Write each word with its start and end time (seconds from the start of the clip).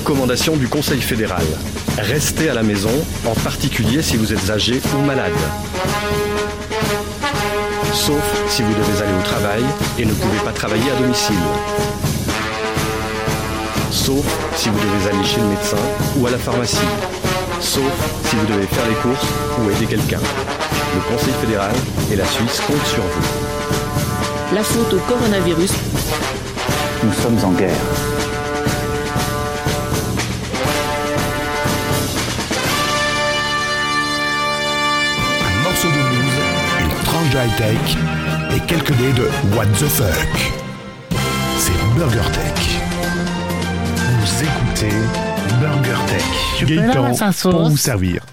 Recommandation 0.00 0.56
du 0.56 0.66
Conseil 0.66 1.02
fédéral. 1.02 1.44
Restez 1.98 2.48
à 2.48 2.54
la 2.54 2.62
maison, 2.62 2.90
en 3.26 3.34
particulier 3.34 4.00
si 4.00 4.16
vous 4.16 4.32
êtes 4.32 4.48
âgé 4.48 4.80
ou 4.96 5.02
malade. 5.04 5.34
Sauf 7.92 8.22
si 8.48 8.62
vous 8.62 8.72
devez 8.72 9.02
aller 9.02 9.12
au 9.12 9.22
travail 9.22 9.62
et 9.98 10.06
ne 10.06 10.12
pouvez 10.14 10.38
pas 10.38 10.52
travailler 10.52 10.90
à 10.90 10.94
domicile. 11.02 11.34
Sauf 13.90 14.24
si 14.56 14.70
vous 14.70 14.78
devez 14.78 15.10
aller 15.10 15.26
chez 15.26 15.40
le 15.42 15.48
médecin 15.48 15.76
ou 16.16 16.26
à 16.26 16.30
la 16.30 16.38
pharmacie. 16.38 16.78
Sauf 17.60 17.92
si 18.24 18.36
vous 18.36 18.46
devez 18.46 18.66
faire 18.68 18.88
les 18.88 18.94
courses 18.94 19.28
ou 19.58 19.70
aider 19.70 19.84
quelqu'un. 19.84 20.20
Le 20.94 21.14
Conseil 21.14 21.34
fédéral 21.42 21.74
et 22.10 22.16
la 22.16 22.24
Suisse 22.24 22.58
comptent 22.66 22.86
sur 22.86 23.02
vous. 23.02 24.54
La 24.54 24.62
faute 24.62 24.94
au 24.94 24.98
coronavirus. 25.00 25.72
Nous 27.04 27.12
sommes 27.12 27.44
en 27.44 27.52
guerre. 27.52 28.09
High-tech 37.34 37.96
et 38.56 38.60
quelques 38.66 38.92
dés 38.96 39.12
de 39.12 39.22
What 39.56 39.66
the 39.78 39.86
fuck. 39.86 40.52
C'est 41.58 41.72
Burger 41.96 42.28
Tech. 42.32 42.80
Vous 44.20 44.44
écoutez 44.44 44.94
Burger 45.60 45.98
Tech. 46.08 46.66
Gaëtan, 46.68 47.32
pour 47.50 47.68
vous 47.68 47.76
servir. 47.76 48.24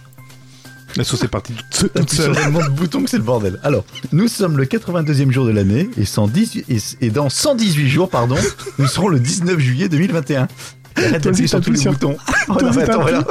La 0.96 1.04
sauce 1.04 1.24
est 1.24 1.28
partie 1.28 1.54
toute, 1.70 1.94
toute 1.96 2.10
seule. 2.10 2.34
sur 2.34 2.44
tellement 2.44 2.64
de 2.64 2.70
boutons 2.70 3.04
que 3.04 3.10
c'est 3.10 3.18
le 3.18 3.24
bordel. 3.24 3.60
Alors, 3.64 3.86
nous 4.14 4.28
sommes 4.28 4.58
le 4.58 4.66
82e 4.66 5.32
jour 5.32 5.46
de 5.46 5.52
l'année 5.52 5.90
et, 5.98 6.06
118 6.06 6.66
et, 6.70 6.78
et 7.06 7.10
dans 7.12 7.30
118 7.30 7.88
jours, 7.90 8.10
pardon, 8.10 8.38
nous 8.80 8.88
serons 8.88 9.10
le 9.10 9.20
19 9.20 9.60
juillet 9.60 9.90
2021. 9.90 10.48
Arrête 10.96 11.24
d'appuyer 11.24 11.48
sur 11.48 11.62
tous 11.62 11.72
les 11.72 11.84
boutons. 11.84 12.18
Oh, 12.50 12.54
Toi 12.54 12.62
non, 12.62 12.70
aussi, 12.70 12.78
mais 12.78 12.84
attends, 12.86 13.04
t'appuies. 13.04 13.24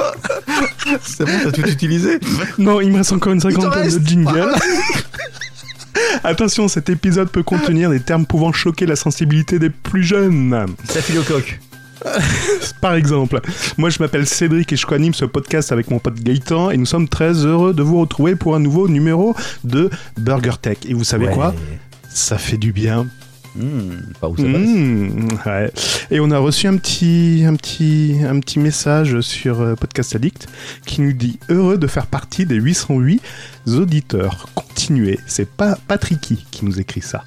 voilà. 0.85 0.99
C'est 1.01 1.25
bon, 1.25 1.31
t'as 1.43 1.51
tout 1.51 1.67
utilisé 1.67 2.19
Non, 2.59 2.79
il 2.81 2.91
me 2.91 2.97
reste 2.97 3.11
encore 3.13 3.33
une 3.33 3.41
cinquantaine 3.41 3.89
de 3.89 4.07
jingles. 4.07 4.53
Attention, 6.23 6.67
cet 6.67 6.89
épisode 6.89 7.29
peut 7.29 7.43
contenir 7.43 7.89
des 7.89 7.99
termes 7.99 8.25
pouvant 8.25 8.51
choquer 8.51 8.85
la 8.85 8.95
sensibilité 8.95 9.59
des 9.59 9.69
plus 9.69 10.03
jeunes. 10.03 10.65
Coq. 11.27 11.59
Par 12.81 12.93
exemple, 12.93 13.41
moi 13.77 13.89
je 13.89 13.97
m'appelle 13.99 14.27
Cédric 14.27 14.71
et 14.71 14.75
je 14.75 14.85
co-anime 14.85 15.13
ce 15.15 15.25
podcast 15.25 15.71
avec 15.71 15.89
mon 15.89 15.97
pote 15.99 16.15
Gaëtan 16.15 16.69
et 16.69 16.77
nous 16.77 16.85
sommes 16.85 17.07
très 17.09 17.33
heureux 17.33 17.73
de 17.73 17.81
vous 17.81 17.99
retrouver 17.99 18.35
pour 18.35 18.55
un 18.55 18.59
nouveau 18.59 18.87
numéro 18.87 19.35
de 19.63 19.89
Burger 20.17 20.53
Tech. 20.61 20.77
Et 20.87 20.93
vous 20.93 21.03
savez 21.03 21.25
Ouais. 21.27 21.33
quoi? 21.33 21.55
Ça 22.09 22.37
fait 22.37 22.57
du 22.57 22.71
bien. 22.71 23.07
Hmm, 23.57 24.13
Pas 24.21 24.29
où 24.29 24.37
ça 24.37 24.43
passe. 24.43 25.45
Ouais. 25.45 25.71
Et 26.11 26.19
on 26.19 26.29
a 26.31 26.37
reçu 26.37 26.67
un 26.67 26.77
petit, 26.77 27.43
un 27.47 27.55
petit, 27.55 28.17
un 28.23 28.39
petit 28.39 28.59
message 28.59 29.19
sur 29.21 29.61
euh, 29.61 29.75
Podcast 29.75 30.15
Addict 30.15 30.47
qui 30.85 31.01
nous 31.01 31.13
dit 31.13 31.39
heureux 31.49 31.77
de 31.77 31.87
faire 31.87 32.05
partie 32.07 32.45
des 32.45 32.55
808 32.55 33.21
auditeurs. 33.67 34.47
Continuez. 34.53 35.19
C'est 35.27 35.49
pas 35.49 35.77
Patricky 35.87 36.45
qui 36.51 36.65
nous 36.65 36.79
écrit 36.79 37.01
ça. 37.01 37.23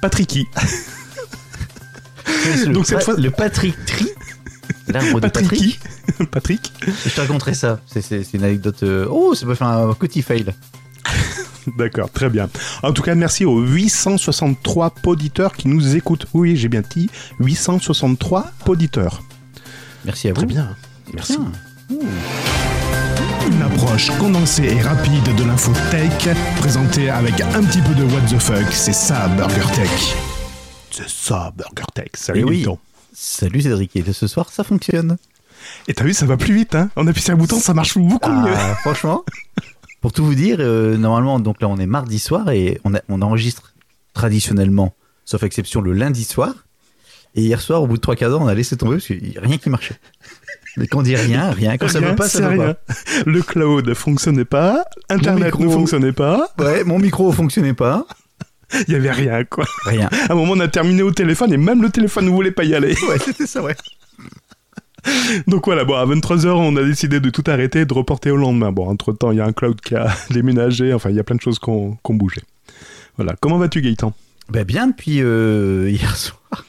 Patricky? 0.00 0.46
le, 2.66 2.72
Donc 2.72 2.86
cette 2.86 3.02
fois- 3.02 3.14
le 3.16 3.30
Patrick 3.30 3.74
Tri? 3.86 4.06
L'arbre 4.88 5.20
de 5.20 5.28
Patrick. 5.28 5.48
Patricky. 5.50 5.78
Patrick? 6.30 6.72
Je 7.06 7.10
te 7.14 7.20
raconterai 7.20 7.54
ça. 7.54 7.80
C'est 7.86 8.32
une 8.34 8.44
anecdote. 8.44 8.82
euh, 8.82 9.06
Oh, 9.10 9.34
ça 9.34 9.46
peut 9.46 9.54
faire 9.54 9.68
un 9.68 9.92
petit 9.94 10.22
fail. 10.22 10.46
D'accord, 11.76 12.10
très 12.10 12.28
bien. 12.30 12.48
En 12.82 12.92
tout 12.92 13.02
cas, 13.02 13.14
merci 13.14 13.44
aux 13.44 13.60
863 13.60 14.94
auditeurs 15.06 15.52
qui 15.54 15.68
nous 15.68 15.96
écoutent. 15.96 16.26
Oui, 16.34 16.56
j'ai 16.56 16.68
bien 16.68 16.82
dit 16.88 17.10
863 17.40 18.46
auditeurs. 18.66 19.22
Merci 20.04 20.28
à 20.28 20.30
vous. 20.30 20.36
Très 20.36 20.46
bien. 20.46 20.76
Merci. 21.14 21.36
Bien. 21.38 21.98
Une 23.50 23.62
approche 23.62 24.10
condensée 24.18 24.64
et 24.64 24.80
rapide 24.82 25.34
de 25.36 25.44
l'info 25.44 25.72
tech, 25.90 26.36
présentée 26.60 27.08
avec 27.10 27.40
un 27.40 27.62
petit 27.64 27.80
peu 27.80 27.94
de 27.94 28.04
What 28.04 28.20
the 28.28 28.38
fuck. 28.38 28.70
C'est 28.72 28.92
ça, 28.92 29.26
Burger 29.28 29.64
Tech. 29.74 30.16
C'est 30.90 31.08
ça, 31.08 31.52
Burger 31.56 31.86
Tech. 31.94 32.08
Salut, 32.14 32.40
Eh 32.40 32.44
oui. 32.44 32.66
Salut 33.14 33.62
Cédric. 33.62 33.96
Et 33.96 34.12
ce 34.12 34.26
soir, 34.26 34.50
ça 34.52 34.64
fonctionne. 34.64 35.16
Et 35.88 35.94
t'as 35.94 36.04
vu, 36.04 36.14
ça 36.14 36.26
va 36.26 36.36
plus 36.36 36.54
vite, 36.54 36.74
hein 36.74 36.90
On 36.96 37.06
appuie 37.06 37.22
sur 37.22 37.34
un 37.34 37.36
bouton, 37.36 37.58
ça 37.58 37.74
marche 37.74 37.96
beaucoup 37.98 38.30
mieux. 38.30 38.52
Ah, 38.54 38.74
franchement, 38.76 39.24
pour 40.00 40.12
tout 40.12 40.24
vous 40.24 40.34
dire, 40.34 40.58
euh, 40.60 40.96
normalement, 40.96 41.40
donc 41.40 41.60
là, 41.60 41.68
on 41.68 41.76
est 41.78 41.86
mardi 41.86 42.18
soir 42.18 42.50
et 42.50 42.80
on, 42.84 42.94
a- 42.94 43.00
on 43.08 43.20
enregistre 43.22 43.74
traditionnellement, 44.14 44.94
sauf 45.24 45.42
exception, 45.42 45.80
le 45.80 45.92
lundi 45.92 46.24
soir. 46.24 46.54
Et 47.34 47.42
hier 47.42 47.60
soir, 47.60 47.82
au 47.82 47.86
bout 47.86 47.96
de 47.96 48.00
trois 48.00 48.16
quarts 48.16 48.30
d'heure, 48.30 48.40
on 48.40 48.48
a 48.48 48.54
laissé 48.54 48.76
tomber 48.76 48.96
parce 48.96 49.06
qu'il 49.06 49.22
n'y 49.22 49.36
a 49.36 49.40
rien 49.40 49.58
qui 49.58 49.68
marchait. 49.70 49.96
Mais 50.76 50.86
quand 50.86 51.00
on 51.00 51.02
dit 51.02 51.14
rien, 51.16 51.50
rien, 51.50 51.76
quand 51.76 51.88
ça 51.88 52.00
veut 52.00 52.14
pas, 52.16 52.28
ça 52.28 52.48
veut 52.48 52.60
rien. 52.60 52.76
Le 53.26 53.42
cloud 53.42 53.86
ne 53.86 53.94
fonctionnait 53.94 54.44
pas, 54.44 54.84
Internet 55.08 55.52
micro- 55.54 55.64
ne 55.64 55.70
fonctionnait 55.70 56.12
pas, 56.12 56.48
pas. 56.56 56.64
Ouais, 56.64 56.84
mon 56.84 56.98
micro 56.98 57.30
fonctionnait 57.32 57.74
pas. 57.74 58.06
il 58.86 58.92
y 58.92 58.96
avait 58.96 59.10
rien, 59.10 59.44
quoi. 59.44 59.64
Rien. 59.84 60.08
À 60.28 60.32
un 60.32 60.34
moment, 60.34 60.52
on 60.56 60.60
a 60.60 60.68
terminé 60.68 61.02
au 61.02 61.10
téléphone 61.10 61.52
et 61.52 61.56
même 61.56 61.82
le 61.82 61.90
téléphone 61.90 62.26
ne 62.26 62.30
voulait 62.30 62.50
pas 62.50 62.64
y 62.64 62.74
aller. 62.74 62.94
Ouais, 63.08 63.18
c'était 63.18 63.46
ça, 63.46 63.62
ouais. 63.62 63.76
Donc 65.46 65.66
voilà, 65.66 65.84
bon, 65.84 65.94
à 65.94 66.04
23h, 66.06 66.48
on 66.48 66.76
a 66.76 66.82
décidé 66.82 67.20
de 67.20 67.30
tout 67.30 67.44
arrêter 67.46 67.80
et 67.80 67.84
de 67.86 67.92
reporter 67.94 68.30
au 68.30 68.36
lendemain. 68.36 68.72
Bon, 68.72 68.88
entre-temps, 68.88 69.30
il 69.32 69.38
y 69.38 69.40
a 69.40 69.44
un 69.46 69.52
cloud 69.52 69.80
qui 69.80 69.94
a 69.94 70.08
déménagé, 70.30 70.92
enfin, 70.92 71.10
il 71.10 71.16
y 71.16 71.20
a 71.20 71.24
plein 71.24 71.36
de 71.36 71.40
choses 71.40 71.58
qui 71.58 71.70
ont 71.70 71.98
bougé. 72.10 72.40
Voilà. 73.16 73.34
Comment 73.40 73.58
vas-tu, 73.58 73.80
Gaëtan? 73.82 74.12
Ben 74.48 74.64
bien 74.64 74.86
depuis 74.88 75.20
euh, 75.20 75.90
hier 75.90 76.16
soir. 76.16 76.64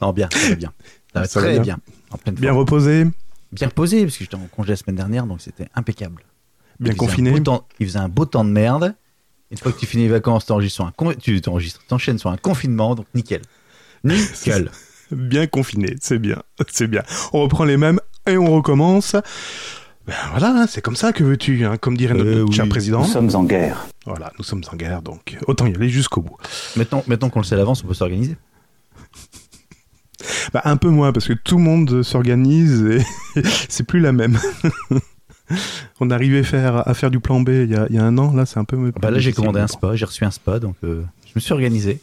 non, 0.00 0.12
bien, 0.12 0.28
ça 0.32 0.48
va 0.50 0.54
bien. 0.54 0.72
Ça 1.12 1.20
va 1.20 1.26
Ça 1.26 1.40
va 1.40 1.46
très 1.46 1.54
bien. 1.54 1.62
bien. 1.62 1.78
En 2.10 2.18
pleine 2.18 2.34
Bien 2.34 2.52
reposé? 2.52 3.04
Bien 3.52 3.68
reposé 3.68 4.04
parce 4.04 4.18
que 4.18 4.24
j'étais 4.24 4.36
en 4.36 4.46
congé 4.54 4.70
la 4.70 4.76
semaine 4.76 4.96
dernière, 4.96 5.26
donc 5.26 5.40
c'était 5.40 5.68
impeccable. 5.74 6.22
Bien 6.78 6.92
Il 6.92 6.96
confiné? 6.96 7.42
temps- 7.42 7.66
Il 7.80 7.86
faisait 7.86 7.98
un 7.98 8.08
beau 8.08 8.26
temps 8.26 8.44
de 8.44 8.50
merde. 8.50 8.94
Une 9.50 9.56
fois 9.58 9.72
que 9.72 9.78
tu 9.78 9.86
finis 9.86 10.04
les 10.04 10.08
vacances, 10.10 10.44
t'enregistres 10.44 10.74
sur 10.74 10.84
un 10.86 10.90
con- 10.90 11.14
tu 11.14 11.40
t'enchaînes 11.40 12.18
sur 12.18 12.30
un 12.30 12.36
confinement, 12.36 12.94
donc 12.94 13.06
nickel. 13.14 13.42
Nickel. 14.04 14.70
Bien 15.12 15.46
confiné, 15.46 15.96
c'est 16.00 16.18
bien, 16.18 16.42
c'est 16.68 16.86
bien. 16.88 17.02
On 17.32 17.42
reprend 17.42 17.64
les 17.64 17.76
mêmes 17.76 18.00
et 18.26 18.36
on 18.36 18.50
recommence. 18.54 19.14
Ben 20.06 20.14
voilà, 20.30 20.50
hein, 20.62 20.66
c'est 20.68 20.80
comme 20.82 20.94
ça 20.96 21.12
que 21.12 21.24
veux-tu, 21.24 21.64
hein, 21.64 21.76
comme 21.78 21.96
dirait 21.96 22.14
notre 22.14 22.30
Euh, 22.30 22.42
oui. 22.48 22.52
cher 22.54 22.68
président. 22.68 23.00
Nous 23.00 23.06
sommes 23.06 23.34
en 23.34 23.42
guerre. 23.44 23.86
Voilà, 24.04 24.32
nous 24.38 24.44
sommes 24.44 24.62
en 24.72 24.76
guerre, 24.76 25.02
donc 25.02 25.36
autant 25.48 25.66
y 25.66 25.74
aller 25.74 25.88
jusqu'au 25.88 26.22
bout. 26.22 26.36
maintenant, 26.76 27.02
maintenant 27.08 27.28
qu'on 27.28 27.40
le 27.40 27.44
sait 27.44 27.54
à 27.54 27.58
l'avance, 27.58 27.82
on 27.82 27.88
peut 27.88 27.94
s'organiser. 27.94 28.36
Bah, 30.52 30.62
un 30.64 30.76
peu 30.76 30.88
moins, 30.88 31.12
parce 31.12 31.26
que 31.26 31.32
tout 31.32 31.58
le 31.58 31.64
monde 31.64 32.02
s'organise 32.02 32.82
et 33.36 33.42
c'est 33.68 33.84
plus 33.84 34.00
la 34.00 34.12
même. 34.12 34.38
On 36.00 36.10
arrivait 36.10 36.42
faire, 36.42 36.88
à 36.88 36.94
faire 36.94 37.10
du 37.10 37.20
plan 37.20 37.40
B 37.40 37.50
il 37.50 37.70
y 37.70 37.76
a, 37.76 37.86
il 37.88 37.94
y 37.94 37.98
a 37.98 38.04
un 38.04 38.18
an, 38.18 38.32
là 38.34 38.46
c'est 38.46 38.58
un 38.58 38.64
peu... 38.64 38.92
Bah 39.00 39.10
là, 39.12 39.20
j'ai 39.20 39.32
commandé 39.32 39.60
un 39.60 39.68
spa, 39.68 39.94
j'ai 39.94 40.04
reçu 40.04 40.24
un 40.24 40.30
spa, 40.32 40.58
donc 40.58 40.74
euh, 40.82 41.04
je 41.24 41.32
me 41.36 41.40
suis 41.40 41.52
organisé. 41.52 42.00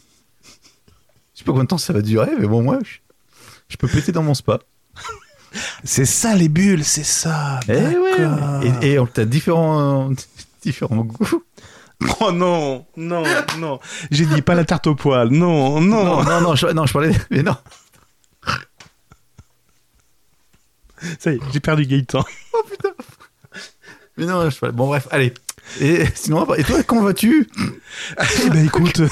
Je 1.34 1.40
sais 1.40 1.44
pas 1.44 1.52
combien 1.52 1.64
de 1.64 1.68
temps 1.68 1.78
ça 1.78 1.92
va 1.92 2.00
durer, 2.02 2.30
mais 2.38 2.46
bon, 2.46 2.62
moi, 2.62 2.78
je, 2.84 2.98
je 3.68 3.76
peux 3.76 3.88
péter 3.88 4.12
dans 4.12 4.22
mon 4.22 4.34
spa. 4.34 4.60
C'est 5.84 6.04
ça 6.04 6.34
les 6.34 6.48
bulles, 6.48 6.84
c'est 6.84 7.04
ça 7.04 7.60
Eh 7.68 7.72
ouais, 7.72 8.18
d'accord. 8.18 8.62
Et, 8.82 8.92
et 8.92 8.98
on 8.98 9.06
t'a 9.06 9.24
différents, 9.24 10.10
différents 10.62 11.04
goûts. 11.04 11.42
Oh 12.20 12.32
non, 12.32 12.86
non, 12.96 13.22
non. 13.58 13.78
J'ai 14.10 14.26
dit 14.26 14.42
pas 14.42 14.54
la 14.54 14.64
tarte 14.64 14.86
au 14.88 14.94
poil, 14.94 15.28
non, 15.28 15.80
non. 15.80 16.04
Non, 16.04 16.24
non, 16.24 16.40
non, 16.40 16.54
je, 16.56 16.66
non, 16.66 16.86
je 16.86 16.92
parlais. 16.92 17.12
Mais 17.30 17.42
non. 17.42 17.56
Ça 21.18 21.32
y 21.32 21.36
est, 21.36 21.40
j'ai 21.52 21.60
perdu 21.60 21.86
Gaëtan. 21.86 22.24
Mais 24.16 24.26
non, 24.26 24.48
je 24.48 24.58
parlais. 24.58 24.74
Bon, 24.74 24.86
bref, 24.88 25.06
allez. 25.10 25.34
Et 25.80 26.04
sinon, 26.14 26.52
et 26.54 26.62
toi, 26.64 26.82
comment 26.82 27.02
vas-tu 27.02 27.48
Eh 28.44 28.50
ben 28.50 28.64
écoute, 28.64 29.02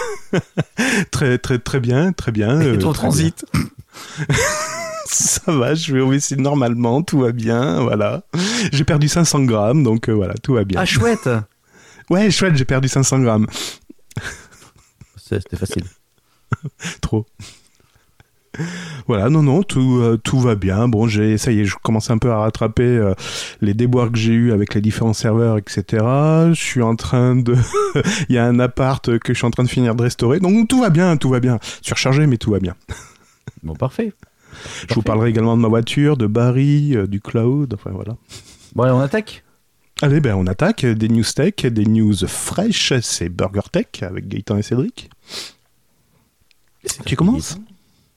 très 1.10 1.38
très 1.38 1.58
très 1.58 1.81
bien, 1.81 2.12
très 2.12 2.32
bien. 2.32 2.60
Et 2.60 2.66
euh, 2.66 2.78
ton 2.78 2.93
transit. 2.93 3.44
Ça 5.06 5.52
va, 5.52 5.75
je 5.75 5.93
vais 5.93 6.00
au 6.00 6.10
WC 6.10 6.37
normalement, 6.37 7.02
tout 7.02 7.20
va 7.20 7.32
bien, 7.32 7.81
voilà. 7.82 8.22
J'ai 8.72 8.84
perdu 8.84 9.08
500 9.08 9.44
grammes, 9.44 9.82
donc 9.82 10.08
euh, 10.08 10.12
voilà, 10.12 10.34
tout 10.43 10.54
va 10.54 10.64
bien. 10.64 10.81
Ah, 10.81 10.87
chouette 10.87 11.28
Ouais, 12.08 12.31
chouette, 12.31 12.56
j'ai 12.56 12.64
perdu 12.64 12.88
500 12.88 13.20
grammes. 13.20 13.46
C'était 15.16 15.56
facile. 15.56 15.84
Trop. 17.00 17.26
Voilà, 19.08 19.28
non, 19.31 19.43
non, 19.43 19.62
tout, 19.62 19.99
euh, 20.00 20.16
tout 20.16 20.38
va 20.38 20.54
bien. 20.54 20.88
Bon, 20.88 21.06
j'ai, 21.06 21.37
ça 21.38 21.52
y 21.52 21.60
est, 21.60 21.64
je 21.64 21.76
commence 21.82 22.10
un 22.10 22.19
peu 22.19 22.31
à 22.31 22.38
rattraper 22.38 22.82
euh, 22.82 23.14
les 23.60 23.75
déboires 23.75 24.10
que 24.10 24.19
j'ai 24.19 24.32
eu 24.32 24.52
avec 24.52 24.75
les 24.75 24.81
différents 24.81 25.12
serveurs, 25.12 25.58
etc. 25.58 25.84
Je 26.50 26.54
suis 26.54 26.82
en 26.82 26.94
train 26.96 27.34
de, 27.34 27.56
il 28.28 28.34
y 28.34 28.38
a 28.38 28.44
un 28.44 28.58
appart 28.60 29.19
que 29.19 29.32
je 29.32 29.38
suis 29.38 29.46
en 29.46 29.50
train 29.50 29.64
de 29.64 29.69
finir 29.69 29.94
de 29.94 30.02
restaurer, 30.02 30.40
donc 30.40 30.69
tout 30.69 30.81
va 30.81 30.90
bien, 30.90 31.16
tout 31.16 31.31
va 31.31 31.40
bien. 31.40 31.58
Surchargé, 31.81 32.26
mais 32.26 32.38
tout 32.38 32.50
va 32.50 32.60
bien. 32.60 32.75
Bon, 33.64 33.75
parfait. 33.75 34.12
Je 34.88 34.94
vous 34.94 35.02
parlerai 35.02 35.31
également 35.31 35.56
de 35.56 35.62
ma 35.62 35.69
voiture, 35.69 36.16
de 36.16 36.26
Barry, 36.26 36.96
euh, 36.96 37.06
du 37.06 37.20
cloud, 37.20 37.75
enfin 37.75 37.90
voilà. 37.93 38.16
Bon, 38.75 38.84
allez, 38.84 38.93
on 38.93 39.00
attaque 39.00 39.44
Allez, 40.00 40.20
ben 40.20 40.34
on 40.34 40.49
attaque 40.49 40.84
des 40.84 41.08
news 41.08 41.22
tech, 41.22 41.54
des 41.64 41.84
news 41.84 42.26
fraîches, 42.26 42.93
c'est 43.02 43.28
Burger 43.28 43.60
Tech 43.70 43.87
avec 44.02 44.26
Gaëtan 44.26 44.56
et 44.56 44.62
Cédric. 44.62 45.10
Tu 47.06 47.14
commences? 47.14 47.56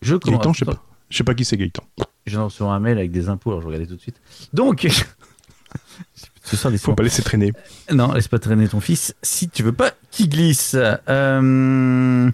Je 0.06 0.16
commence. 0.16 0.40
Gaëtan, 0.40 0.54
je 0.54 0.60
sais 0.60 0.66
pas. 0.66 0.84
Je 1.10 1.18
sais 1.18 1.24
pas 1.24 1.34
qui 1.34 1.46
c'est 1.46 1.57
Gaëtan. 1.57 1.84
De 2.28 2.38
recevoir 2.38 2.74
un 2.74 2.80
mail 2.80 2.98
avec 2.98 3.12
des 3.12 3.30
impôts, 3.30 3.52
alors 3.52 3.62
je 3.62 3.68
regardais 3.68 3.86
tout 3.86 3.96
de 3.96 4.02
suite. 4.02 4.19
Donc, 4.54 4.88
ce 6.44 6.56
soir, 6.56 6.72
des 6.72 6.78
Faut 6.78 6.94
pas 6.94 7.04
laisser 7.04 7.22
traîner. 7.22 7.54
Non, 7.92 8.13
laisse 8.13 8.28
pas 8.28 8.40
traîner 8.40 8.68
ton 8.68 8.80
fils 8.80 9.16
si 9.22 9.50
tu 9.50 9.63
veux 9.63 9.74
pas 9.74 9.92
qu'il 10.12 10.30
glisse. 10.30 10.75
Euh, 10.75 12.31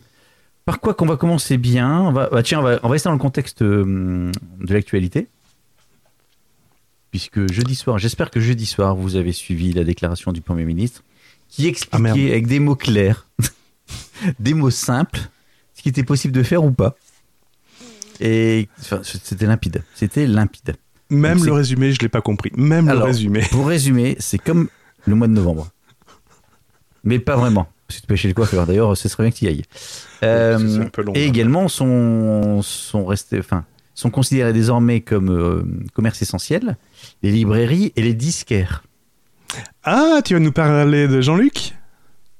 par 0.65 0.79
quoi 0.79 0.93
qu'on 0.93 1.05
va 1.05 1.17
commencer 1.17 1.57
bien 1.57 1.99
on 2.01 2.11
va, 2.11 2.29
bah, 2.29 2.43
Tiens, 2.43 2.59
on 2.59 2.63
va, 2.63 2.79
on 2.83 2.87
va 2.87 2.93
rester 2.93 3.09
dans 3.09 3.13
le 3.13 3.19
contexte 3.19 3.61
euh, 3.61 4.31
de 4.59 4.73
l'actualité. 4.73 5.27
Puisque 7.11 7.51
jeudi 7.51 7.75
soir, 7.75 7.97
j'espère 7.97 8.31
que 8.31 8.39
jeudi 8.39 8.65
soir, 8.65 8.95
vous 8.95 9.17
avez 9.17 9.33
suivi 9.33 9.73
la 9.73 9.83
déclaration 9.83 10.31
du 10.31 10.39
Premier 10.39 10.63
ministre 10.63 11.03
qui 11.49 11.65
Ah, 11.65 11.69
expliquait 11.69 12.31
avec 12.31 12.47
des 12.47 12.59
mots 12.59 12.77
clairs, 12.77 13.27
des 14.39 14.53
mots 14.53 14.69
simples, 14.69 15.19
ce 15.75 15.81
qui 15.81 15.89
était 15.89 16.03
possible 16.03 16.33
de 16.33 16.43
faire 16.43 16.63
ou 16.63 16.71
pas. 16.71 16.95
Et 18.21 18.69
enfin, 18.79 19.01
c'était 19.03 19.47
limpide. 19.47 19.83
C'était 19.95 20.27
limpide. 20.27 20.75
Même 21.09 21.39
Donc, 21.39 21.47
le 21.47 21.53
résumé, 21.53 21.91
je 21.91 21.99
l'ai 21.99 22.09
pas 22.09 22.21
compris. 22.21 22.51
Même 22.55 22.87
Alors, 22.87 23.01
le 23.01 23.07
résumé. 23.07 23.41
Pour 23.51 23.67
résumer, 23.67 24.15
c'est 24.19 24.37
comme 24.37 24.69
le 25.05 25.15
mois 25.15 25.27
de 25.27 25.33
novembre. 25.33 25.69
Mais 27.03 27.19
pas 27.19 27.35
vraiment. 27.35 27.67
Que 27.87 27.95
tu 27.95 28.01
peux 28.03 28.15
chez 28.15 28.27
le 28.27 28.33
coiffeur. 28.33 28.65
D'ailleurs, 28.65 28.95
ce 28.95 29.09
serait 29.09 29.23
bien 29.23 29.31
que 29.31 29.35
tu 29.37 29.45
y 29.45 29.47
ailles. 29.49 29.63
Euh, 30.23 30.57
c'est 30.57 30.85
un 30.85 30.89
peu 30.89 31.01
long, 31.01 31.13
et 31.13 31.23
hein. 31.23 31.27
également, 31.27 31.67
sont, 31.67 32.61
sont, 32.61 33.05
restés, 33.05 33.39
enfin, 33.39 33.65
sont 33.95 34.11
considérés 34.11 34.53
désormais 34.53 35.01
comme 35.01 35.29
euh, 35.29 35.63
commerce 35.93 36.21
essentiel 36.21 36.77
les 37.23 37.31
librairies 37.31 37.91
et 37.95 38.01
les 38.03 38.13
disquaires. 38.13 38.83
Ah, 39.83 40.21
tu 40.23 40.35
vas 40.35 40.39
nous 40.39 40.53
parler 40.53 41.07
de 41.07 41.19
Jean-Luc? 41.19 41.73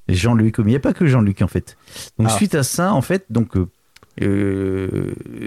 Jean-Luc, 0.07 0.60
mais 0.60 0.66
il 0.66 0.69
n'y 0.69 0.75
a 0.75 0.80
pas 0.80 0.94
que 0.94 1.06
Jean-Luc 1.06 1.42
en 1.42 1.48
fait. 1.48 1.75
Donc 2.18 2.27
Ah. 2.30 2.36
suite 2.38 2.56
à 2.56 2.63
ça, 2.63 2.94
en 2.94 3.01
fait, 3.01 3.25
donc 3.30 3.57
euh, 3.57 3.68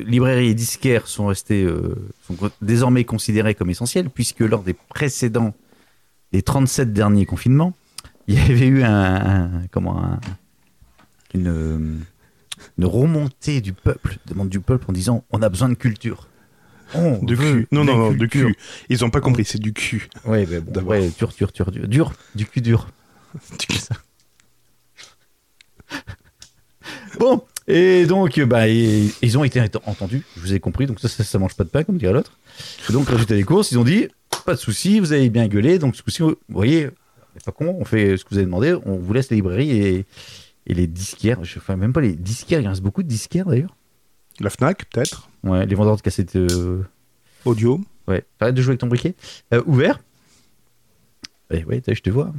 librairies 0.07 0.49
et 0.49 0.55
disquaires 0.55 1.07
sont 1.07 1.27
restés, 1.27 1.63
euh, 1.65 1.95
sont 2.27 2.37
désormais 2.63 3.05
considérés 3.05 3.55
comme 3.55 3.71
essentiels 3.71 4.11
puisque 4.11 4.41
lors 4.41 4.63
des 4.63 4.75
précédents, 4.75 5.55
des 6.33 6.43
37 6.43 6.93
derniers 6.93 7.27
confinements, 7.27 7.75
il 8.29 8.35
y 8.35 8.39
avait 8.39 8.67
eu 8.67 8.83
un, 8.83 8.91
un- 9.15 9.67
comment 9.71 10.03
un- 10.05 10.21
une, 11.35 11.49
euh, 11.49 11.99
une 12.79 12.85
remontée 12.85 13.61
du 13.61 13.73
peuple, 13.73 14.19
demande 14.27 14.49
du 14.49 14.61
peuple 14.61 14.87
en 14.89 14.93
disant 14.93 15.25
on 15.31 15.43
a 15.43 15.49
besoin 15.49 15.69
de 15.69 15.75
culture. 15.75 16.29
On 16.95 17.19
De 17.25 17.35
cul. 17.35 17.67
Non, 17.73 17.83
non, 17.85 17.97
non, 17.97 18.13
de 18.13 18.27
cul. 18.27 18.55
Ils 18.89 19.05
ont 19.05 19.11
pas 19.11 19.21
compris, 19.21 19.45
c'est 19.45 19.59
du 19.59 19.73
cul. 19.73 20.09
Ouais, 20.27 20.47
mais 20.49 20.61
bon, 20.61 20.83
ouais, 20.83 21.11
dur, 21.19 21.33
dur, 21.37 21.51
dur, 21.53 21.71
dur, 21.73 21.89
dur, 21.89 22.13
du 22.37 22.47
cul 22.47 22.61
dur. 22.61 22.89
Bon, 27.19 27.43
et 27.67 28.07
donc, 28.07 28.39
bah, 28.41 28.69
et- 28.69 29.09
ils 29.23 29.39
ont 29.39 29.45
été 29.45 29.61
entendus, 29.87 30.23
je 30.37 30.41
vous 30.41 30.53
ai 30.55 30.61
compris, 30.61 30.87
donc 30.87 31.01
ça, 31.01 31.09
ça, 31.09 31.25
ça 31.25 31.39
mange 31.39 31.55
pas 31.55 31.65
de 31.65 31.69
pain, 31.71 31.83
comme 31.85 31.99
dirait 31.99 32.13
l'autre. 32.13 32.39
Donc, 32.91 33.09
résultat 33.09 33.35
des 33.35 33.45
courses, 33.45 33.73
ils 33.73 33.79
ont 33.79 33.85
dit, 33.85 34.09
pas 34.45 34.55
de 34.55 34.59
souci, 34.59 35.01
vous 35.01 35.13
avez 35.13 35.31
bien 35.31 35.47
gueulé, 35.49 35.79
donc 35.79 35.97
ce 35.97 36.03
coup-ci, 36.03 36.23
vous 36.23 36.37
voyez, 36.49 36.91
pas 37.45 37.53
con, 37.53 37.77
on 37.81 37.85
fait 37.85 38.17
ce 38.17 38.25
que 38.25 38.31
vous 38.31 38.37
avez 38.37 38.47
demandé, 38.47 38.75
on 38.85 38.97
vous 38.97 39.13
laisse 39.13 39.31
les 39.31 39.37
librairies 39.37 39.71
et, 39.71 40.07
et 40.67 40.75
les 40.75 40.87
disquaires, 40.87 41.43
je, 41.45 41.59
enfin, 41.59 41.77
même 41.77 41.93
pas 41.93 42.01
les 42.01 42.13
disquaires, 42.13 42.61
il 42.61 42.69
reste 42.69 42.83
beaucoup 42.83 43.03
de 43.03 43.09
disquaires 43.09 43.47
d'ailleurs. 43.47 43.75
La 44.41 44.51
Fnac, 44.51 44.85
peut-être. 44.91 45.29
Ouais, 45.45 45.65
les 45.65 45.75
vendeurs 45.75 45.97
de 45.97 46.01
cassettes, 46.03 46.35
euh, 46.37 46.83
Audio. 47.45 47.81
Ouais, 48.09 48.25
arrête 48.41 48.55
de 48.55 48.63
jouer 48.63 48.71
avec 48.73 48.81
ton 48.81 48.89
briquet. 48.89 49.15
Euh, 49.53 49.63
ouvert. 49.67 50.01
Ouais, 51.51 51.65
ouais, 51.65 51.83
je 51.87 52.01
te 52.01 52.11
vois. 52.11 52.33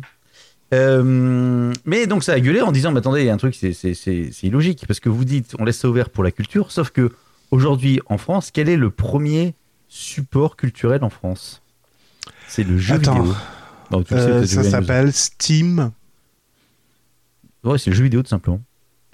Euh, 0.74 1.74
mais 1.86 2.08
donc 2.08 2.24
ça 2.24 2.34
a 2.34 2.40
gueulé 2.40 2.62
en 2.62 2.72
disant, 2.72 2.92
mais 2.92 3.00
attendez, 3.00 3.22
il 3.22 3.28
y 3.28 3.30
a 3.30 3.34
un 3.34 3.38
truc, 3.38 3.56
c'est- 3.56 4.44
illogique, 4.44 4.86
parce 4.88 5.00
que 5.00 5.10
vous 5.10 5.24
dites, 5.26 5.56
on 5.60 5.64
laisse 5.66 5.78
ça 5.78 5.90
ouvert 5.90 6.10
pour 6.10 6.24
la 6.24 6.32
culture, 6.32 6.72
sauf 6.72 6.90
que 6.90 7.12
aujourd'hui 7.52 8.00
en 8.08 8.18
France, 8.18 8.50
quel 8.52 8.68
est 8.70 8.78
le 8.78 8.90
premier 8.90 9.54
support 9.88 10.58
culturel 10.58 11.04
en 11.04 11.10
France? 11.10 11.62
C'est 12.48 12.64
le 12.64 12.78
jeu 12.78 12.96
Attends. 12.96 13.22
vidéo. 13.22 13.36
Non, 13.92 14.04
tu 14.04 14.16
le 14.16 14.20
sais, 14.20 14.26
Euh, 14.32 14.46
ça 14.48 14.64
s'appelle 14.64 15.14
Steam. 15.14 15.92
Ouais, 17.64 17.78
c'est 17.78 17.92
le 17.92 17.96
jeu 17.96 18.04
vidéo 18.04 18.24
tout 18.24 18.30
simplement. 18.30 18.62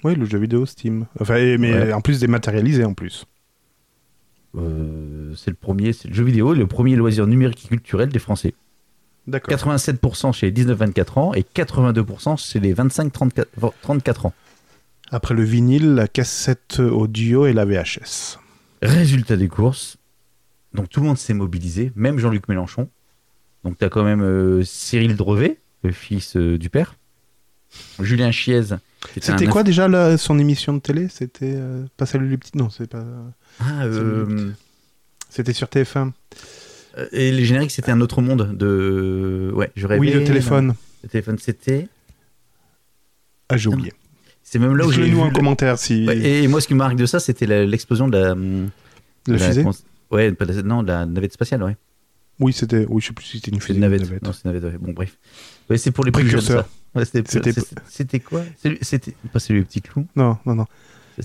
Oui, 0.04 0.14
le 0.14 0.24
jeu 0.24 0.38
vidéo 0.38 0.64
Steam. 0.66 1.06
Enfin, 1.20 1.34
mais 1.58 1.72
Ouais. 1.74 1.92
en 1.92 2.00
plus 2.00 2.18
dématérialisé 2.20 2.84
en 2.84 2.94
plus. 2.94 3.26
Euh, 4.56 5.34
c'est 5.36 5.50
le 5.50 5.56
premier, 5.56 5.92
c'est 5.92 6.08
le 6.08 6.14
jeu 6.14 6.24
vidéo, 6.24 6.52
le 6.54 6.66
premier 6.66 6.96
loisir 6.96 7.26
numérique 7.26 7.64
et 7.66 7.68
culturel 7.68 8.08
des 8.08 8.18
Français. 8.18 8.54
D'accord. 9.26 9.56
87% 9.56 10.32
chez 10.32 10.50
les 10.50 10.64
19-24 10.64 11.18
ans 11.18 11.34
et 11.34 11.42
82% 11.42 12.38
chez 12.38 12.60
les 12.60 12.74
25-34 12.74 14.26
ans. 14.26 14.32
Après 15.10 15.34
le 15.34 15.44
vinyle, 15.44 15.94
la 15.94 16.08
cassette 16.08 16.80
audio 16.80 17.46
et 17.46 17.52
la 17.52 17.64
VHS. 17.64 18.38
Résultat 18.82 19.36
des 19.36 19.48
courses. 19.48 19.98
Donc 20.74 20.88
tout 20.88 21.00
le 21.00 21.06
monde 21.06 21.18
s'est 21.18 21.34
mobilisé, 21.34 21.92
même 21.94 22.18
Jean-Luc 22.18 22.48
Mélenchon. 22.48 22.88
Donc 23.62 23.78
tu 23.78 23.84
as 23.84 23.90
quand 23.90 24.02
même 24.02 24.22
euh, 24.22 24.64
Cyril 24.64 25.16
Drevet, 25.16 25.58
le 25.82 25.92
fils 25.92 26.36
euh, 26.36 26.58
du 26.58 26.70
père. 26.70 26.96
Julien 28.00 28.30
Chiez. 28.30 28.62
C'était 29.20 29.46
quoi 29.46 29.62
déjà 29.62 30.16
son 30.16 30.38
émission 30.38 30.74
de 30.74 30.78
télé? 30.78 31.08
C'était 31.08 31.54
euh, 31.54 31.84
pas 31.96 32.06
Salut 32.06 32.28
les 32.28 32.36
petits? 32.36 32.56
Non, 32.56 32.70
c'est 32.70 32.86
pas. 32.86 33.04
Ah, 33.60 33.84
euh, 33.84 34.50
C'était 35.28 35.52
sur 35.52 35.68
TF1. 35.68 36.12
Euh, 36.98 37.06
et 37.12 37.32
les 37.32 37.44
génériques, 37.44 37.70
c'était 37.70 37.90
un 37.92 38.00
autre 38.00 38.20
monde 38.22 38.56
de. 38.56 39.50
Ouais, 39.54 39.70
je 39.76 39.86
rêvais. 39.86 40.00
Oui, 40.00 40.10
le 40.10 40.24
téléphone. 40.24 40.74
Le 41.02 41.08
téléphone, 41.08 41.38
c'était. 41.38 41.88
Ah, 43.48 43.56
j'ai 43.56 43.68
oublié. 43.68 43.92
C'est 44.42 44.58
même 44.58 44.76
là 44.76 44.86
où 44.86 44.92
j'ai 44.92 45.08
nous 45.10 45.24
le- 45.24 45.30
commentaire 45.30 45.78
si. 45.78 46.06
Ouais, 46.06 46.18
et 46.18 46.48
moi, 46.48 46.60
ce 46.60 46.66
qui 46.66 46.74
me 46.74 46.78
marque 46.78 46.96
de 46.96 47.06
ça, 47.06 47.20
c'était 47.20 47.46
l'explosion 47.66 48.08
de 48.08 48.18
la. 48.18 48.32
hum, 48.32 48.68
La 49.26 49.34
de 49.34 49.38
la- 49.40 49.46
fusée 49.48 49.64
Ouais, 50.10 50.30
de 50.30 50.62
non, 50.62 50.82
de 50.82 50.88
la 50.88 51.06
navette 51.06 51.32
spatiale, 51.32 51.62
ouais. 51.62 51.76
Oui, 52.38 52.52
c'était. 52.52 52.84
Oui, 52.88 53.00
je 53.00 53.06
sais 53.08 53.12
plus 53.14 53.24
si 53.24 53.36
c'était 53.38 53.50
une 53.50 53.60
fusée 53.60 53.74
une 53.74 53.80
navette. 53.80 54.02
Non, 54.22 54.32
c'est 54.32 54.44
une 54.44 54.52
navette, 54.52 54.72
ouais. 54.72 54.78
Bon, 54.78 54.92
bref. 54.92 55.16
Ouais, 55.70 55.78
c'est 55.78 55.90
pour 55.90 56.04
les 56.04 56.10
plus 56.10 56.22
jeunes, 56.28 56.40
Précurseur. 56.40 56.64
ça. 56.94 56.98
Ouais, 56.98 57.04
c'était- 57.06 58.20
quoi? 58.20 58.42
C'est- 58.60 58.78
C'était 58.84 59.14
pas 59.32 59.38
celui 59.38 59.60
le 59.60 59.64
petit 59.66 59.80
clou. 59.80 60.06
Non, 60.16 60.36
non, 60.44 60.54
non. 60.54 60.66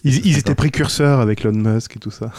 Ils, 0.04 0.26
ils 0.26 0.38
étaient 0.38 0.56
précurseurs 0.56 1.20
avec 1.20 1.44
Elon 1.44 1.54
Musk 1.54 1.96
et 1.98 2.00
tout 2.00 2.12
ça. 2.12 2.32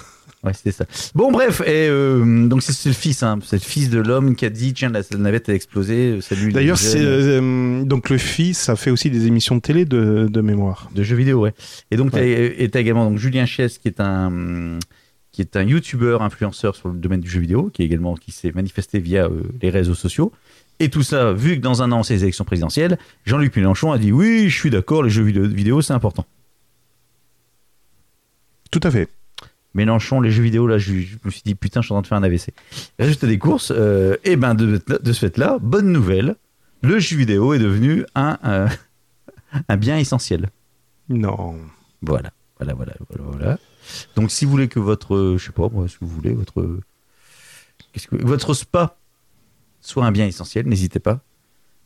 Ouais, 0.44 0.52
c'était 0.54 0.70
ça. 0.70 0.84
Bon, 1.16 1.32
bref, 1.32 1.60
et 1.62 1.88
euh, 1.88 2.46
donc 2.46 2.62
c'est 2.62 2.88
le 2.88 2.94
fils, 2.94 3.24
hein, 3.24 3.40
c'est 3.44 3.56
le 3.56 3.60
fils 3.62 3.90
de 3.90 3.98
l'homme 3.98 4.36
qui 4.36 4.44
a 4.46 4.50
dit 4.50 4.72
tiens, 4.72 4.88
la, 4.88 5.00
la 5.10 5.18
navette 5.18 5.48
a 5.48 5.54
explosé, 5.54 6.12
euh, 6.12 6.20
salut. 6.20 6.52
D'ailleurs, 6.52 6.78
c'est 6.78 7.00
euh, 7.02 7.82
donc 7.82 8.08
le 8.08 8.18
fils 8.18 8.68
a 8.68 8.76
fait 8.76 8.90
aussi 8.92 9.10
des 9.10 9.26
émissions 9.26 9.56
de 9.56 9.60
télé 9.60 9.84
de, 9.84 10.28
de 10.30 10.40
mémoire. 10.40 10.90
de 10.94 11.02
jeux 11.02 11.16
vidéo, 11.16 11.40
ouais. 11.40 11.54
Et 11.90 11.96
donc, 11.96 12.12
Ouais. 12.14 12.54
et 12.56 12.68
t'as 12.70 12.78
également 12.80 13.10
donc, 13.10 13.18
Julien 13.18 13.46
Chies, 13.46 13.78
qui 13.82 13.88
est 13.88 14.00
un 14.00 14.78
qui 15.32 15.42
est 15.42 15.56
un 15.56 15.62
youtubeur 15.64 16.22
influenceur 16.22 16.74
sur 16.76 16.88
le 16.88 16.98
domaine 16.98 17.20
du 17.20 17.28
jeu 17.30 17.40
vidéo, 17.40 17.70
qui 17.72 17.82
est 17.82 17.84
également 17.84 18.14
qui 18.14 18.30
s'est 18.32 18.52
manifesté 18.52 19.00
via 19.00 19.24
euh, 19.26 19.42
les 19.60 19.70
réseaux 19.70 19.94
sociaux. 19.94 20.32
Et 20.80 20.88
tout 20.88 21.02
ça, 21.02 21.32
vu 21.32 21.56
que 21.56 21.60
dans 21.60 21.82
un 21.82 21.90
an, 21.90 22.04
c'est 22.04 22.14
les 22.14 22.22
élections 22.22 22.44
présidentielles, 22.44 22.96
Jean-Luc 23.26 23.56
Mélenchon 23.56 23.90
a 23.90 23.98
dit 23.98 24.12
oui, 24.12 24.48
je 24.48 24.56
suis 24.56 24.70
d'accord, 24.70 25.02
les 25.02 25.10
jeux 25.10 25.24
vidéo, 25.24 25.48
vidéo 25.48 25.82
c'est 25.82 25.92
important. 25.94 26.24
Tout 28.70 28.80
à 28.84 28.90
fait. 28.92 29.08
Mélenchon, 29.78 30.20
les 30.20 30.32
jeux 30.32 30.42
vidéo, 30.42 30.66
là, 30.66 30.76
je, 30.76 30.92
je 31.00 31.16
me 31.24 31.30
suis 31.30 31.42
dit, 31.44 31.54
putain, 31.54 31.80
je 31.80 31.86
suis 31.86 31.94
en 31.94 32.02
train 32.02 32.02
de 32.02 32.06
faire 32.08 32.18
un 32.18 32.22
AVC. 32.24 32.50
Résultat 32.98 33.28
des 33.28 33.38
courses, 33.38 33.72
euh, 33.74 34.16
et 34.24 34.34
ben 34.34 34.54
de, 34.54 34.82
de 35.00 35.12
ce 35.12 35.20
fait-là, 35.20 35.58
bonne 35.60 35.92
nouvelle, 35.92 36.34
le 36.82 36.98
jeu 36.98 37.16
vidéo 37.16 37.54
est 37.54 37.60
devenu 37.60 38.04
un, 38.16 38.38
euh, 38.44 38.68
un 39.68 39.76
bien 39.76 39.96
essentiel. 39.96 40.50
Non. 41.08 41.56
Voilà, 42.02 42.32
voilà, 42.58 42.74
voilà, 42.74 42.94
voilà, 43.08 43.24
voilà. 43.30 43.58
Donc, 44.16 44.32
si 44.32 44.44
vous 44.44 44.50
voulez 44.50 44.68
que 44.68 44.80
votre, 44.80 45.36
je 45.38 45.44
sais 45.44 45.52
pas, 45.52 45.68
moi, 45.68 45.86
si 45.86 45.96
vous 46.00 46.08
voulez, 46.08 46.34
votre, 46.34 46.80
qu'est-ce 47.92 48.08
que, 48.08 48.16
votre 48.16 48.54
spa 48.54 48.96
soit 49.80 50.04
un 50.04 50.12
bien 50.12 50.26
essentiel, 50.26 50.66
n'hésitez 50.66 50.98
pas. 50.98 51.20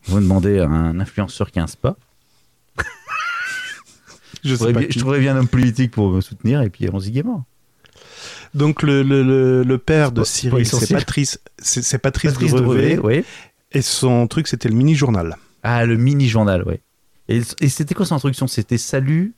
Vous 0.05 0.19
demandez 0.19 0.61
à 0.61 0.67
un 0.67 0.99
influenceur 0.99 1.51
qui 1.51 1.59
a 1.61 1.63
un 1.63 1.67
spa. 1.69 1.97
Je 4.43 4.49
Je 4.49 4.55
sais 4.55 4.57
trouverais 4.57 4.73
pas 4.73 4.79
bien, 4.81 4.89
qui. 4.89 4.95
je 4.95 4.99
trouverais 4.99 5.21
bien 5.21 5.37
un 5.37 5.41
homme 5.41 5.49
politique 5.49 5.93
pour 5.93 6.11
me 6.11 6.21
soutenir, 6.21 6.63
et 6.63 6.71
puis 6.71 6.89
dit 6.91 7.11
gaiement. 7.13 7.47
Donc 8.55 8.83
le, 8.83 9.03
le, 9.03 9.63
le, 9.63 9.79
père 9.79 10.13
de 10.13 10.25
Cyril, 10.25 10.67
c'est. 10.67 10.93
Patrice, 10.95 11.41
c'est 11.59 11.99
Patrice, 11.99 12.33
Patrice 12.33 12.53
Drevet, 12.53 12.99
oui. 12.99 13.25
et 13.73 13.81
son 13.83 14.27
truc 14.27 14.47
c'était 14.47 14.69
le 14.69 14.75
mini 14.75 14.95
journal. 14.95 15.37
Ah, 15.63 15.87
le 15.87 15.97
mini-journal, 15.97 16.65
ouais. 16.65 16.81
Et, 17.29 17.41
et 17.61 17.69
c'était 17.69 17.95
quoi 17.95 18.05
son 18.05 18.17
introduction? 18.17 18.47
C'était 18.49 18.79
salut 18.79 19.33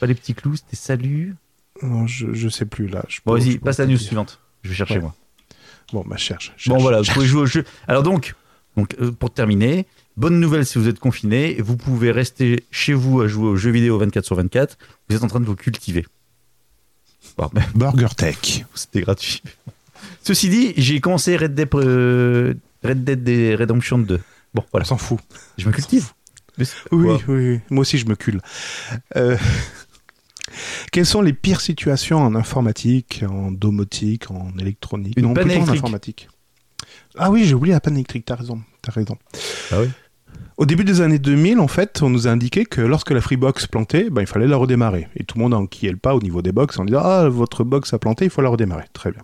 Pas 0.00 0.06
les 0.06 0.14
petits 0.14 0.34
clous, 0.34 0.56
c'était 0.56 0.76
salut 0.76 1.34
Non, 1.82 2.06
je, 2.06 2.32
je 2.32 2.48
sais 2.48 2.64
plus 2.64 2.86
là. 2.86 3.04
Je 3.08 3.18
Bon, 3.26 3.32
vas-y, 3.34 3.58
passe 3.58 3.78
la 3.78 3.86
news 3.86 3.96
dire. 3.96 4.06
suivante. 4.06 4.40
Je 4.62 4.70
vais 4.70 4.74
chercher, 4.76 4.94
Ouais. 4.94 5.00
moi. 5.00 5.14
Bon, 5.92 6.04
bah 6.06 6.16
cherche. 6.16 6.50
Bon, 6.66 6.74
cherche, 6.74 6.82
voilà, 6.82 7.00
vous 7.02 7.12
pouvez 7.12 7.26
jouer 7.26 7.42
au 7.42 7.46
jeu. 7.46 7.64
Alors 7.88 8.02
donc, 8.02 8.34
donc 8.76 8.94
euh, 9.00 9.10
pour 9.12 9.30
terminer, 9.32 9.86
bonne 10.16 10.40
nouvelle 10.40 10.64
si 10.64 10.78
vous 10.78 10.88
êtes 10.88 10.98
confiné, 11.00 11.56
vous 11.60 11.76
pouvez 11.76 12.10
rester 12.12 12.64
chez 12.70 12.92
vous 12.94 13.20
à 13.20 13.26
jouer 13.28 13.48
aux 13.48 13.56
jeux 13.56 13.70
vidéo 13.72 13.98
24 13.98 14.24
sur 14.24 14.36
24. 14.36 14.78
Vous 15.10 15.16
êtes 15.16 15.22
en 15.24 15.28
train 15.28 15.40
de 15.40 15.44
vous 15.44 15.56
cultiver. 15.56 16.06
Ben, 17.38 17.50
Burger 17.74 18.08
Tech. 18.16 18.64
c'était 18.74 19.00
gratuit. 19.02 19.42
Ceci 20.22 20.48
dit, 20.48 20.72
j'ai 20.76 21.00
commencé 21.00 21.36
Red 21.36 21.54
Dead, 21.54 21.68
euh, 21.74 22.54
Red 22.82 23.04
Dead 23.04 23.58
Redemption 23.60 23.98
2. 23.98 24.20
Bon, 24.54 24.62
On 24.62 24.64
voilà, 24.72 24.84
s'en 24.84 24.96
fout. 24.96 25.18
je 25.58 25.66
me 25.66 25.72
cultive. 25.72 26.12
Oui, 26.58 26.66
oui, 26.92 27.18
oui. 27.28 27.60
Moi 27.70 27.82
aussi 27.82 27.98
je 27.98 28.06
me 28.06 28.16
cule. 28.16 28.40
Euh, 29.16 29.36
Quelles 30.92 31.04
sont 31.06 31.20
les 31.20 31.32
pires 31.34 31.60
situations 31.60 32.18
en 32.18 32.34
informatique, 32.34 33.22
en 33.28 33.50
domotique, 33.50 34.30
en 34.30 34.56
électronique? 34.58 35.14
Une 35.18 35.24
Non, 35.26 35.34
panne 35.34 35.44
plutôt 35.44 35.58
en 35.58 35.62
électrique. 35.62 35.78
informatique. 35.82 36.28
Ah 37.18 37.30
oui, 37.30 37.44
j'ai 37.44 37.54
oublié 37.54 37.74
la 37.74 37.80
panne 37.80 37.94
électrique, 37.94 38.24
t'as 38.24 38.36
raison, 38.36 38.62
t'as 38.80 38.92
raison. 38.92 39.16
Ah 39.70 39.80
oui? 39.80 39.88
Au 40.56 40.64
début 40.64 40.84
des 40.84 41.02
années 41.02 41.18
2000, 41.18 41.60
en 41.60 41.68
fait, 41.68 42.00
on 42.02 42.08
nous 42.08 42.28
a 42.28 42.30
indiqué 42.30 42.64
que 42.64 42.80
lorsque 42.80 43.10
la 43.10 43.20
Freebox 43.20 43.66
plantait, 43.66 44.08
ben, 44.08 44.22
il 44.22 44.26
fallait 44.26 44.46
la 44.46 44.56
redémarrer. 44.56 45.06
Et 45.14 45.24
tout 45.24 45.36
le 45.36 45.42
monde 45.42 45.52
enquillait 45.52 45.92
le 45.92 45.98
pas 45.98 46.14
au 46.14 46.20
niveau 46.20 46.40
des 46.40 46.52
box 46.52 46.78
en 46.78 46.86
disant 46.86 47.02
Ah, 47.04 47.28
votre 47.28 47.62
box 47.62 47.92
a 47.92 47.98
planté, 47.98 48.24
il 48.24 48.30
faut 48.30 48.40
la 48.40 48.48
redémarrer. 48.48 48.84
Très 48.94 49.10
bien. 49.10 49.20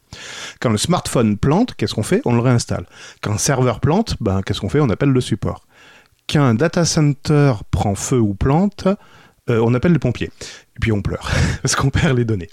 Quand 0.61 0.71
le 0.71 0.77
smartphone 0.77 1.39
plante, 1.39 1.75
qu'est-ce 1.75 1.95
qu'on 1.95 2.03
fait? 2.03 2.21
On 2.27 2.35
le 2.35 2.41
réinstalle. 2.41 2.87
Quand 3.23 3.33
un 3.33 3.39
serveur 3.39 3.81
plante, 3.81 4.17
ben, 4.21 4.43
qu'est-ce 4.43 4.61
qu'on 4.61 4.69
fait? 4.69 4.81
On 4.81 4.91
appelle 4.91 5.11
le 5.11 5.21
support. 5.23 5.67
Quand 6.29 6.43
un 6.43 6.55
data 6.55 6.85
center 6.85 7.55
prend 7.71 7.95
feu 7.95 8.21
ou 8.21 8.35
plante, 8.35 8.87
euh, 9.49 9.61
on 9.65 9.73
appelle 9.75 9.93
les 9.93 9.99
pompiers. 9.99 10.31
Et 10.77 10.81
puis 10.81 10.93
on 10.93 11.01
pleure, 11.01 11.31
parce 11.63 11.75
qu'on 11.75 11.91
perd 11.91 12.19
les 12.19 12.25
données. 12.25 12.51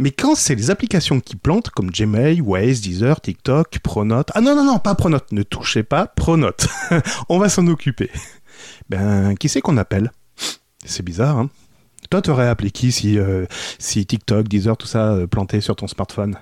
Mais 0.00 0.10
quand 0.12 0.34
c'est 0.34 0.54
les 0.54 0.70
applications 0.70 1.20
qui 1.20 1.36
plantent, 1.36 1.68
comme 1.68 1.90
Gmail, 1.90 2.40
Waze, 2.40 2.80
Deezer, 2.80 3.20
TikTok, 3.20 3.80
Pronote... 3.80 4.30
Ah 4.34 4.40
non, 4.40 4.56
non, 4.56 4.64
non, 4.64 4.78
pas 4.78 4.94
Pronote, 4.94 5.30
ne 5.32 5.42
touchez 5.42 5.82
pas 5.82 6.06
Pronote. 6.06 6.66
on 7.28 7.38
va 7.38 7.50
s'en 7.50 7.66
occuper. 7.66 8.10
Ben, 8.88 9.34
qui 9.36 9.50
c'est 9.50 9.60
qu'on 9.60 9.76
appelle? 9.76 10.10
C'est 10.86 11.02
bizarre, 11.02 11.38
hein 11.38 11.50
Toi, 12.08 12.22
t'aurais 12.22 12.48
appelé 12.48 12.70
qui 12.70 12.92
si, 12.92 13.18
euh, 13.18 13.44
si 13.78 14.06
TikTok, 14.06 14.48
Deezer, 14.48 14.76
tout 14.78 14.86
ça 14.86 15.12
euh, 15.12 15.26
plantait 15.26 15.60
sur 15.60 15.76
ton 15.76 15.86
smartphone? 15.86 16.36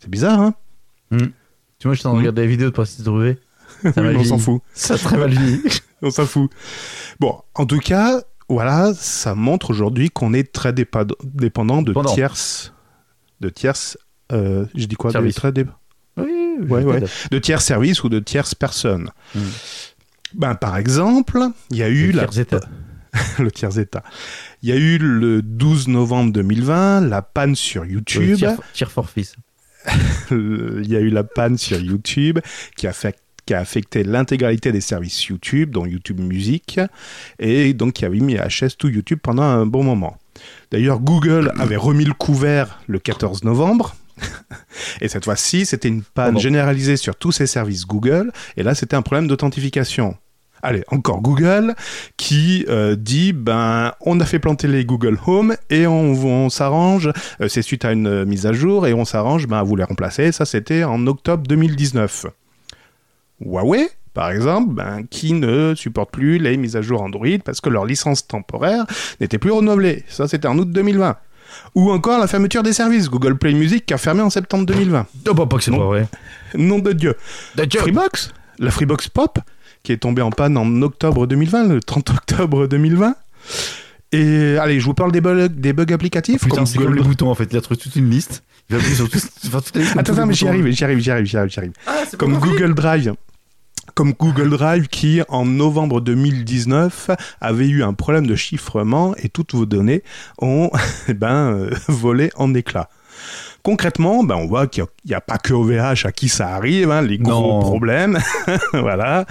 C'est 0.00 0.10
bizarre, 0.10 0.40
hein 0.40 0.54
Tu 1.12 1.18
vois, 1.84 1.94
je 1.94 2.00
suis 2.00 2.06
en 2.08 2.10
train 2.10 2.10
de 2.10 2.14
Mhm. 2.14 2.18
regarder 2.18 2.42
la 2.42 2.48
vidéo 2.48 2.70
de. 2.70 2.74
Ça 3.82 3.92
Oui, 3.96 4.02
m'a 4.02 4.02
mais 4.12 4.16
on 4.16 4.24
s'en 4.24 4.38
fout. 4.38 4.62
Ça 4.74 4.98
très 4.98 5.16
mal 5.16 5.30
vieilli. 5.30 5.60
On 6.02 6.10
s'en 6.10 6.26
fout. 6.26 6.50
Bon, 7.20 7.40
en 7.54 7.64
tout 7.66 7.78
cas, 7.78 8.20
voilà, 8.48 8.92
ça 8.94 9.34
montre 9.34 9.70
aujourd'hui 9.70 10.10
qu'on 10.10 10.32
est 10.32 10.52
très 10.52 10.72
dépendant 10.72 11.82
de 11.82 11.92
tierces. 12.14 12.72
De 13.40 13.48
tierces. 13.48 13.98
euh, 14.32 14.66
J'ai 14.74 14.86
dit 14.86 14.96
quoi 14.96 15.10
de, 15.10 15.12
Services. 15.12 15.34
très 15.36 15.52
dé- 15.52 15.66
Oui, 16.16 16.24
Ouais, 16.68 16.80
je 16.82 16.86
ouais. 16.86 16.94
t'adapte. 16.94 17.32
de 17.32 17.38
tiers 17.38 17.60
services 17.60 18.02
ou 18.04 18.08
de 18.08 18.18
tierces 18.18 18.54
personnes. 18.54 19.10
Mm. 19.34 19.40
Ben, 20.34 20.54
par 20.54 20.76
exemple, 20.76 21.38
il 21.70 21.76
y 21.76 21.82
a 21.82 21.88
eu 21.88 22.12
Le 22.12 22.18
la, 22.20 22.26
tiers 22.26 22.42
état. 22.42 22.60
le 23.38 23.50
tiers 23.50 23.78
état. 23.78 24.02
Il 24.62 24.68
y 24.68 24.72
a 24.72 24.76
eu 24.76 24.98
le 24.98 25.42
12 25.42 25.88
novembre 25.88 26.32
2020 26.32 27.02
la 27.02 27.22
panne 27.22 27.54
sur 27.54 27.84
YouTube. 27.84 28.38
tiers 28.72 28.90
for 28.90 29.08
fils. 29.10 29.34
Euh, 30.32 30.80
il 30.82 30.90
y 30.90 30.96
a 30.96 31.00
eu 31.00 31.10
la 31.10 31.22
panne 31.22 31.56
sur 31.58 31.78
YouTube 31.78 32.40
qui 32.76 32.88
a, 32.88 32.92
fait- 32.92 33.16
qui 33.46 33.54
a 33.54 33.60
affecté 33.60 34.02
l'intégralité 34.04 34.72
des 34.72 34.80
services 34.80 35.24
YouTube, 35.26 35.70
dont 35.70 35.86
YouTube 35.86 36.20
Music, 36.20 36.80
et 37.38 37.72
donc 37.72 37.94
qui 37.94 38.04
avait 38.04 38.20
mis 38.20 38.36
à 38.36 38.48
HS 38.48 38.76
tout 38.76 38.88
YouTube 38.88 39.20
pendant 39.22 39.42
un 39.44 39.64
bon 39.66 39.82
moment. 39.84 40.18
D'ailleurs, 40.70 40.98
Google 41.00 41.52
avait 41.58 41.76
remis 41.76 42.04
le 42.04 42.12
couvert 42.12 42.80
le 42.86 42.98
14 42.98 43.44
novembre. 43.44 43.96
Et 45.00 45.08
cette 45.08 45.24
fois-ci, 45.24 45.66
c'était 45.66 45.88
une 45.88 46.02
panne 46.02 46.26
Pardon. 46.26 46.38
généralisée 46.38 46.96
sur 46.96 47.16
tous 47.16 47.32
ces 47.32 47.46
services 47.46 47.86
Google. 47.86 48.32
Et 48.56 48.62
là, 48.62 48.74
c'était 48.74 48.96
un 48.96 49.02
problème 49.02 49.28
d'authentification. 49.28 50.16
Allez, 50.62 50.82
encore 50.88 51.20
Google 51.20 51.74
qui 52.16 52.64
euh, 52.68 52.96
dit 52.96 53.34
ben 53.34 53.92
on 54.00 54.18
a 54.20 54.24
fait 54.24 54.38
planter 54.38 54.68
les 54.68 54.86
Google 54.86 55.18
Home 55.26 55.54
et 55.68 55.86
on, 55.86 56.12
on 56.12 56.48
s'arrange. 56.48 57.10
euh, 57.42 57.48
c'est 57.48 57.60
suite 57.60 57.84
à 57.84 57.92
une 57.92 58.06
euh, 58.06 58.24
mise 58.24 58.46
à 58.46 58.52
jour 58.54 58.86
et 58.86 58.94
on 58.94 59.04
s'arrange 59.04 59.46
ben, 59.46 59.58
à 59.58 59.62
vous 59.62 59.76
les 59.76 59.84
remplacer. 59.84 60.32
Ça, 60.32 60.46
c'était 60.46 60.82
en 60.82 61.06
octobre 61.06 61.46
2019. 61.46 62.26
Huawei, 63.44 63.88
par 64.14 64.30
exemple, 64.30 64.72
ben, 64.74 65.02
qui 65.10 65.32
ne 65.34 65.74
supporte 65.74 66.10
plus 66.10 66.38
les 66.38 66.56
mises 66.56 66.76
à 66.76 66.82
jour 66.82 67.02
Android 67.02 67.26
parce 67.44 67.60
que 67.60 67.68
leur 67.68 67.84
licence 67.84 68.26
temporaire 68.26 68.84
n'était 69.20 69.38
plus 69.38 69.50
renouvelée. 69.50 70.04
Ça, 70.08 70.26
c'était 70.28 70.48
en 70.48 70.58
août 70.58 70.70
2020. 70.70 71.16
Ou 71.74 71.90
encore 71.90 72.18
la 72.18 72.26
fermeture 72.26 72.62
des 72.62 72.72
services. 72.72 73.08
Google 73.08 73.36
Play 73.38 73.52
Music 73.54 73.86
qui 73.86 73.94
a 73.94 73.98
fermé 73.98 74.20
en 74.22 74.30
septembre 74.30 74.66
2020. 74.66 75.06
Oh, 75.28 75.34
bah, 75.34 75.46
pas 75.46 75.56
que 75.58 75.64
c'est 75.64 75.70
Non. 75.70 75.78
pas 75.78 75.84
vrai. 75.86 76.08
Nom 76.54 76.78
de 76.78 76.92
Dieu. 76.92 77.14
Freebox, 77.56 78.32
la 78.58 78.70
Freebox 78.70 79.08
Pop, 79.08 79.38
qui 79.82 79.92
est 79.92 79.98
tombée 79.98 80.22
en 80.22 80.30
panne 80.30 80.56
en 80.56 80.82
octobre 80.82 81.26
2020, 81.26 81.64
le 81.68 81.80
30 81.80 82.10
octobre 82.10 82.66
2020. 82.66 83.14
Et 84.12 84.56
allez, 84.58 84.80
je 84.80 84.84
vous 84.86 84.94
parle 84.94 85.12
des 85.12 85.20
bugs, 85.20 85.48
des 85.48 85.72
bugs 85.72 85.92
applicatifs. 85.92 86.40
Putain, 86.42 86.56
comme 86.56 86.64
comme 86.66 86.84
Google- 86.84 86.96
les 86.98 87.02
boutons 87.02 87.30
en 87.30 87.34
fait. 87.34 87.48
Il 87.50 87.56
a 87.56 87.60
trouvé 87.60 87.78
toute 87.78 87.94
une 87.96 88.08
liste. 88.08 88.42
Il 88.68 88.74
va 88.76 88.80
appuyer 88.80 88.96
sur 88.96 89.08
tout- 89.10 89.18
faire 89.50 89.62
toute 89.62 89.74
la 89.76 89.80
liste. 89.82 89.92
comme 89.94 90.00
Attends, 90.00 90.26
mais 90.26 90.34
j'y 90.34 90.48
arrive, 90.48 90.66
j'y 90.68 90.84
arrive, 90.84 90.98
j'y 90.98 91.10
arrive, 91.10 91.26
j'y 91.26 91.36
arrive. 91.58 91.72
Ah, 91.86 92.02
Comme. 92.18 92.38
Google 92.38 92.74
Drive. 92.74 93.14
Comme 93.96 94.12
Google 94.12 94.50
Drive 94.50 94.88
qui, 94.88 95.22
en 95.30 95.46
novembre 95.46 96.02
2019, 96.02 97.10
avait 97.40 97.66
eu 97.66 97.82
un 97.82 97.94
problème 97.94 98.26
de 98.26 98.36
chiffrement 98.36 99.14
et 99.16 99.30
toutes 99.30 99.54
vos 99.54 99.64
données 99.64 100.02
ont 100.38 100.70
eh 101.08 101.14
ben, 101.14 101.50
euh, 101.54 101.70
volé 101.88 102.30
en 102.36 102.52
éclats. 102.52 102.90
Concrètement, 103.62 104.22
ben, 104.22 104.34
on 104.36 104.46
voit 104.46 104.66
qu'il 104.66 104.84
n'y 105.06 105.14
a, 105.14 105.22
pas 105.22 105.38
que 105.38 105.54
OVH 105.54 106.04
à 106.04 106.12
qui 106.12 106.28
ça 106.28 106.48
arrive, 106.50 106.90
hein, 106.90 107.00
les 107.00 107.16
gros 107.16 107.54
Non. 107.54 107.60
problèmes. 107.60 108.18
voilà. 108.74 109.24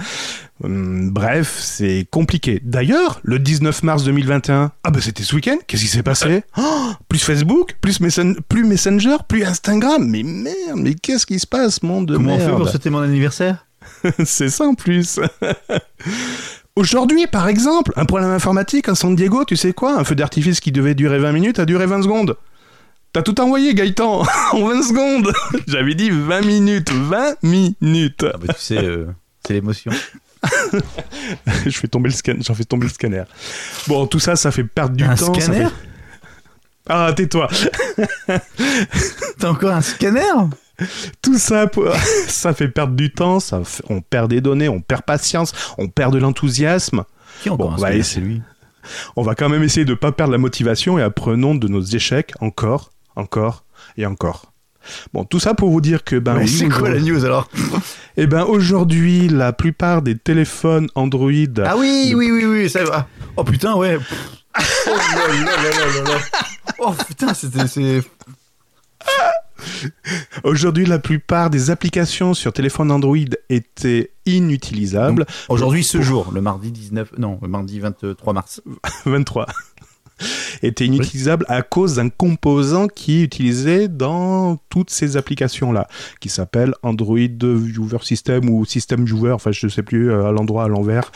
Hum, 0.64 1.10
bref, 1.10 1.56
c'est 1.60 2.04
compliqué. 2.10 2.60
D'ailleurs, 2.64 3.20
le 3.22 3.38
19 3.38 3.84
mars 3.84 4.02
2021, 4.02 4.72
ah 4.82 4.90
ben 4.90 5.00
c'était 5.00 5.22
ce 5.22 5.36
week-end, 5.36 5.58
qu'est-ce 5.68 5.82
qui 5.82 5.88
s'est 5.88 6.02
passé? 6.02 6.42
Oh, 6.58 6.90
Plus 7.08 7.22
Facebook, 7.22 7.76
plus, 7.80 8.00
Messen- 8.00 8.36
plus 8.48 8.64
Messenger, 8.64 9.18
plus 9.28 9.44
Instagram. 9.44 10.04
Mais 10.08 10.24
merde, 10.24 10.76
mais 10.76 10.94
qu'est-ce 10.94 11.24
qui 11.24 11.38
se 11.38 11.46
passe, 11.46 11.84
monde 11.84 12.06
de 12.06 12.16
Comment 12.16 12.34
on 12.34 12.38
fait 12.40 12.50
pour 12.50 12.68
souhaiter 12.68 12.90
mon 12.90 13.00
anniversaire? 13.02 13.65
c'est 14.24 14.48
ça 14.48 14.64
en 14.64 14.74
plus. 14.74 15.18
Aujourd'hui, 16.76 17.26
par 17.26 17.48
exemple, 17.48 17.92
un 17.96 18.04
problème 18.04 18.30
informatique 18.30 18.88
à 18.88 18.94
San 18.94 19.16
Diego, 19.16 19.44
tu 19.44 19.56
sais 19.56 19.72
quoi? 19.72 19.98
Un 19.98 20.04
feu 20.04 20.14
d'artifice 20.14 20.60
qui 20.60 20.72
devait 20.72 20.94
durer 20.94 21.18
20 21.18 21.32
minutes 21.32 21.58
a 21.58 21.64
duré 21.64 21.86
20 21.86 22.02
secondes. 22.02 22.36
T'as 23.12 23.22
tout 23.22 23.40
envoyé, 23.40 23.72
Gaëtan, 23.74 24.24
en 24.52 24.66
20 24.66 24.82
secondes. 24.82 25.32
J'avais 25.66 25.94
dit 25.94 26.10
20 26.10 26.42
minutes, 26.42 26.90
20 26.92 27.42
minutes. 27.42 28.26
Ah 28.30 28.36
bah 28.36 28.52
tu 28.52 28.60
sais, 28.60 28.76
euh, 28.78 29.06
c'est 29.46 29.54
l'émotion. 29.54 29.90
Je 31.64 31.70
fais 31.70 31.88
tomber 31.88 32.10
le 32.10 32.14
scan, 32.14 32.34
j'en 32.40 32.54
fais 32.54 32.64
tomber 32.64 32.86
le 32.86 32.92
scanner. 32.92 33.24
Bon, 33.88 34.06
tout 34.06 34.18
ça, 34.20 34.36
ça 34.36 34.50
fait 34.50 34.64
perdre 34.64 34.94
du 34.96 35.04
Un 35.04 35.14
temps. 35.14 35.32
ça 35.34 35.40
scanner? 35.40 35.64
fait- 35.64 35.72
Ah, 36.88 37.12
tais-toi. 37.16 37.48
T'as 39.38 39.48
encore 39.48 39.72
un 39.72 39.80
scanner? 39.80 40.20
Tout 41.22 41.38
ça, 41.38 41.66
pour- 41.66 41.92
ça 42.28 42.52
fait 42.54 42.68
perdre 42.68 42.94
du 42.94 43.12
temps, 43.12 43.40
ça 43.40 43.62
fait- 43.64 43.82
on 43.88 44.00
perd 44.00 44.30
des 44.30 44.40
données, 44.40 44.68
on 44.68 44.80
perd 44.80 45.02
patience, 45.02 45.52
on 45.78 45.88
perd 45.88 46.12
de 46.12 46.18
l'enthousiasme. 46.18 47.04
Qui 47.42 47.50
encore 47.50 47.72
Bon, 47.76 47.80
bah, 47.80 48.02
C'est 48.02 48.20
lui. 48.20 48.42
On 49.16 49.22
va 49.22 49.34
quand 49.34 49.48
même 49.48 49.62
essayer 49.62 49.84
de 49.84 49.94
pas 49.94 50.12
perdre 50.12 50.32
la 50.32 50.38
motivation 50.38 50.98
et 50.98 51.02
apprenons 51.02 51.54
de 51.54 51.66
nos 51.68 51.82
échecs 51.82 52.32
encore, 52.40 52.92
encore 53.16 53.64
et 53.96 54.06
encore. 54.06 54.52
Bon, 55.12 55.24
tout 55.24 55.40
ça 55.40 55.52
pour 55.54 55.70
vous 55.70 55.80
dire 55.80 56.04
que 56.04 56.14
ben 56.14 56.36
oui, 56.38 56.46
c'est 56.48 56.68
quoi 56.68 56.88
la 56.90 57.00
news 57.00 57.24
alors 57.24 57.48
Eh 58.16 58.28
ben 58.28 58.44
aujourd'hui, 58.44 59.26
la 59.28 59.52
plupart 59.52 60.00
des 60.02 60.16
téléphones 60.16 60.86
Android 60.94 61.32
Ah 61.64 61.76
oui, 61.76 62.12
oui, 62.14 62.30
oui, 62.30 62.44
oui. 62.44 62.70
Ça... 62.70 62.80
ah. 62.92 63.06
Oh 63.36 63.42
putain, 63.42 63.74
ouais. 63.74 63.98
Oh 64.86 64.90
là 64.90 65.26
là 65.34 66.10
là. 66.10 66.18
Oh 66.78 66.94
putain, 67.08 67.34
c'était. 67.34 68.00
aujourd'hui 70.44 70.86
la 70.86 70.98
plupart 70.98 71.50
des 71.50 71.70
applications 71.70 72.34
sur 72.34 72.52
téléphone 72.52 72.90
Android 72.90 73.16
étaient 73.48 74.12
inutilisables. 74.26 75.26
Aujourd'hui, 75.48 75.84
ce 75.84 76.00
jour, 76.00 76.32
le 76.32 76.40
mardi 76.40 76.70
19. 76.70 77.12
Non, 77.18 77.38
le 77.42 77.48
mardi 77.48 77.80
23 77.80 78.32
mars. 78.32 78.62
23 79.06 79.46
étaient 80.62 80.86
inutilisables 80.86 81.44
à 81.48 81.62
cause 81.62 81.96
d'un 81.96 82.08
composant 82.08 82.88
qui 82.88 83.20
est 83.20 83.24
utilisé 83.24 83.88
dans 83.88 84.56
toutes 84.70 84.90
ces 84.90 85.16
applications-là, 85.16 85.88
qui 86.20 86.28
s'appelle 86.28 86.74
Android 86.82 87.18
Viewer 87.18 87.98
System 88.02 88.48
ou 88.48 88.64
System 88.64 89.04
Viewer, 89.04 89.32
enfin 89.32 89.52
je 89.52 89.66
ne 89.66 89.70
sais 89.70 89.82
plus, 89.82 90.10
euh, 90.10 90.26
à 90.26 90.32
l'endroit, 90.32 90.64
à 90.64 90.68
l'envers. 90.68 91.12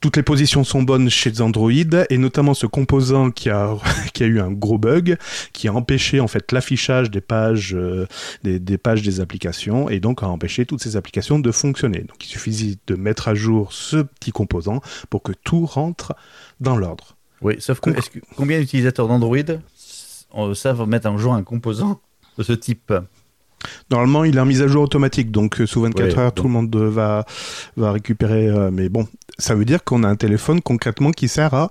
Toutes 0.00 0.16
les 0.16 0.22
positions 0.22 0.64
sont 0.64 0.82
bonnes 0.82 1.10
chez 1.10 1.42
Android, 1.42 1.70
et 2.08 2.16
notamment 2.16 2.54
ce 2.54 2.66
composant 2.66 3.30
qui 3.30 3.50
a, 3.50 3.76
qui 4.14 4.22
a 4.22 4.26
eu 4.26 4.40
un 4.40 4.50
gros 4.50 4.78
bug, 4.78 5.18
qui 5.52 5.68
a 5.68 5.74
empêché 5.74 6.20
en 6.20 6.28
fait 6.28 6.52
l'affichage 6.52 7.10
des 7.10 7.20
pages, 7.20 7.74
euh, 7.74 8.06
des, 8.42 8.58
des 8.58 8.78
pages 8.78 9.02
des 9.02 9.20
applications, 9.20 9.90
et 9.90 10.00
donc 10.00 10.22
a 10.22 10.28
empêché 10.28 10.64
toutes 10.64 10.82
ces 10.82 10.96
applications 10.96 11.38
de 11.38 11.52
fonctionner. 11.52 12.00
Donc 12.00 12.24
il 12.24 12.28
suffisait 12.28 12.76
de 12.86 12.94
mettre 12.94 13.28
à 13.28 13.34
jour 13.34 13.74
ce 13.74 13.98
petit 13.98 14.32
composant 14.32 14.80
pour 15.10 15.22
que 15.22 15.32
tout 15.32 15.66
rentre 15.66 16.14
dans 16.60 16.76
l'ordre. 16.76 17.16
Oui, 17.42 17.56
sauf 17.58 17.80
que, 17.80 17.90
est-ce 17.90 18.10
que 18.10 18.18
combien 18.36 18.58
d'utilisateurs 18.58 19.08
d'Android 19.08 19.36
euh, 19.38 20.54
savent 20.54 20.86
mettre 20.88 21.08
un 21.08 21.18
jour 21.18 21.34
un 21.34 21.42
composant 21.42 22.00
de 22.38 22.42
ce 22.42 22.52
type? 22.52 22.92
Normalement, 23.90 24.24
il 24.24 24.36
est 24.36 24.40
en 24.40 24.46
mise 24.46 24.62
à 24.62 24.68
jour 24.68 24.82
automatique, 24.82 25.30
donc 25.30 25.60
euh, 25.60 25.66
sous 25.66 25.82
24 25.82 26.06
Ouais, 26.16 26.18
heures, 26.18 26.32
tout 26.32 26.44
le 26.44 26.50
monde 26.50 26.74
euh, 26.76 26.88
va, 26.90 27.24
va 27.76 27.92
récupérer. 27.92 28.48
euh, 28.48 28.70
mais 28.72 28.88
bon, 28.88 29.06
ça 29.38 29.54
veut 29.54 29.64
dire 29.64 29.84
qu'on 29.84 30.02
a 30.02 30.08
un 30.08 30.16
téléphone 30.16 30.60
concrètement 30.60 31.10
qui 31.10 31.28
sert 31.28 31.54
à 31.54 31.70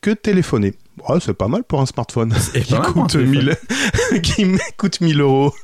que 0.00 0.10
téléphoner. 0.10 0.74
Ouais, 1.08 1.18
c'est 1.20 1.34
pas 1.34 1.48
mal 1.48 1.64
pour 1.64 1.80
un 1.80 1.86
smartphone 1.86 2.34
qui 2.52 2.72
mal 2.72 2.82
coûte, 2.82 3.14
1000... 3.14 3.56
qui 4.22 4.44
me 4.44 4.58
coûte 4.76 5.00
1000 5.00 5.20
euros. 5.20 5.54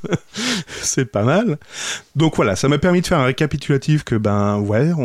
c'est 0.81 1.05
pas 1.05 1.23
mal. 1.23 1.57
Donc 2.15 2.35
voilà, 2.35 2.55
ça 2.55 2.67
m'a 2.67 2.77
permis 2.77 3.01
de 3.01 3.07
faire 3.07 3.19
un 3.19 3.25
récapitulatif 3.25 4.03
que 4.03 4.15
ben 4.15 4.57
ouais, 4.59 4.91
on, 4.97 5.01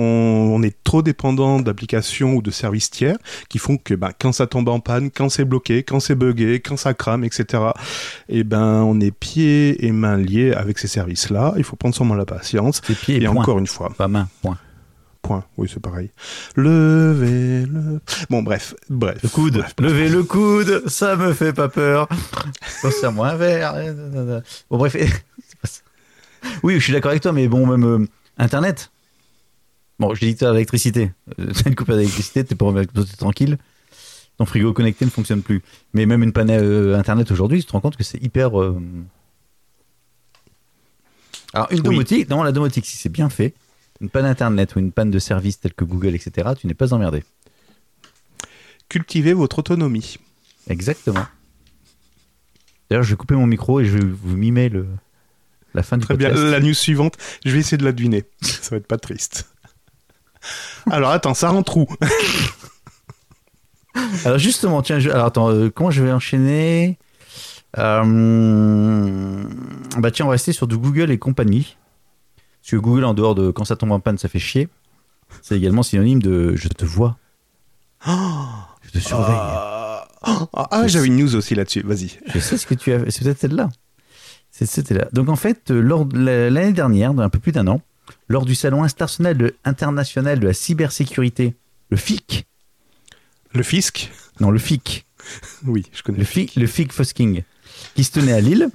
on 0.55 0.63
est 0.63 0.77
trop 0.85 1.03
dépendant 1.03 1.61
d'applications 1.61 2.35
ou 2.35 2.43
de 2.43 2.51
services 2.51 2.91
tiers 2.91 3.17
qui 3.49 3.59
font 3.59 3.77
que 3.77 3.95
ben 3.95 4.11
quand 4.19 4.33
ça 4.33 4.47
tombe 4.47 4.69
en 4.69 4.81
panne, 4.81 5.11
quand 5.11 5.29
c'est 5.29 5.45
bloqué, 5.45 5.83
quand 5.83 6.01
c'est 6.01 6.15
buggé, 6.15 6.61
quand 6.61 6.77
ça 6.77 6.95
crame, 6.95 7.25
etc. 7.25 7.63
Et 8.29 8.45
ben 8.45 8.83
on 8.83 9.01
est 9.01 9.11
pieds 9.11 9.85
et 9.85 9.93
mains 9.93 10.17
liés 10.17 10.53
avec 10.53 10.79
ces 10.79 10.89
services-là. 10.89 11.55
Il 11.57 11.65
faut 11.65 11.77
prendre 11.77 11.95
sûrement 11.95 12.15
la 12.15 12.27
patience. 12.27 12.81
C'est 12.85 12.99
pied 12.99 13.17
et, 13.17 13.23
Et, 13.23 13.29
encore 13.29 13.59
une 13.59 13.67
fois, 13.67 13.91
Pas 13.97 14.09
main, 14.09 14.29
point. 14.43 14.59
Point. 15.23 15.45
Oui, 15.57 15.71
c'est 15.73 15.81
pareil. 15.81 16.11
Levez 16.57 17.65
le. 17.67 18.01
Bon, 18.29 18.43
bref, 18.43 18.75
bref. 18.91 19.19
Le 19.23 19.29
coude. 19.29 19.55
Bref, 19.59 19.75
Levez 19.79 20.09
le 20.09 20.23
coude, 20.25 20.83
ça 20.89 21.17
me 21.17 21.33
fait 21.33 21.53
pas 21.53 21.69
peur. 21.69 22.09
C'est 22.83 23.11
moi 23.13 23.29
un 23.31 23.37
verre. 23.37 23.75
Bon, 24.71 24.79
bref. 24.79 24.97
Oui, 26.65 26.75
je 26.75 26.81
suis 26.81 26.93
d'accord 26.93 27.11
avec 27.13 27.23
toi, 27.23 27.31
mais 27.33 27.47
bon, 27.47 27.65
même 27.67 27.85
euh, 27.85 28.07
Internet. 28.37 28.91
Bon, 30.01 30.13
je 30.13 30.21
dis 30.27 30.35
que 30.35 30.41
t'as 30.41 30.53
l'électricité. 30.53 31.13
Euh, 31.39 31.53
T'as 31.55 31.71
une 31.71 31.77
coupure 31.77 31.95
d'électricité, 31.95 32.43
t'es 32.45 32.57
pas 32.57 32.67
t'es 32.85 33.17
tranquille. 33.17 33.59
Ton 34.39 34.45
frigo 34.45 34.73
connecté 34.73 35.05
ne 35.05 35.11
fonctionne 35.11 35.43
plus. 35.43 35.63
Mais 35.95 36.05
même 36.05 36.25
une 36.25 36.33
panne 36.33 36.51
euh, 36.51 36.99
Internet 36.99 37.31
aujourd'hui, 37.31 37.61
tu 37.61 37.67
te 37.67 37.73
rends 37.73 37.81
compte 37.81 37.97
que 37.97 38.03
c'est 38.03 38.21
hyper. 38.25 38.61
euh, 38.61 38.77
Alors, 41.53 41.69
une 41.71 41.79
Oui. 41.79 41.85
domotique, 41.85 42.29
non, 42.29 42.43
la 42.43 42.51
domotique, 42.51 42.87
si 42.87 42.97
c'est 42.97 43.09
bien 43.09 43.29
fait, 43.29 43.55
une 44.03 44.11
panne 44.11 44.27
Internet 44.27 44.75
ou 44.77 44.81
une 44.81 44.93
panne 44.93 45.11
de 45.11 45.19
service 45.19 45.61
telle 45.61 45.73
que 45.75 45.85
Google, 45.85 46.15
etc., 46.15 46.51
tu 46.59 46.67
n'es 46.67 46.75
pas 46.75 46.93
emmerdé. 46.93 47.25
Cultivez 48.89 49.33
votre 49.33 49.61
autonomie. 49.61 50.19
Exactement. 50.69 51.25
D'ailleurs, 52.91 53.05
je 53.05 53.11
vais 53.11 53.17
couper 53.17 53.35
mon 53.37 53.47
micro 53.47 53.81
et 53.81 53.85
je 53.87 53.97
vais 53.97 54.05
vous 54.05 54.37
mimer 54.37 54.69
le, 54.69 54.87
la 55.73 55.83
fin 55.83 55.97
du 55.97 56.05
Très 56.05 56.17
bien. 56.17 56.29
La 56.31 56.61
news 56.61 56.75
suivante, 56.75 57.17
je 57.45 57.51
vais 57.53 57.61
essayer 57.61 57.79
de 57.79 57.85
la 57.85 57.93
deviner. 57.93 58.25
Ça 58.43 58.71
va 58.73 58.77
être 58.77 58.87
pas 58.87 58.99
triste. 58.99 59.49
Alors 60.91 61.11
attends, 61.13 61.35
ça 61.35 61.49
rentre 61.51 61.77
où? 61.77 61.87
Alors 64.25 64.39
justement, 64.39 64.83
tiens, 64.83 64.99
je- 64.99 65.11
alors 65.11 65.27
attends, 65.27 65.51
euh, 65.51 65.69
comment 65.71 65.91
je 65.91 66.03
vais 66.03 66.13
enchaîner? 66.13 66.99
Euh, 67.79 69.45
Bah 69.99 70.11
tiens, 70.11 70.25
on 70.25 70.29
va 70.29 70.33
rester 70.33 70.53
sur 70.53 70.67
du 70.67 70.77
Google 70.79 71.11
et 71.11 71.19
compagnie. 71.19 71.77
Parce 72.63 72.71
que 72.71 72.77
Google, 72.77 73.05
en 73.05 73.15
dehors 73.15 73.35
de 73.35 73.51
quand 73.51 73.65
ça 73.65 73.77
tombe 73.77 73.93
en 73.93 74.01
panne, 74.01 74.19
ça 74.19 74.29
fait 74.29 74.39
chier. 74.39 74.69
C'est 75.43 75.57
également 75.57 75.83
synonyme 75.83 76.23
de 76.23 76.55
je 76.57 76.69
te 76.69 76.85
vois. 76.85 77.17
Je 78.07 78.91
te 78.93 78.99
surveille. 78.99 79.35
Ah, 79.35 80.07
ah, 80.53 80.87
j'avais 80.87 81.07
une 81.09 81.17
news 81.17 81.35
aussi 81.35 81.55
là-dessus. 81.55 81.83
Vas-y. 81.83 82.19
Je 82.33 82.39
sais 82.39 82.57
ce 82.57 82.67
que 82.67 82.75
tu 82.75 82.93
as. 82.93 83.11
C'est 83.11 83.25
peut-être 83.25 83.41
celle-là. 83.41 83.69
C'est 84.51 84.67
c'était 84.67 84.95
là. 84.95 85.09
Donc 85.13 85.29
en 85.29 85.37
fait, 85.37 85.71
euh, 85.71 86.51
l'année 86.51 86.73
dernière, 86.73 87.11
un 87.11 87.29
peu 87.31 87.39
plus 87.39 87.53
d'un 87.53 87.67
an, 87.69 87.81
lors 88.29 88.45
du 88.45 88.55
salon 88.55 88.83
international 88.85 89.37
de, 89.37 89.57
international 89.65 90.39
de 90.39 90.47
la 90.47 90.53
cybersécurité, 90.53 91.55
le 91.91 91.97
FIC, 91.97 92.47
Le 93.55 93.63
fisc 93.63 94.11
non 94.41 94.51
le 94.51 94.59
FIC, 94.59 95.07
Oui, 95.67 95.87
je 95.93 96.03
connais. 96.03 96.19
le 96.19 96.25
FIC, 96.25 96.57
le 96.57 96.67
FIC 96.67 96.93
Fosking, 96.93 97.43
qui 97.95 98.05
se 98.05 98.13
tenait 98.13 98.33
à 98.33 98.41
Lille. 98.41 98.69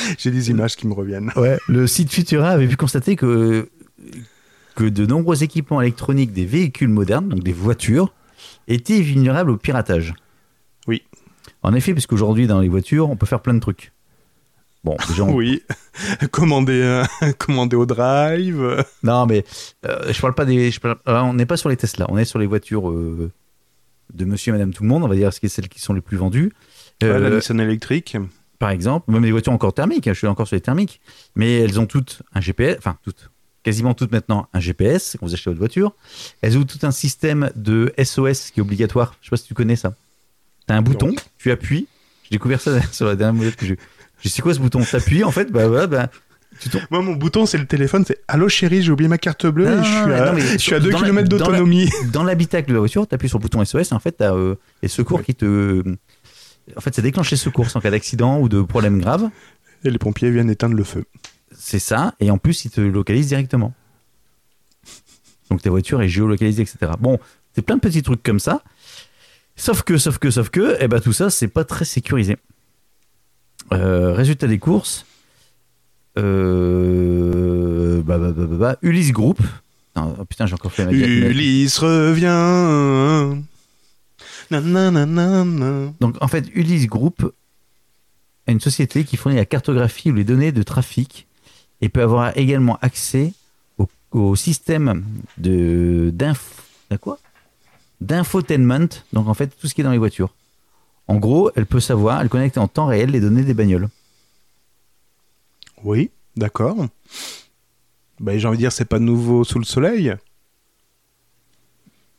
J'ai 0.18 0.30
des 0.30 0.50
images 0.50 0.76
qui 0.76 0.86
me 0.86 0.92
reviennent. 0.94 1.32
Ouais. 1.36 1.58
Le 1.68 1.86
site 1.86 2.12
Futura 2.12 2.50
avait 2.50 2.66
pu 2.68 2.76
constater 2.76 3.16
que 3.16 3.68
que 4.76 4.84
de 4.84 5.04
nombreux 5.04 5.42
équipements 5.42 5.80
électroniques 5.82 6.32
des 6.32 6.46
véhicules 6.46 6.88
modernes, 6.88 7.28
donc 7.28 7.42
des 7.42 7.52
voitures, 7.52 8.14
étaient 8.68 9.00
vulnérables 9.00 9.50
au 9.50 9.56
piratage. 9.56 10.14
Oui. 10.86 11.02
En 11.62 11.74
effet, 11.74 11.92
puisqu'aujourd'hui 11.92 12.46
dans 12.46 12.60
les 12.60 12.68
voitures, 12.68 13.10
on 13.10 13.16
peut 13.16 13.26
faire 13.26 13.40
plein 13.42 13.52
de 13.54 13.58
trucs. 13.60 13.92
Bon, 14.84 14.96
déjà, 15.08 15.24
on 15.24 15.34
Oui. 15.34 15.62
commander, 16.30 17.02
commander 17.38 17.76
au 17.76 17.84
drive. 17.84 18.82
Non, 19.02 19.26
mais 19.26 19.44
euh, 19.86 20.10
je 20.12 20.20
parle 20.20 20.34
pas 20.34 20.46
des. 20.46 20.70
je 20.70 20.80
parle- 20.80 20.96
alors, 21.04 21.26
on 21.26 21.34
n'est 21.34 21.46
pas 21.46 21.58
sur 21.58 21.68
les 21.68 21.76
Tesla, 21.76 22.06
on 22.08 22.16
est 22.16 22.24
sur 22.24 22.38
les 22.38 22.46
voitures 22.46 22.88
euh, 22.90 23.30
de 24.14 24.24
monsieur 24.24 24.50
et 24.50 24.52
madame 24.52 24.72
tout 24.72 24.82
le 24.84 24.88
monde, 24.88 25.02
on 25.04 25.08
va 25.08 25.16
dire 25.16 25.32
ce 25.34 25.40
qui 25.40 25.46
est 25.46 25.50
celles 25.50 25.68
qui 25.68 25.80
sont 25.80 25.92
les 25.92 26.00
plus 26.00 26.16
vendues. 26.16 26.52
Euh, 27.02 27.14
Ouais, 27.14 27.20
la 27.30 27.36
Nissan 27.36 27.60
électrique. 27.60 28.16
Par 28.60 28.70
exemple, 28.70 29.10
même 29.10 29.24
les 29.24 29.32
voitures 29.32 29.52
encore 29.52 29.74
thermiques, 29.74 30.06
hein, 30.06 30.12
je 30.12 30.18
suis 30.18 30.26
encore 30.28 30.46
sur 30.46 30.54
les 30.54 30.60
thermiques, 30.60 31.00
mais 31.34 31.58
elles 31.60 31.80
ont 31.80 31.86
toutes 31.86 32.22
un 32.34 32.40
GPS, 32.40 32.76
enfin 32.78 32.96
toutes, 33.02 33.30
quasiment 33.64 33.94
toutes 33.94 34.12
maintenant 34.12 34.46
un 34.52 34.60
GPS 34.60 35.16
quand 35.18 35.26
vous 35.26 35.34
achetez 35.34 35.50
votre 35.50 35.58
voiture. 35.58 35.92
Elles 36.42 36.56
ont 36.58 36.64
tout 36.64 36.78
un 36.82 36.90
système 36.92 37.50
de 37.56 37.92
SOS 38.02 38.50
qui 38.52 38.60
est 38.60 38.62
obligatoire. 38.62 39.16
Je 39.20 39.26
sais 39.26 39.30
pas 39.30 39.36
si 39.38 39.44
tu 39.46 39.54
connais 39.54 39.76
ça. 39.76 39.94
Tu 40.68 40.74
as 40.74 40.76
un 40.76 40.82
bouton, 40.82 41.12
tu 41.38 41.50
appuies. 41.50 41.88
J'ai 42.24 42.36
découvert 42.36 42.60
ça 42.60 42.80
sur 42.92 43.06
la 43.06 43.16
dernière 43.16 43.34
modèle 43.34 43.56
que 43.56 43.66
j'ai. 43.66 43.78
Je 44.22 44.28
sais 44.28 44.42
quoi 44.42 44.52
ce 44.54 44.60
bouton? 44.60 44.84
T'appuies 44.84 45.24
en 45.24 45.30
fait, 45.30 45.50
bah 45.50 45.66
voilà, 45.66 45.86
bah, 45.86 46.10
tombes. 46.70 46.82
Moi, 46.90 47.00
mon 47.00 47.14
bouton, 47.14 47.46
c'est 47.46 47.56
le 47.56 47.66
téléphone. 47.66 48.04
C'est 48.06 48.18
Allô 48.28 48.50
chérie, 48.50 48.82
j'ai 48.82 48.92
oublié 48.92 49.08
ma 49.08 49.16
carte 49.16 49.46
bleue 49.46 49.64
Non, 49.64 49.80
et 49.80 49.84
je 49.84 49.88
suis 49.90 50.00
non, 50.06 50.14
à, 50.14 50.26
non, 50.26 50.32
mais 50.34 50.42
je 50.42 50.58
suis 50.58 50.74
à 50.74 50.80
2 50.80 50.90
dans 50.90 51.00
la- 51.00 51.06
km 51.06 51.28
d'autonomie. 51.30 51.88
dans 52.12 52.22
l'habitacle 52.24 52.68
de 52.68 52.74
la 52.74 52.80
voiture, 52.80 53.08
tu 53.08 53.14
appuies 53.14 53.30
sur 53.30 53.38
le 53.38 53.42
bouton 53.42 53.64
SOS 53.64 53.90
et 53.90 53.94
en 53.94 53.98
fait, 54.00 54.18
tu 54.18 54.22
as 54.24 54.34
les 54.82 54.88
secours 54.88 55.22
qui 55.22 55.34
te. 55.34 55.82
En 56.76 56.80
fait, 56.80 56.94
ça 56.94 57.02
déclenche 57.02 57.30
les 57.30 57.36
secours 57.36 57.66
en 57.74 57.80
cas 57.80 57.90
d'accident 57.90 58.40
ou 58.40 58.48
de 58.48 58.62
problème 58.62 59.00
grave. 59.00 59.30
Et 59.84 59.90
les 59.90 59.98
pompiers 59.98 60.30
viennent 60.30 60.50
éteindre 60.50 60.74
le 60.74 60.84
feu. 60.84 61.04
C'est 61.56 61.78
ça. 61.78 62.14
Et 62.20 62.30
en 62.30 62.38
plus, 62.38 62.64
ils 62.64 62.70
te 62.70 62.80
localisent 62.80 63.28
directement. 63.28 63.74
Donc 65.50 65.62
ta 65.62 65.70
voiture 65.70 66.00
est 66.02 66.08
géolocalisée, 66.08 66.62
etc. 66.62 66.92
Bon, 66.98 67.18
c'est 67.54 67.62
plein 67.62 67.76
de 67.76 67.80
petits 67.80 68.02
trucs 68.02 68.22
comme 68.22 68.40
ça. 68.40 68.62
Sauf 69.56 69.82
que, 69.82 69.98
sauf 69.98 70.18
que, 70.18 70.30
sauf 70.30 70.48
que, 70.48 70.76
eh 70.80 70.88
ben, 70.88 71.00
tout 71.00 71.12
ça, 71.12 71.28
c'est 71.28 71.48
pas 71.48 71.64
très 71.64 71.84
sécurisé. 71.84 72.36
Euh, 73.72 74.14
résultat 74.14 74.46
des 74.46 74.58
courses. 74.58 75.06
Euh, 76.18 78.02
bah, 78.02 78.18
bah, 78.18 78.32
bah, 78.32 78.46
bah, 78.46 78.56
bah, 78.56 78.76
Ulysse 78.82 79.12
Group. 79.12 79.38
Non, 79.96 80.16
oh, 80.18 80.24
putain, 80.24 80.46
j'ai 80.46 80.54
encore 80.54 80.72
fait 80.72 80.86
ma 80.86 80.92
Ulysse 80.92 81.78
revient. 81.78 83.42
Donc 84.50 86.16
en 86.20 86.28
fait, 86.28 86.48
Ulysse 86.54 86.86
Group 86.86 87.32
est 88.46 88.52
une 88.52 88.60
société 88.60 89.04
qui 89.04 89.16
fournit 89.16 89.36
la 89.36 89.44
cartographie 89.44 90.10
ou 90.10 90.14
les 90.14 90.24
données 90.24 90.52
de 90.52 90.62
trafic 90.62 91.26
et 91.80 91.88
peut 91.88 92.02
avoir 92.02 92.36
également 92.36 92.78
accès 92.82 93.32
au, 93.78 93.88
au 94.12 94.36
système 94.36 95.04
de 95.38 96.12
d'infotainment. 98.00 98.88
Donc 99.12 99.28
en 99.28 99.34
fait, 99.34 99.48
tout 99.48 99.66
ce 99.68 99.74
qui 99.74 99.80
est 99.82 99.84
dans 99.84 99.92
les 99.92 99.98
voitures. 99.98 100.34
En 101.06 101.16
gros, 101.16 101.50
elle 101.56 101.66
peut 101.66 101.80
savoir, 101.80 102.20
elle 102.20 102.28
connecte 102.28 102.56
en 102.58 102.68
temps 102.68 102.86
réel 102.86 103.10
les 103.10 103.20
données 103.20 103.42
des 103.42 103.54
bagnoles. 103.54 103.88
Oui, 105.82 106.10
d'accord. 106.36 106.86
Bah, 108.20 108.36
j'ai 108.36 108.46
envie 108.46 108.58
de 108.58 108.62
dire, 108.62 108.72
c'est 108.72 108.84
pas 108.84 108.98
nouveau 108.98 109.44
sous 109.44 109.58
le 109.58 109.64
soleil. 109.64 110.14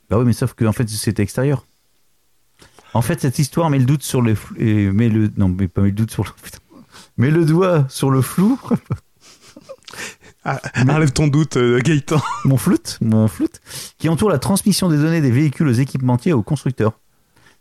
Bah 0.10 0.18
oui, 0.18 0.26
mais 0.26 0.34
sauf 0.34 0.54
que 0.54 0.66
en 0.66 0.74
fait, 0.74 0.90
c'était 0.90 1.24
extérieur. 1.24 1.66
En 2.94 3.02
fait, 3.02 3.22
cette 3.22 3.40
histoire 3.40 3.70
met 3.70 3.80
le 3.80 3.86
doute 3.86 4.04
sur 4.04 4.22
le 4.22 4.36
flou- 4.36 4.56
et 4.60 4.92
met 4.92 5.10
le 5.10 5.32
non, 5.38 5.48
mais 5.50 5.68
pas 5.68 5.82
met 5.82 5.90
le 5.90 5.96
doute 5.96 6.12
sur 6.12 6.24
le 6.24 6.30
putain. 6.42 6.58
met 7.18 7.32
le 7.32 7.46
doigt 7.46 7.86
sur 7.90 8.12
le 8.12 8.22
flou 8.22 8.60
Ah, 10.44 10.60
Enlève 10.90 11.12
ton 11.12 11.28
doute, 11.28 11.58
euh, 11.58 11.80
Gaëtan. 11.82 12.20
mon 12.46 12.58
floute, 12.58 12.98
mon 13.02 13.28
floute, 13.28 13.62
qui 14.00 14.10
entoure 14.10 14.30
la 14.30 14.40
transmission 14.40 14.90
des 14.90 14.98
données 14.98 15.22
des 15.22 15.30
véhicules 15.30 15.68
aux 15.68 15.72
équipementiers 15.74 16.32
et 16.32 16.34
aux 16.34 16.42
constructeurs. 16.42 17.00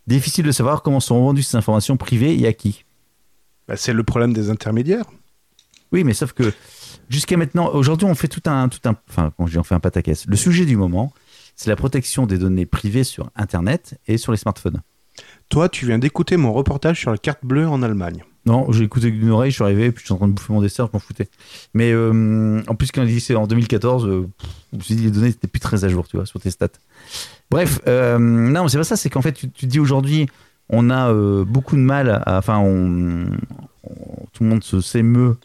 Difficile 0.06 0.46
de 0.46 0.52
savoir 0.52 0.82
comment 0.82 0.98
sont 1.00 1.20
vendues 1.20 1.42
ces 1.42 1.56
informations 1.58 1.98
privées 1.98 2.38
et 2.40 2.46
à 2.46 2.54
qui. 2.54 2.84
Bah, 3.68 3.76
c'est 3.76 3.92
le 3.92 4.02
problème 4.02 4.32
des 4.32 4.48
intermédiaires. 4.48 5.04
Oui, 5.92 6.04
mais 6.04 6.14
sauf 6.14 6.32
que 6.32 6.54
jusqu'à 7.10 7.36
maintenant, 7.36 7.68
aujourd'hui, 7.74 8.06
on 8.08 8.14
fait 8.14 8.28
tout 8.28 8.42
un, 8.48 8.68
tout 8.70 8.80
un, 8.88 8.94
enfin, 9.10 9.30
quand 9.36 9.46
je 9.46 9.52
dis 9.52 9.58
on 9.58 9.62
fait 9.64 9.74
un 9.74 9.80
pataquès. 9.80 10.24
Le 10.26 10.36
sujet 10.36 10.64
du 10.64 10.76
moment, 10.76 11.12
c'est 11.56 11.68
la 11.68 11.76
protection 11.76 12.24
des 12.26 12.38
données 12.38 12.64
privées 12.66 13.04
sur 13.04 13.30
Internet 13.36 14.00
et 14.06 14.16
sur 14.16 14.32
les 14.32 14.38
smartphones. 14.38 14.80
Toi, 15.50 15.68
tu 15.68 15.84
viens 15.86 15.98
d'écouter 15.98 16.36
mon 16.36 16.52
reportage 16.52 16.98
sur 17.00 17.10
la 17.10 17.18
carte 17.18 17.40
bleue 17.44 17.68
en 17.68 17.82
Allemagne. 17.82 18.24
Non, 18.46 18.72
j'ai 18.72 18.84
écouté 18.84 19.10
d'une 19.10 19.28
oreille, 19.30 19.50
je 19.50 19.56
suis 19.56 19.64
arrivé, 19.64 19.90
puis 19.92 20.00
je 20.00 20.06
suis 20.06 20.14
en 20.14 20.16
train 20.16 20.28
de 20.28 20.32
bouffer 20.32 20.52
mon 20.52 20.62
dessert, 20.62 20.86
je 20.86 20.90
m'en 20.94 20.98
foutais. 20.98 21.28
Mais 21.74 21.92
euh, 21.92 22.62
en 22.68 22.74
plus, 22.74 22.90
quand 22.90 23.02
il 23.02 23.08
dit 23.08 23.20
c'est 23.20 23.34
en 23.34 23.46
2014, 23.46 24.06
euh, 24.06 24.26
je 24.72 24.78
me 24.78 24.82
suis 24.82 24.94
dit 24.94 25.04
les 25.04 25.10
données 25.10 25.26
n'étaient 25.28 25.46
plus 25.48 25.60
très 25.60 25.84
à 25.84 25.88
jour, 25.88 26.08
tu 26.08 26.16
vois, 26.16 26.24
sur 26.24 26.40
tes 26.40 26.50
stats. 26.50 26.68
Bref, 27.50 27.80
euh, 27.86 28.18
non, 28.18 28.62
mais 28.62 28.68
c'est 28.70 28.78
pas 28.78 28.84
ça, 28.84 28.96
c'est 28.96 29.10
qu'en 29.10 29.20
fait, 29.22 29.32
tu, 29.32 29.50
tu 29.50 29.66
te 29.66 29.70
dis 29.70 29.78
aujourd'hui, 29.80 30.26
on 30.70 30.88
a 30.88 31.10
euh, 31.12 31.44
beaucoup 31.44 31.76
de 31.76 31.82
mal, 31.82 32.22
à- 32.24 32.38
enfin, 32.38 32.58
on, 32.58 33.26
on- 33.84 34.26
tout 34.32 34.44
le 34.44 34.48
monde 34.48 34.64
se 34.64 34.80
s'émeut, 34.80 35.36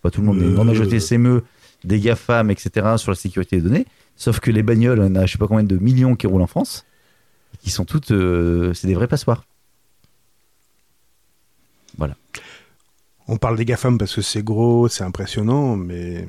pas 0.00 0.10
tout 0.10 0.20
le 0.22 0.26
monde, 0.28 0.38
mais 0.38 0.44
une 0.46 0.54
grande 0.54 0.68
majorité 0.68 1.00
s'émeut 1.00 1.42
des 1.82 1.98
GAFAM, 2.00 2.50
etc., 2.50 2.70
sur 2.96 3.10
la 3.10 3.16
sécurité 3.16 3.56
des 3.56 3.62
données. 3.68 3.86
Sauf 4.16 4.40
que 4.40 4.50
les 4.50 4.62
bagnoles, 4.62 5.00
on 5.00 5.14
a 5.16 5.26
je 5.26 5.32
sais 5.32 5.38
pas 5.38 5.48
combien 5.48 5.64
de 5.64 5.76
millions 5.76 6.14
qui 6.14 6.26
roulent 6.26 6.40
en 6.42 6.46
France, 6.46 6.86
qui 7.64 7.70
sont 7.70 7.84
toutes, 7.86 8.10
euh, 8.10 8.74
c'est 8.74 8.86
des 8.86 8.94
vrais 8.94 9.08
passoires. 9.08 9.44
On 13.26 13.38
parle 13.38 13.56
des 13.56 13.64
GAFAM 13.64 13.96
parce 13.96 14.14
que 14.14 14.20
c'est 14.20 14.42
gros, 14.42 14.86
c'est 14.88 15.02
impressionnant, 15.02 15.76
mais 15.76 16.28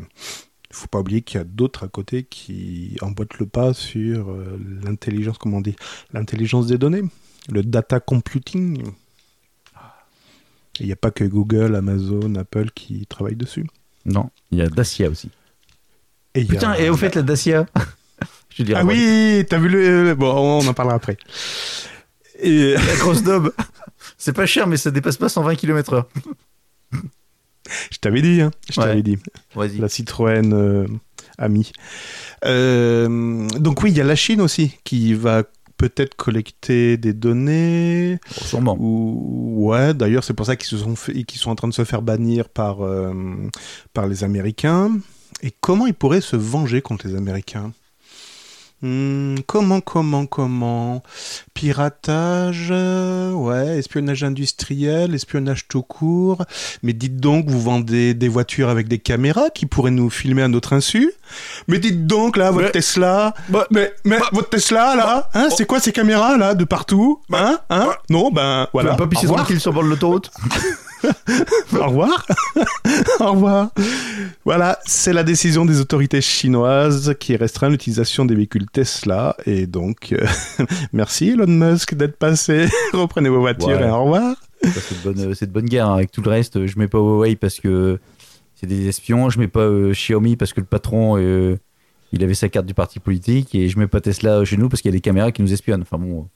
Il 0.70 0.76
faut 0.78 0.88
pas 0.88 1.00
oublier 1.00 1.22
qu'il 1.22 1.38
y 1.38 1.42
a 1.42 1.44
d'autres 1.44 1.84
à 1.84 1.88
côté 1.90 2.24
qui 2.24 2.98
emboîtent 3.02 3.38
le 3.38 3.46
pas 3.46 3.74
sur 3.74 4.30
euh, 4.30 4.58
l'intelligence, 4.82 5.38
comment 5.38 5.58
on 5.58 5.62
dit, 5.62 5.76
l'intelligence 6.14 6.68
des 6.68 6.78
données, 6.78 7.04
le 7.50 7.64
data 7.64 8.00
computing. 8.00 8.82
Il 10.80 10.86
n'y 10.86 10.92
a 10.94 10.96
pas 10.98 11.12
que 11.12 11.24
Google, 11.26 11.76
Amazon, 11.76 12.34
Apple 12.36 12.72
qui 12.74 13.06
travaillent 13.08 13.36
dessus. 13.36 13.68
Non, 14.06 14.30
il 14.52 14.60
y 14.60 14.62
a 14.62 14.68
Dacia 14.70 15.10
aussi. 15.10 15.30
Et 16.34 16.44
a- 16.44 16.46
Putain, 16.46 16.74
et 16.76 16.90
au 16.90 16.96
fait, 16.98 17.16
la 17.16 17.24
Dacia? 17.24 17.66
Je 18.56 18.64
dirais 18.64 18.80
Ah 18.82 18.86
oui, 18.86 19.46
t'as 19.50 19.58
vu 19.60 19.70
le... 19.70 20.16
Bon, 20.16 20.34
on 20.34 20.68
en 20.68 20.74
parlera 20.74 20.96
après. 20.96 21.18
Et... 22.40 22.74
La 22.74 22.96
grosse 22.98 23.22
daube. 23.24 23.54
C'est 24.18 24.34
pas 24.34 24.46
cher, 24.46 24.66
mais 24.68 24.78
ça 24.78 24.92
dépasse 24.92 25.18
pas 25.18 25.30
120 25.30 25.56
km/h. 25.56 26.04
Je 27.92 27.98
t'avais 28.00 28.22
dit, 28.22 28.42
hein. 28.42 28.52
Je 28.72 28.80
Ouais. 28.80 28.88
t'avais 28.88 29.02
dit. 29.04 29.18
Vas-y. 29.56 29.78
La 29.78 29.90
Citroën 29.90 30.54
euh, 30.54 30.88
Ami. 31.38 31.72
Euh, 32.46 33.48
donc 33.60 33.82
oui, 33.84 33.92
il 33.92 33.98
y 33.98 34.02
a 34.02 34.04
la 34.04 34.16
Chine 34.16 34.40
aussi 34.42 34.78
qui 34.84 35.14
va 35.14 35.44
peut-être 35.78 36.16
collecter 36.16 36.96
des 36.98 37.14
données. 37.14 38.20
Sûrement. 38.32 38.78
Ou 38.80 39.68
ouais, 39.70 39.94
d'ailleurs 39.94 40.24
c'est 40.24 40.34
pour 40.34 40.46
ça 40.46 40.56
qu'ils 40.56 40.70
se 40.70 40.78
sont 40.78 40.96
fait, 40.96 41.24
qu'ils 41.24 41.40
sont 41.42 41.50
en 41.52 41.56
train 41.56 41.68
de 41.68 41.74
se 41.74 41.84
faire 41.84 42.02
bannir 42.02 42.48
par 42.50 42.86
euh, 42.86 43.14
par 43.94 44.08
les 44.08 44.24
Américains. 44.24 44.92
Et 45.42 45.52
comment 45.60 45.86
ils 45.88 45.94
pourraient 45.94 46.22
se 46.22 46.36
venger 46.38 46.82
contre 46.82 47.08
les 47.08 47.16
Américains? 47.16 47.74
Hmm, 48.86 49.38
Comment, 49.48 49.82
comment, 49.82 50.28
comment? 50.28 51.02
Piratage, 51.56 52.68
euh, 52.70 53.32
ouais, 53.32 53.80
espionnage 53.80 54.24
industriel, 54.24 55.16
espionnage 55.16 55.68
tout 55.68 55.82
court. 55.82 56.44
Mais 56.84 56.94
dites 56.94 57.18
donc, 57.18 57.50
vous 57.50 57.60
vendez 57.60 58.14
des 58.14 58.28
voitures 58.28 58.70
avec 58.70 58.88
des 58.88 59.00
caméras 59.00 59.50
qui 59.50 59.66
pourraient 59.66 59.90
nous 59.90 60.12
filmer 60.12 60.44
à 60.44 60.48
notre 60.50 60.74
insu? 60.74 61.12
Mais 61.68 61.80
dites 61.80 62.06
donc, 62.06 62.38
là, 62.38 62.52
votre 62.52 62.66
Mais- 62.66 62.72
Tesla, 62.72 63.34
Bah- 63.50 63.66
mais, 63.72 63.92
mais 64.04 64.20
votre 64.32 64.50
Tesla, 64.50 64.96
là, 64.96 65.30
hein, 65.34 65.48
c'est 65.56 65.66
quoi 65.66 65.80
ces 65.80 65.92
caméras, 65.92 66.38
là, 66.38 66.54
de 66.54 66.64
partout? 66.64 67.20
Hein 67.34 67.58
Hein? 67.72 67.88
Non, 68.12 68.30
ben, 68.32 68.66
Tu 68.66 68.70
voilà. 68.74 68.92
vas 68.92 68.98
pas 68.98 69.08
pisser 69.08 69.26
sur 69.26 69.72
le 69.72 69.74
bord 69.74 69.84
de 69.84 69.90
l'autoroute 69.90 70.30
Au 71.74 71.88
revoir. 71.88 72.26
Au 73.20 73.32
revoir. 73.32 73.72
Voilà, 74.46 74.80
c'est 74.86 75.14
la 75.14 75.24
décision 75.24 75.66
des 75.66 75.80
autorités 75.82 76.22
chinoises 76.22 77.16
qui 77.20 77.36
restreint 77.36 77.70
l'utilisation 77.70 78.26
des 78.26 78.36
véhicules 78.36 78.66
Tesla. 78.72 79.36
Et 79.46 79.68
donc, 79.68 80.14
euh, 80.14 80.26
merci 80.94 81.30
Elon 81.30 81.48
Musk 81.48 81.96
d'être 81.96 82.18
passé. 82.18 82.68
Reprenez 82.94 83.30
vos 83.30 83.40
voitures 83.40 83.68
Ouais. 83.68 83.88
et 83.88 83.90
au 83.90 84.04
revoir. 84.04 84.36
C'est 84.64 85.04
de 85.04 85.14
bonne, 85.14 85.32
de 85.34 85.46
bonne 85.48 85.66
guerre. 85.66 85.88
hein. 85.90 85.96
Avec 85.96 86.12
tout 86.12 86.22
le 86.22 86.30
reste, 86.30 86.66
je 86.66 86.80
mets 86.80 86.88
pas 86.88 86.98
Huawei 87.00 87.36
parce 87.36 87.60
que 87.60 88.00
c'est 88.56 88.68
des 88.68 88.88
espions. 88.88 89.30
Je 89.30 89.40
mets 89.40 89.48
pas 89.48 89.60
euh, 89.62 89.92
Xiaomi 89.92 90.36
parce 90.38 90.54
que 90.54 90.60
le 90.62 90.66
patron, 90.66 91.18
euh, 91.18 91.58
il 92.12 92.24
avait 92.24 92.34
sa 92.34 92.50
carte 92.50 92.66
du 92.66 92.74
parti 92.74 93.00
politique. 93.00 93.54
Et 93.56 93.70
je 93.70 93.78
mets 93.78 93.88
pas 93.88 94.02
Tesla 94.02 94.44
chez 94.46 94.58
nous 94.58 94.70
parce 94.70 94.82
qu'il 94.82 94.90
y 94.90 94.94
a 94.94 94.98
des 94.98 95.02
caméras 95.02 95.32
qui 95.32 95.42
nous 95.42 95.52
espionnent. 95.54 95.82
Enfin 95.82 95.98
bon. 95.98 96.28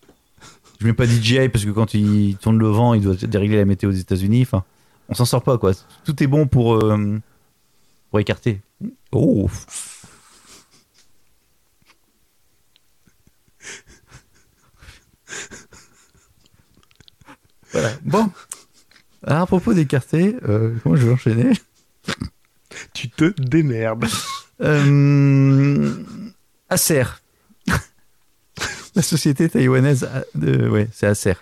Je 0.80 0.86
mets 0.88 0.94
pas 0.94 1.06
DJI 1.06 1.50
parce 1.50 1.66
que 1.66 1.72
quand 1.72 1.94
il 1.94 2.38
tourne 2.38 2.58
le 2.58 2.68
vent, 2.68 2.94
il 2.94 3.02
doit 3.02 3.16
dérégler 3.16 3.58
la 3.58 3.66
météo 3.66 3.90
aux 3.90 3.94
États-Unis. 3.94 4.44
Enfin, 4.44 4.64
on 5.10 5.14
s'en 5.14 5.26
sort 5.26 5.44
pas 5.44 5.58
quoi. 5.58 5.74
Tout 6.06 6.24
est 6.24 6.28
bon 6.28 6.48
pour, 6.48 6.76
euh, 6.76 7.20
pour 8.10 8.20
écarter. 8.20 8.62
Oh 9.12 9.50
Voilà. 17.72 17.92
Bon. 18.04 18.30
Alors, 19.24 19.42
à 19.44 19.46
propos 19.46 19.74
d'écarter, 19.74 20.36
euh, 20.48 20.76
comment 20.82 20.96
je 20.96 21.06
vais 21.08 21.14
enchaîner 21.14 21.52
Tu 22.94 23.10
te 23.10 23.26
démerdes. 23.42 24.06
euh, 24.62 25.94
Acer. 26.70 27.04
La 29.00 29.04
société 29.04 29.48
taïwanaise, 29.48 30.10
de, 30.36 30.68
ouais, 30.68 30.90
c'est 30.92 31.08
Acer, 31.08 31.36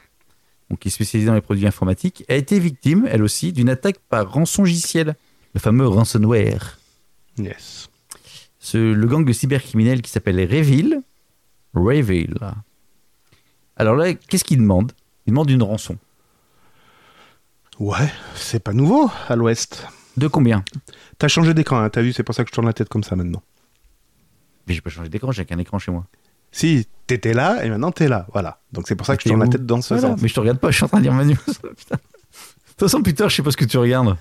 donc 0.69 0.77
qui 0.77 0.89
est 0.89 0.91
spécialisée 0.91 1.25
dans 1.27 1.33
les 1.33 1.41
produits 1.41 1.65
informatiques, 1.65 2.23
a 2.29 2.35
été 2.35 2.59
victime, 2.59 3.07
elle 3.09 3.23
aussi, 3.23 3.51
d'une 3.51 3.67
attaque 3.67 3.97
par 3.97 4.31
rançongiciel, 4.31 5.15
le 5.55 5.59
fameux 5.59 5.87
ransomware. 5.87 6.77
Yes. 7.39 7.89
Ce, 8.59 8.77
le 8.77 9.07
gang 9.07 9.25
de 9.25 9.33
cybercriminels 9.33 10.03
qui 10.03 10.11
s'appelle 10.11 10.39
Revil. 10.39 11.01
Revil. 11.73 12.37
Alors 13.75 13.95
là, 13.95 14.13
qu'est-ce 14.13 14.43
qu'ils 14.43 14.59
demandent? 14.59 14.91
Ils 15.25 15.31
demandent 15.31 15.49
une 15.49 15.63
rançon. 15.63 15.97
Ouais, 17.79 18.13
c'est 18.35 18.61
pas 18.61 18.73
nouveau 18.73 19.09
à 19.29 19.35
l'ouest. 19.35 19.87
De 20.15 20.27
combien? 20.27 20.63
T'as 21.17 21.27
changé 21.27 21.55
d'écran, 21.55 21.79
hein, 21.79 21.89
t'as 21.89 22.03
vu, 22.03 22.13
c'est 22.13 22.21
pour 22.21 22.35
ça 22.35 22.43
que 22.43 22.51
je 22.51 22.53
tourne 22.53 22.67
la 22.67 22.73
tête 22.73 22.89
comme 22.89 23.03
ça 23.03 23.15
maintenant. 23.15 23.41
Mais 24.67 24.75
j'ai 24.75 24.81
pas 24.81 24.91
changé 24.91 25.09
d'écran, 25.09 25.31
j'ai 25.31 25.43
qu'un 25.43 25.57
écran 25.57 25.79
chez 25.79 25.91
moi. 25.91 26.05
Si, 26.57 26.87
t'étais 27.05 27.33
là 27.33 27.63
et 27.63 27.69
maintenant 27.69 27.91
t'es 27.91 28.07
là, 28.07 28.25
voilà. 28.33 28.59
Donc 28.73 28.87
c'est 28.87 28.95
pour 28.95 29.05
ça 29.05 29.15
que 29.15 29.21
je 29.23 29.29
tourne 29.29 29.41
la 29.41 29.47
tête 29.47 29.65
dans 29.65 29.81
ce 29.81 29.93
Voilà. 29.93 30.09
sens. 30.13 30.21
Mais 30.21 30.27
je 30.27 30.33
te 30.33 30.39
regarde 30.39 30.57
pas, 30.59 30.71
je 30.71 30.75
suis 30.77 30.85
en 30.85 30.87
train 30.87 30.97
de 30.97 31.03
lire 31.03 31.13
ma 31.13 31.23
news. 31.23 31.35
Putain. 31.35 31.61
De 31.65 31.99
toute 32.71 32.79
façon, 32.79 33.01
Peter, 33.03 33.25
je 33.29 33.35
sais 33.35 33.43
pas 33.43 33.51
ce 33.51 33.57
que 33.57 33.65
tu 33.65 33.77
regardes. 33.77 34.15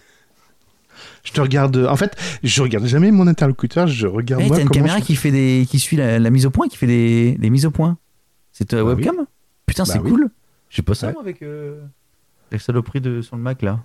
Je 1.25 1.33
te 1.33 1.40
regarde. 1.40 1.77
En 1.88 1.96
fait, 1.96 2.14
je 2.42 2.62
regarde 2.62 2.87
jamais 2.87 3.11
mon 3.11 3.27
interlocuteur, 3.27 3.87
je 3.87 4.07
regarde 4.07 4.42
Hey, 4.42 4.49
moi 4.49 4.57
t'as 4.59 4.62
une 4.62 4.70
caméra 4.70 4.99
je- 4.99 5.05
qui 5.05 5.16
fait 5.16 5.31
des, 5.31 5.66
qui 5.68 5.79
suit 5.79 5.96
la, 5.96 6.18
la 6.18 6.31
mise 6.31 6.46
au 6.46 6.51
point, 6.51 6.68
qui 6.68 6.77
fait 6.77 6.87
des, 6.87 7.33
des 7.38 7.51
mises 7.51 7.66
au 7.66 7.70
point. 7.70 7.99
C'est 8.53 8.66
ta 8.66 8.77
Bah 8.77 8.85
webcam? 8.94 9.16
Putain, 9.66 9.83
Bah 9.85 9.90
c'est 9.92 9.99
oui. 9.99 10.11
cool. 10.11 10.31
J'ai 10.70 10.83
pas 10.83 10.94
ça 10.94 11.09
Ouais. 11.09 11.14
avec 11.20 11.42
euh, 11.42 11.81
la 12.53 12.59
saloperie 12.59 13.01
de 13.01 13.22
sur 13.22 13.37
le 13.37 13.42
Mac 13.42 13.62
là. 13.62 13.81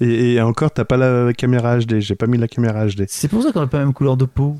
Et, 0.00 0.34
et 0.34 0.40
encore, 0.40 0.70
t'as 0.70 0.84
pas 0.84 0.96
la 0.96 1.32
caméra 1.32 1.78
HD. 1.78 2.00
J'ai 2.00 2.14
pas 2.14 2.26
mis 2.26 2.38
la 2.38 2.48
caméra 2.48 2.86
HD. 2.86 3.04
C'est 3.08 3.28
pour 3.28 3.42
ça 3.42 3.52
qu'on 3.52 3.60
a 3.60 3.66
pas 3.66 3.78
la 3.78 3.84
même 3.84 3.92
couleur 3.94 4.16
de 4.16 4.24
peau. 4.24 4.56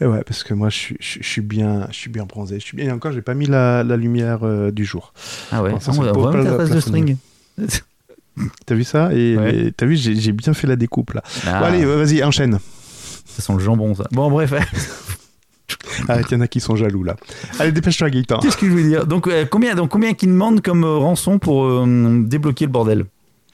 Et 0.00 0.06
ouais, 0.06 0.22
parce 0.24 0.42
que 0.44 0.52
moi, 0.54 0.68
je 0.68 0.76
suis, 0.76 0.96
je, 1.00 1.18
je 1.22 1.26
suis 1.28 1.40
bien, 1.40 1.86
je 1.90 1.96
suis 1.96 2.10
bien 2.10 2.24
bronzé. 2.24 2.60
Je 2.60 2.64
suis 2.64 2.76
bien. 2.76 2.86
Et 2.86 2.92
encore, 2.92 3.12
j'ai 3.12 3.22
pas 3.22 3.34
mis 3.34 3.46
la, 3.46 3.82
la 3.82 3.96
lumière 3.96 4.40
euh, 4.42 4.70
du 4.70 4.84
jour. 4.84 5.12
Ah 5.52 5.62
ouais, 5.62 5.70
ça, 5.80 5.92
Ah, 5.94 5.98
on 5.98 6.18
on 6.18 6.30
va 6.32 6.54
trace 6.56 6.70
de 6.70 6.80
string. 6.80 7.16
T'as 8.66 8.74
vu 8.74 8.84
ça? 8.84 9.12
Et, 9.14 9.36
Ouais. 9.36 9.72
t'as 9.76 9.86
vu, 9.86 9.96
j'ai 9.96 10.32
bien 10.32 10.54
fait 10.54 10.66
la 10.66 10.74
découpe 10.76 11.12
là. 11.12 11.22
Ah, 11.46 11.60
Bon, 11.60 11.66
allez, 11.66 11.84
vas-y, 11.84 12.22
enchaîne. 12.24 12.58
ça 13.26 13.42
sent 13.42 13.52
le 13.52 13.60
jambon 13.60 13.94
ça. 13.94 14.04
Bon 14.10 14.28
bref, 14.30 14.52
Ah, 16.08 16.18
il 16.20 16.32
y 16.32 16.34
en 16.34 16.40
a 16.40 16.48
qui 16.48 16.58
sont 16.60 16.74
jaloux 16.76 17.04
là. 17.04 17.16
Allez, 17.60 17.70
dépêche-toi, 17.72 18.10
Gaëtan. 18.10 18.40
qu'est-ce 18.40 18.56
que 18.56 18.66
je 18.66 18.70
voulais 18.72 18.82
dire? 18.88 19.06
Donc 19.06 19.28
euh, 19.28 19.46
combien, 19.48 19.74
donc 19.76 19.90
combien 19.90 20.12
qu'ils 20.14 20.28
demandent 20.30 20.60
comme 20.60 20.82
euh, 20.84 20.96
rançon 20.98 21.38
pour 21.38 21.64
euh, 21.64 22.22
débloquer 22.26 22.66
le 22.66 22.72
bordel? 22.72 22.98
1000 22.98 23.06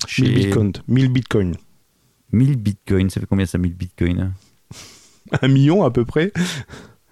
Chez- 0.08 0.24
bitcoins. 0.32 0.72
1000 0.88 1.08
bitcoins. 1.12 1.54
1000 2.32 2.56
bitcoins, 2.56 3.10
ça 3.10 3.20
fait 3.20 3.26
combien 3.26 3.44
ça 3.46 3.58
1000 3.58 3.74
bitcoins 3.74 4.20
hein? 4.20 4.32
Un 5.42 5.48
million 5.48 5.84
à 5.84 5.90
peu 5.90 6.04
près. 6.04 6.32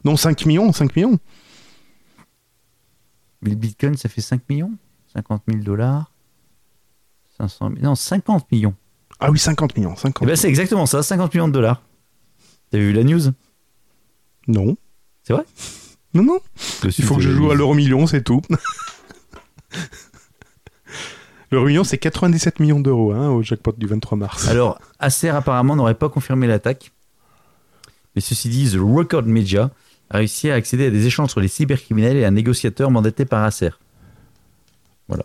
Non, 0.05 0.17
5 0.17 0.47
millions, 0.47 0.73
5 0.73 0.95
millions. 0.97 1.19
1000 3.43 3.57
bitcoins, 3.57 3.97
ça 3.97 4.09
fait 4.09 4.21
5 4.21 4.43
millions? 4.49 4.73
50 5.15 5.43
000 5.49 5.63
dollars? 5.63 6.13
500 7.39 7.71
000... 7.75 7.81
Non, 7.83 7.95
50 7.95 8.51
millions. 8.51 8.75
Ah 9.21 9.31
oui, 9.31 9.39
50 9.39 9.77
millions, 9.77 9.97
50. 9.97 10.23
Eh 10.23 10.27
ben, 10.27 10.37
c'est 10.37 10.49
exactement 10.49 10.87
ça, 10.87 11.03
50 11.03 11.35
millions 11.35 11.49
de 11.49 11.53
dollars. 11.53 11.83
T'as 12.71 12.79
vu 12.79 12.93
la 12.93 13.05
news? 13.05 13.33
Non. 14.47 14.77
C'est 15.23 15.33
vrai? 15.33 15.45
Non, 16.15 16.23
non. 16.23 16.41
Le 16.83 16.91
Il 16.97 17.05
faut 17.05 17.17
que 17.17 17.21
je 17.21 17.31
joue 17.31 17.51
à 17.51 17.55
l'euro 17.55 17.75
million, 17.75 18.07
c'est 18.07 18.23
tout. 18.23 18.43
L'euro 21.51 21.67
million, 21.67 21.85
c'est 21.85 21.99
97 21.99 22.61
millions 22.61 22.81
d'euros 22.81 23.13
hein, 23.13 23.31
au 23.31 23.43
jackpot 23.43 23.73
du 23.77 23.87
23 23.87 24.19
mars. 24.19 24.49
Alors, 24.49 24.79
Acer 24.99 25.31
apparemment 25.31 25.77
n'aurait 25.77 25.95
pas 25.95 26.09
confirmé 26.09 26.47
l'attaque. 26.47 26.93
Mais 28.15 28.21
ceci 28.21 28.49
dit, 28.49 28.71
The 28.71 28.79
Record 28.81 29.25
Media 29.25 29.71
a 30.11 30.19
réussi 30.19 30.51
à 30.51 30.55
accéder 30.55 30.87
à 30.87 30.91
des 30.91 31.07
échanges 31.07 31.25
entre 31.27 31.41
les 31.41 31.49
cybercriminels 31.49 32.17
et 32.17 32.25
un 32.25 32.31
négociateur 32.31 32.91
mandaté 32.91 33.25
par 33.25 33.45
Acer. 33.45 33.71
Voilà. 35.09 35.25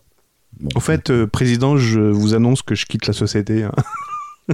Bon, 0.59 0.69
Au 0.75 0.79
fait, 0.79 1.09
euh, 1.09 1.25
président, 1.27 1.77
je 1.77 1.99
vous 1.99 2.33
annonce 2.33 2.61
que 2.61 2.75
je 2.75 2.85
quitte 2.85 3.07
la 3.07 3.13
société. 3.13 3.63
hein. 3.63 3.71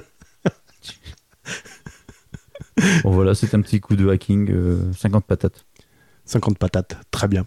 bon, 3.03 3.11
voilà, 3.11 3.35
c'est 3.35 3.53
un 3.53 3.61
petit 3.61 3.79
coup 3.79 3.95
de 3.95 4.07
hacking, 4.09 4.49
euh, 4.51 4.93
50 4.93 5.25
patates. 5.25 5.65
50 6.25 6.57
patates, 6.57 6.95
très 7.11 7.27
bien. 7.27 7.45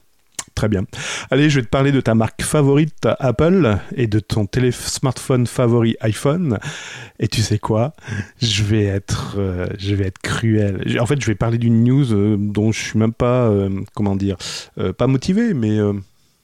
Très 0.63 0.69
bien. 0.69 0.85
Allez, 1.33 1.51
je 1.51 1.59
vais 1.59 1.65
te 1.65 1.71
parler 1.71 1.91
de 1.91 2.01
ta 2.01 2.15
marque 2.15 2.43
favorite 2.43 3.09
Apple 3.19 3.79
et 3.97 4.07
de 4.07 4.21
ton 4.21 4.47
télé 4.47 4.71
smartphone 4.71 5.49
favori 5.49 5.97
iPhone. 6.03 6.61
Et 7.19 7.27
tu 7.27 7.41
sais 7.41 7.59
quoi? 7.59 7.95
Je 8.41 8.63
vais 8.63 8.85
être, 8.85 9.35
euh, 9.39 9.67
je 9.81 9.97
vais 9.97 10.07
être 10.07 10.21
cruel. 10.21 11.01
En 11.01 11.07
fait, 11.07 11.21
je 11.21 11.27
vais 11.27 11.35
parler 11.35 11.59
d'une 11.59 11.83
news 11.83 12.13
euh, 12.13 12.37
dont 12.39 12.71
je 12.71 12.81
suis 12.81 12.97
même 12.97 13.13
pas, 13.13 13.49
euh, 13.49 13.71
comment 13.93 14.15
dire, 14.15 14.37
pas 14.97 15.09
motivé, 15.09 15.53
mais 15.53 15.81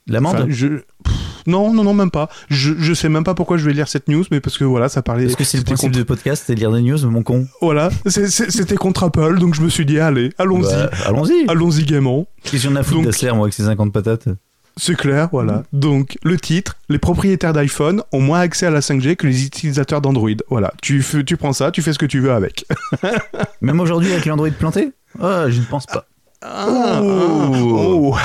L'amende 0.08 0.46
je, 0.48 0.66
pff, 1.04 1.14
non, 1.48 1.72
non, 1.74 1.82
non, 1.84 1.94
même 1.94 2.10
pas. 2.10 2.28
Je, 2.50 2.72
je 2.78 2.94
sais 2.94 3.08
même 3.08 3.24
pas 3.24 3.34
pourquoi 3.34 3.56
je 3.56 3.64
vais 3.64 3.72
lire 3.72 3.88
cette 3.88 4.08
news, 4.08 4.24
mais 4.30 4.40
parce 4.40 4.56
que 4.58 4.64
voilà, 4.64 4.88
ça 4.88 5.02
parlait. 5.02 5.24
Est-ce 5.24 5.36
que 5.36 5.44
c'est 5.44 5.58
le 5.58 5.64
principe 5.64 5.88
contre- 5.88 5.98
de 5.98 6.04
podcast, 6.04 6.44
c'est 6.46 6.54
de 6.54 6.60
lire 6.60 6.70
des 6.72 6.82
news, 6.82 6.98
mon 7.10 7.22
con 7.22 7.46
Voilà, 7.60 7.90
c'était 8.06 8.76
contre 8.76 9.04
Apple, 9.04 9.38
donc 9.38 9.54
je 9.54 9.62
me 9.62 9.68
suis 9.68 9.84
dit, 9.86 9.98
allez, 9.98 10.30
allons-y, 10.38 10.62
Bah, 10.72 10.90
Allons-y 11.06 11.44
allons-y 11.48 11.84
gaiement. 11.84 12.26
Qu'est-ce 12.44 12.68
foutre 12.68 12.92
Donc- 12.92 13.04
d'Acer, 13.06 13.30
moi, 13.32 13.42
avec 13.46 13.54
ses 13.54 13.64
50 13.64 13.92
patates 13.92 14.28
C'est 14.76 14.96
clair, 14.96 15.28
voilà. 15.32 15.64
Donc, 15.72 16.16
le 16.22 16.38
titre, 16.38 16.76
les 16.88 16.98
propriétaires 16.98 17.52
d'iPhone 17.52 18.02
ont 18.12 18.20
moins 18.20 18.40
accès 18.40 18.66
à 18.66 18.70
la 18.70 18.80
5G 18.80 19.16
que 19.16 19.26
les 19.26 19.44
utilisateurs 19.44 20.00
d'Android. 20.00 20.30
Voilà, 20.50 20.72
tu, 20.82 21.04
tu 21.26 21.36
prends 21.36 21.52
ça, 21.52 21.70
tu 21.72 21.82
fais 21.82 21.92
ce 21.92 21.98
que 21.98 22.06
tu 22.06 22.20
veux 22.20 22.32
avec. 22.32 22.64
Même 23.60 23.80
aujourd'hui 23.80 24.12
avec 24.12 24.24
l'Android 24.26 24.50
planté? 24.50 24.92
Ah, 25.20 25.46
je 25.48 25.58
ne 25.60 25.64
pense 25.64 25.86
pas. 25.86 26.06
Ah, 26.42 27.00
Oh. 27.02 28.12
oh. 28.12 28.16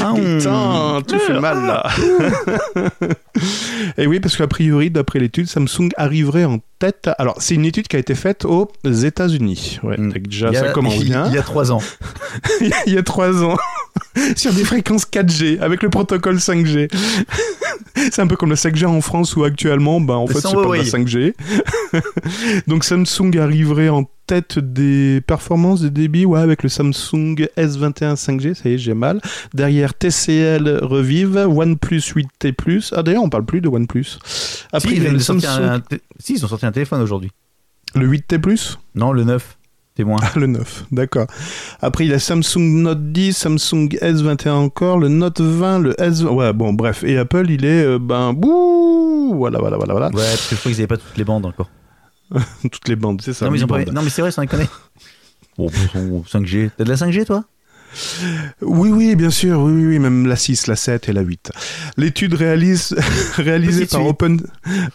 Ah, 0.00 0.14
Putain, 0.16 1.02
tu 1.06 1.18
fais 1.18 1.38
mal 1.38 1.66
là. 1.66 1.86
Et 3.98 4.06
oui, 4.06 4.20
parce 4.20 4.36
qu'a 4.36 4.46
priori, 4.46 4.90
d'après 4.90 5.18
l'étude, 5.18 5.46
Samsung 5.48 5.90
arriverait 5.98 6.46
en 6.46 6.60
tête. 6.78 7.10
Alors, 7.18 7.36
c'est 7.40 7.54
une 7.54 7.66
étude 7.66 7.88
qui 7.88 7.96
a 7.96 7.98
été 7.98 8.14
faite 8.14 8.46
aux 8.46 8.68
États-Unis. 8.84 9.78
Ouais, 9.82 9.98
Mm. 9.98 10.12
donc 10.12 10.22
déjà, 10.28 10.48
a- 10.48 10.54
ça 10.54 10.68
commence 10.70 10.96
il- 10.96 11.04
bien. 11.04 11.26
Il 11.28 11.34
y 11.34 11.38
a 11.38 11.42
trois 11.42 11.72
ans. 11.72 11.82
il 12.86 12.94
y 12.94 12.98
a 12.98 13.02
trois 13.02 13.44
ans 13.44 13.56
sur 14.36 14.52
des 14.54 14.64
fréquences 14.64 15.04
4G 15.04 15.60
avec 15.60 15.82
le 15.82 15.90
protocole 15.90 16.36
5G. 16.40 16.88
c'est 18.10 18.22
un 18.22 18.26
peu 18.26 18.36
comme 18.36 18.50
la 18.50 18.56
5G 18.56 18.86
en 18.86 19.00
France 19.02 19.36
où 19.36 19.44
actuellement, 19.44 20.00
bah, 20.00 20.14
en 20.16 20.26
fait, 20.26 20.40
c'est 20.40 20.42
pas 20.42 20.48
de 20.50 20.54
la 20.56 20.62
Huawei. 20.62 20.84
5G. 20.84 21.34
Donc 22.66 22.84
Samsung 22.84 23.36
arriverait 23.38 23.90
en 23.90 24.04
tête 24.32 24.58
des 24.58 25.20
performances 25.26 25.82
de 25.82 25.90
débit 25.90 26.24
ouais, 26.24 26.40
avec 26.40 26.62
le 26.62 26.70
Samsung 26.70 27.34
S21 27.58 28.14
5G, 28.14 28.54
ça 28.54 28.70
y 28.70 28.72
est, 28.72 28.78
j'ai 28.78 28.94
mal. 28.94 29.20
Derrière 29.52 29.92
TCL 29.92 30.78
revive, 30.80 31.36
OnePlus 31.36 32.00
8T+. 32.00 32.92
Ah 32.96 33.02
d'ailleurs, 33.02 33.24
on 33.24 33.28
parle 33.28 33.44
plus 33.44 33.60
de 33.60 33.68
OnePlus. 33.68 34.18
Après, 34.72 34.88
si, 34.88 34.96
il 34.96 35.02
y 35.02 35.06
a 35.06 35.10
ils 35.10 35.12
le 35.12 35.18
ont 35.18 35.20
sorti 35.20 35.42
Samsung... 35.42 35.68
un 35.68 35.80
té- 35.80 36.00
si, 36.18 36.32
ils 36.36 36.44
ont 36.46 36.48
sorti 36.48 36.64
un 36.64 36.72
téléphone 36.72 37.02
aujourd'hui. 37.02 37.30
Le 37.94 38.08
8T+. 38.08 38.76
Non, 38.94 39.12
le 39.12 39.24
9. 39.24 39.58
Témoin. 39.96 40.16
Ah, 40.22 40.38
le 40.38 40.46
9, 40.46 40.86
d'accord. 40.92 41.26
Après, 41.82 42.06
il 42.06 42.10
y 42.10 42.14
a 42.14 42.18
Samsung 42.18 42.80
Note 42.80 43.12
10, 43.12 43.36
Samsung 43.36 43.88
S21 44.00 44.52
encore, 44.52 44.98
le 44.98 45.08
Note 45.08 45.42
20, 45.42 45.80
le 45.80 46.00
S... 46.00 46.22
Ouais, 46.22 46.54
bon, 46.54 46.72
bref. 46.72 47.04
Et 47.04 47.18
Apple, 47.18 47.50
il 47.50 47.66
est, 47.66 47.84
euh, 47.84 47.98
ben, 47.98 48.32
bouh 48.32 49.34
Voilà, 49.36 49.58
voilà, 49.58 49.76
voilà, 49.76 49.92
voilà. 49.92 50.06
Ouais, 50.06 50.14
parce 50.14 50.48
que 50.48 50.54
je 50.54 50.60
crois 50.60 50.72
qu'ils 50.72 50.78
n'avaient 50.78 50.86
pas 50.86 50.96
toutes 50.96 51.18
les 51.18 51.24
bandes 51.24 51.44
encore. 51.44 51.68
Toutes 52.62 52.88
les 52.88 52.96
bandes, 52.96 53.20
c'est 53.22 53.32
ça. 53.32 53.46
non, 53.46 53.52
mais 53.52 53.66
pas... 53.66 53.84
non, 53.92 54.02
c'est 54.08 54.22
vrai, 54.22 54.30
sans 54.32 54.42
déconner. 54.42 54.66
Bon, 55.58 55.70
bon, 55.94 56.24
5G. 56.26 56.70
T'as 56.78 56.84
de 56.84 56.88
la 56.88 56.96
5G, 56.96 57.26
toi? 57.26 57.44
Oui, 58.62 58.88
oui, 58.90 59.14
bien 59.16 59.28
sûr, 59.28 59.60
oui, 59.60 59.72
oui, 59.72 59.86
oui, 59.86 59.98
même 59.98 60.26
la 60.26 60.34
6, 60.36 60.66
la 60.66 60.76
7 60.76 61.10
et 61.10 61.12
la 61.12 61.20
8. 61.20 61.52
L'étude 61.98 62.32
réalise, 62.32 62.96
réalisée 63.36 63.84
par. 63.84 64.06
Open, 64.06 64.40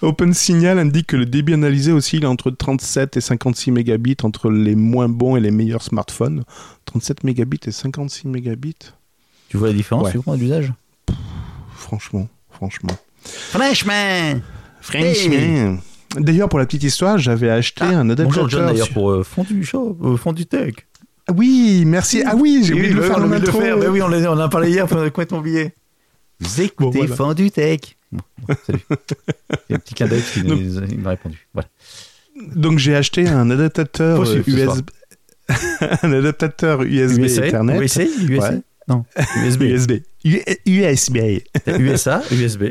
Open 0.01 0.33
Signal 0.33 0.79
indique 0.79 1.05
que 1.07 1.15
le 1.15 1.27
débit 1.27 1.53
analysé 1.53 1.91
oscille 1.91 2.25
entre 2.25 2.49
37 2.49 3.17
et 3.17 3.21
56 3.21 3.69
mégabits 3.69 4.17
entre 4.23 4.49
les 4.49 4.73
moins 4.75 5.09
bons 5.09 5.35
et 5.35 5.39
les 5.41 5.51
meilleurs 5.51 5.83
smartphones. 5.83 6.43
37 6.85 7.23
mégabits 7.23 7.59
et 7.67 7.71
56 7.71 8.27
mégabits 8.27 8.75
Tu 9.49 9.57
vois 9.57 9.67
la 9.67 9.73
différence, 9.75 10.05
Ouais. 10.05 10.11
tu 10.13 10.17
comprends 10.17 10.33
l'usage 10.33 10.73
Franchement, 11.75 12.27
franchement. 12.49 12.97
Franchement 13.23 14.39
Franchement. 14.81 15.77
D'ailleurs, 16.17 16.49
pour 16.49 16.59
la 16.59 16.65
petite 16.65 16.83
histoire, 16.83 17.17
j'avais 17.17 17.49
acheté 17.49 17.81
Ah, 17.83 17.99
un 17.99 18.09
adaptateur. 18.09 18.43
Bonjour 18.43 18.49
John 18.49 18.65
d'ailleurs 18.67 18.89
pour 18.89 19.11
euh, 19.11 19.23
Fondu 19.23 19.63
Show, 19.63 19.97
euh, 20.03 20.17
Fondu 20.17 20.45
Tech. 20.45 20.73
Ah 21.27 21.33
Oui, 21.35 21.83
merci. 21.85 22.23
Ah 22.25 22.35
oui, 22.35 22.61
j'ai 22.63 22.73
oublié 22.73 22.89
de 22.89 22.95
le 22.95 23.01
faire 23.01 23.17
on 23.17 23.27
le 23.27 23.39
faire. 23.39 23.77
Bah 23.77 23.87
oui, 23.89 24.01
on 24.01 24.05
en 24.07 24.39
a 24.39 24.49
parlé 24.49 24.69
hier, 24.71 24.87
on 24.89 24.97
a 25.01 25.09
complètement 25.09 25.39
oublié. 25.39 25.73
Vous 26.39 26.61
écoutez 26.61 26.99
voilà. 26.99 27.15
Fondu 27.15 27.51
Tech. 27.51 27.79
Bon, 28.11 28.21
bon, 28.47 28.55
salut. 28.65 28.79
Il 28.89 29.71
y 29.71 29.73
a 29.73 29.75
un 29.75 29.79
petit 29.79 29.93
clin 29.93 30.07
d'œil 30.07 30.21
qui 30.21 30.39
il 30.39 30.99
m'a 30.99 31.09
répondu. 31.11 31.47
Voilà. 31.53 31.67
Donc 32.55 32.77
j'ai 32.79 32.95
acheté 32.95 33.27
un 33.27 33.49
adaptateur 33.49 34.21
euh, 34.21 34.43
USB. 34.45 34.89
un 36.03 36.11
adaptateur 36.13 36.83
USB 36.83 37.19
USA, 37.23 37.47
Ethernet. 37.47 37.79
USA, 37.79 38.03
USA 38.03 38.49
Ouais. 38.51 38.61
Non, 38.87 39.03
USB. 39.43 39.63
USB. 39.63 39.91
U- 40.23 40.41
USB. 40.65 41.17
USA, 41.67 42.21
USB. 42.31 42.63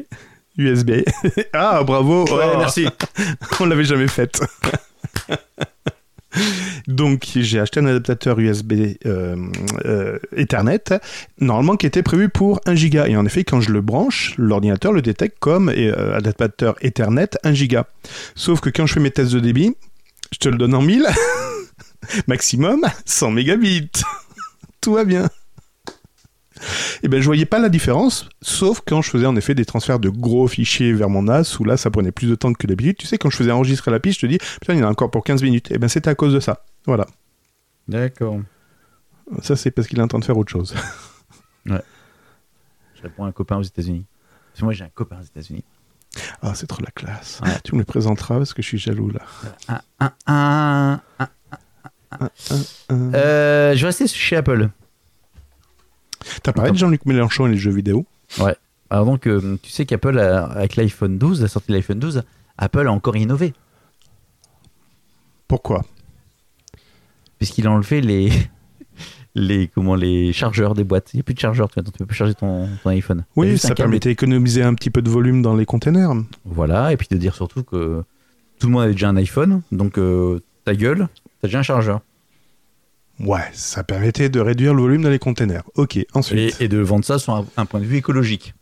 USB. 0.58 1.02
ah, 1.52 1.82
bravo. 1.84 2.24
Ouais, 2.24 2.50
Oh, 2.54 2.58
merci. 2.58 2.86
On 3.60 3.66
l'avait 3.66 3.84
jamais 3.84 4.08
faite. 4.08 4.40
Donc 6.86 7.26
j'ai 7.34 7.58
acheté 7.58 7.80
un 7.80 7.86
adaptateur 7.86 8.38
USB 8.38 8.96
euh, 9.06 9.36
euh, 9.84 10.18
Ethernet, 10.36 10.84
normalement 11.40 11.76
qui 11.76 11.86
était 11.86 12.02
prévu 12.02 12.28
pour 12.28 12.60
1 12.66 12.74
giga. 12.74 13.08
Et 13.08 13.16
en 13.16 13.24
effet, 13.26 13.44
quand 13.44 13.60
je 13.60 13.72
le 13.72 13.80
branche, 13.80 14.34
l'ordinateur 14.36 14.92
le 14.92 15.02
détecte 15.02 15.38
comme 15.40 15.68
euh, 15.68 16.16
adaptateur 16.16 16.76
Ethernet 16.82 17.30
1 17.42 17.54
giga. 17.54 17.86
Sauf 18.34 18.60
que 18.60 18.70
quand 18.70 18.86
je 18.86 18.94
fais 18.94 19.00
mes 19.00 19.10
tests 19.10 19.32
de 19.32 19.40
débit, 19.40 19.74
je 20.32 20.38
te 20.38 20.48
le 20.48 20.58
donne 20.58 20.74
en 20.74 20.82
1000, 20.82 21.06
maximum 22.26 22.84
100 23.04 23.30
mégabits. 23.30 23.90
Tout 24.80 24.94
va 24.94 25.04
bien. 25.04 25.28
Et 27.02 27.08
ben 27.08 27.20
je 27.20 27.26
voyais 27.26 27.44
pas 27.44 27.58
la 27.58 27.68
différence, 27.68 28.28
sauf 28.42 28.80
quand 28.86 29.02
je 29.02 29.10
faisais 29.10 29.26
en 29.26 29.36
effet 29.36 29.54
des 29.54 29.64
transferts 29.64 29.98
de 29.98 30.08
gros 30.08 30.48
fichiers 30.48 30.92
vers 30.92 31.08
mon 31.08 31.22
NAS, 31.22 31.56
où 31.60 31.64
là 31.64 31.76
ça 31.76 31.90
prenait 31.90 32.12
plus 32.12 32.28
de 32.28 32.34
temps 32.34 32.52
que 32.52 32.66
d'habitude. 32.66 32.96
Tu 32.96 33.06
sais, 33.06 33.18
quand 33.18 33.30
je 33.30 33.36
faisais 33.36 33.50
enregistrer 33.50 33.90
la 33.90 34.00
piste, 34.00 34.20
je 34.20 34.26
te 34.26 34.30
dis, 34.30 34.38
putain, 34.38 34.74
il 34.74 34.80
y 34.80 34.82
en 34.82 34.86
a 34.86 34.90
encore 34.90 35.10
pour 35.10 35.24
15 35.24 35.42
minutes. 35.42 35.70
Et 35.70 35.78
ben 35.78 35.88
c'était 35.88 36.10
à 36.10 36.14
cause 36.14 36.32
de 36.32 36.40
ça. 36.40 36.64
Voilà. 36.86 37.06
D'accord. 37.88 38.40
Ça 39.42 39.56
c'est 39.56 39.70
parce 39.70 39.88
qu'il 39.88 39.98
est 39.98 40.02
en 40.02 40.08
train 40.08 40.18
de 40.18 40.24
faire 40.24 40.38
autre 40.38 40.52
chose. 40.52 40.74
Je 41.66 43.02
réponds 43.02 43.24
à 43.24 43.28
un 43.28 43.32
copain 43.32 43.56
aux 43.56 43.62
États-Unis. 43.62 44.06
Parce 44.52 44.60
que 44.60 44.64
moi 44.64 44.72
j'ai 44.72 44.84
un 44.84 44.90
copain 44.94 45.18
aux 45.20 45.24
États-Unis. 45.24 45.64
Ah, 46.42 46.54
c'est 46.54 46.66
trop 46.66 46.82
la 46.82 46.90
classe. 46.90 47.40
Ouais. 47.44 47.50
Tu 47.62 47.74
me 47.74 47.80
le 47.80 47.84
présenteras 47.84 48.38
parce 48.38 48.54
que 48.54 48.62
je 48.62 48.68
suis 48.68 48.78
jaloux 48.78 49.10
là. 49.10 49.20
Euh, 52.90 53.74
je 53.74 53.80
vais 53.80 53.86
rester 53.86 54.06
chez 54.06 54.36
Apple. 54.36 54.70
T'as 56.42 56.52
parlé 56.52 56.72
de 56.72 56.76
Jean-Luc 56.76 57.06
Mélenchon 57.06 57.46
et 57.46 57.50
les 57.50 57.56
jeux 57.56 57.72
vidéo 57.72 58.06
Alors 58.90 59.04
donc, 59.06 59.26
euh, 59.26 59.58
tu 59.62 59.70
sais 59.70 59.86
qu'Apple, 59.86 60.18
avec 60.18 60.76
l'iPhone 60.76 61.18
12, 61.18 61.42
la 61.42 61.48
sortie 61.48 61.68
de 61.72 61.76
l'iPhone 61.76 61.98
12, 61.98 62.22
Apple 62.58 62.86
a 62.86 62.92
encore 62.92 63.16
innové. 63.16 63.52
Pourquoi? 65.48 65.84
Puisqu'il 67.38 67.66
a 67.66 67.70
enlevé 67.70 68.00
les, 68.00 68.30
les, 69.34 69.68
comment, 69.68 69.94
les 69.94 70.32
chargeurs 70.32 70.74
des 70.74 70.84
boîtes. 70.84 71.12
Il 71.12 71.18
n'y 71.18 71.20
a 71.20 71.22
plus 71.22 71.34
de 71.34 71.40
chargeur, 71.40 71.68
tu 71.68 71.80
peux 71.82 72.06
plus 72.06 72.16
charger 72.16 72.34
ton, 72.34 72.68
ton 72.82 72.90
iPhone. 72.90 73.24
Oui, 73.36 73.58
ça 73.58 73.74
permettait 73.74 74.10
d'économiser 74.10 74.62
un 74.62 74.74
petit 74.74 74.90
peu 74.90 75.02
de 75.02 75.10
volume 75.10 75.42
dans 75.42 75.54
les 75.54 75.66
containers. 75.66 76.10
Voilà, 76.44 76.92
et 76.92 76.96
puis 76.96 77.08
de 77.10 77.16
dire 77.16 77.34
surtout 77.34 77.62
que 77.62 78.02
tout 78.58 78.66
le 78.66 78.72
monde 78.72 78.82
avait 78.82 78.92
déjà 78.92 79.08
un 79.08 79.16
iPhone, 79.16 79.62
donc 79.70 79.98
euh, 79.98 80.40
ta 80.64 80.74
gueule, 80.74 81.08
t'as 81.40 81.48
déjà 81.48 81.58
un 81.60 81.62
chargeur. 81.62 82.00
Ouais, 83.20 83.40
ça 83.52 83.82
permettait 83.82 84.28
de 84.28 84.40
réduire 84.40 84.74
le 84.74 84.82
volume 84.82 85.02
dans 85.02 85.08
les 85.10 85.18
containers. 85.18 85.62
Ok, 85.76 85.98
ensuite. 86.12 86.60
et 86.60 86.68
de 86.68 86.78
vendre 86.78 87.04
ça 87.04 87.18
sur 87.18 87.34
un, 87.34 87.46
un 87.56 87.64
point 87.64 87.80
de 87.80 87.86
vue 87.86 87.96
écologique. 87.96 88.54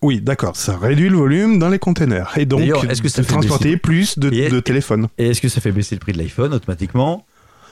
Oui, 0.00 0.20
d'accord, 0.20 0.54
ça 0.56 0.76
réduit 0.78 1.08
le 1.08 1.16
volume 1.16 1.58
dans 1.58 1.68
les 1.68 1.80
containers. 1.80 2.32
Et 2.38 2.46
donc, 2.46 2.60
est-ce 2.88 3.02
que 3.02 3.08
ça 3.08 3.22
de 3.22 3.26
fait 3.26 3.32
transporter 3.32 3.76
plus 3.76 4.18
de, 4.18 4.32
Et- 4.32 4.48
de 4.48 4.60
téléphones 4.60 5.08
Et 5.18 5.30
est-ce 5.30 5.40
que 5.40 5.48
ça 5.48 5.60
fait 5.60 5.72
baisser 5.72 5.96
le 5.96 6.00
prix 6.00 6.12
de 6.12 6.18
l'iPhone 6.18 6.52
automatiquement? 6.54 7.26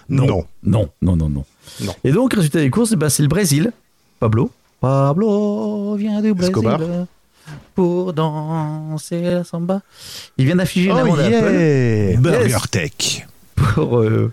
Non. 0.09 0.27
Non, 0.65 0.89
non, 1.03 1.17
non, 1.17 1.29
non. 1.29 1.45
Non. 1.83 1.95
Et 2.03 2.11
donc, 2.11 2.35
résultat 2.35 2.59
des 2.61 2.71
courses, 2.71 2.95
ben, 2.95 3.09
c'est 3.09 3.23
le 3.23 3.29
Brésil. 3.29 3.71
Pablo. 4.19 4.51
Pablo 4.81 5.95
vient 5.95 6.21
du 6.21 6.35
Brésil 6.35 6.51
Escobar. 6.51 6.81
pour 7.77 8.13
danser 8.13 9.21
la 9.23 9.45
samba. 9.45 9.83
Il 10.37 10.47
vient 10.47 10.57
d'afficher 10.57 10.91
Oh 10.93 10.97
Apple. 10.97 11.21
yeah 11.31 11.41
Burger 12.17 12.17
Burger 12.19 12.59
Tech 12.71 13.27
Pour, 13.55 13.99
euh, 14.01 14.33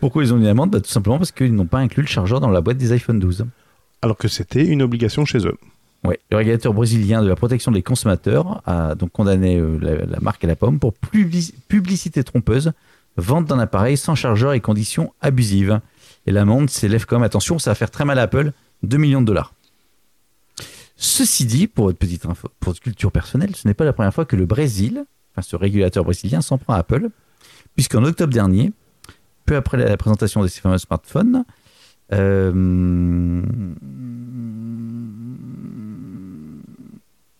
pourquoi 0.00 0.22
ils 0.24 0.32
ont 0.32 0.36
mis 0.36 0.42
une 0.44 0.48
amende? 0.48 0.70
Bah, 0.70 0.80
Tout 0.80 0.90
simplement 0.90 1.18
parce 1.18 1.32
qu'ils 1.32 1.54
n'ont 1.54 1.66
pas 1.66 1.78
inclus 1.78 2.02
le 2.02 2.08
chargeur 2.08 2.40
dans 2.40 2.50
la 2.50 2.60
boîte 2.60 2.76
des 2.78 2.92
iPhone 2.92 3.18
12. 3.18 3.46
Alors 4.02 4.16
que 4.16 4.28
c'était 4.28 4.64
une 4.66 4.82
obligation 4.82 5.24
chez 5.24 5.38
eux. 5.46 5.56
Ouais. 6.04 6.20
Le 6.30 6.36
régulateur 6.36 6.72
brésilien 6.72 7.22
de 7.22 7.28
la 7.28 7.34
protection 7.34 7.72
des 7.72 7.82
consommateurs 7.82 8.62
a 8.66 8.94
donc 8.94 9.10
condamné 9.10 9.56
euh, 9.56 9.78
la, 9.80 10.06
la 10.06 10.20
marque 10.20 10.44
à 10.44 10.46
la 10.46 10.54
pomme 10.54 10.78
pour 10.78 10.92
publici- 11.12 11.52
publicité 11.66 12.22
trompeuse, 12.22 12.72
vente 13.16 13.46
d'un 13.46 13.58
appareil 13.58 13.96
sans 13.96 14.14
chargeur 14.14 14.52
et 14.52 14.60
conditions 14.60 15.12
abusives. 15.20 15.80
Et 16.26 16.30
l'amende 16.30 16.70
s'élève 16.70 17.04
quand 17.06 17.16
même, 17.16 17.24
attention, 17.24 17.58
ça 17.58 17.70
va 17.72 17.74
faire 17.74 17.90
très 17.90 18.04
mal 18.04 18.18
à 18.20 18.22
Apple, 18.22 18.52
2 18.84 18.96
millions 18.96 19.20
de 19.22 19.26
dollars. 19.26 19.52
Ceci 20.96 21.44
dit, 21.46 21.66
pour 21.66 21.86
votre 21.86 21.98
petite 21.98 22.26
info, 22.26 22.48
pour 22.60 22.70
votre 22.72 22.82
culture 22.82 23.12
personnelle, 23.12 23.54
ce 23.54 23.66
n'est 23.68 23.74
pas 23.74 23.84
la 23.84 23.92
première 23.92 24.12
fois 24.12 24.24
que 24.24 24.36
le 24.36 24.46
Brésil, 24.46 25.04
enfin 25.32 25.42
ce 25.42 25.56
régulateur 25.56 26.04
brésilien, 26.04 26.40
s'en 26.40 26.58
prend 26.58 26.74
à 26.74 26.78
Apple, 26.78 27.08
puisqu'en 27.76 28.04
octobre 28.04 28.32
dernier, 28.32 28.72
peu 29.48 29.56
après 29.56 29.78
la 29.78 29.96
présentation 29.96 30.42
de 30.42 30.46
ces 30.46 30.60
fameux 30.60 30.78
smartphones, 30.78 31.44
euh, 32.12 32.52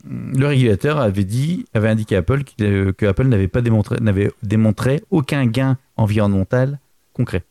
le 0.05 0.47
régulateur 0.47 0.99
avait 0.99 1.25
dit, 1.25 1.67
avait 1.75 1.89
indiqué 1.89 2.17
à 2.17 2.21
Apple 2.21 2.43
euh, 2.63 2.93
que 2.93 3.07
Apple 3.07 3.27
n'avait 3.27 3.49
pas 3.49 3.61
démontré, 3.61 4.01
n'avait 4.01 4.31
démontré 4.43 5.03
aucun 5.11 5.47
gain 5.47 5.77
environnemental 5.97 6.79
concret. 7.13 7.45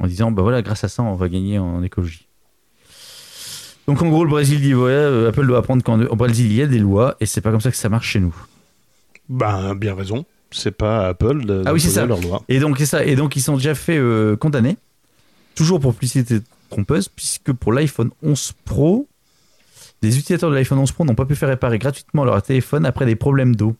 En 0.00 0.06
disant, 0.08 0.32
bah 0.32 0.42
voilà, 0.42 0.62
grâce 0.62 0.82
à 0.82 0.88
ça, 0.88 1.02
on 1.04 1.14
va 1.14 1.28
gagner 1.28 1.58
en 1.60 1.82
écologie. 1.84 2.26
Donc 3.86 4.02
en 4.02 4.08
gros, 4.08 4.24
le 4.24 4.30
Brésil 4.30 4.60
dit, 4.60 4.72
voilà, 4.72 4.96
euh, 4.96 5.28
Apple 5.28 5.46
doit 5.46 5.58
apprendre 5.58 5.84
qu'en 5.84 5.98
Brésil, 5.98 6.46
il 6.46 6.54
y 6.54 6.62
a 6.62 6.66
des 6.66 6.78
lois 6.78 7.16
et 7.20 7.26
c'est 7.26 7.40
pas 7.40 7.52
comme 7.52 7.60
ça 7.60 7.70
que 7.70 7.76
ça 7.76 7.88
marche 7.88 8.08
chez 8.08 8.20
nous. 8.20 8.34
Ben, 9.28 9.74
bien 9.76 9.94
raison. 9.94 10.24
C'est 10.52 10.70
pas 10.72 11.06
à 11.06 11.08
Apple 11.08 11.44
de 11.44 11.62
Ah 11.66 11.72
oui, 11.72 11.80
c'est 11.80 12.04
leurs. 12.06 12.18
Et 12.48 12.58
donc, 12.60 12.78
c'est 12.78 12.86
ça. 12.86 13.04
Et 13.04 13.16
donc, 13.16 13.36
ils 13.36 13.40
sont 13.42 13.56
déjà 13.56 13.74
fait 13.74 13.96
euh, 13.98 14.36
condamner, 14.36 14.76
toujours 15.54 15.80
pour 15.80 15.92
publicité 15.94 16.40
trompeuse, 16.70 17.08
puisque 17.08 17.52
pour 17.52 17.72
l'iPhone 17.72 18.10
11 18.22 18.52
Pro, 18.64 19.08
Des 20.02 20.18
utilisateurs 20.18 20.50
de 20.50 20.54
l'iPhone 20.56 20.78
11 20.78 20.92
Pro 20.92 21.04
n'ont 21.04 21.14
pas 21.14 21.26
pu 21.26 21.34
faire 21.36 21.48
réparer 21.48 21.78
gratuitement 21.78 22.24
leur 22.24 22.42
téléphone 22.42 22.84
après 22.86 23.06
des 23.06 23.14
problèmes 23.16 23.54
d'eau. 23.54 23.76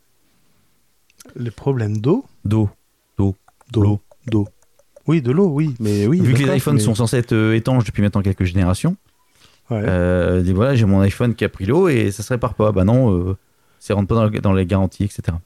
Les 1.36 1.50
problèmes 1.50 1.98
d'eau? 1.98 2.24
D'eau. 2.44 2.70
D'eau. 3.18 3.34
L'eau. 3.74 4.00
D'eau. 4.26 4.48
Oui, 5.06 5.20
de 5.22 5.32
l'eau, 5.32 5.48
oui. 5.48 5.74
Mais 5.80 6.06
oui. 6.06 6.20
Vu 6.20 6.32
que 6.34 6.38
les 6.38 6.56
iPhones 6.56 6.76
mais- 6.76 6.80
sont 6.80 6.94
censés 6.94 7.16
être 7.16 7.32
euh, 7.32 7.54
étanches 7.56 7.84
depuis 7.84 8.02
maintenant 8.02 8.22
quelques 8.22 8.44
générations, 8.44 8.96
Ouais. 9.70 9.80
euh, 9.84 10.42
voilà, 10.54 10.74
j'ai 10.74 10.84
mon 10.84 11.00
iPhone 11.00 11.34
qui 11.34 11.44
a 11.44 11.48
pris 11.48 11.64
l'eau 11.66 11.88
et 11.88 12.10
ça 12.10 12.22
se 12.22 12.32
répare 12.32 12.54
pas. 12.54 12.72
Bah 12.72 12.84
non, 12.84 13.12
euh, 13.30 13.36
ça 13.80 13.94
rentre 13.94 14.08
pas 14.08 14.14
dans, 14.16 14.24
le- 14.26 14.40
dans 14.40 14.52
les 14.52 14.66
garanties, 14.66 15.04
etc. 15.04 15.36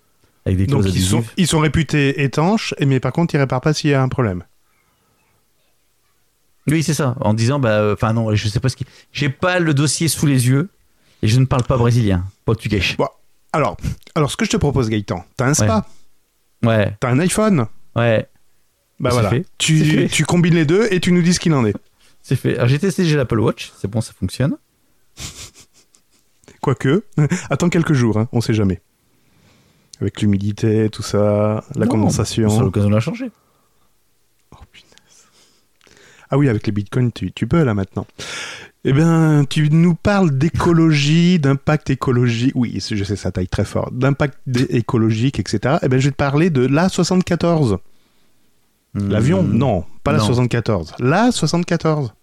Avec 0.46 0.56
des 0.58 0.66
Donc 0.66 0.82
clauses 0.82 0.96
ils 0.96 1.02
sont, 1.02 1.16
adhésives. 1.18 1.34
ils 1.36 1.46
sont 1.46 1.58
réputés 1.58 2.22
étanches, 2.22 2.72
mais 2.80 3.00
par 3.00 3.12
contre 3.12 3.34
ils 3.34 3.38
réparent 3.38 3.60
pas 3.60 3.74
s'il 3.74 3.90
y 3.90 3.94
a 3.94 4.00
un 4.02 4.08
problème. 4.08 4.44
Oui, 6.68 6.82
c'est 6.82 6.94
ça. 6.94 7.14
En 7.20 7.34
disant, 7.34 7.58
bah, 7.60 7.78
euh, 7.80 7.94
enfin 7.94 8.12
non, 8.12 8.34
je 8.34 8.48
sais 8.48 8.58
pas 8.58 8.68
ce 8.68 8.76
qui. 8.76 8.84
J'ai 9.12 9.28
pas 9.28 9.60
le 9.60 9.72
dossier 9.74 10.08
sous 10.08 10.26
les 10.26 10.48
yeux 10.48 10.68
et 11.22 11.28
je 11.28 11.38
ne 11.38 11.44
parle 11.44 11.62
pas 11.64 11.76
brésilien, 11.76 12.24
portugais. 12.44 12.80
Bon, 12.98 13.08
alors, 13.52 13.76
alors 14.14 14.30
ce 14.30 14.36
que 14.36 14.44
je 14.44 14.50
te 14.50 14.56
propose 14.56 14.88
Gaëtan, 14.88 15.24
t'as 15.36 15.46
un 15.46 15.54
spa, 15.54 15.86
Ouais, 16.64 16.96
t'as 17.00 17.10
un 17.10 17.18
iPhone, 17.20 17.66
ouais, 17.94 18.26
bah 18.98 19.10
voilà, 19.10 19.30
fait. 19.30 19.42
C'est 19.42 19.48
tu, 19.58 19.84
fait. 19.84 20.08
tu 20.08 20.24
combines 20.24 20.54
les 20.54 20.64
deux 20.64 20.88
et 20.90 21.00
tu 21.00 21.12
nous 21.12 21.22
dis 21.22 21.34
ce 21.34 21.40
qu'il 21.40 21.52
en 21.54 21.64
est. 21.66 21.74
c'est 22.22 22.36
fait. 22.36 22.56
Alors 22.56 22.68
j'ai 22.68 22.78
testé, 22.78 23.04
j'ai 23.04 23.16
l'Apple 23.16 23.38
Watch, 23.38 23.72
c'est 23.78 23.88
bon, 23.88 24.00
ça 24.00 24.12
fonctionne. 24.18 24.56
Quoique, 26.60 27.04
attends 27.50 27.68
quelques 27.68 27.92
jours, 27.92 28.18
hein, 28.18 28.28
on 28.32 28.40
sait 28.40 28.54
jamais. 28.54 28.80
Avec 30.00 30.20
l'humidité, 30.20 30.88
tout 30.90 31.02
ça, 31.02 31.64
la 31.74 31.86
Non, 31.86 31.90
condensation. 31.90 32.48
C'est 32.50 32.60
l'occasion 32.60 32.90
de 32.90 32.94
la 32.94 33.00
changer. 33.00 33.30
Oh, 34.52 34.56
punaise. 34.70 34.90
Ah 36.30 36.36
oui, 36.36 36.48
avec 36.48 36.66
les 36.66 36.72
bitcoins, 36.72 37.12
tu, 37.12 37.32
tu 37.32 37.46
peux 37.46 37.62
là 37.62 37.72
maintenant. 37.74 38.06
Eh 38.84 38.92
bien, 38.92 39.44
tu 39.48 39.68
nous 39.70 39.94
parles 39.94 40.36
d'écologie, 40.36 41.38
d'impact 41.40 41.90
écologique. 41.90 42.52
Oui, 42.54 42.78
je 42.78 43.04
sais, 43.04 43.16
ça 43.16 43.32
taille 43.32 43.48
très 43.48 43.64
fort. 43.64 43.90
D'impact 43.90 44.38
écologique, 44.70 45.40
etc. 45.40 45.78
Eh 45.82 45.88
bien, 45.88 45.98
je 45.98 46.04
vais 46.04 46.12
te 46.12 46.16
parler 46.16 46.50
de 46.50 46.66
l'A74. 46.66 47.78
L'avion 48.94 49.42
Hmm. 49.42 49.52
Non, 49.52 49.84
pas 50.04 50.12
la 50.12 50.18
Non. 50.18 50.26
74. 50.26 50.94
La 51.00 51.30
74. 51.32 52.14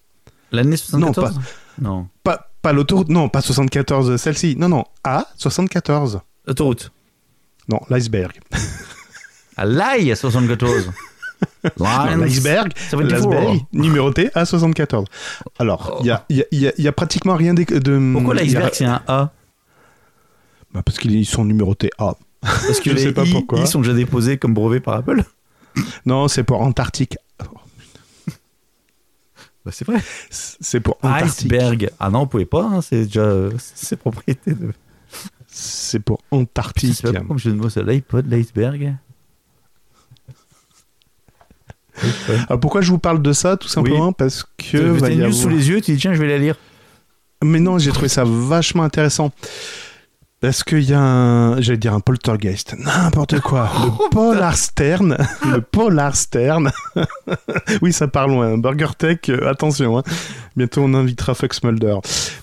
L'année 0.51 0.77
74 0.77 1.35
Non, 1.79 1.89
Non. 1.89 2.07
Pas, 2.23 2.49
pas 2.61 2.71
l'autoroute, 2.73 3.09
non, 3.09 3.29
pas 3.29 3.41
74, 3.41 4.15
celle-ci. 4.17 4.55
Non, 4.57 4.69
non, 4.69 4.85
A74. 5.05 6.21
Autoroute. 6.47 6.91
Non, 7.69 7.79
l'iceberg. 7.89 8.39
À 9.55 9.65
l'ail 9.65 10.11
à 10.11 10.15
74. 10.15 10.91
Non, 11.79 11.85
Lines. 12.05 12.23
L'iceberg, 12.23 12.71
74. 12.77 13.11
l'iceberg, 13.11 13.59
numéroté 13.73 14.27
A74. 14.29 15.05
Alors, 15.59 15.99
il 16.01 16.07
y 16.07 16.11
a, 16.11 16.25
il 16.29 16.73
y, 16.77 16.87
a, 16.87 16.91
pratiquement 16.91 17.35
rien 17.35 17.53
de... 17.53 17.63
de 17.63 18.13
Pourquoi 18.13 18.33
l'iceberg 18.35 18.71
c'est 18.73 18.85
un 18.85 19.01
A 19.07 19.31
Bah, 20.73 20.81
Parce 20.85 20.97
qu'ils 20.99 21.25
sont 21.25 21.43
numérotés 21.45 21.89
A. 21.97 22.15
Parce 22.41 22.79
que 22.79 22.89
Je 22.91 22.95
les 22.95 23.03
sais 23.03 23.13
pas 23.13 23.25
I, 23.25 23.31
pourquoi. 23.31 23.59
I 23.59 23.67
sont 23.67 23.81
déjà 23.81 23.93
déposés 23.93 24.37
comme 24.37 24.53
brevet 24.53 24.79
par 24.79 24.95
Apple 24.95 25.23
Non, 26.05 26.27
c'est 26.27 26.43
pour 26.43 26.61
Antarctique. 26.61 27.17
bah, 29.65 29.71
C'est 29.71 29.85
vrai. 29.85 29.99
C'est 30.29 30.79
pour 30.79 30.97
Antarctique. 31.01 31.51
Iceberg. 31.51 31.89
Ah 31.99 32.09
non, 32.09 32.19
vous 32.21 32.27
pouvez 32.27 32.45
pas, 32.45 32.63
hein, 32.63 32.81
c'est 32.81 33.05
déjà 33.05 33.21
euh, 33.21 33.51
c'est 33.57 33.97
propriété 33.97 34.53
de. 34.53 34.71
C'est 35.55 35.99
pour 35.99 36.19
Antarctique. 36.31 37.03
pas 37.03 37.13
pourquoi 37.13 37.37
je 37.37 37.49
ne 37.49 37.69
c'est 37.69 37.83
l'iPod, 37.83 38.25
l'iceberg. 38.29 38.95
Ah, 42.49 42.57
pourquoi 42.57 42.81
je 42.81 42.89
vous 42.89 42.97
parle 42.97 43.21
de 43.21 43.33
ça 43.33 43.55
Tout 43.55 43.67
simplement 43.67 44.13
parce 44.13 44.43
que... 44.43 44.47
Tu 44.57 44.77
as 44.77 44.81
une 45.09 45.19
news 45.19 45.25
avoir- 45.25 45.33
sous 45.33 45.49
les 45.49 45.69
yeux, 45.69 45.79
tu 45.79 45.91
dis 45.93 45.99
tiens, 45.99 46.13
je 46.15 46.19
vais 46.19 46.27
la 46.27 46.39
lire. 46.39 46.55
Mais 47.43 47.59
non, 47.59 47.77
j'ai 47.77 47.91
trouvé 47.91 48.07
ça 48.07 48.23
vachement 48.25 48.81
intéressant. 48.81 49.31
Parce 50.43 50.61
qu'il 50.65 50.81
y 50.83 50.93
a 50.93 50.99
un, 50.99 51.61
j'allais 51.61 51.77
dire 51.77 51.93
un 51.93 52.01
poltergeist, 52.01 52.75
n'importe 52.77 53.39
quoi. 53.39 53.71
Le 53.85 54.09
Polar 54.09 54.57
Stern, 54.57 55.15
le 55.49 55.61
Polar 55.61 56.17
Stern. 56.17 56.69
oui, 57.81 57.93
ça 57.93 58.09
part 58.09 58.27
loin. 58.27 58.57
Burger 58.57 58.89
Tech, 58.97 59.19
euh, 59.29 59.49
attention. 59.49 59.97
hein. 59.99 60.03
Bientôt, 60.57 60.81
on 60.83 60.93
invitera 60.95 61.33
Fox 61.33 61.63
Mulder. 61.63 61.95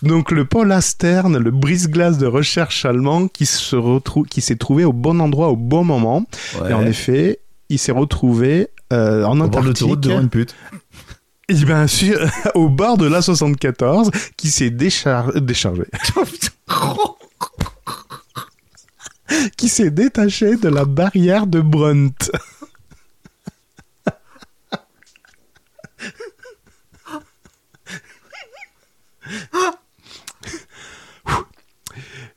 Donc, 0.02 0.30
le 0.30 0.46
Polar 0.46 0.82
Stern, 0.82 1.36
le 1.36 1.50
brise-glace 1.50 2.16
de 2.16 2.26
recherche 2.26 2.86
allemand 2.86 3.28
qui 3.28 3.44
se 3.44 3.76
retrouve, 3.76 4.24
qui 4.24 4.40
s'est 4.40 4.56
trouvé 4.56 4.86
au 4.86 4.94
bon 4.94 5.20
endroit 5.20 5.48
au 5.50 5.56
bon 5.56 5.84
moment. 5.84 6.24
Et 6.70 6.72
en 6.72 6.86
effet, 6.86 7.40
il 7.68 7.78
s'est 7.78 7.92
retrouvé 7.92 8.68
euh, 8.94 9.24
en 9.24 9.38
au 9.42 9.46
bord 9.46 9.62
de 9.62 9.68
Antarctique. 9.72 10.00
devant 10.00 10.20
une 10.22 10.30
pute. 10.30 10.54
Et 11.50 11.54
bien 11.66 11.86
sûr, 11.86 12.18
au 12.54 12.70
bord 12.70 12.96
de 12.96 13.06
l'A74, 13.10 14.10
qui 14.38 14.50
s'est 14.50 14.70
déchar- 14.70 15.38
déchargé. 15.38 15.82
qui 19.56 19.68
s'est 19.68 19.90
détaché 19.90 20.56
de 20.56 20.68
la 20.68 20.84
barrière 20.84 21.46
de 21.46 21.60
Brunt. 21.60 22.30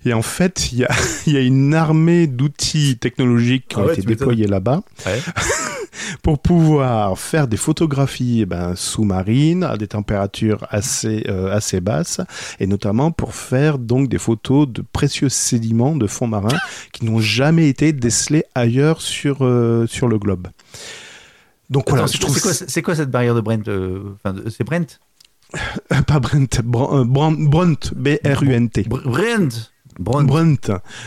Et 0.05 0.13
en 0.13 0.21
fait, 0.21 0.71
il 0.71 0.79
y 0.79 0.83
a, 0.85 0.89
il 1.27 1.33
y 1.33 1.37
a 1.37 1.41
une 1.41 1.73
armée 1.73 2.27
d'outils 2.27 2.97
technologiques 2.97 3.67
qui 3.69 3.75
Ah 3.77 3.81
ont 3.81 3.85
ouais, 3.85 3.93
été 3.93 4.01
déployés 4.03 4.47
là-bas 4.47 4.81
Ouais. 5.05 5.19
pour 6.23 6.39
pouvoir 6.39 7.17
faire 7.17 7.47
des 7.47 7.57
photographies 7.57 8.39
eh 8.41 8.45
ben, 8.45 8.75
sous-marines 8.75 9.63
à 9.63 9.77
des 9.77 9.87
températures 9.87 10.65
assez, 10.69 11.23
euh, 11.29 11.55
assez 11.55 11.79
basses 11.81 12.19
et 12.59 12.67
notamment 12.67 13.11
pour 13.11 13.35
faire 13.35 13.77
donc 13.77 14.09
des 14.09 14.17
photos 14.17 14.67
de 14.67 14.83
précieux 14.91 15.29
sédiments 15.29 15.95
de 15.95 16.07
fonds 16.07 16.27
marins 16.27 16.57
qui 16.91 17.05
n'ont 17.05 17.19
jamais 17.19 17.69
été 17.69 17.93
décelés 17.93 18.43
ailleurs 18.55 19.01
sur, 19.01 19.45
euh, 19.45 19.85
sur 19.87 20.07
le 20.07 20.17
globe. 20.17 20.47
Donc 21.69 21.89
voilà, 21.89 22.07
c'est 22.07 22.17
trouve 22.19 22.39
quoi, 22.39 22.95
cette 22.95 23.09
barrière 23.11 23.35
de 23.35 23.41
Brent 23.41 23.67
euh, 23.67 24.15
C'est 24.49 24.63
Brent? 24.63 24.99
Pas 26.07 26.19
Brent, 26.19 26.61
Br- 26.63 26.99
euh, 26.99 27.03
Br- 27.05 27.47
Brunt, 27.49 27.93
B-R-U-N-T. 27.95 28.83
Br- 28.83 29.03
Brent? 29.03 29.72
Brunt. 29.99 30.55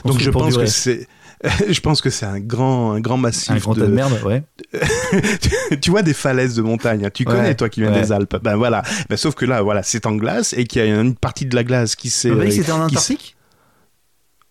Donc 0.05 0.19
je 0.21 0.31
pense 0.31 0.57
que 0.57 0.67
c'est 0.67 1.09
je 1.69 1.81
pense 1.81 2.01
que 2.01 2.09
c'est 2.09 2.25
un 2.25 2.41
grand 2.41 2.93
un 2.93 3.01
grand 3.01 3.19
massif 3.19 3.51
Un 3.51 3.57
grand 3.59 3.75
de, 3.75 3.83
de 3.83 3.87
merde, 3.89 4.19
ouais. 4.25 4.43
tu 5.83 5.91
vois 5.91 6.03
des 6.03 6.15
falaises 6.15 6.55
de 6.57 6.63
montagne, 6.63 7.05
hein. 7.05 7.11
tu 7.13 7.25
Ouais, 7.27 7.33
connais 7.35 7.55
toi 7.55 7.69
qui 7.69 7.81
viens 7.83 7.93
ouais. 7.93 8.01
des 8.01 8.11
Alpes. 8.13 8.37
Ben 8.43 8.57
voilà, 8.57 8.83
ben, 9.11 9.17
sauf 9.17 9.35
que 9.35 9.45
là 9.45 9.61
voilà, 9.63 9.83
c'est 9.83 10.07
en 10.07 10.17
glace 10.17 10.55
et 10.55 10.65
qu'il 10.65 10.83
y 10.85 10.91
a 10.91 11.01
une 11.01 11.15
partie 11.15 11.45
de 11.45 11.55
la 11.55 11.63
glace 11.63 11.95
qui 11.95 12.09
s'est 12.09 12.31
mec, 12.31 12.49
euh, 12.49 12.51
c'était 12.51 12.73
en 12.73 12.81
Antarctique 12.83 13.37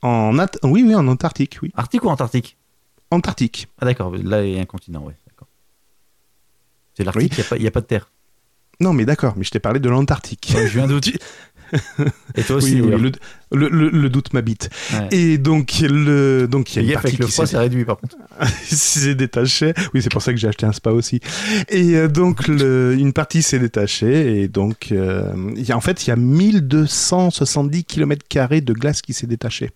en 0.03 0.37
At- 0.37 0.59
oui 0.63 0.83
oui, 0.85 0.93
en 0.93 1.07
Antarctique, 1.07 1.57
oui. 1.63 1.71
Arctique 1.75 2.03
ou 2.03 2.09
Antarctique? 2.09 2.57
Antarctique. 3.09 3.67
Ah 3.81 3.85
d'accord, 3.85 4.15
là 4.15 4.43
il 4.45 4.53
y 4.53 4.57
a 4.59 4.61
un 4.61 4.65
continent, 4.65 5.01
ouais. 5.03 5.15
d'accord. 5.27 5.47
C'est 6.95 7.03
l'Arctique, 7.03 7.33
il 7.55 7.61
n'y 7.61 7.67
a, 7.67 7.71
pas- 7.71 7.79
a 7.79 7.81
de 7.81 7.87
terre. 7.87 8.11
Non 8.79 8.93
mais 8.93 9.05
d'accord, 9.05 9.33
mais 9.37 9.43
je 9.43 9.51
t'ai 9.51 9.59
parlé 9.59 9.79
de 9.79 9.89
l'Antarctique. 9.89 10.51
Ouais, 10.55 10.69
eu 10.69 10.79
un 10.81 10.87
doute. 10.87 11.09
Et 12.36 12.43
toi 12.43 12.58
aussi, 12.58 12.80
oui, 12.82 13.12
le, 13.51 13.67
le, 13.69 14.10
doute 14.10 14.34
m'habite. 14.34 14.69
Ouais. 14.93 15.08
Et 15.12 15.38
donc 15.38 15.80
le 15.82 16.47
donc 16.47 16.75
il 16.75 16.84
y 16.84 16.86
a 16.86 16.88
une 16.88 16.93
partie 16.93 17.08
avec 17.08 17.19
le 17.19 17.28
froid, 17.28 17.45
s'est 17.45 17.58
réduit 17.58 17.86
par 17.86 17.97
contre. 17.97 18.15
s'est 18.63 19.15
détaché. 19.15 19.73
Oui, 19.93 20.01
c'est 20.01 20.12
pour 20.12 20.21
ça 20.21 20.32
que 20.34 20.38
j'ai 20.39 20.47
acheté 20.47 20.65
un 20.65 20.71
spa 20.71 20.91
aussi. 20.91 21.19
Et 21.69 21.95
euh, 21.95 22.08
donc, 22.08 22.47
le- 22.47 22.95
une 22.97 23.13
partie 23.13 23.41
s'est 23.41 23.60
détachée. 23.60 24.41
Et 24.41 24.47
donc, 24.47 24.89
euh, 24.91 25.34
y 25.56 25.71
a, 25.71 25.78
en 25.78 25.82
fait, 25.82 26.06
il 26.06 26.10
y 26.10 26.13
a 26.13 26.15
1270 26.15 27.84
km 27.86 28.25
de 28.62 28.73
glace 28.73 29.01
qui 29.01 29.13
s'est 29.13 29.28
détachée. 29.28 29.71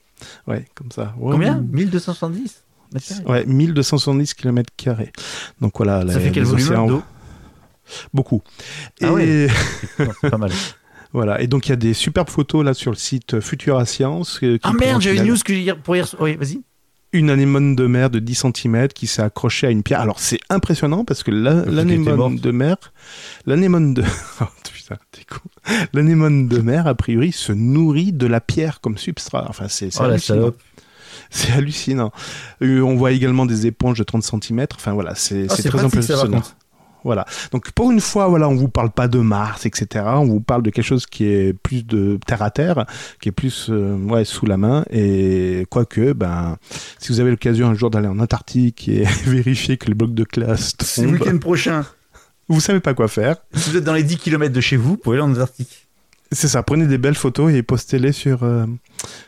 Ouais, 0.48 0.66
comme 0.76 0.92
ça. 0.92 1.14
Ouais. 1.18 1.32
Combien? 1.34 1.64
1270 1.72 2.56
mètres 2.94 3.08
carrés. 3.08 3.24
Ouais, 3.26 3.46
1270 3.46 4.34
km 4.34 4.70
Donc 5.62 5.74
voilà. 5.78 6.02
Ça 6.02 6.18
les- 6.20 6.26
fait 6.26 6.32
quel 6.32 6.44
volume 6.44 6.88
d'eau 6.88 7.04
Beaucoup. 8.14 8.44
Ah 9.02 9.08
et 9.08 9.10
ouais. 9.12 9.48
C'est 10.22 10.30
pas 10.30 10.38
mal. 10.38 10.52
Voilà. 11.14 11.42
Et 11.42 11.48
donc, 11.48 11.68
il 11.68 11.70
y 11.70 11.74
a 11.74 11.78
des 11.78 11.94
superbes 11.94 12.30
photos 12.30 12.64
là 12.64 12.74
sur 12.74 12.92
le 12.92 12.98
site 12.98 13.40
Futura 13.40 13.86
Science. 13.86 14.40
euh, 14.44 14.58
qui 14.58 14.62
Ah 14.64 14.74
merde, 14.74 15.02
j'avais 15.02 15.18
une- 15.18 15.26
news 15.28 15.38
que 15.44 15.54
hier, 15.54 15.78
pour 15.78 15.96
hier. 15.96 16.08
Oui, 16.20 16.36
vas-y. 16.36 16.62
une 17.12 17.32
anémone 17.32 17.76
de 17.76 17.88
mer 17.88 18.12
de 18.12 18.20
10 18.20 18.36
cm 18.54 18.88
qui 18.90 19.08
s'est 19.08 19.24
accrochée 19.24 19.66
à 19.66 19.72
une 19.72 19.82
pierre. 19.82 20.00
Alors 20.02 20.20
c'est 20.20 20.40
impressionnant 20.52 21.04
parce 21.06 21.24
que 21.24 21.32
l'anémone 21.32 22.36
de 22.36 22.52
mer, 22.52 22.76
l'anémone 23.48 23.96
de 23.96 24.04
oh, 24.42 24.46
putain, 24.72 24.96
t'es 25.12 25.24
con. 25.24 25.40
L'anémone 25.94 26.48
de 26.48 26.60
mer 26.60 26.86
a 26.86 26.94
priori 26.94 27.32
se 27.32 27.52
nourrit 27.52 28.12
de 28.14 28.28
la 28.28 28.40
pierre 28.42 28.80
comme 28.80 29.00
substrat. 29.00 29.48
Enfin 29.50 29.66
c'est 29.68 29.90
c'est 29.92 30.02
Oh 30.02 30.04
hallucinant. 30.04 30.52
C'est 31.32 31.52
hallucinant. 31.52 32.12
Euh, 32.62 32.82
on 32.82 32.96
voit 32.96 33.12
également 33.12 33.48
des 33.48 33.66
éponges 33.66 33.98
de 33.98 34.04
30 34.04 34.24
cm. 34.24 34.68
Enfin 34.76 34.94
voilà, 34.94 35.16
c'est 35.16 35.48
Ah, 35.50 35.56
très 35.56 35.80
impressionnant. 35.84 36.44
Voilà. 37.04 37.26
Donc 37.52 37.72
pour 37.72 37.92
une 37.92 38.02
fois, 38.02 38.28
voilà, 38.28 38.50
on 38.50 38.56
vous 38.56 38.68
parle 38.68 38.92
pas 38.92 39.08
de 39.08 39.20
Mars, 39.20 39.66
etc. 39.66 40.06
On 40.08 40.26
vous 40.26 40.42
parle 40.42 40.64
de 40.64 40.70
quelque 40.70 40.86
chose 40.86 41.06
qui 41.06 41.26
est 41.26 41.54
plus 41.54 41.86
de 41.86 42.20
terre 42.26 42.42
à 42.42 42.52
terre, 42.52 42.86
qui 43.22 43.30
est 43.30 43.34
plus 43.34 43.68
euh, 43.70 43.96
ouais 43.96 44.26
sous 44.26 44.46
la 44.46 44.58
main. 44.58 44.86
Et 44.92 45.66
quoique, 45.70 46.14
ben, 46.14 46.58
si 47.00 47.12
vous 47.12 47.20
avez 47.20 47.32
l'occasion 47.32 47.68
un 47.68 47.74
jour 47.74 47.90
d'aller 47.90 48.08
en 48.08 48.20
Antarctique 48.20 48.88
et 48.88 49.04
vérifier 49.26 49.78
que 49.78 49.88
le 49.88 49.96
bloc 49.96 50.14
de 50.14 50.24
classe 50.24 50.74
C'est 50.82 51.04
le 51.04 51.18
tombe, 51.18 51.22
week-end 51.22 51.38
prochain. 51.38 51.86
vous 52.48 52.60
savez 52.60 52.80
pas 52.80 52.94
quoi 52.94 53.08
faire. 53.08 53.38
Si 53.54 53.70
vous 53.72 53.78
êtes 53.78 53.84
dans 53.84 53.94
les 53.94 54.04
10 54.04 54.18
km 54.18 54.54
de 54.54 54.62
chez 54.62 54.78
vous, 54.78 54.90
vous 54.90 54.98
pouvez 54.98 55.18
aller 55.18 55.26
en 55.26 55.32
Antarctique. 55.32 55.88
C'est 56.32 56.48
ça, 56.48 56.62
prenez 56.62 56.86
des 56.86 57.00
belles 57.00 57.16
photos 57.16 57.52
et 57.52 57.64
postez-les 57.64 58.12
sur, 58.12 58.44
euh, 58.44 58.66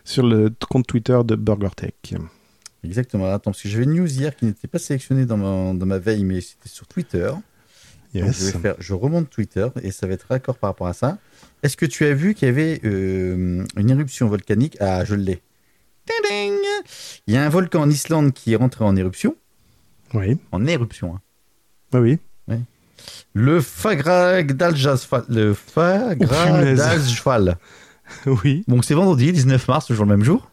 sur 0.03 0.23
le 0.25 0.51
compte 0.69 0.85
Twitter 0.85 1.19
de 1.25 1.35
BurgerTech. 1.35 2.13
Exactement. 2.83 3.25
Attends, 3.25 3.51
parce 3.51 3.61
que 3.61 3.69
j'avais 3.69 3.83
une 3.85 3.93
news 3.93 4.11
hier 4.11 4.35
qui 4.35 4.45
n'était 4.45 4.67
pas 4.67 4.79
sélectionnée 4.79 5.25
dans 5.25 5.37
ma, 5.37 5.73
dans 5.73 5.85
ma 5.85 5.99
veille, 5.99 6.23
mais 6.23 6.41
c'était 6.41 6.69
sur 6.69 6.87
Twitter. 6.87 7.31
Donc, 8.13 8.23
je, 8.23 8.27
Yes. 8.27 8.53
vais 8.53 8.59
faire, 8.59 8.75
je 8.79 8.93
remonte 8.93 9.29
Twitter 9.29 9.67
et 9.83 9.91
ça 9.91 10.07
va 10.07 10.13
être 10.13 10.27
raccord 10.29 10.57
par 10.57 10.69
rapport 10.71 10.87
à 10.87 10.93
ça. 10.93 11.17
Est-ce 11.63 11.77
que 11.77 11.85
tu 11.85 12.05
as 12.05 12.13
vu 12.13 12.33
qu'il 12.33 12.47
y 12.47 12.51
avait 12.51 12.81
euh, 12.83 13.63
une 13.77 13.89
éruption 13.89 14.27
volcanique? 14.27 14.75
Ah, 14.81 15.05
je 15.05 15.15
l'ai. 15.15 15.41
Il 17.27 17.33
y 17.33 17.37
a 17.37 17.45
un 17.45 17.49
volcan 17.49 17.81
en 17.81 17.89
Islande 17.89 18.33
qui 18.33 18.53
est 18.53 18.57
rentré 18.57 18.83
en 18.83 18.95
éruption. 18.95 19.35
Oui, 20.13 20.37
En 20.51 20.65
éruption. 20.65 21.15
hein. 21.15 21.99
oui. 21.99 22.17
Le 23.33 23.61
Fagradalsfall. 23.61 25.23
Le 25.29 25.53
Fagradalsfall. 25.53 27.57
Oui, 28.25 28.65
Donc 28.67 28.83
c'est 28.83 28.93
vendredi, 28.93 29.31
19 29.31 29.69
mars, 29.69 29.85
toujours 29.85 30.03
le 30.05 30.11
même 30.11 30.23
jour. 30.25 30.51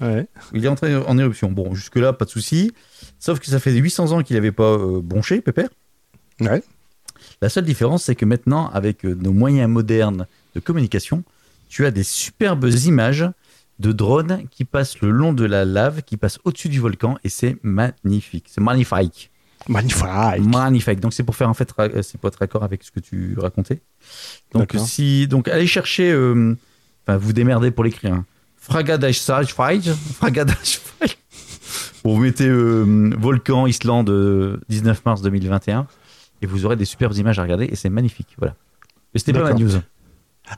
ouais. 0.00 0.26
Il 0.54 0.64
est 0.64 0.68
entré 0.68 0.96
en 0.96 1.18
éruption. 1.18 1.52
Bon, 1.52 1.74
jusque-là, 1.74 2.14
pas 2.14 2.24
de 2.24 2.30
souci. 2.30 2.72
Sauf 3.18 3.38
que 3.38 3.44
ça 3.46 3.60
fait 3.60 3.72
800 3.72 4.12
ans 4.12 4.22
qu'il 4.22 4.34
n'avait 4.36 4.50
pas 4.50 4.72
euh, 4.78 5.02
bronché, 5.02 5.42
Pépère. 5.42 5.68
Ouais. 6.40 6.62
La 7.42 7.48
seule 7.48 7.64
différence, 7.64 8.04
c'est 8.04 8.14
que 8.14 8.24
maintenant, 8.24 8.68
avec 8.70 9.04
euh, 9.04 9.14
nos 9.14 9.32
moyens 9.32 9.70
modernes 9.70 10.26
de 10.54 10.60
communication, 10.60 11.22
tu 11.68 11.84
as 11.84 11.90
des 11.90 12.02
superbes 12.02 12.68
images 12.86 13.28
de 13.78 13.92
drones 13.92 14.44
qui 14.50 14.64
passent 14.64 15.00
le 15.00 15.10
long 15.10 15.32
de 15.32 15.44
la 15.44 15.64
lave, 15.64 16.02
qui 16.02 16.16
passent 16.16 16.38
au-dessus 16.44 16.68
du 16.68 16.80
volcan, 16.80 17.18
et 17.24 17.28
c'est 17.28 17.56
magnifique. 17.62 18.46
C'est 18.48 18.62
magnifique. 18.62 19.30
Magnifique. 19.68 20.04
Magnifique. 20.40 21.00
Donc 21.00 21.12
c'est 21.12 21.24
pour 21.24 21.36
faire 21.36 21.48
en 21.48 21.54
fait, 21.54 21.72
euh, 21.78 22.02
c'est 22.02 22.18
pour 22.18 22.28
être 22.28 22.38
d'accord 22.38 22.62
avec 22.62 22.82
ce 22.84 22.90
que 22.90 23.00
tu 23.00 23.36
racontais. 23.38 23.80
Donc 24.52 24.74
si, 24.78 25.26
donc 25.26 25.48
allez 25.48 25.66
chercher, 25.66 26.12
euh, 26.12 26.56
enfin 27.06 27.16
vous 27.16 27.32
démerdez 27.32 27.70
pour 27.70 27.84
l'écrire. 27.84 28.14
Hein. 28.14 28.24
Fragadashfall, 28.56 29.46
Fragadashfall. 29.46 31.08
Bon, 32.04 32.14
vous 32.14 32.22
mettez 32.22 32.48
euh, 32.48 33.10
volcan 33.18 33.66
Islande 33.66 34.10
euh, 34.10 34.58
19 34.68 35.04
mars 35.04 35.22
2021 35.22 35.86
et 36.42 36.46
vous 36.46 36.64
aurez 36.66 36.76
des 36.76 36.84
superbes 36.84 37.14
images 37.16 37.38
à 37.38 37.42
regarder 37.42 37.64
et 37.70 37.76
c'est 37.76 37.88
magnifique. 37.90 38.28
Voilà. 38.38 38.54
Mais 39.14 39.18
c'était 39.20 39.32
pas 39.32 39.42
ma 39.44 39.52
news. 39.54 39.70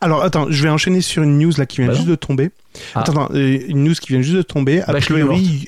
Alors, 0.00 0.22
attends, 0.22 0.46
je 0.50 0.62
vais 0.62 0.68
enchaîner 0.68 1.00
sur 1.00 1.22
une 1.22 1.38
news 1.38 1.52
là 1.56 1.64
qui 1.64 1.78
vient 1.78 1.86
Bah 1.88 1.94
juste 1.94 2.08
de 2.08 2.14
tomber. 2.14 2.50
Ah. 2.94 3.00
Attends, 3.00 3.12
attends, 3.24 3.34
euh, 3.34 3.58
une 3.68 3.84
news 3.84 3.94
qui 3.94 4.12
vient 4.12 4.20
juste 4.20 4.36
de 4.36 4.42
tomber. 4.42 4.82
A 4.82 4.92
priori, 4.94 5.66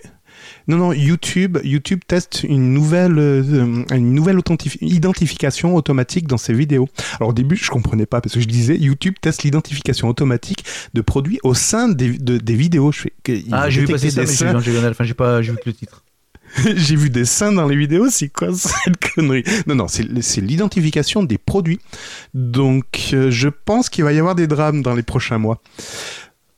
non, 0.69 0.77
non, 0.77 0.93
YouTube, 0.93 1.59
YouTube 1.65 2.01
teste 2.07 2.45
une 2.45 2.75
nouvelle, 2.75 3.19
euh, 3.19 3.83
une 3.93 4.13
nouvelle 4.15 4.39
identification 4.83 5.75
automatique 5.75 6.27
dans 6.27 6.37
ses 6.37 6.53
vidéos. 6.53 6.89
Alors 7.19 7.31
au 7.31 7.33
début, 7.33 7.57
je 7.57 7.71
comprenais 7.71 8.07
pas 8.07 8.21
parce 8.21 8.35
que 8.35 8.41
je 8.41 8.47
disais 8.47 8.77
YouTube 8.77 9.15
teste 9.21 9.43
l'identification 9.43 10.09
automatique 10.09 10.65
de 10.95 11.01
produits 11.01 11.39
au 11.43 11.55
sein 11.55 11.89
des, 11.89 12.19
de- 12.19 12.39
des 12.39 12.55
vidéos. 12.55 12.93
Je 12.93 13.01
fais, 13.01 13.13
Ah, 13.53 13.71
j'ai 13.71 13.81
vu 13.83 13.87
passer 13.89 14.11
ça, 14.11 14.21
mais 14.23 14.61
j'ai 14.63 14.71
vu. 14.73 14.87
Enfin, 14.87 15.05
j'ai 15.05 15.15
pas, 15.15 15.41
j'ai 15.43 15.53
vu 15.53 15.57
que 15.59 15.63
le 15.67 15.73
titre. 15.73 16.05
J'ai 16.77 16.97
vu 16.97 17.11
des 17.11 17.25
seins 17.25 17.53
dans 17.53 17.67
les 17.67 17.77
vidéos, 17.77 18.09
c'est 18.11 18.29
quoi 18.29 18.49
cette 18.55 18.97
connerie? 19.15 19.45
Non, 19.67 19.75
non, 19.75 19.87
c'est 19.89 20.41
l'identification 20.41 21.23
des 21.23 21.39
produits. 21.39 21.79
Donc, 22.35 23.11
euh, 23.13 23.31
je 23.31 23.49
pense 23.49 23.89
qu'il 23.89 24.05
va 24.05 24.13
y 24.13 24.19
avoir 24.19 24.35
des 24.35 24.47
drames 24.47 24.83
dans 24.83 24.95
les 24.95 25.03
prochains 25.03 25.39
mois. 25.39 25.63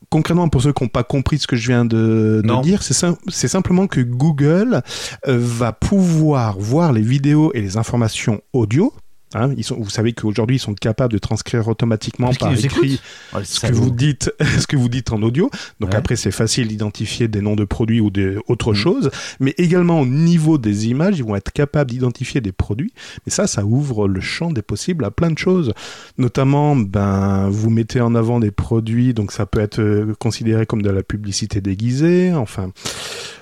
Concrètement, 0.09 0.47
pour 0.47 0.61
ceux 0.61 0.73
qui 0.73 0.83
n'ont 0.83 0.89
pas 0.89 1.03
compris 1.03 1.39
ce 1.39 1.47
que 1.47 1.55
je 1.55 1.67
viens 1.67 1.85
de, 1.85 2.41
dire, 2.61 2.83
c'est 2.83 2.93
sim- 2.93 3.17
c'est 3.29 3.47
simplement 3.47 3.87
que 3.87 3.99
Google 4.01 4.83
euh, 5.27 5.37
va 5.39 5.71
pouvoir 5.73 6.59
voir 6.59 6.93
les 6.93 7.01
vidéos 7.01 7.51
et 7.55 7.61
les 7.61 7.77
informations 7.77 8.41
audio. 8.53 8.93
Hein, 9.35 9.53
ils 9.57 9.63
sont, 9.63 9.75
vous 9.79 9.89
savez 9.89 10.13
qu'aujourd'hui, 10.13 10.57
ils 10.57 10.59
sont 10.59 10.73
capables 10.73 11.13
de 11.13 11.17
transcrire 11.19 11.67
automatiquement 11.67 12.27
Parce 12.27 12.37
par 12.37 12.53
écrit. 12.53 12.99
Oh, 13.35 13.39
ce 13.43 13.59
que 13.61 13.71
vous 13.73 13.89
dites, 13.91 14.31
ce 14.59 14.67
que 14.67 14.75
vous 14.75 14.89
dites 14.89 15.11
en 15.11 15.21
audio. 15.21 15.49
Donc 15.79 15.91
Ouais. 15.91 15.95
après, 15.95 16.15
c'est 16.15 16.31
facile 16.31 16.67
d'identifier 16.67 17.27
des 17.27 17.41
noms 17.41 17.55
de 17.55 17.65
produits 17.65 17.99
ou 17.99 18.09
des 18.09 18.37
autres 18.47 18.71
Mm. 18.73 18.75
choses. 18.75 19.11
Mais 19.39 19.53
également 19.57 20.01
au 20.01 20.05
niveau 20.05 20.57
des 20.57 20.87
images, 20.87 21.17
ils 21.17 21.23
vont 21.23 21.35
être 21.35 21.51
capables 21.51 21.89
d'identifier 21.91 22.41
des 22.41 22.51
produits. 22.51 22.93
Mais 23.25 23.31
ça, 23.31 23.47
ça 23.47 23.65
ouvre 23.65 24.07
le 24.07 24.21
champ 24.21 24.51
des 24.51 24.61
possibles 24.61 25.03
à 25.05 25.11
plein 25.11 25.31
de 25.31 25.37
choses. 25.37 25.73
Notamment, 26.17 26.75
ben, 26.75 27.49
vous 27.49 27.69
mettez 27.69 28.01
en 28.01 28.15
avant 28.15 28.39
des 28.39 28.51
produits, 28.51 29.13
donc 29.13 29.31
ça 29.31 29.45
peut 29.45 29.59
être 29.59 29.79
euh, 29.79 30.13
considéré 30.19 30.65
comme 30.65 30.81
de 30.81 30.89
la 30.89 31.03
publicité 31.03 31.59
déguisée. 31.61 32.33
Enfin, 32.33 32.71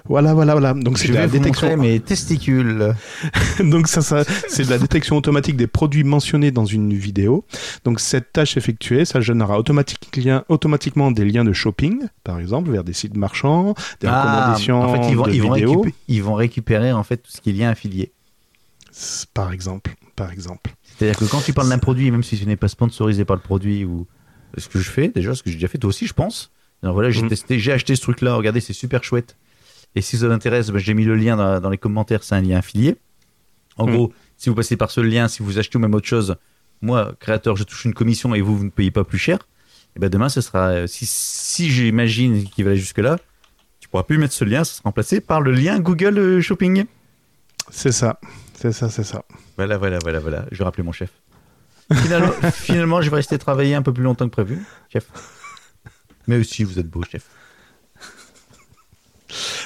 voilà, 0.05 0.33
voilà, 0.33 0.53
voilà. 0.53 0.73
Donc 0.73 0.97
c'est 0.97 1.07
de 1.09 1.13
la 1.13 1.27
détection. 1.27 1.77
mes 1.77 1.99
testicules. 1.99 2.93
Donc 3.59 3.87
ça, 3.87 4.01
ça 4.01 4.23
c'est 4.47 4.65
de 4.65 4.69
la 4.69 4.77
détection 4.79 5.15
automatique 5.17 5.55
des 5.57 5.67
produits 5.67 6.03
mentionnés 6.03 6.51
dans 6.51 6.65
une 6.65 6.93
vidéo. 6.93 7.45
Donc 7.85 7.99
cette 7.99 8.31
tâche 8.33 8.57
effectuée, 8.57 9.05
ça 9.05 9.21
générera 9.21 9.59
automatiquement, 9.59 10.43
automatiquement 10.49 11.11
des 11.11 11.25
liens 11.25 11.43
de 11.43 11.53
shopping, 11.53 12.03
par 12.23 12.39
exemple, 12.39 12.71
vers 12.71 12.83
des 12.83 12.93
sites 12.93 13.15
marchands, 13.15 13.73
des 13.99 14.07
Ah, 14.07 14.21
recommandations 14.21 14.81
en 14.81 14.91
fait, 14.91 15.09
ils 15.11 15.15
vont, 15.17 15.25
de 15.27 15.31
ils, 15.31 15.41
vont 15.41 15.53
vidéos, 15.53 15.81
récupé- 15.83 15.93
ils 16.07 16.23
vont 16.23 16.33
récupérer 16.33 16.91
en 16.91 17.03
fait 17.03 17.17
tout 17.17 17.31
ce 17.31 17.39
qui 17.41 17.51
est 17.51 17.53
lien 17.53 17.69
affilié. 17.69 18.11
Par 19.33 19.53
exemple, 19.53 19.95
par 20.15 20.31
exemple. 20.31 20.71
C'est-à-dire 20.97 21.17
que 21.17 21.25
quand 21.25 21.41
tu 21.41 21.53
parles 21.53 21.69
d'un 21.69 21.77
produit, 21.77 22.11
même 22.11 22.23
si 22.23 22.37
ce 22.37 22.45
n'est 22.45 22.57
pas 22.57 22.67
sponsorisé 22.67 23.23
par 23.25 23.35
le 23.35 23.41
produit 23.41 23.85
ou 23.85 24.05
ce 24.57 24.67
que 24.67 24.79
je 24.79 24.89
fais, 24.89 25.07
déjà, 25.07 25.33
ce 25.33 25.43
que 25.43 25.49
j'ai 25.49 25.55
déjà 25.55 25.67
fait, 25.67 25.77
toi 25.77 25.89
aussi, 25.89 26.07
je 26.07 26.13
pense. 26.13 26.51
Alors 26.83 26.93
voilà, 26.95 27.09
j'ai 27.11 27.21
Mhm. 27.21 27.29
testé, 27.29 27.59
j'ai 27.59 27.71
acheté 27.71 27.95
ce 27.95 28.01
truc-là, 28.01 28.35
regardez, 28.35 28.59
c'est 28.59 28.73
super 28.73 29.03
chouette. 29.03 29.37
Et 29.95 30.01
si 30.01 30.17
ça 30.17 30.27
vous 30.27 30.33
intéresse, 30.33 30.69
ben, 30.69 30.79
j'ai 30.79 30.93
mis 30.93 31.03
le 31.05 31.15
lien 31.15 31.35
dans, 31.35 31.59
dans 31.59 31.69
les 31.69 31.77
commentaires, 31.77 32.23
c'est 32.23 32.35
un 32.35 32.41
lien 32.41 32.57
affilié. 32.57 32.95
En 33.77 33.87
Mhm. 33.87 33.93
gros, 33.95 34.13
si 34.37 34.49
vous 34.49 34.55
passez 34.55 34.77
par 34.77 34.91
ce 34.91 35.01
lien, 35.01 35.27
si 35.27 35.43
vous 35.43 35.57
achetez 35.59 35.77
ou 35.77 35.81
même 35.81 35.93
autre 35.93 36.07
chose, 36.07 36.35
moi, 36.81 37.13
créateur, 37.19 37.55
je 37.55 37.63
touche 37.63 37.85
une 37.85 37.93
commission 37.93 38.33
et 38.33 38.41
vous, 38.41 38.57
vous 38.57 38.63
ne 38.65 38.69
payez 38.69 38.91
pas 38.91 39.03
plus 39.03 39.17
cher. 39.19 39.39
Et 39.95 39.99
ben 39.99 40.09
demain, 40.09 40.29
ce 40.29 40.39
sera, 40.41 40.69
euh, 40.69 40.87
si, 40.87 41.05
si 41.05 41.69
j'imagine 41.69 42.45
qu'il 42.49 42.63
va 42.63 42.71
aller 42.71 42.79
jusque-là, 42.79 43.17
tu 43.81 43.89
pourras 43.89 44.03
plus 44.03 44.17
mettre 44.17 44.33
ce 44.33 44.45
lien, 44.45 44.63
ça 44.63 44.73
sera 44.75 44.83
remplacé 44.85 45.19
par 45.19 45.41
le 45.41 45.51
lien 45.51 45.79
Google 45.79 46.17
euh, 46.17 46.41
Shopping. 46.41 46.85
C'est 47.69 47.91
ça, 47.91 48.19
c'est 48.53 48.71
ça, 48.71 48.89
c'est 48.89 49.03
ça. 49.03 49.23
Voilà, 49.57 49.77
voilà, 49.77 49.99
voilà, 50.01 50.19
voilà. 50.19 50.45
Je 50.51 50.57
vais 50.59 50.63
rappeler 50.63 50.83
mon 50.83 50.91
chef. 50.93 51.09
Finalement, 51.93 52.31
finalement, 52.53 53.01
je 53.01 53.09
vais 53.09 53.17
rester 53.17 53.37
travailler 53.37 53.75
un 53.75 53.81
peu 53.81 53.91
plus 53.93 54.03
longtemps 54.03 54.25
que 54.29 54.31
prévu, 54.33 54.63
chef. 54.91 55.07
Mais 56.27 56.37
aussi, 56.37 56.63
vous 56.63 56.79
êtes 56.79 56.87
beau, 56.89 57.03
chef. 57.03 57.23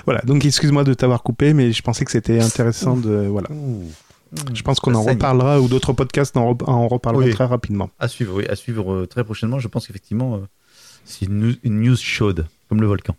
Voilà, 0.05 0.21
donc 0.25 0.45
excuse-moi 0.45 0.83
de 0.83 0.93
t'avoir 0.93 1.23
coupé, 1.23 1.53
mais 1.53 1.71
je 1.71 1.81
pensais 1.81 2.05
que 2.05 2.11
c'était 2.11 2.39
intéressant 2.39 2.95
de... 2.97 3.27
Voilà. 3.27 3.49
Je 4.53 4.61
pense 4.63 4.79
qu'on 4.79 4.91
Ça 4.93 4.99
en 4.99 5.03
reparlera, 5.03 5.61
ou 5.61 5.67
d'autres 5.67 5.93
podcasts 5.93 6.35
en, 6.35 6.57
en 6.65 6.87
reparleront 6.87 7.23
Oui. 7.25 7.31
très 7.33 7.45
rapidement. 7.45 7.89
À 7.99 8.07
suivre, 8.07 8.35
oui, 8.35 8.45
à 8.47 8.55
suivre 8.55 8.91
euh, 8.93 9.05
très 9.05 9.23
prochainement. 9.23 9.59
Je 9.59 9.67
pense 9.69 9.87
qu'effectivement, 9.87 10.35
euh, 10.35 10.39
c'est 11.05 11.25
une, 11.25 11.39
news- 11.39 11.55
une 11.63 11.79
news 11.81 11.95
chaude, 11.95 12.45
comme 12.67 12.81
le 12.81 12.87
volcan. 12.87 13.15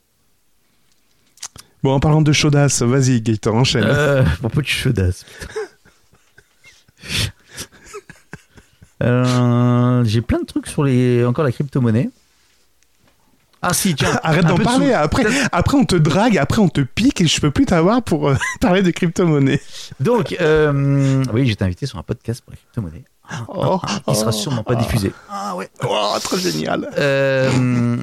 Bon, 1.83 1.93
en 1.93 2.01
parlant 2.01 2.21
de 2.23 2.33
chaudasse, 2.33 2.83
vas-y 2.83 3.21
Gaëtan, 3.23 3.57
enchaîne. 3.57 3.85
Euh, 3.87 4.25
pour 4.43 4.51
peu 4.51 4.61
de 4.63 4.67
chaudasse. 4.67 5.25
Euh, 9.03 10.03
J'ai 10.05 10.23
plein 10.23 10.41
de 10.41 10.47
trucs 10.47 10.67
sur 10.67 10.83
les 10.83 11.25
encore 11.25 11.45
la 11.45 11.53
crypto-monnaie. 11.53 12.09
Ah 13.63 13.73
si, 13.73 13.95
tiens. 13.95 14.19
Arrête 14.23 14.45
d'en 14.47 14.59
de 14.59 14.63
parler, 14.63 14.93
après, 14.93 15.25
après 15.53 15.77
on 15.77 15.85
te 15.85 15.97
drague, 15.97 16.39
après 16.39 16.61
on 16.61 16.69
te 16.69 16.81
pique 16.83 17.21
et 17.21 17.27
je 17.27 17.41
peux 17.41 17.51
plus 17.51 17.67
t'avoir 17.67 18.03
pour 18.03 18.29
euh, 18.29 18.37
parler 18.61 18.83
de 18.83 18.91
crypto-monnaie. 18.91 19.61
Donc, 20.01 20.37
euh, 20.41 21.25
oui, 21.33 21.47
j'étais 21.47 21.65
invité 21.65 21.87
sur 21.87 21.99
un 21.99 22.03
podcast 22.03 22.43
pour 22.43 22.53
la 22.53 22.57
crypto-monnaie. 22.57 23.05
Oh, 23.49 23.81
Qui 24.07 24.15
sera 24.15 24.29
oh, 24.29 24.33
sûrement 24.33 24.63
pas 24.63 24.75
oh. 24.77 24.81
diffusé. 24.83 25.13
Ah 25.29 25.57
ouais. 25.57 25.69
Oh, 25.83 26.15
trop 26.23 26.37
génial. 26.37 26.89
Euh, 26.97 27.97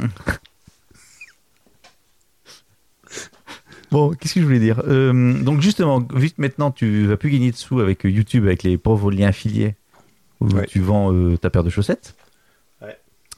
Bon, 3.94 4.10
qu'est-ce 4.16 4.34
que 4.34 4.40
je 4.40 4.46
voulais 4.46 4.60
dire? 4.60 4.82
Euh, 4.88 5.34
Donc 5.44 5.62
justement, 5.62 6.04
vu 6.16 6.30
que 6.32 6.42
maintenant 6.42 6.72
tu 6.72 7.06
vas 7.06 7.16
plus 7.16 7.30
gagner 7.30 7.52
de 7.52 7.56
sous 7.56 7.80
avec 7.80 8.04
YouTube, 8.04 8.46
avec 8.46 8.64
les 8.64 8.76
pauvres 8.80 9.12
liens 9.12 9.28
affiliés, 9.28 9.76
où 10.42 10.48
Ouais. 10.48 10.66
tu 10.66 10.80
vends 10.80 11.14
euh, 11.14 11.38
ta 11.38 11.52
paire 11.52 11.64
de 11.64 11.70
chaussettes, 11.70 12.16
Ouais. 12.82 12.98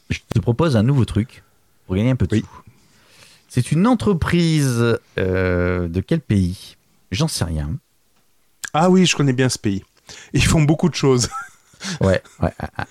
je 0.10 0.20
te 0.34 0.40
propose 0.40 0.78
un 0.78 0.84
nouveau 0.84 1.04
truc 1.04 1.44
pour 1.86 1.96
gagner 1.96 2.12
un 2.12 2.16
peu 2.16 2.28
de 2.28 2.36
Oui. 2.36 2.42
sous. 2.42 2.48
C'est 3.50 3.72
une 3.72 3.88
entreprise 3.88 4.98
euh, 5.18 5.88
de 5.88 6.02
quel 6.02 6.20
pays? 6.20 6.76
J'en 7.12 7.28
sais 7.28 7.46
rien. 7.46 7.70
Ah 8.74 8.90
oui, 8.90 9.06
je 9.06 9.16
connais 9.16 9.34
bien 9.34 9.48
ce 9.50 9.58
pays. 9.60 9.84
Ils 10.34 10.44
font 10.44 10.62
beaucoup 10.62 10.90
de 10.90 10.96
choses. 10.96 11.30
Ouais, 12.02 12.24
ouais. 12.42 12.50
ah, 12.60 12.70
ah. 12.78 12.86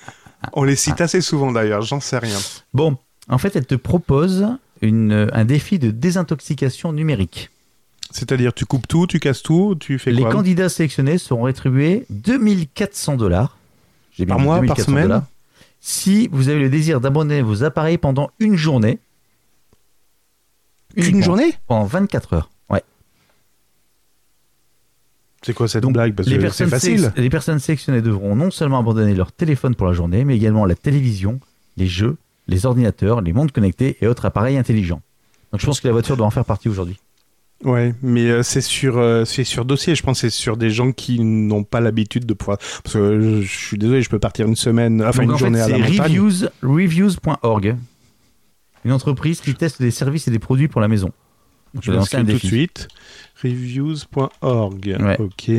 On 0.53 0.63
les 0.63 0.77
cite 0.77 1.01
assez 1.01 1.21
souvent 1.21 1.51
d'ailleurs, 1.51 1.83
j'en 1.83 1.99
sais 1.99 2.19
rien. 2.19 2.39
Bon, 2.75 2.97
en 3.29 3.39
fait, 3.39 3.57
elle 3.57 3.67
te 3.67 3.75
propose 3.75 4.47
une, 4.83 5.29
un 5.33 5.45
défi 5.45 5.81
de 5.81 5.91
désintoxication 5.91 6.93
numérique. 6.93 7.51
C'est-à-dire, 8.13 8.53
tu 8.55 8.67
coupes 8.67 8.87
tout, 8.87 9.09
tu 9.09 9.19
casses 9.19 9.43
tout, 9.43 9.75
tu 9.81 9.99
fais 9.99 10.13
Les 10.13 10.23
quoi? 10.23 10.31
candidats 10.31 10.69
sélectionnés 10.69 11.19
seront 11.19 11.43
rétribués 11.43 12.07
2400 12.11 13.17
dollars. 13.17 13.57
Par 14.29 14.39
mois, 14.39 14.57
par 14.59 14.77
2400 14.77 14.85
semaine? 14.85 15.03
dollars. 15.05 15.23
Si 15.87 16.29
vous 16.33 16.49
avez 16.49 16.61
le 16.61 16.71
désir 16.71 16.99
d'abandonner 16.99 17.43
vos 17.43 17.63
appareils 17.63 17.99
pendant 17.99 18.31
une 18.39 18.57
journée. 18.57 19.01
Une 20.97 21.23
journée 21.23 21.53
Pendant 21.67 21.85
24 21.85 22.33
heures. 22.33 22.51
Ouais. 22.71 22.83
C'est 25.43 25.53
quoi 25.53 25.69
cette 25.69 25.83
Donc, 25.83 25.93
blague? 25.93 26.15
Parce 26.15 26.27
les, 26.27 26.37
que 26.39 26.41
personnes 26.41 26.71
facile. 26.71 27.13
les 27.19 27.29
personnes 27.29 27.59
sélectionnées 27.59 28.01
devront 28.01 28.35
non 28.35 28.51
seulement 28.51 28.79
abandonner 28.79 29.15
leur 29.15 29.31
téléphone 29.31 29.75
pour 29.75 29.87
la 29.87 29.93
journée, 29.93 30.25
mais 30.25 30.35
également 30.37 30.65
la 30.65 30.75
télévision, 30.75 31.39
les 31.77 31.87
jeux, 31.87 32.17
les 32.49 32.65
ordinateurs, 32.65 33.21
les 33.21 33.35
montres 33.35 33.53
connectées 33.53 33.99
et 34.01 34.07
autres 34.07 34.25
appareils 34.25 34.57
intelligents. 34.57 35.03
Donc 35.53 35.61
je 35.61 35.67
pense 35.67 35.83
que 35.83 35.87
la 35.87 35.93
voiture 35.93 36.17
doit 36.17 36.27
en 36.27 36.31
faire 36.31 36.47
partie 36.47 36.71
aujourd'hui. 36.71 36.99
Ouais, 37.63 37.95
mais 38.03 38.29
euh, 38.31 38.43
c'est 38.43 38.61
sur 38.61 38.99
euh, 38.99 39.25
c'est 39.25 39.45
sur 39.45 39.65
dossier. 39.65 39.95
Je 39.95 40.03
pense 40.03 40.21
que 40.21 40.29
c'est 40.29 40.37
sur 40.37 40.57
des 40.57 40.71
gens 40.71 40.93
qui 40.93 41.21
n'ont 41.21 41.65
pas 41.65 41.81
l'habitude 41.81 42.27
de 42.27 42.35
pouvoir. 42.35 42.59
Parce 42.83 42.95
que 42.95 42.99
euh, 42.99 43.43
je, 43.43 43.47
suis 43.59 43.79
désolé, 43.79 44.03
je 44.03 44.11
peux 44.11 44.19
partir 44.19 44.47
une 44.47 44.57
semaine, 44.57 45.03
enfin 45.03 45.23
Donc, 45.23 45.25
une 45.25 45.31
en 45.33 45.37
journée 45.39 45.59
fait, 45.59 45.65
à 45.65 45.69
la 45.69 45.87
c'est 45.87 45.93
montagne. 45.93 46.21
reviews, 46.21 46.49
reviews.org, 46.63 47.77
une 48.85 48.93
entreprise 48.93 49.41
qui 49.41 49.55
teste 49.55 49.81
des 49.81 49.91
services 49.91 50.29
et 50.29 50.31
des 50.31 50.39
produits 50.39 50.69
pour 50.69 50.81
la 50.83 50.89
maison. 50.89 51.11
Donc, 51.73 51.83
Je 51.85 51.91
vais 51.91 51.97
lancer 51.97 52.17
tout 52.19 52.23
de 52.25 52.37
suite. 52.39 52.89
Reviews.org. 53.43 54.97
Ouais. 55.01 55.21
Ok. 55.21 55.51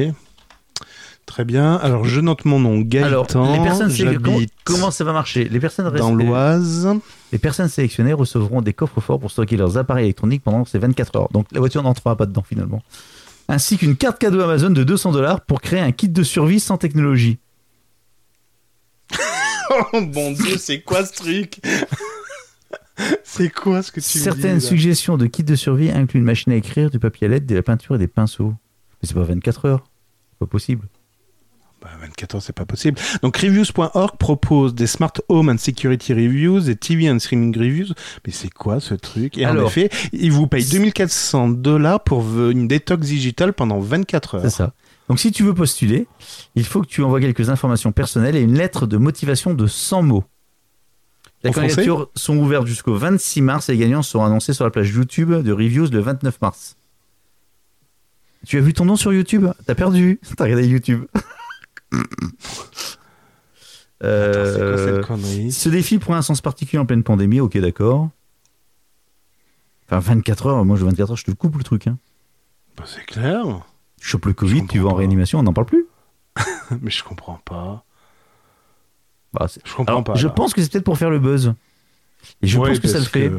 Très 1.25 1.43
bien. 1.43 1.75
Alors 1.77 2.05
je 2.05 2.21
note 2.21 2.45
mon 2.45 2.59
nom 2.59 2.85
Alors, 3.01 3.25
Gaëtan. 3.25 3.57
les 3.57 3.63
personnes 3.63 4.21
comment, 4.21 4.39
comment 4.63 4.91
ça 4.91 5.03
va 5.03 5.11
marcher? 5.11 5.49
Les 5.49 5.59
personnes 5.59 5.85
dans 5.85 5.91
restent- 6.13 6.23
l'Oise. 6.23 6.87
Les 7.35 7.39
personnes 7.39 7.67
sélectionnées 7.67 8.13
recevront 8.13 8.61
des 8.61 8.71
coffres 8.71 9.01
forts 9.01 9.19
pour 9.19 9.29
stocker 9.29 9.57
leurs 9.57 9.77
appareils 9.77 10.05
électroniques 10.05 10.41
pendant 10.41 10.63
ces 10.63 10.79
24 10.79 11.15
heures. 11.17 11.27
Donc 11.33 11.47
la 11.51 11.59
voiture 11.59 11.83
n'entrera 11.83 12.15
pas 12.15 12.25
dedans 12.25 12.43
finalement. 12.47 12.81
Ainsi 13.49 13.77
qu'une 13.77 13.97
carte 13.97 14.19
cadeau 14.19 14.39
Amazon 14.39 14.69
de 14.69 14.85
200 14.85 15.11
dollars 15.11 15.41
pour 15.41 15.59
créer 15.59 15.81
un 15.81 15.91
kit 15.91 16.07
de 16.07 16.23
survie 16.23 16.61
sans 16.61 16.77
technologie. 16.77 17.37
Oh 19.91 19.99
mon 19.99 20.31
dieu, 20.31 20.57
c'est 20.57 20.79
quoi 20.79 21.05
ce 21.05 21.11
truc? 21.11 21.59
C'est 23.25 23.49
quoi 23.49 23.81
ce 23.81 23.91
que 23.91 23.99
tu 23.99 24.19
me 24.19 24.23
Certaines 24.23 24.59
dis, 24.59 24.65
suggestions 24.65 25.17
de 25.17 25.25
kit 25.25 25.43
de 25.43 25.55
survie 25.55 25.89
incluent 25.91 26.19
une 26.19 26.25
machine 26.25 26.53
à 26.53 26.55
écrire, 26.55 26.89
du 26.89 26.99
papier 26.99 27.27
à 27.27 27.31
lettres, 27.31 27.47
de 27.47 27.55
la 27.55 27.63
peinture 27.63 27.95
et 27.95 27.97
des 27.97 28.07
pinceaux. 28.07 28.53
Mais 29.01 29.09
c'est 29.09 29.15
pas 29.15 29.23
24 29.23 29.65
heures. 29.65 29.83
Pas 30.39 30.45
possible. 30.45 30.87
Bah, 32.05 32.11
24 32.11 32.35
heures, 32.35 32.41
c'est 32.41 32.53
pas 32.53 32.65
possible. 32.65 32.99
Donc, 33.21 33.37
reviews.org 33.37 34.17
propose 34.17 34.75
des 34.75 34.87
smart 34.87 35.13
home 35.29 35.49
and 35.49 35.57
security 35.57 36.13
reviews, 36.13 36.61
des 36.61 36.75
TV 36.75 37.09
and 37.09 37.19
streaming 37.19 37.57
reviews. 37.57 37.93
Mais 38.25 38.31
c'est 38.33 38.49
quoi 38.49 38.79
ce 38.79 38.93
truc? 38.93 39.37
Et 39.37 39.45
en 39.45 39.65
effet, 39.65 39.89
ils 40.13 40.31
vous 40.31 40.47
payent 40.47 40.65
2400 40.69 41.49
dollars 41.49 42.03
pour 42.03 42.23
une 42.49 42.67
détox 42.67 43.05
digitale 43.05 43.53
pendant 43.53 43.79
24 43.79 44.39
C'est 44.39 44.45
heures. 44.45 44.51
ça. 44.51 44.73
Donc 45.07 45.19
si 45.19 45.31
tu 45.31 45.43
veux 45.43 45.53
postuler, 45.53 46.07
il 46.55 46.65
faut 46.65 46.81
que 46.81 46.87
tu 46.87 47.03
envoies 47.03 47.21
quelques 47.21 47.49
informations 47.49 47.91
personnelles 47.91 48.35
et 48.35 48.41
une 48.41 48.57
lettre 48.57 48.87
de 48.87 48.97
motivation 48.97 49.53
de 49.53 49.67
100 49.67 50.01
mots. 50.01 50.23
Les 51.43 51.51
candidatures 51.51 52.09
sont 52.15 52.35
ouvertes 52.37 52.65
jusqu'au 52.65 52.95
26 52.95 53.41
mars 53.41 53.69
et 53.69 53.73
les 53.73 53.77
gagnants 53.77 54.01
seront 54.01 54.25
annoncés 54.25 54.53
sur 54.53 54.63
la 54.63 54.71
page 54.71 54.89
YouTube 54.89 55.31
de 55.31 55.51
Reviews 55.51 55.89
le 55.91 55.99
29 55.99 56.41
mars. 56.41 56.75
Tu 58.47 58.57
as 58.57 58.61
vu 58.61 58.73
ton 58.73 58.85
nom 58.85 58.95
sur 58.95 59.13
YouTube? 59.13 59.45
T'as 59.67 59.75
perdu 59.75 60.19
T'as 60.37 60.43
regardé 60.45 60.65
YouTube. 60.67 61.05
Euh, 64.03 64.53
C'est 64.53 64.59
quoi 64.59 64.77
cette 64.77 65.05
connerie 65.07 65.51
ce 65.51 65.69
défi 65.69 65.97
prend 65.99 66.15
un 66.15 66.21
sens 66.21 66.41
particulier 66.41 66.79
en 66.79 66.85
pleine 66.85 67.03
pandémie, 67.03 67.39
ok 67.39 67.57
d'accord. 67.57 68.09
Enfin 69.87 69.99
24 69.99 70.47
heures, 70.47 70.65
moi 70.65 70.75
je 70.77 70.85
24 70.85 71.11
heures, 71.11 71.17
je 71.17 71.23
te 71.25 71.31
coupe 71.31 71.57
le 71.57 71.63
truc. 71.63 71.87
Hein. 71.87 71.97
Bah, 72.77 72.83
C'est 72.85 73.05
clair. 73.05 73.45
Tu 73.99 74.07
chopes 74.07 74.25
le 74.25 74.31
Je 74.31 74.35
Covid, 74.35 74.67
tu 74.67 74.79
vas 74.79 74.89
en 74.89 74.95
réanimation, 74.95 75.39
on 75.39 75.43
n'en 75.43 75.53
parle 75.53 75.67
plus. 75.67 75.85
Mais 76.81 76.91
je 76.91 77.03
comprends 77.03 77.39
pas. 77.45 77.85
Bah, 79.33 79.47
Je 79.63 79.73
comprends 79.73 79.93
Alors, 79.93 80.03
pas. 80.03 80.15
je 80.15 80.27
pense 80.27 80.53
que 80.53 80.61
c'est 80.61 80.71
peut-être 80.71 80.83
pour 80.85 80.97
faire 80.97 81.09
le 81.09 81.19
buzz. 81.19 81.53
Et 82.41 82.47
je 82.47 82.57
Ouais, 82.59 82.69
pense 82.69 82.79
que 82.79 82.87
ça 82.87 82.99
le 82.99 83.05
fait. 83.05 83.31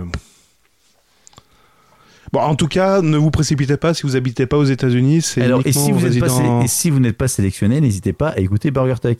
Bon, 2.36 2.42
en 2.42 2.54
tout 2.54 2.68
cas, 2.68 3.00
ne 3.00 3.16
vous 3.16 3.30
précipitez 3.30 3.78
pas 3.78 3.94
si 3.94 4.02
vous 4.02 4.14
habitez 4.14 4.44
pas 4.46 4.58
aux 4.58 4.64
États-Unis. 4.64 5.22
C'est 5.22 5.40
Alors, 5.42 5.62
et 5.64 5.72
si, 5.72 5.90
vous 5.90 6.00
n'êtes 6.06 6.18
pas, 6.20 6.26
résidents- 6.26 6.60
sé- 6.60 6.64
et 6.66 6.68
si 6.68 6.90
vous 6.90 7.00
n'êtes 7.00 7.16
pas 7.16 7.28
sélectionné, 7.28 7.80
n'hésitez 7.80 8.12
pas 8.12 8.28
à 8.28 8.38
écouter 8.40 8.70
Burger 8.70 8.96
Tech. 9.00 9.16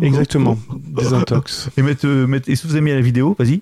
Exactement. 0.00 0.56
Désintox. 0.96 1.68
Et, 1.76 1.82
mettre, 1.82 2.06
euh, 2.06 2.26
mettre- 2.26 2.48
et 2.48 2.56
si 2.56 2.66
vous 2.66 2.72
avez 2.72 2.80
mis 2.80 2.90
la 2.92 3.02
vidéo, 3.02 3.36
vas-y. 3.38 3.60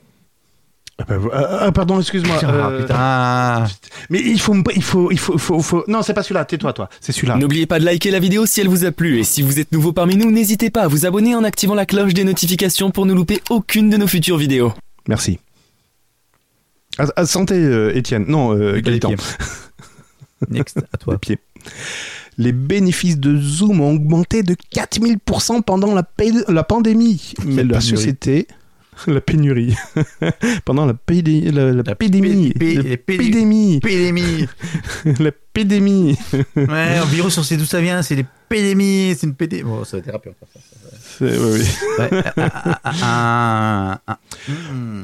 Ah, 0.99 1.05
bah, 1.09 1.17
ah, 1.33 1.59
ah, 1.63 1.73
pardon, 1.73 1.99
excuse-moi. 1.99 2.37
Ah, 2.43 2.71
euh, 2.71 3.67
putain. 3.67 3.75
Mais 4.09 4.21
il 4.21 4.41
faut, 4.41 4.55
il 4.75 4.83
faut, 4.83 5.11
il 5.11 5.19
faut, 5.19 5.33
il 5.35 5.39
faut, 5.41 5.61
faut- 5.61 5.85
Non, 5.89 6.03
c'est 6.03 6.15
pas 6.15 6.23
celui-là. 6.23 6.45
Tais-toi, 6.45 6.73
toi. 6.73 6.89
C'est 7.01 7.11
celui-là. 7.13 7.37
N'oubliez 7.37 7.67
pas 7.67 7.81
de 7.81 7.85
liker 7.85 8.13
la 8.13 8.21
vidéo 8.21 8.47
si 8.47 8.61
elle 8.61 8.69
vous 8.69 8.85
a 8.85 8.93
plu 8.93 9.19
et 9.19 9.25
si 9.25 9.43
vous 9.43 9.59
êtes 9.59 9.73
nouveau 9.73 9.93
parmi 9.93 10.17
nous, 10.17 10.31
n'hésitez 10.31 10.71
pas 10.71 10.83
à 10.83 10.89
vous 10.89 11.07
abonner 11.07 11.35
en 11.35 11.43
activant 11.45 11.75
la 11.75 11.87
cloche 11.87 12.15
des 12.15 12.25
notifications 12.25 12.91
pour 12.93 13.05
ne 13.05 13.13
louper 13.13 13.41
aucune 13.51 13.91
de 13.91 13.97
nos 13.97 14.07
futures 14.07 14.39
vidéos. 14.39 14.73
Merci. 15.09 15.39
Ah, 16.99 17.07
ah, 17.17 17.27
santé, 17.27 17.55
euh, 17.55 17.95
Étienne. 17.97 18.25
Non, 18.29 18.57
euh, 18.57 18.81
Gaëtan. 18.81 19.13
Next, 20.51 20.79
à 20.93 20.97
toi. 20.99 21.15
Les 21.15 21.19
pieds. 21.19 21.39
Les 22.39 22.53
bénéfices 22.53 23.19
de 23.19 23.37
Zoom 23.39 23.81
ont 23.81 23.95
augmenté 23.95 24.43
de 24.43 24.55
4000% 24.75 25.63
pendant 25.63 25.95
la, 25.95 26.07
la 26.49 26.65
pandémie. 26.65 27.33
Mais 27.47 27.65
la 27.65 27.81
société. 27.81 28.47
La 29.07 29.21
pénurie. 29.21 29.75
pendant 30.65 30.87
la, 30.87 30.95
pédé- 30.95 31.51
la, 31.53 31.71
la 31.71 31.95
pédémie. 31.95 32.55
La 32.59 32.83
les 32.83 32.97
pédé- 32.97 32.97
pédémie. 32.97 33.79
Pédémie. 33.81 34.47
la 35.21 35.33
pédémie. 35.53 36.17
ouais, 36.57 36.99
en 36.99 37.05
virus, 37.05 37.37
on 37.37 37.43
sait 37.43 37.59
d'où 37.59 37.67
ça 37.67 37.83
vient. 37.83 38.01
C'est 38.01 38.15
les 38.15 38.25
pédémies. 38.49 39.15
C'est 39.15 39.27
une 39.27 39.35
pédé. 39.35 39.63
Bon, 39.63 39.85
ça 39.85 39.99
va 39.99 40.03
déraper 40.03 40.31
encore. 40.31 40.49
Oui, 41.21 41.31
oui. 41.39 41.63
Ouais. 41.99 42.23
ah, 42.37 42.83
ah, 43.03 44.01
ah. 44.07 44.19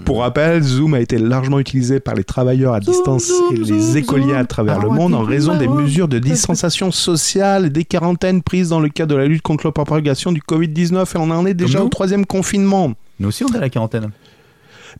Pour 0.04 0.20
rappel, 0.20 0.62
Zoom 0.62 0.94
a 0.94 1.00
été 1.00 1.18
largement 1.18 1.58
utilisé 1.58 2.00
par 2.00 2.14
les 2.14 2.24
travailleurs 2.24 2.74
à 2.74 2.80
distance 2.80 3.24
Zoom, 3.26 3.54
et 3.54 3.56
les 3.58 3.80
Zoom, 3.80 3.96
écoliers 3.96 4.34
à 4.34 4.44
travers 4.44 4.78
Ah, 4.80 4.84
le 4.84 4.90
monde 4.90 5.14
en 5.14 5.22
raison 5.22 5.56
des 5.56 5.68
mesures 5.68 6.08
de 6.08 6.18
distanciation 6.20 6.90
sociale 6.90 7.66
et 7.66 7.70
des 7.70 7.84
quarantaines 7.84 8.42
prises 8.42 8.68
dans 8.70 8.80
le 8.80 8.88
cadre 8.88 9.14
de 9.14 9.18
la 9.20 9.26
lutte 9.26 9.42
contre 9.42 9.66
la 9.66 9.72
propagation 9.72 10.32
du 10.32 10.40
Covid-19 10.40 11.04
et 11.14 11.18
on 11.18 11.30
en 11.30 11.46
est 11.46 11.54
déjà 11.54 11.82
au 11.82 11.88
troisième 11.88 12.26
confinement. 12.26 12.92
Nous 13.20 13.28
aussi, 13.28 13.44
on 13.44 13.48
est 13.48 13.56
à 13.56 13.60
la 13.60 13.68
quarantaine. 13.70 14.10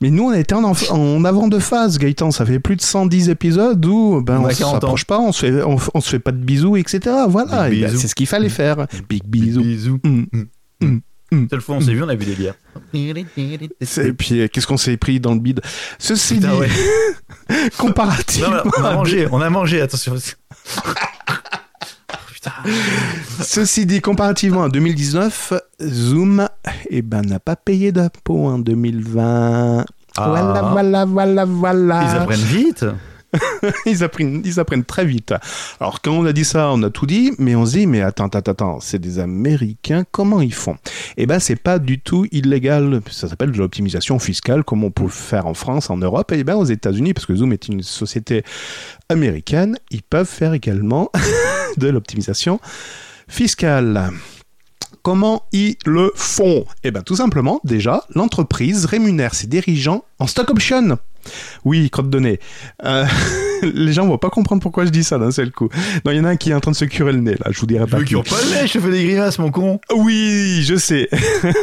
Mais 0.00 0.10
nous, 0.10 0.24
on 0.24 0.32
était 0.32 0.54
en, 0.54 0.64
en 0.90 1.24
avant 1.24 1.48
de 1.48 1.58
phase, 1.58 1.98
Gaëtan. 1.98 2.30
Ça 2.30 2.46
fait 2.46 2.58
plus 2.58 2.76
de 2.76 2.80
110 2.80 3.28
épisodes 3.28 3.84
où 3.84 4.22
ben, 4.22 4.38
On 4.38 4.44
on, 4.44 4.46
a 4.46 4.50
se 4.54 4.58
40 4.60 4.74
ans. 4.76 4.80
s'approche 4.80 5.04
pas, 5.04 5.18
on 5.20 5.32
se, 5.32 5.40
fait, 5.46 5.62
on, 5.62 5.76
f- 5.76 5.90
on 5.92 6.00
se 6.00 6.08
fait 6.08 6.18
pas 6.18 6.32
de 6.32 6.38
bisous, 6.38 6.76
etc. 6.76 7.00
Voilà, 7.28 7.68
Big 7.68 7.82
Et 7.82 7.86
ben, 7.86 7.96
c'est 7.98 8.08
ce 8.08 8.14
qu'il 8.14 8.26
fallait 8.26 8.48
faire. 8.48 8.86
Big 9.08 9.22
bisous. 9.26 9.60
Bisous. 9.62 9.98
Mm. 10.02 10.22
Mm. 10.82 11.00
Mm. 11.32 11.46
Seule 11.48 11.60
fois 11.62 11.76
on 11.76 11.80
s'est 11.80 11.94
vu, 11.94 12.02
on 12.02 12.08
a 12.08 12.14
bu 12.14 12.26
des 12.26 12.34
bières. 12.34 12.56
Et 12.92 13.24
puis, 14.12 14.40
euh, 14.40 14.48
qu'est-ce 14.48 14.66
qu'on 14.66 14.76
s'est 14.76 14.98
pris 14.98 15.18
dans 15.18 15.32
le 15.32 15.40
bide? 15.40 15.62
Ceci 15.98 16.34
Putain, 16.34 16.52
dit, 16.52 16.58
ouais. 16.58 16.68
comparativement... 17.78 18.50
Non, 18.50 18.70
on 18.78 18.84
a 18.84 18.92
mangé, 18.92 19.26
on 19.32 19.40
a 19.40 19.48
mangé, 19.48 19.80
attention. 19.80 20.14
Putain. 22.32 22.52
Ceci 23.40 23.86
dit, 23.86 24.02
comparativement 24.02 24.64
à 24.64 24.68
2019, 24.68 25.54
Zoom 25.80 26.46
eh 26.90 27.00
ben, 27.00 27.22
n'a 27.22 27.40
pas 27.40 27.56
payé 27.56 27.92
d'impôts 27.92 28.48
en 28.48 28.58
2020. 28.58 29.86
Ah. 30.16 30.28
Voilà, 30.28 30.62
voilà, 30.70 31.04
voilà, 31.06 31.44
voilà. 31.46 32.02
Ils 32.02 32.16
apprennent 32.16 32.40
vite. 32.40 32.84
ils, 33.86 34.04
apprennent, 34.04 34.84
très 34.84 35.04
vite. 35.04 35.34
Alors, 35.80 36.00
quand 36.00 36.12
on 36.12 36.24
a 36.24 36.32
dit 36.32 36.44
ça, 36.44 36.70
on 36.72 36.82
a 36.82 36.90
tout 36.90 37.06
dit, 37.06 37.32
mais 37.38 37.54
on 37.54 37.64
se 37.64 37.72
dit, 37.72 37.86
mais 37.86 38.02
attends, 38.02 38.26
attends, 38.26 38.50
attends, 38.52 38.80
c'est 38.80 38.98
des 38.98 39.18
Américains, 39.18 40.04
comment 40.10 40.40
ils 40.40 40.54
font? 40.54 40.76
Eh 41.16 41.26
ben, 41.26 41.38
c'est 41.38 41.56
pas 41.56 41.78
du 41.78 42.00
tout 42.00 42.26
illégal. 42.30 43.00
Ça 43.10 43.28
s'appelle 43.28 43.52
de 43.52 43.58
l'optimisation 43.58 44.18
fiscale, 44.18 44.64
comme 44.64 44.84
on 44.84 44.90
peut 44.90 45.04
le 45.04 45.08
faire 45.08 45.46
en 45.46 45.54
France, 45.54 45.90
en 45.90 45.96
Europe, 45.96 46.32
et 46.32 46.44
ben 46.44 46.56
aux 46.56 46.64
États-Unis, 46.64 47.14
parce 47.14 47.26
que 47.26 47.34
Zoom 47.34 47.52
est 47.52 47.68
une 47.68 47.82
société 47.82 48.42
américaine, 49.08 49.76
ils 49.90 50.02
peuvent 50.02 50.28
faire 50.28 50.52
également 50.52 51.10
de 51.76 51.88
l'optimisation 51.88 52.60
fiscale. 53.28 54.10
Comment 55.02 55.44
ils 55.52 55.76
le 55.84 56.12
font 56.14 56.64
Eh 56.84 56.90
bien, 56.92 57.02
tout 57.02 57.16
simplement, 57.16 57.60
déjà, 57.64 58.04
l'entreprise 58.14 58.84
rémunère 58.84 59.34
ses 59.34 59.48
dirigeants 59.48 60.04
en 60.20 60.26
stock 60.28 60.48
option. 60.50 60.96
Oui, 61.64 61.90
crotte 61.90 62.08
de 62.10 62.18
nez. 62.20 62.40
Euh, 62.84 63.04
les 63.62 63.92
gens 63.92 64.06
vont 64.06 64.18
pas 64.18 64.30
comprendre 64.30 64.62
pourquoi 64.62 64.84
je 64.84 64.90
dis 64.90 65.02
ça 65.04 65.18
d'un 65.18 65.30
seul 65.32 65.50
coup. 65.50 65.68
Non, 66.04 66.12
il 66.12 66.18
y 66.18 66.20
en 66.20 66.24
a 66.24 66.30
un 66.30 66.36
qui 66.36 66.50
est 66.50 66.54
en 66.54 66.60
train 66.60 66.70
de 66.70 66.76
se 66.76 66.84
curer 66.84 67.12
le 67.12 67.18
nez, 67.20 67.32
là, 67.34 67.46
je 67.50 67.58
vous 67.60 67.66
dirai 67.66 67.84
Je 67.86 67.90
pas 67.90 67.98
qui. 67.98 68.04
qu'ils 68.06 68.16
ont 68.16 68.22
pas 68.22 68.36
le 68.44 68.50
lait, 68.54 68.66
je 68.68 68.78
fais 68.78 68.90
des 68.90 69.04
grimaces, 69.04 69.38
mon 69.40 69.50
con. 69.50 69.80
Oui, 69.96 70.62
je 70.64 70.76
sais. 70.76 71.08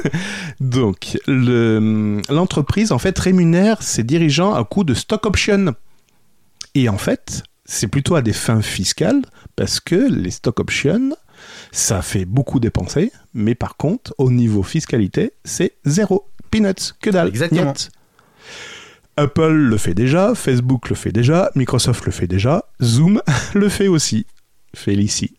Donc, 0.60 1.18
le- 1.28 2.22
l'entreprise, 2.30 2.92
en 2.92 3.00
fait, 3.00 3.18
rémunère 3.18 3.82
ses 3.82 4.04
dirigeants 4.04 4.54
à 4.54 4.64
coup 4.64 4.84
de 4.84 4.94
stock 4.94 5.26
option. 5.26 5.74
Et 6.76 6.90
en 6.90 6.98
fait, 6.98 7.44
c'est 7.66 7.88
plutôt 7.88 8.16
à 8.16 8.22
des 8.22 8.34
fins 8.34 8.62
fiscales, 8.62 9.22
parce 9.56 9.80
que 9.80 9.96
les 9.96 10.32
stock 10.32 10.60
options, 10.60 11.12
ça 11.72 12.02
fait 12.02 12.26
beaucoup 12.26 12.60
dépenser, 12.60 13.12
mais 13.34 13.56
par 13.56 13.78
contre, 13.78 14.14
au 14.18 14.32
niveau 14.32 14.64
fiscalité, 14.64 15.34
c'est 15.44 15.74
zéro. 15.86 16.28
Peanuts, 16.52 16.94
que 17.02 17.10
dalle. 17.12 17.28
Exactement. 17.28 17.74
Apple 19.18 19.52
le 19.52 19.78
fait 19.78 19.94
déjà, 19.94 20.34
Facebook 20.34 20.90
le 20.90 20.96
fait 20.96 21.12
déjà, 21.12 21.52
Microsoft 21.56 22.06
le 22.06 22.12
fait 22.12 22.26
déjà, 22.28 22.66
Zoom 22.82 23.22
le 23.54 23.70
fait 23.70 23.88
aussi. 23.88 24.26
Félicie. 24.76 25.34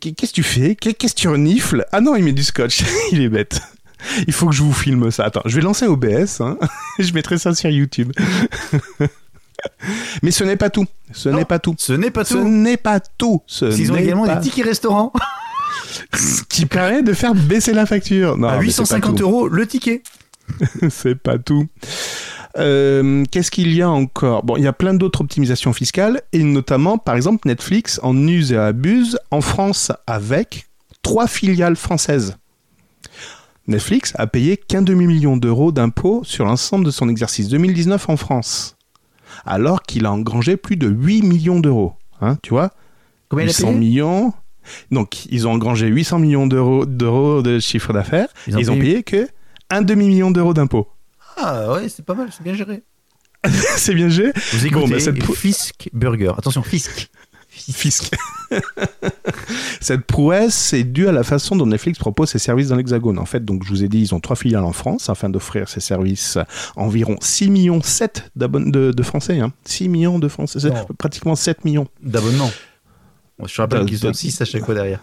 Qu'est- 0.00 0.12
Qu'est-ce 0.12 0.30
que 0.32 0.36
tu 0.36 0.42
fais? 0.42 0.76
Qu'est- 0.76 0.94
Qu'est-ce 0.94 1.14
que 1.14 1.20
tu 1.20 1.28
renifles? 1.28 1.84
Ah 1.92 2.00
non, 2.00 2.16
il 2.16 2.24
met 2.24 2.32
du 2.32 2.42
scotch. 2.44 2.82
il 3.12 3.20
est 3.22 3.28
bête. 3.28 3.60
Il 4.26 4.32
faut 4.32 4.48
que 4.48 4.54
je 4.54 4.62
vous 4.62 4.72
filme 4.72 5.10
ça. 5.10 5.24
Attends, 5.24 5.42
je 5.44 5.54
vais 5.56 5.60
lancer 5.62 5.86
OBS. 5.86 6.40
Hein. 6.40 6.56
je 6.98 7.12
mettrai 7.12 7.38
ça 7.38 7.54
sur 7.54 7.68
YouTube. 7.70 8.12
Mais 10.22 10.30
ce 10.30 10.44
n'est 10.44 10.56
pas 10.56 10.70
tout. 10.70 10.86
Ce 11.12 11.28
n'est 11.28 11.44
pas 11.44 11.58
tout. 11.58 11.74
Ce 11.78 11.92
n'est 11.92 12.10
pas 12.10 12.24
Ce 12.24 12.34
tout. 12.34 12.48
n'est 12.48 12.76
pas 12.76 13.00
tout. 13.00 13.42
Ce 13.46 13.64
Ils 13.78 13.90
ont 13.92 13.96
également 13.96 14.26
pas- 14.26 14.36
des 14.36 14.48
tickets 14.48 14.64
restaurants. 14.66 15.12
Ce 16.14 16.42
qui 16.48 16.66
permet 16.66 17.02
de 17.02 17.12
faire 17.12 17.34
baisser 17.34 17.72
la 17.72 17.86
facture. 17.86 18.36
Non, 18.36 18.48
à 18.48 18.52
mais 18.58 18.70
c'est 18.70 18.76
pas 18.82 18.96
850 18.98 19.16
tout. 19.16 19.22
euros 19.24 19.48
le 19.48 19.66
ticket. 19.66 20.02
c'est 20.90 21.14
pas 21.14 21.38
tout. 21.38 21.66
Euh, 22.58 23.24
Qu'est-ce 23.30 23.50
qu'il 23.50 23.72
y 23.74 23.80
a 23.82 23.88
encore? 23.90 24.42
Bon, 24.44 24.56
il 24.56 24.64
y 24.64 24.66
a 24.66 24.72
plein 24.72 24.94
d'autres 24.94 25.20
optimisations 25.20 25.72
fiscales, 25.72 26.20
et 26.32 26.42
notamment, 26.42 26.98
par 26.98 27.14
exemple, 27.14 27.46
Netflix 27.46 28.00
en 28.02 28.16
use 28.26 28.52
et 28.52 28.56
abuse 28.56 29.18
en 29.30 29.40
France 29.40 29.92
avec 30.06 30.66
trois 31.02 31.28
filiales 31.28 31.76
françaises. 31.76 32.36
Netflix 33.68 34.12
a 34.16 34.26
payé 34.26 34.56
qu'un 34.56 34.82
demi-million 34.82 35.36
d'euros 35.36 35.70
d'impôts 35.70 36.22
sur 36.24 36.44
l'ensemble 36.44 36.84
de 36.84 36.90
son 36.90 37.08
exercice 37.08 37.48
2019 37.48 38.08
en 38.08 38.16
France, 38.16 38.76
alors 39.46 39.82
qu'il 39.82 40.06
a 40.06 40.12
engrangé 40.12 40.56
plus 40.56 40.76
de 40.76 40.88
8 40.88 41.22
millions 41.22 41.60
d'euros. 41.60 41.94
Hein, 42.20 42.36
tu 42.42 42.50
vois 42.50 42.70
Combien 43.28 43.44
il 43.46 43.48
a 43.48 43.52
800 43.52 43.66
payé? 43.68 43.78
millions. 43.78 44.32
Donc, 44.90 45.26
ils 45.26 45.48
ont 45.48 45.52
engrangé 45.52 45.86
800 45.88 46.18
millions 46.18 46.46
d'euros 46.46 46.84
d'euros 46.86 47.42
de 47.42 47.58
chiffre 47.58 47.92
d'affaires. 47.92 48.28
Ils 48.46 48.56
ont 48.56 48.60
Ils 48.60 48.70
ont 48.70 48.74
payé- 48.78 49.02
payé 49.02 49.02
que 49.02 49.28
un 49.70 49.82
demi-million 49.82 50.30
d'euros 50.30 50.52
d'impôts. 50.54 50.88
Ah 51.36 51.72
ouais, 51.72 51.88
c'est 51.88 52.04
pas 52.04 52.14
mal, 52.14 52.28
c'est 52.32 52.42
bien 52.42 52.54
géré. 52.54 52.82
C'est 53.76 53.94
bien 53.94 54.10
géré. 54.10 54.32
Vous 54.52 54.66
écoutez 54.66 54.80
Bon, 54.82 54.86
bah, 54.88 55.00
cette 55.00 55.22
Fisk 55.34 55.88
Burger. 55.94 56.32
Attention, 56.36 56.62
Fisk. 56.62 57.08
Fisc. 57.50 58.10
Cette 59.80 60.02
prouesse 60.06 60.72
est 60.72 60.84
due 60.84 61.08
à 61.08 61.12
la 61.12 61.22
façon 61.22 61.56
dont 61.56 61.66
Netflix 61.66 61.98
propose 61.98 62.30
ses 62.30 62.38
services 62.38 62.68
dans 62.68 62.76
l'Hexagone. 62.76 63.18
En 63.18 63.24
fait, 63.26 63.44
donc 63.44 63.64
je 63.64 63.70
vous 63.70 63.82
ai 63.84 63.88
dit, 63.88 64.00
ils 64.00 64.14
ont 64.14 64.20
trois 64.20 64.36
filiales 64.36 64.64
en 64.64 64.72
France 64.72 65.08
afin 65.10 65.28
d'offrir 65.28 65.68
ces 65.68 65.80
services 65.80 66.36
à 66.36 66.46
environ 66.76 67.16
6 67.20 67.50
millions 67.50 67.82
7 67.82 68.30
d'abonn- 68.36 68.70
de, 68.70 68.92
de 68.92 69.02
Français. 69.02 69.40
Hein. 69.40 69.52
6 69.64 69.88
millions 69.88 70.18
de 70.18 70.28
Français, 70.28 70.58
pratiquement 70.98 71.34
7 71.34 71.64
millions 71.64 71.86
D'abonnement. 72.02 72.50
Bon, 73.38 73.46
je 73.46 73.60
rappelle 73.60 73.84
qu'ils 73.86 73.98
sont 73.98 74.08
d'a- 74.08 74.14
6 74.14 74.40
à 74.40 74.44
chaque 74.44 74.64
fois 74.64 74.74
derrière. 74.74 75.00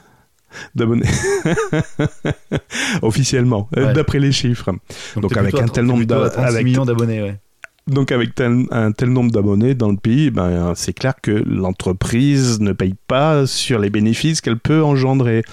d'abonnés. 0.75 1.07
Officiellement, 3.01 3.69
euh, 3.77 3.87
Ouais. 3.87 3.93
d'après 3.93 4.19
les 4.19 4.31
chiffres. 4.31 4.71
Donc, 5.15 5.35
avec 5.37 5.51
plutôt 5.51 5.63
un 5.63 5.67
tel 5.67 5.85
30, 5.85 5.85
nombre 5.85 5.99
t'es 5.99 6.05
plutôt 6.07 6.21
à 6.21 6.23
d'a- 6.25 6.29
36 6.29 6.49
avec- 6.53 6.65
millions 6.65 6.85
d'abonnés, 6.85 7.21
ouais. 7.21 7.39
Donc 7.87 8.11
avec 8.11 8.31
un 8.39 8.91
tel 8.91 9.09
nombre 9.09 9.31
d'abonnés 9.31 9.73
dans 9.73 9.89
le 9.89 9.97
pays, 9.97 10.29
ben, 10.29 10.73
c'est 10.75 10.93
clair 10.93 11.13
que 11.21 11.31
l'entreprise 11.31 12.59
ne 12.59 12.73
paye 12.73 12.95
pas 13.07 13.47
sur 13.47 13.79
les 13.79 13.89
bénéfices 13.89 14.41
qu'elle 14.41 14.59
peut 14.59 14.83
engendrer. 14.83 15.43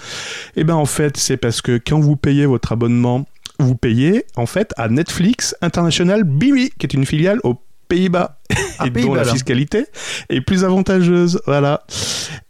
Et 0.57 0.65
ben 0.65 0.75
en 0.75 0.85
fait, 0.85 1.15
c'est 1.15 1.37
parce 1.37 1.61
que 1.61 1.77
quand 1.77 1.99
vous 1.99 2.17
payez 2.17 2.45
votre 2.45 2.73
abonnement, 2.73 3.25
vous 3.59 3.75
payez 3.75 4.25
en 4.35 4.45
fait 4.45 4.73
à 4.75 4.89
Netflix 4.89 5.55
International 5.61 6.23
BB, 6.25 6.71
qui 6.77 6.85
est 6.85 6.93
une 6.93 7.05
filiale 7.05 7.39
aux 7.43 7.55
Pays-Bas 7.87 8.39
Ah, 8.79 8.87
et 8.87 8.89
dont 8.89 9.13
la 9.13 9.23
fiscalité 9.25 9.85
est 10.29 10.41
plus 10.41 10.63
avantageuse. 10.63 11.41
Voilà. 11.45 11.83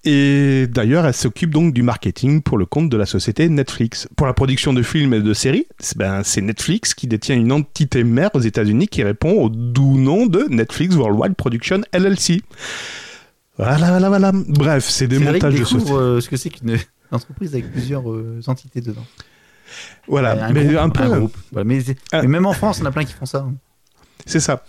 Et 0.03 0.67
d'ailleurs, 0.69 1.05
elle 1.05 1.13
s'occupe 1.13 1.49
donc 1.51 1.73
du 1.73 1.81
marketing 1.83 2.41
pour 2.41 2.57
le 2.57 2.65
compte 2.65 2.89
de 2.89 2.97
la 2.97 3.05
société 3.05 3.49
Netflix. 3.49 4.07
Pour 4.15 4.27
la 4.27 4.33
production 4.33 4.71
de 4.73 4.81
films 4.83 5.13
et 5.13 5.19
de 5.21 5.33
séries, 5.33 5.65
c'est 5.79 5.97
ben, 5.97 6.21
c'est 6.23 6.41
Netflix 6.41 6.93
qui 6.93 7.07
détient 7.07 7.35
une 7.35 7.51
entité 7.51 8.03
mère 8.03 8.29
aux 8.33 8.39
États-Unis 8.39 8.87
qui 8.87 9.03
répond 9.03 9.31
au 9.33 9.49
doux 9.49 9.97
nom 9.97 10.25
de 10.27 10.45
Netflix 10.49 10.95
Worldwide 10.95 11.35
Production 11.35 11.81
LLC. 11.93 12.41
Voilà, 13.57 13.87
voilà, 13.89 14.09
voilà. 14.09 14.31
Bref, 14.33 14.83
c'est 14.87 15.07
des 15.07 15.17
montages 15.19 15.55
de 15.55 15.63
société. 15.63 15.91
euh, 15.93 16.19
ce 16.21 16.29
que 16.29 16.37
c'est 16.37 16.49
qu'une 16.49 16.77
entreprise 17.11 17.53
avec 17.53 17.71
plusieurs 17.71 18.11
euh, 18.11 18.41
entités 18.47 18.81
dedans. 18.81 19.05
Voilà, 20.07 20.45
un, 20.47 20.51
mais 20.53 20.65
groupe, 20.65 20.77
un 20.77 20.89
peu. 20.89 21.07
groupe. 21.19 21.37
Voilà, 21.51 21.65
mais, 21.65 21.81
Ah. 22.11 22.21
mais 22.21 22.27
même 22.27 22.45
en 22.45 22.53
France, 22.53 22.79
on 22.81 22.85
a 22.85 22.91
plein 22.91 23.03
qui 23.05 23.13
font 23.13 23.25
ça. 23.25 23.45
C'est 24.25 24.39
ça. 24.39 24.63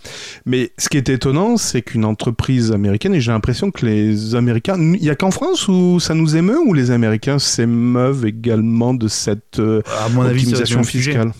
Mais 0.45 0.71
ce 0.77 0.87
qui 0.87 0.97
est 0.97 1.09
étonnant, 1.09 1.57
c'est 1.57 1.81
qu'une 1.81 2.05
entreprise 2.05 2.71
américaine, 2.71 3.15
et 3.15 3.21
j'ai 3.21 3.31
l'impression 3.31 3.71
que 3.71 3.85
les 3.85 4.35
Américains, 4.35 4.77
il 4.79 5.03
y 5.03 5.09
a 5.09 5.15
qu'en 5.15 5.31
France 5.31 5.67
où 5.67 5.99
ça 5.99 6.13
nous 6.13 6.35
émeut, 6.35 6.59
ou 6.59 6.73
les 6.73 6.91
Américains 6.91 7.39
s'émeuvent 7.39 8.25
également 8.25 8.93
de 8.93 9.07
cette 9.07 9.59
euh, 9.59 9.81
À 10.05 10.09
mon 10.09 10.21
optimisation 10.25 10.83
fiscale? 10.83 11.31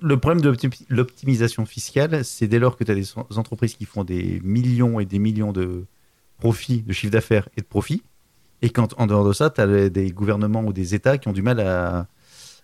Le 0.00 0.16
problème 0.16 0.40
de 0.42 0.48
l'opti- 0.50 0.86
l'optimisation 0.90 1.64
fiscale, 1.66 2.24
c'est 2.24 2.46
dès 2.46 2.58
lors 2.58 2.76
que 2.76 2.84
tu 2.84 2.90
as 2.92 2.94
des 2.94 3.06
entreprises 3.36 3.74
qui 3.74 3.84
font 3.86 4.04
des 4.04 4.40
millions 4.44 5.00
et 5.00 5.06
des 5.06 5.18
millions 5.18 5.52
de 5.52 5.84
profits, 6.38 6.82
de 6.86 6.92
chiffre 6.92 7.12
d'affaires 7.12 7.48
et 7.56 7.62
de 7.62 7.66
profits, 7.66 8.02
et 8.60 8.70
quand 8.70 8.94
en 8.98 9.06
dehors 9.06 9.26
de 9.26 9.32
ça, 9.32 9.50
tu 9.50 9.60
as 9.60 9.88
des 9.88 10.10
gouvernements 10.10 10.62
ou 10.62 10.72
des 10.72 10.94
États 10.94 11.18
qui 11.18 11.26
ont 11.28 11.32
du 11.32 11.42
mal 11.42 11.58
à, 11.58 12.06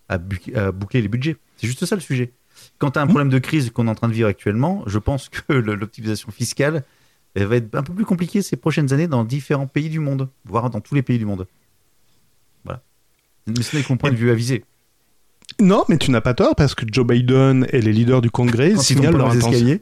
à 0.09 0.19
bu- 0.19 0.55
à 0.55 0.71
boucler 0.71 1.03
les 1.03 1.09
budgets. 1.09 1.37
C'est 1.57 1.67
juste 1.67 1.85
ça 1.87 1.97
le 1.97 2.01
sujet. 2.03 2.33
Quand 2.79 2.93
tu 2.93 2.99
as 2.99 3.03
un 3.03 3.07
problème 3.07 3.29
de 3.29 3.39
crise 3.39 3.71
qu'on 3.71 3.87
est 3.87 3.91
en 3.91 3.95
train 3.95 4.09
de 4.09 4.13
vivre 4.13 4.29
actuellement, 4.29 4.83
je 4.87 4.99
pense 4.99 5.29
que 5.29 5.53
l'optimisation 5.53 6.31
fiscale 6.31 6.85
elle 7.35 7.47
va 7.47 7.57
être 7.57 7.75
un 7.75 7.83
peu 7.83 7.93
plus 7.93 8.05
compliquée 8.05 8.43
ces 8.43 8.57
prochaines 8.57 8.93
années 8.93 9.07
dans 9.07 9.25
différents 9.25 9.67
pays 9.67 9.91
du 9.91 10.01
monde, 10.01 10.29
voire 10.45 10.71
dans 10.71 10.81
tous 10.81 10.95
les 10.95 11.03
pays 11.03 11.19
du 11.19 11.27
monde. 11.27 11.47
Voilà. 12.65 12.83
Mais 13.47 13.63
ce 13.63 13.77
n'est 13.77 13.83
que 13.83 13.93
mon 13.93 13.97
point 13.97 14.11
de 14.11 14.17
vue 14.17 14.31
avisé. 14.31 14.65
Non, 15.61 15.85
mais 15.89 15.99
tu 15.99 16.11
n'as 16.11 16.21
pas 16.21 16.35
tort, 16.35 16.55
parce 16.55 16.75
que 16.75 16.85
Joe 16.91 17.07
Biden 17.07 17.67
et 17.71 17.81
les 17.81 17.93
leaders 17.93 18.21
du 18.21 18.31
Congrès 18.31 18.77
signalent 18.77 19.17
leur, 19.17 19.31
intention, 19.31 19.79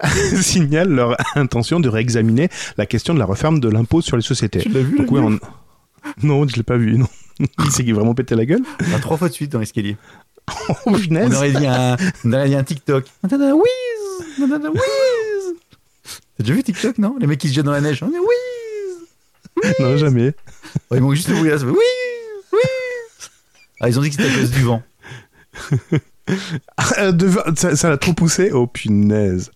signalent 0.40 0.88
leur 0.90 1.16
intention 1.36 1.80
de 1.80 1.88
réexaminer 1.88 2.48
la 2.76 2.86
question 2.86 3.14
de 3.14 3.18
la 3.18 3.26
réforme 3.26 3.60
de 3.60 3.68
l'impôt 3.68 4.00
sur 4.00 4.16
les 4.16 4.22
sociétés. 4.22 4.60
tu 4.60 4.70
l'as 4.70 4.80
vu 4.80 4.96
Donc, 4.96 5.10
le 5.10 5.18
oui, 5.18 5.20
gars 5.38 5.38
on- 6.22 6.26
Non, 6.26 6.48
je 6.48 6.56
l'ai 6.56 6.62
pas 6.62 6.76
vu, 6.76 6.98
non. 6.98 7.08
Il 7.64 7.70
s'est 7.70 7.82
vraiment 7.84 8.14
pété 8.14 8.34
la 8.34 8.44
gueule. 8.46 8.62
Ah, 8.94 8.98
trois 9.00 9.16
fois 9.16 9.28
de 9.28 9.34
suite 9.34 9.52
dans 9.52 9.60
l'escalier. 9.60 9.96
Oh, 10.68 10.74
On 10.86 11.32
aurait 11.32 11.52
dit 11.52 11.66
un, 11.66 11.96
on 12.24 12.32
aurait 12.32 12.48
dit 12.48 12.54
un 12.54 12.64
TikTok. 12.64 13.06
Whiz 13.24 13.32
whiz 14.38 15.54
T'as 16.36 16.44
déjà 16.44 16.54
vu 16.54 16.62
TikTok, 16.62 16.98
non? 16.98 17.16
Les 17.20 17.26
mecs 17.26 17.40
qui 17.40 17.48
se 17.48 17.54
jettent 17.54 17.64
dans 17.64 17.72
la 17.72 17.80
neige. 17.80 18.02
On 18.02 18.08
dit 18.08 18.16
whiz 18.18 19.74
Non, 19.80 19.96
jamais. 19.96 20.34
Oh, 20.90 20.94
Ils 20.96 21.00
manquent 21.00 21.14
juste 21.14 21.28
le 21.28 21.36
bruit 21.36 21.50
là, 21.50 21.56
whiz 21.56 21.64
whiz 21.64 23.30
Ah, 23.80 23.88
ils 23.88 23.98
ont 23.98 24.02
dit 24.02 24.10
que 24.10 24.16
c'était 24.16 24.30
à 24.30 24.38
cause 24.38 24.50
du 24.50 24.62
vent. 24.62 24.82
Ça 27.56 27.76
ça 27.76 27.90
l'a 27.90 27.98
trop 27.98 28.12
poussé. 28.12 28.50
Oh, 28.52 28.66
punaise. 28.66 29.50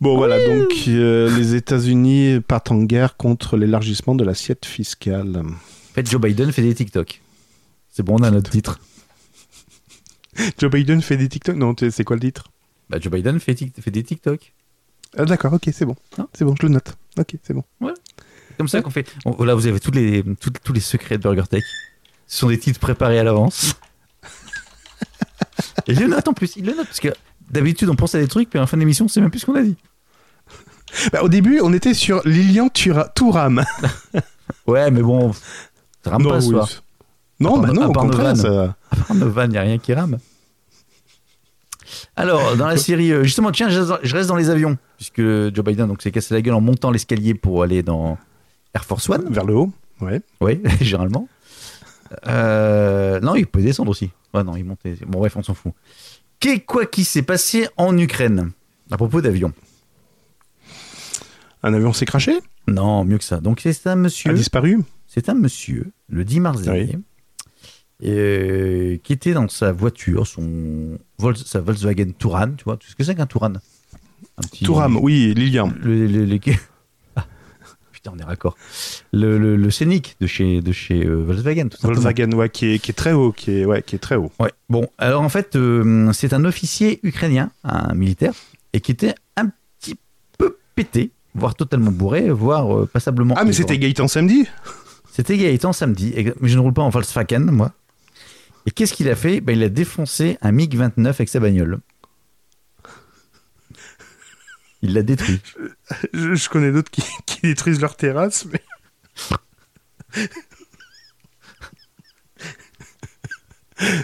Bon, 0.00 0.16
voilà, 0.16 0.36
donc 0.44 0.70
euh, 0.88 1.34
les 1.36 1.54
États-Unis 1.54 2.40
partent 2.46 2.70
en 2.70 2.82
guerre 2.82 3.16
contre 3.16 3.56
l'élargissement 3.56 4.14
de 4.14 4.24
l'assiette 4.24 4.66
fiscale. 4.66 5.38
En 5.38 5.94
fait, 5.94 6.08
Joe 6.10 6.20
Biden 6.20 6.52
fait 6.52 6.62
des 6.62 6.74
TikTok. 6.74 7.22
C'est 7.90 8.02
bon, 8.02 8.16
on 8.18 8.22
a 8.22 8.30
notre 8.30 8.50
titre. 8.50 8.78
Joe 10.58 10.70
Biden 10.70 11.02
fait 11.02 11.16
des 11.16 11.28
TikTok 11.28 11.56
Non, 11.56 11.74
c'est 11.90 12.04
quoi 12.04 12.16
le 12.16 12.20
titre? 12.20 12.44
Bah, 12.90 12.98
Joe 13.00 13.12
Biden 13.12 13.40
fait, 13.40 13.54
des 13.54 14.02
TikTok. 14.02 14.52
Ah, 15.16 15.24
D'accord, 15.24 15.52
ok, 15.54 15.68
c'est 15.72 15.84
bon. 15.84 15.96
Non. 16.18 16.28
C'est 16.34 16.44
bon, 16.44 16.54
je 16.60 16.66
le 16.66 16.72
note. 16.72 16.94
Ok, 17.18 17.34
c'est 17.42 17.54
bon. 17.54 17.64
C'est 17.80 18.56
comme 18.58 18.68
ça 18.68 18.82
qu'on 18.82 18.90
fait. 18.90 19.06
on- 19.24 19.32
voilà, 19.32 19.54
vous 19.54 19.66
avez 19.66 19.80
tous 19.80 19.90
les, 19.90 20.22
tous, 20.40 20.50
tous 20.62 20.72
les 20.72 20.80
secrets 20.80 21.18
de 21.18 21.22
Burger 21.22 21.44
Tech. 21.48 21.64
Ce 22.26 22.38
sont 22.38 22.48
des 22.48 22.58
titres 22.58 22.80
préparés 22.80 23.18
à 23.18 23.24
l'avance. 23.24 23.74
Et 25.86 25.92
il 25.92 26.00
le 26.00 26.06
note 26.08 26.26
en 26.28 26.32
plus. 26.32 26.56
Il 26.56 26.66
le 26.66 26.74
note 26.74 26.86
parce 26.86 27.00
que 27.00 27.08
d'habitude, 27.50 27.88
on 27.88 27.96
pense 27.96 28.14
à 28.14 28.20
des 28.20 28.28
trucs, 28.28 28.48
puis 28.50 28.58
à 28.58 28.62
la 28.62 28.66
fin 28.66 28.76
de 28.76 28.80
l'émission, 28.80 29.04
on 29.04 29.08
sait 29.08 29.20
même 29.20 29.30
plus 29.30 29.40
ce 29.40 29.46
qu'on 29.46 29.54
a 29.54 29.62
dit. 29.62 29.76
Bah, 31.12 31.22
au 31.24 31.28
début, 31.28 31.58
on 31.60 31.72
était 31.72 31.92
sur 31.94 32.22
Lilian 32.24 32.68
Tura- 32.68 33.08
Touram. 33.14 33.64
Ouais, 34.66 34.90
mais 34.92 35.02
bon, 35.02 35.32
ça 36.04 36.10
rame 36.10 36.22
pas 36.22 36.38
oui. 36.38 36.50
soir. 36.50 36.68
Non, 37.44 37.58
bah 37.58 37.68
no- 37.68 37.74
non, 37.82 37.86
au 37.88 37.92
contraire, 37.92 38.36
ça... 38.36 38.76
À 38.90 38.96
part 38.96 39.44
il 39.44 39.50
n'y 39.50 39.58
a 39.58 39.62
rien 39.62 39.78
qui 39.78 39.92
rame. 39.94 40.18
Alors, 42.16 42.56
dans 42.56 42.66
la 42.66 42.76
série, 42.76 43.12
euh, 43.12 43.24
justement, 43.24 43.50
tiens, 43.52 43.68
je 43.68 43.80
reste 44.16 44.28
dans- 44.28 44.36
les 44.36 44.50
avions, 44.50 44.76
puisque 44.96 45.20
Joe 45.20 45.64
Biden 45.64 45.92
s'est 46.00 46.10
cassé 46.10 46.34
la 46.34 46.42
gueule 46.42 46.54
en 46.54 46.60
montant 46.60 46.90
l'escalier 46.90 47.34
pour 47.34 47.62
aller 47.62 47.82
dans 47.82 48.18
Air 48.74 48.84
Force 48.84 49.08
One. 49.08 49.26
vers 49.32 49.44
le 49.44 49.54
haut. 49.54 49.72
Ouais. 50.00 50.20
Oui, 50.40 50.60
généralement. 50.80 51.28
Euh, 52.28 53.20
non, 53.20 53.34
il 53.34 53.46
peut 53.46 53.62
descendre 53.62 53.90
aussi. 53.90 54.10
Ouais, 54.32 54.42
non, 54.44 54.56
il 54.56 54.64
montait. 54.64 54.96
Bon, 55.06 55.18
bref, 55.20 55.36
on 55.36 55.42
s'en 55.42 55.54
fout. 55.54 55.72
Qu'est- 56.40 56.60
quoi 56.60 56.86
qui 56.86 57.04
s'est 57.04 57.22
passé 57.22 57.68
en 57.76 57.96
Ukraine 57.98 58.52
à 58.90 58.96
propos 58.96 59.20
d'avions 59.20 59.52
Un 61.62 61.74
avion 61.74 61.92
s'est 61.92 62.04
craché? 62.06 62.38
Non, 62.68 63.04
mieux 63.04 63.18
que 63.18 63.24
ça. 63.24 63.40
Donc, 63.40 63.60
c'est 63.62 63.86
un 63.86 63.92
A 63.92 63.96
monsieur. 63.96 64.32
disparu? 64.34 64.80
C'est 65.06 65.28
un 65.28 65.34
monsieur, 65.34 65.92
le 66.08 66.24
10 66.24 66.40
mars 66.40 66.62
dernier, 66.62 66.98
euh, 68.02 68.96
qui 69.02 69.12
était 69.12 69.32
dans 69.32 69.48
sa 69.48 69.72
voiture, 69.72 70.26
son 70.26 70.98
Vol- 71.18 71.36
sa 71.36 71.60
Volkswagen 71.60 72.10
Touran. 72.18 72.52
Tu 72.56 72.64
vois, 72.64 72.76
tu 72.76 72.86
sais 72.86 72.92
ce 72.92 72.96
que 72.96 73.04
c'est 73.04 73.14
qu'un 73.14 73.26
Touran? 73.26 73.52
Un 74.36 74.42
petit, 74.42 74.64
Touram, 74.64 74.96
oui, 75.00 75.32
Lilian. 75.36 75.72
Le, 75.82 76.06
le- 76.06 76.24
le- 76.24 76.38
Ah, 77.16 77.24
putain, 77.92 78.12
on 78.14 78.18
est 78.18 78.24
raccord. 78.24 78.56
Le, 79.12 79.56
le, 79.56 79.70
Scénic 79.70 80.16
de 80.20 80.26
chez, 80.26 80.60
de 80.60 80.72
chez 80.72 81.06
euh, 81.06 81.22
Volkswagen, 81.24 81.68
tout. 81.68 81.78
Volkswagen, 81.82 82.32
ouais, 82.32 82.48
qui 82.50 82.66
est, 82.74 82.78
qui 82.80 82.90
est 82.90 82.94
très 82.94 83.12
haut, 83.12 83.30
qui 83.32 83.52
est, 83.52 83.64
ouais, 83.64 83.82
qui 83.82 83.94
est 83.94 84.00
très 84.00 84.16
haut. 84.16 84.32
Ouais. 84.40 84.50
Bon, 84.68 84.88
alors 84.98 85.22
en 85.22 85.28
fait, 85.28 85.54
euh, 85.56 86.12
c'est 86.12 86.32
un 86.32 86.44
officier 86.44 86.98
ukrainien, 87.04 87.50
un 87.62 87.94
militaire, 87.94 88.32
et 88.72 88.80
qui 88.80 88.90
était 88.90 89.14
un 89.36 89.50
petit 89.80 89.96
peu 90.36 90.56
pété, 90.74 91.12
voire 91.36 91.54
totalement 91.54 91.92
bourré, 91.92 92.28
voire 92.30 92.76
euh, 92.76 92.86
passablement. 92.92 93.34
Ah, 93.38 93.44
mais 93.44 93.52
c'était 93.52 93.78
Gaëtan 93.78 94.08
samedi? 94.08 94.46
C'était 95.12 95.38
Gaëtan 95.38 95.72
samedi, 95.72 96.12
mais 96.40 96.48
je 96.48 96.56
ne 96.56 96.60
roule 96.60 96.72
pas 96.72 96.82
en 96.82 96.90
Volkswagen, 96.90 97.38
moi. 97.52 97.72
Et 98.66 98.70
qu'est-ce 98.70 98.94
qu'il 98.94 99.08
a 99.08 99.16
fait? 99.16 99.40
Ben, 99.40 99.56
Il 99.56 99.62
a 99.62 99.68
défoncé 99.68 100.38
un 100.40 100.52
MiG-29 100.52 101.06
avec 101.06 101.28
sa 101.28 101.40
bagnole. 101.40 101.80
Il 104.82 104.92
l'a 104.94 105.02
détruit. 105.02 105.40
je, 106.12 106.34
je 106.34 106.48
connais 106.48 106.72
d'autres 106.72 106.90
qui, 106.90 107.02
qui 107.26 107.40
détruisent 107.42 107.80
leur 107.80 107.96
terrasse, 107.96 108.46
mais. 108.46 108.62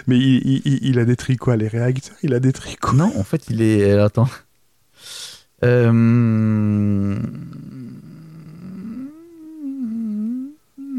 Mais 0.07 0.17
il, 0.17 0.41
il- 0.45 0.61
il- 0.65 0.79
il 0.89 0.99
a 0.99 1.05
détruit 1.05 1.37
quoi? 1.37 1.55
Les 1.55 1.67
réacteurs 1.67 2.15
Il 2.23 2.33
a 2.33 2.39
détruit 2.39 2.75
quoi? 2.75 2.93
Non, 2.93 3.11
en 3.17 3.23
fait, 3.23 3.45
il 3.49 3.61
est. 3.61 3.91
Attends. 3.93 4.29
Euh... 5.63 7.15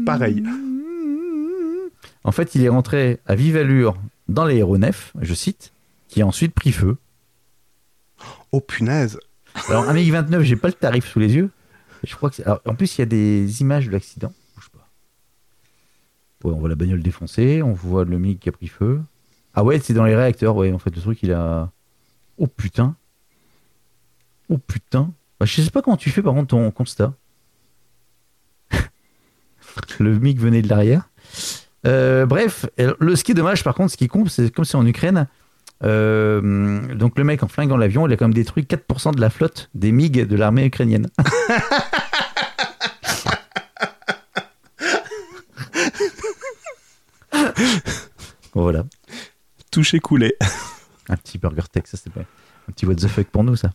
Pareil. 0.05 0.43
En 2.23 2.31
fait, 2.31 2.55
il 2.55 2.63
est 2.63 2.69
rentré 2.69 3.19
à 3.25 3.35
vive 3.35 3.57
allure 3.57 3.95
dans 4.27 4.45
l'aéronef, 4.45 5.13
je 5.21 5.33
cite, 5.33 5.73
qui 6.07 6.21
a 6.21 6.27
ensuite 6.27 6.53
pris 6.53 6.71
feu. 6.71 6.97
Oh 8.51 8.61
punaise 8.61 9.19
Alors, 9.67 9.89
un 9.89 9.93
MiG-29, 9.93 10.41
j'ai 10.41 10.55
pas 10.55 10.69
le 10.69 10.73
tarif 10.73 11.05
sous 11.05 11.19
les 11.19 11.33
yeux. 11.33 11.49
Je 12.03 12.15
crois 12.15 12.29
que 12.29 12.41
alors, 12.43 12.61
en 12.65 12.75
plus, 12.75 12.97
il 12.97 13.01
y 13.01 13.03
a 13.03 13.05
des 13.05 13.61
images 13.61 13.87
de 13.87 13.91
l'accident. 13.91 14.33
Bouge 14.55 14.69
pas. 14.69 14.89
Ouais, 16.43 16.53
on 16.53 16.59
voit 16.59 16.69
la 16.69 16.75
bagnole 16.75 17.01
défoncée, 17.01 17.61
on 17.61 17.73
voit 17.73 18.05
le 18.05 18.17
MiG 18.17 18.39
qui 18.39 18.49
a 18.49 18.51
pris 18.51 18.67
feu. 18.67 19.01
Ah 19.53 19.63
ouais, 19.63 19.79
c'est 19.79 19.93
dans 19.93 20.05
les 20.05 20.15
réacteurs, 20.15 20.55
ouais. 20.55 20.71
En 20.71 20.79
fait, 20.79 20.95
le 20.95 21.01
truc, 21.01 21.21
il 21.23 21.31
a. 21.31 21.71
Oh 22.37 22.47
putain. 22.47 22.95
Oh 24.49 24.57
putain. 24.57 25.11
Bah, 25.39 25.45
je 25.45 25.61
sais 25.61 25.69
pas 25.69 25.81
comment 25.81 25.97
tu 25.97 26.09
fais, 26.09 26.21
par 26.21 26.33
contre, 26.33 26.47
ton 26.47 26.71
constat. 26.71 27.13
le 29.99 30.19
MiG 30.19 30.39
venait 30.39 30.61
de 30.61 30.69
l'arrière. 30.69 31.09
Euh, 31.85 32.25
bref, 32.25 32.65
le, 32.77 33.15
ce 33.15 33.23
qui 33.23 33.31
est 33.31 33.35
dommage, 33.35 33.63
par 33.63 33.75
contre, 33.75 33.91
ce 33.91 33.97
qui 33.97 34.07
compte, 34.07 34.29
c'est 34.29 34.53
comme 34.53 34.65
c'est 34.65 34.77
en 34.77 34.85
Ukraine. 34.85 35.27
euh, 35.83 36.93
donc 36.95 37.17
le 37.17 37.23
mec 37.25 37.43
en 37.43 37.47
flinguant 37.47 37.77
l'avion, 37.77 38.07
il 38.07 38.13
a 38.13 38.17
quand 38.17 38.25
même 38.25 38.33
détruit 38.33 38.63
4% 38.63 39.15
de 39.15 39.21
la 39.21 39.29
flotte 39.29 39.69
des 39.73 39.91
MiG 39.91 40.25
de 40.27 40.35
l'armée 40.35 40.65
ukrainienne. 40.65 41.07
voilà, 48.53 48.83
Touché 49.71 49.99
coulé. 49.99 50.35
un 51.09 51.15
petit 51.17 51.37
Burger 51.37 51.63
Tech, 51.71 51.83
ça 51.85 51.97
c'est 52.01 52.11
pas 52.13 52.21
un 52.21 52.71
petit 52.71 52.85
what 52.85 52.95
the 52.95 53.07
fuck 53.07 53.27
pour 53.27 53.43
nous 53.43 53.55
ça. 53.55 53.71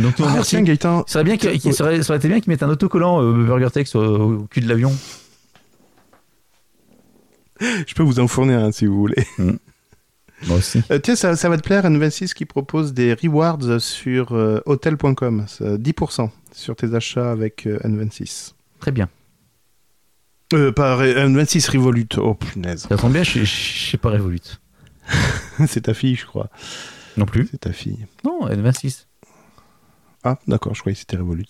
Donc 0.00 0.14
Ah, 0.18 0.30
merci. 0.34 0.60
Gaëtan, 0.62 1.04
Ça 1.06 1.14
serait 1.14 1.24
bien 1.24 1.36
qu'il 1.36 1.50
été 1.50 2.28
bien 2.28 2.40
qu'ils 2.40 2.50
mettent 2.50 2.62
un 2.62 2.68
autocollant 2.68 3.22
euh, 3.22 3.44
Burger 3.44 3.70
Tech 3.72 3.94
au 3.94 4.46
cul 4.50 4.60
de 4.60 4.68
l'avion. 4.68 4.92
je 7.86 7.94
peux 7.94 8.02
vous 8.02 8.20
en 8.20 8.28
fournir 8.28 8.58
un 8.60 8.72
si 8.72 8.86
vous 8.86 8.96
voulez. 8.98 9.26
Moi 9.38 10.56
aussi. 10.58 10.82
Euh, 10.90 10.98
tiens, 10.98 11.16
ça, 11.16 11.36
ça 11.36 11.48
va 11.48 11.56
te 11.56 11.62
plaire, 11.62 11.84
N26 11.84 12.34
qui 12.34 12.44
propose 12.44 12.92
des 12.92 13.14
rewards 13.14 13.80
sur 13.80 14.32
euh, 14.32 14.60
hotel.com. 14.66 15.44
C'est 15.48 15.76
10% 15.78 16.30
sur 16.52 16.76
tes 16.76 16.94
achats 16.94 17.30
avec 17.30 17.66
euh, 17.66 17.78
N26. 17.84 18.52
Très 18.80 18.90
bien. 18.92 19.08
Euh, 20.52 20.72
pas 20.72 20.96
Ré- 20.96 21.14
N26 21.14 21.70
Revolut. 21.70 22.06
Oh 22.18 22.34
punaise. 22.34 22.86
Ça 22.88 22.96
tombe 22.96 23.12
bien, 23.12 23.22
je 23.22 23.44
je 23.44 23.90
sais 23.90 23.96
pas 23.96 24.10
Revolut. 24.10 24.40
C'est 25.66 25.82
ta 25.82 25.94
fille, 25.94 26.16
je 26.16 26.26
crois. 26.26 26.50
Non 27.16 27.24
plus. 27.26 27.48
C'est 27.50 27.60
ta 27.60 27.72
fille. 27.72 28.06
Non, 28.24 28.46
N26. 28.48 29.06
Ah, 30.24 30.38
d'accord, 30.46 30.74
je 30.74 30.80
croyais 30.80 30.94
que 30.94 31.00
c'était 31.00 31.16
Revolut. 31.16 31.44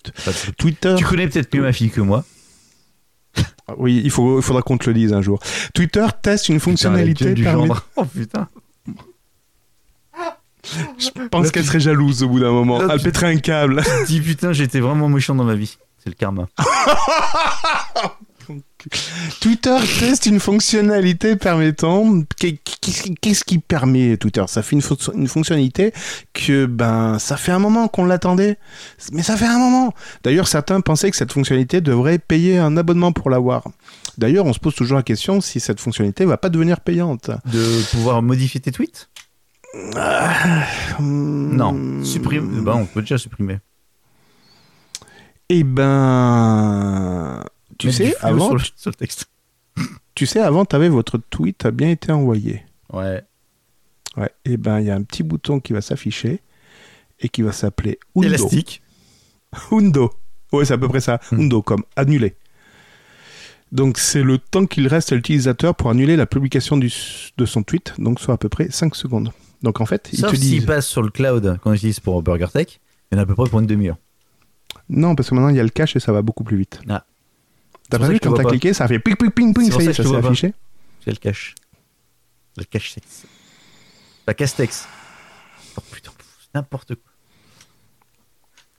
Twitter. 0.57 0.95
Tu 0.97 1.05
connais 1.05 1.27
peut-être 1.27 1.53
mieux 1.53 1.61
ma 1.63 1.73
fille 1.73 1.89
que 1.89 2.01
moi. 2.01 2.23
Ah 3.67 3.73
Oui, 3.77 4.01
il, 4.03 4.11
faut, 4.11 4.39
il 4.39 4.43
faudra 4.43 4.61
qu'on 4.61 4.77
te 4.77 4.87
le 4.89 4.93
dise 4.93 5.11
un 5.13 5.21
jour. 5.21 5.39
Twitter 5.73 6.05
teste 6.21 6.49
une 6.49 6.59
fonctionnalité 6.59 7.33
du 7.33 7.43
permet- 7.43 7.67
gendre. 7.67 7.85
Oh 7.95 8.05
putain. 8.05 8.47
Je 10.97 11.09
pense 11.29 11.51
qu'elle 11.51 11.61
tu- 11.63 11.67
serait 11.69 11.79
jalouse 11.79 12.23
au 12.23 12.27
bout 12.29 12.39
d'un 12.39 12.51
moment. 12.51 12.79
Là, 12.81 12.93
Elle 12.93 12.99
tu- 12.99 13.05
pèterait 13.05 13.33
un 13.33 13.37
câble. 13.37 13.83
Dis 14.07 14.19
putain, 14.21 14.51
j'étais 14.53 14.79
vraiment 14.79 15.09
méchant 15.09 15.35
dans 15.35 15.43
ma 15.43 15.55
vie. 15.55 15.77
C'est 15.99 16.09
le 16.09 16.15
karma. 16.15 16.47
Twitter 19.41 19.75
teste 19.99 20.25
une 20.27 20.39
fonctionnalité 20.39 21.35
permettant. 21.35 22.21
Qu'est- 22.37 22.59
Qu'est-ce 23.21 23.43
qui 23.43 23.57
permet 23.59 24.15
Twitter? 24.17 24.43
Ça 24.47 24.61
fait 24.61 24.75
une, 24.75 24.81
fon- 24.81 24.95
une 25.15 25.27
fonctionnalité 25.27 25.91
que 26.33 26.65
ben 26.67 27.17
ça 27.19 27.35
fait 27.37 27.51
un 27.51 27.57
moment 27.59 27.87
qu'on 27.87 28.05
l'attendait, 28.05 28.57
mais 29.11 29.23
ça 29.23 29.35
fait 29.37 29.45
un 29.47 29.57
moment. 29.57 29.93
D'ailleurs, 30.23 30.47
certains 30.47 30.81
pensaient 30.81 31.09
que 31.09 31.17
cette 31.17 31.31
fonctionnalité 31.33 31.81
devrait 31.81 32.19
payer 32.19 32.57
un 32.59 32.77
abonnement 32.77 33.11
pour 33.11 33.29
l'avoir. 33.31 33.63
D'ailleurs, 34.19 34.45
on 34.45 34.53
se 34.53 34.59
pose 34.59 34.75
toujours 34.75 34.97
la 34.97 35.03
question 35.03 35.41
si 35.41 35.59
cette 35.59 35.79
fonctionnalité 35.79 36.25
va 36.25 36.37
pas 36.37 36.49
devenir 36.49 36.79
payante. 36.79 37.31
De 37.45 37.83
pouvoir 37.91 38.21
modifier 38.21 38.59
tes 38.61 38.71
tweets? 38.71 39.09
Hmm. 40.99 41.55
Non. 41.55 42.03
Supprime. 42.03 42.61
Bah, 42.63 42.75
on 42.77 42.85
peut 42.85 43.01
déjà 43.01 43.17
supprimer. 43.17 43.57
Eh 45.49 45.63
ben, 45.63 47.43
tu 47.77 47.87
du 47.87 47.93
sais, 47.93 48.15
avant, 48.21 48.47
Sur 48.47 48.55
le, 48.55 48.61
tu, 48.61 48.71
sur 48.75 48.89
le 48.91 48.95
texte. 48.95 49.25
tu 50.15 50.25
sais, 50.25 50.39
avant, 50.39 50.65
t'avais 50.65 50.89
votre 50.89 51.17
tweet 51.17 51.65
a 51.65 51.71
bien 51.71 51.89
été 51.89 52.11
envoyé. 52.11 52.63
Ouais. 52.91 53.23
Ouais. 54.17 54.29
Et 54.45 54.57
ben, 54.57 54.79
il 54.79 54.87
y 54.87 54.91
a 54.91 54.95
un 54.95 55.03
petit 55.03 55.23
bouton 55.23 55.59
qui 55.59 55.73
va 55.73 55.81
s'afficher 55.81 56.41
et 57.19 57.29
qui 57.29 57.41
va 57.41 57.51
s'appeler 57.51 57.99
Undo. 58.15 58.27
Élastique. 58.27 58.81
Undo. 59.71 60.11
Ouais, 60.51 60.63
c'est 60.65 60.73
à 60.73 60.77
peu 60.77 60.87
près 60.87 61.01
ça. 61.01 61.19
Hmm. 61.31 61.41
Undo, 61.41 61.61
comme 61.61 61.83
annuler. 61.95 62.35
Donc, 63.71 63.97
c'est 63.97 64.23
le 64.23 64.37
temps 64.37 64.65
qu'il 64.67 64.87
reste 64.87 65.11
à 65.11 65.15
l'utilisateur 65.15 65.75
pour 65.75 65.89
annuler 65.89 66.15
la 66.15 66.25
publication 66.25 66.77
du- 66.77 66.93
de 67.37 67.45
son 67.45 67.63
tweet, 67.63 67.93
donc 67.97 68.19
soit 68.21 68.35
à 68.35 68.37
peu 68.37 68.47
près 68.47 68.69
5 68.71 68.95
secondes. 68.95 69.33
Donc, 69.63 69.81
en 69.81 69.85
fait, 69.85 70.09
il 70.13 70.19
Sauf 70.19 70.31
te 70.31 70.35
dit. 70.37 70.49
s'il 70.49 70.65
passe 70.65 70.87
sur 70.87 71.01
le 71.01 71.09
cloud 71.09 71.57
qu'on 71.63 71.73
utilise 71.73 71.99
pour 71.99 72.21
Burger 72.21 72.47
Tech, 72.53 72.79
il 73.11 73.15
y 73.15 73.17
en 73.17 73.19
a 73.19 73.23
à 73.23 73.25
peu 73.25 73.35
près 73.35 73.49
pour 73.49 73.59
une 73.59 73.65
demi-heure. 73.65 73.97
Non, 74.87 75.15
parce 75.15 75.29
que 75.29 75.35
maintenant, 75.35 75.49
il 75.49 75.55
y 75.57 75.59
a 75.59 75.63
le 75.63 75.69
cache 75.69 75.95
et 75.95 75.99
ça 75.99 76.11
va 76.13 76.21
beaucoup 76.21 76.43
plus 76.43 76.57
vite. 76.57 76.79
Ah. 76.87 77.05
T'as 77.89 77.99
pas 77.99 78.07
vu 78.07 78.19
quand 78.19 78.33
t'as 78.33 78.43
cliqué, 78.43 78.73
ça 78.73 78.87
fait 78.87 78.99
ping 78.99 79.15
ping 79.15 79.31
ping 79.31 79.53
ping, 79.53 79.71
ça 79.71 79.81
y 79.81 79.87
est, 79.87 79.93
ça 79.93 80.03
s'est 80.03 80.15
affiché. 80.15 80.53
C'est 81.03 81.11
le 81.11 81.17
cache. 81.17 81.55
Le 82.57 82.63
cache 82.63 82.91
sexe. 82.93 83.25
La 84.27 84.33
castex. 84.33 84.87
Oh 85.77 85.81
putain, 85.91 86.11
n'importe 86.53 86.95
quoi. 86.95 87.11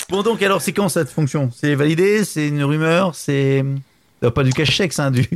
Bon 0.09 0.22
donc 0.22 0.42
alors 0.42 0.61
c'est 0.62 0.72
quand 0.72 0.88
cette 0.88 1.11
fonction? 1.11 1.50
C'est 1.54 1.74
validé? 1.74 2.24
C'est 2.24 2.48
une 2.48 2.64
rumeur? 2.64 3.14
C'est 3.14 3.64
pas 4.34 4.42
du 4.42 4.52
cache 4.52 4.76
sexe 4.76 4.98
hein, 4.98 5.11
du 5.12 5.22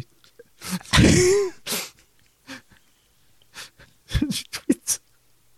du 4.23 4.45
tweet. 4.51 5.01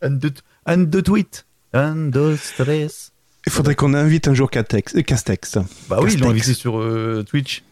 Un 0.03 0.11
de 0.11 0.33
un 0.67 0.79
de 0.79 1.01
tweet. 1.01 1.47
Un 1.73 1.95
de 2.11 2.37
stress. 2.37 3.13
Il 3.47 3.53
faudrait 3.53 3.75
qu'on 3.75 3.95
invite 3.95 4.29
un 4.29 4.35
jour 4.35 4.51
Castex. 4.51 4.95
euh, 4.95 5.03
Castex. 5.03 5.59
Bah 5.89 5.99
oui, 6.01 6.13
ils 6.13 6.21
l'ont 6.21 6.31
invité 6.31 6.55
sur 6.55 6.79
euh, 6.79 7.25
Twitch. 7.27 7.63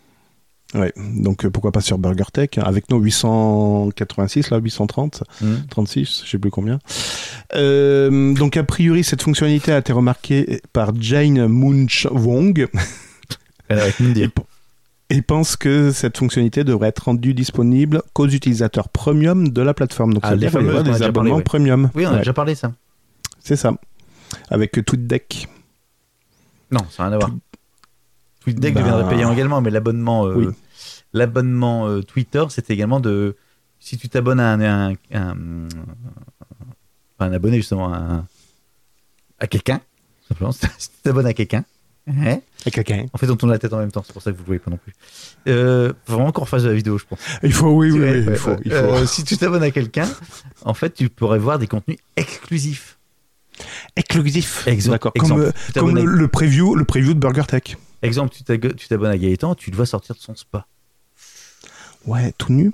Ouais, 0.75 0.93
donc 0.97 1.45
euh, 1.45 1.51
pourquoi 1.51 1.73
pas 1.73 1.81
sur 1.81 1.99
BurgerTech 1.99 2.59
hein, 2.59 2.62
avec 2.64 2.91
nos 2.91 2.99
886 3.01 4.51
là 4.51 4.59
830 4.59 5.25
Hmm. 5.41 5.55
36 5.68 6.23
je 6.25 6.31
sais 6.31 6.39
plus 6.39 6.51
combien 6.51 6.79
Euh, 7.57 8.33
donc 8.35 8.57
a 8.57 8.62
priori 8.62 9.03
cette 9.03 9.23
fonctionnalité 9.23 9.73
a 9.73 9.79
été 9.79 9.93
remarquée 9.93 10.61
par 10.73 10.93
Jane 11.01 11.49
Munch 11.49 12.07
Wong 12.12 12.68
Elle 13.68 13.81
avec 13.81 13.99
Mindy. 13.99 14.29
et 15.11 15.23
pense 15.23 15.57
que 15.57 15.91
cette 15.91 16.16
fonctionnalité 16.18 16.62
devrait 16.62 16.89
être 16.89 17.05
rendue 17.07 17.35
disponible 17.35 18.03
qu'aux 18.12 18.29
utilisateurs 18.29 18.89
premium 18.91 19.49
de 19.49 19.62
la 19.62 19.75
plateforme 19.75 20.14
donc 20.14 20.23
Ah, 20.25 20.35
les 20.35 20.39
dire 20.43 20.53
fameux, 20.53 20.83
des 20.85 20.91
parlé, 20.91 21.05
abonnements 21.07 21.37
ouais. 21.37 21.43
premium 21.43 21.91
Oui, 21.97 22.07
on 22.07 22.11
a 22.11 22.12
Ouais, 22.12 22.18
déjà 22.18 22.33
parlé 22.33 22.55
ça. 22.55 22.73
c'est 23.43 23.57
ça 23.57 23.75
avec 24.51 24.73
TweetDeck 24.87 25.49
Non, 26.71 26.81
ça 26.91 27.03
n'a 27.03 27.09
rien 27.09 27.16
à 27.16 27.18
voir. 27.18 27.31
TweetDeck 28.41 28.74
Bah. 28.74 28.80
deviendrait 28.80 29.09
payant 29.14 29.32
également, 29.32 29.61
mais 29.61 29.70
l'abonnement 29.70 30.26
euh, 30.26 30.34
Oui. 30.34 30.49
l'abonnement 31.12 31.86
euh, 31.88 32.03
Twitter, 32.03 32.45
c'était 32.51 32.74
également 32.74 33.01
de 33.01 33.36
si 33.78 33.97
tu 33.99 34.09
t'abonnes 34.09 34.41
à 34.41 34.53
un, 34.53 34.93
un, 34.93 34.95
un- 35.12 35.68
abonné 37.32 37.57
justement 37.59 37.93
à, 37.93 37.97
un- 37.99 38.26
à 39.38 39.47
quelqu'un, 39.47 39.80
simplement, 40.28 40.53
si 40.78 40.91
tu 40.91 40.97
t'abonnes 41.03 41.26
à 41.26 41.34
quelqu'un, 41.34 41.64
hein, 42.09 42.41
quelqu'un 42.70 43.07
en 43.12 43.18
fait 43.18 43.30
on 43.30 43.36
tourne 43.36 43.53
la 43.53 43.59
tête 43.59 43.72
en 43.72 43.78
même 43.78 43.93
temps, 43.93 44.03
c'est 44.07 44.12
pour 44.12 44.22
ça 44.22 44.30
que 44.32 44.36
vous 44.36 44.43
ne 44.43 44.47
voyez 44.47 44.59
pas 44.59 44.70
non 44.70 44.76
plus. 44.78 44.93
Euh, 45.49 45.93
faut 46.07 46.14
vraiment 46.14 46.32
qu'on 46.32 46.43
refasse 46.43 46.62
de 46.62 46.68
la 46.68 46.74
vidéo, 46.74 46.99
je 46.99 47.05
pense. 47.05 47.18
il 47.43 47.53
faut 47.53 47.68
oui 47.70 47.91
oui, 47.91 48.01
Ouais, 48.01 48.11
oui, 48.12 48.18
il 48.22 48.28
ouais, 48.30 48.36
faut, 48.36 48.51
ouais. 48.51 48.59
il 48.64 48.70
faut. 48.72 48.76
Euh, 48.76 49.07
si 49.07 49.24
tu 49.24 49.36
t'abonnes 49.36 49.62
à 49.62 49.70
quelqu'un, 49.70 50.09
en 50.64 50.74
fait 50.74 50.95
tu 50.95 51.09
pourrais 51.09 51.38
voir 51.38 51.59
des 51.59 51.66
contenus 51.66 51.99
exclusifs. 52.16 52.99
exclusif 53.97 54.66
Exemple- 54.66 54.95
d'accord 54.95 55.12
comme, 55.18 55.53
comme 55.74 55.95
le, 55.95 56.05
le 56.05 56.28
preview 56.28 56.74
le 56.74 56.84
preview 56.84 57.12
de 57.14 57.18
BurgerTech 57.18 57.76
Exemple, 58.03 58.34
tu 58.34 58.42
t'abonnes 58.88 59.11
à 59.11 59.18
Gaëtan, 59.18 59.55
tu 59.55 59.70
le 59.70 59.76
vois 59.76 59.86
sortir 59.86 60.14
de 60.14 60.20
son 60.20 60.34
spa. 60.34 60.66
ouais 62.07 62.32
tout 62.38 62.53
nu 62.53 62.72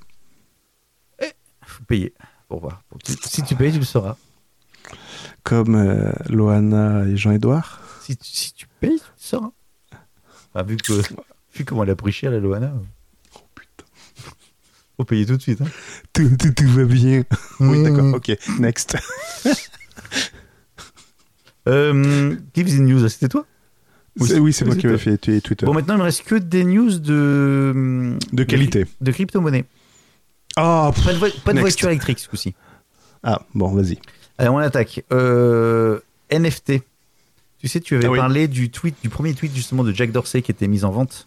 faut 1.68 1.82
payer 1.84 2.14
pour 2.48 2.60
voir. 2.60 2.82
Pour- 2.88 3.00
Si 3.04 3.42
tu 3.42 3.56
payes, 3.56 3.72
tu 3.72 3.80
le 3.80 3.84
sauras. 3.84 4.16
comme 5.42 5.74
euh, 5.74 6.12
Loana 6.28 7.04
et 7.06 7.16
Jean-Edouard 7.16 7.82
Si 8.02 8.16
tu, 8.16 8.30
si 8.30 8.52
tu 8.54 8.66
payes, 8.80 8.98
tu 9.00 9.04
le 9.04 9.12
sauras. 9.18 9.50
Enfin, 10.54 10.62
vu, 10.64 10.76
que, 10.76 10.92
vu 11.54 11.64
comment 11.64 11.82
elle 11.82 11.90
a 11.90 11.96
pris 11.96 12.12
cher, 12.12 12.30
la 12.30 12.38
Loana. 12.38 12.72
Oh 13.34 13.40
putain. 13.54 13.84
Faut 14.96 15.04
payer 15.04 15.26
tout 15.26 15.36
de 15.36 15.42
suite. 15.42 15.60
Hein. 15.60 15.66
tout, 16.12 16.30
tout, 16.38 16.52
tout 16.52 16.68
va 16.68 16.84
bien 16.84 17.24
oui 17.60 17.82
d'accord 17.82 18.14
ok 18.14 18.32
next 18.60 18.96
Euh, 21.68 22.36
faisait 22.54 22.76
une 22.76 22.86
news 22.86 23.08
C'était 23.08 23.28
toi? 23.28 23.44
Oui, 24.18 24.28
C'est- 24.28 24.38
oui, 24.38 24.52
c'est 24.52 24.64
moi 24.64 24.74
qui 24.76 24.86
avais 24.86 24.98
fait 24.98 25.18
Twitter. 25.18 25.66
Bon, 25.66 25.74
maintenant, 25.74 25.94
il 25.94 25.98
me 25.98 26.02
reste 26.04 26.22
que 26.24 26.34
des 26.36 26.64
news 26.64 26.98
de. 26.98 28.16
de 28.32 28.44
qualité. 28.44 28.86
De 29.00 29.12
crypto-monnaie. 29.12 29.64
Ah, 30.56 30.90
Pas 31.04 31.12
de, 31.12 31.18
vo- 31.18 31.26
pas 31.44 31.52
de 31.52 31.58
Next. 31.58 31.60
voiture 31.60 31.88
électrique 31.90 32.18
ce 32.18 32.28
coup-ci. 32.28 32.54
Ah, 33.22 33.42
bon, 33.54 33.68
vas-y. 33.74 33.98
Allez, 34.38 34.48
on 34.48 34.56
attaque. 34.58 35.04
Euh, 35.12 35.98
NFT. 36.30 36.82
Tu 37.58 37.68
sais, 37.68 37.80
tu 37.80 37.94
avais 37.96 38.06
Ah 38.06 38.10
oui. 38.10 38.18
parlé 38.18 38.48
du 38.48 38.70
tweet, 38.70 38.94
du 39.02 39.08
premier 39.10 39.34
tweet 39.34 39.54
justement 39.54 39.84
de 39.84 39.92
Jack 39.92 40.12
Dorsey 40.12 40.40
qui 40.42 40.50
était 40.50 40.68
mis 40.68 40.84
en 40.84 40.90
vente. 40.90 41.26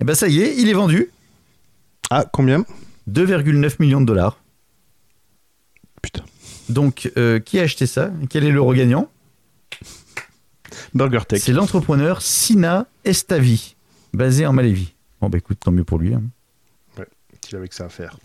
Et 0.00 0.04
ben 0.04 0.14
ça 0.14 0.26
y 0.28 0.40
est, 0.40 0.56
il 0.56 0.68
est 0.68 0.72
vendu. 0.74 1.10
Ah, 2.10 2.24
combien? 2.32 2.64
2,9 3.08 3.76
millions 3.80 4.00
de 4.00 4.06
dollars. 4.06 4.38
Putain. 6.02 6.24
Donc, 6.68 7.10
euh, 7.16 7.38
qui 7.40 7.58
a 7.58 7.62
acheté 7.62 7.86
ça? 7.86 8.10
Quel 8.30 8.44
est 8.44 8.50
l'euro 8.50 8.72
gagnant? 8.74 9.08
Burger 10.94 11.20
Tech. 11.28 11.40
C'est 11.42 11.52
l'entrepreneur 11.52 12.22
Sina 12.22 12.86
Estavi, 13.04 13.76
basé 14.12 14.46
en 14.46 14.52
Malaisie. 14.52 14.94
Bon, 15.20 15.28
bah 15.28 15.38
écoute, 15.38 15.58
tant 15.60 15.72
mieux 15.72 15.84
pour 15.84 15.98
lui. 15.98 16.14
hein. 16.14 16.22
Il 17.52 17.56
avait 17.56 17.68
que 17.68 17.74
ça 17.74 17.84
à 17.84 17.88
faire. 17.90 18.16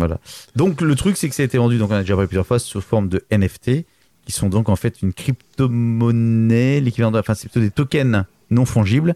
Donc, 0.56 0.80
le 0.82 0.96
truc, 0.96 1.18
c'est 1.18 1.28
que 1.28 1.36
ça 1.36 1.44
a 1.44 1.46
été 1.46 1.58
vendu, 1.58 1.78
donc 1.78 1.92
on 1.92 1.96
a 1.96 2.02
déjà 2.02 2.14
parlé 2.16 2.28
plusieurs 2.28 2.48
fois, 2.48 2.58
sous 2.58 2.80
forme 2.80 3.10
de 3.10 3.24
NFT, 3.32 3.86
qui 4.26 4.32
sont 4.32 4.48
donc 4.48 4.70
en 4.70 4.78
fait 4.78 5.02
une 5.02 5.12
crypto-monnaie, 5.14 6.80
l'équivalent 6.80 7.12
de. 7.12 7.20
Enfin, 7.20 7.34
c'est 7.34 7.50
plutôt 7.50 7.60
des 7.60 7.70
tokens 7.72 8.24
non 8.50 8.66
fongibles. 8.66 9.16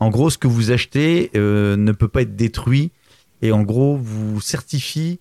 En 0.00 0.10
gros, 0.10 0.30
ce 0.30 0.36
que 0.38 0.48
vous 0.48 0.72
achetez 0.72 1.30
euh, 1.36 1.76
ne 1.76 1.92
peut 1.92 2.08
pas 2.08 2.22
être 2.22 2.34
détruit, 2.34 2.90
et 3.40 3.52
en 3.52 3.62
gros, 3.62 3.96
vous 3.96 4.40
certifie 4.40 5.20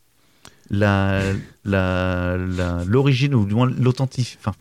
la 0.71 1.21
la- 1.63 2.35
la- 2.37 2.83
l'origine 2.85 3.35
ou 3.35 3.45
du 3.45 3.53
moins 3.53 3.69
l'authentique. 3.69 4.37
Enfin, 4.39 4.53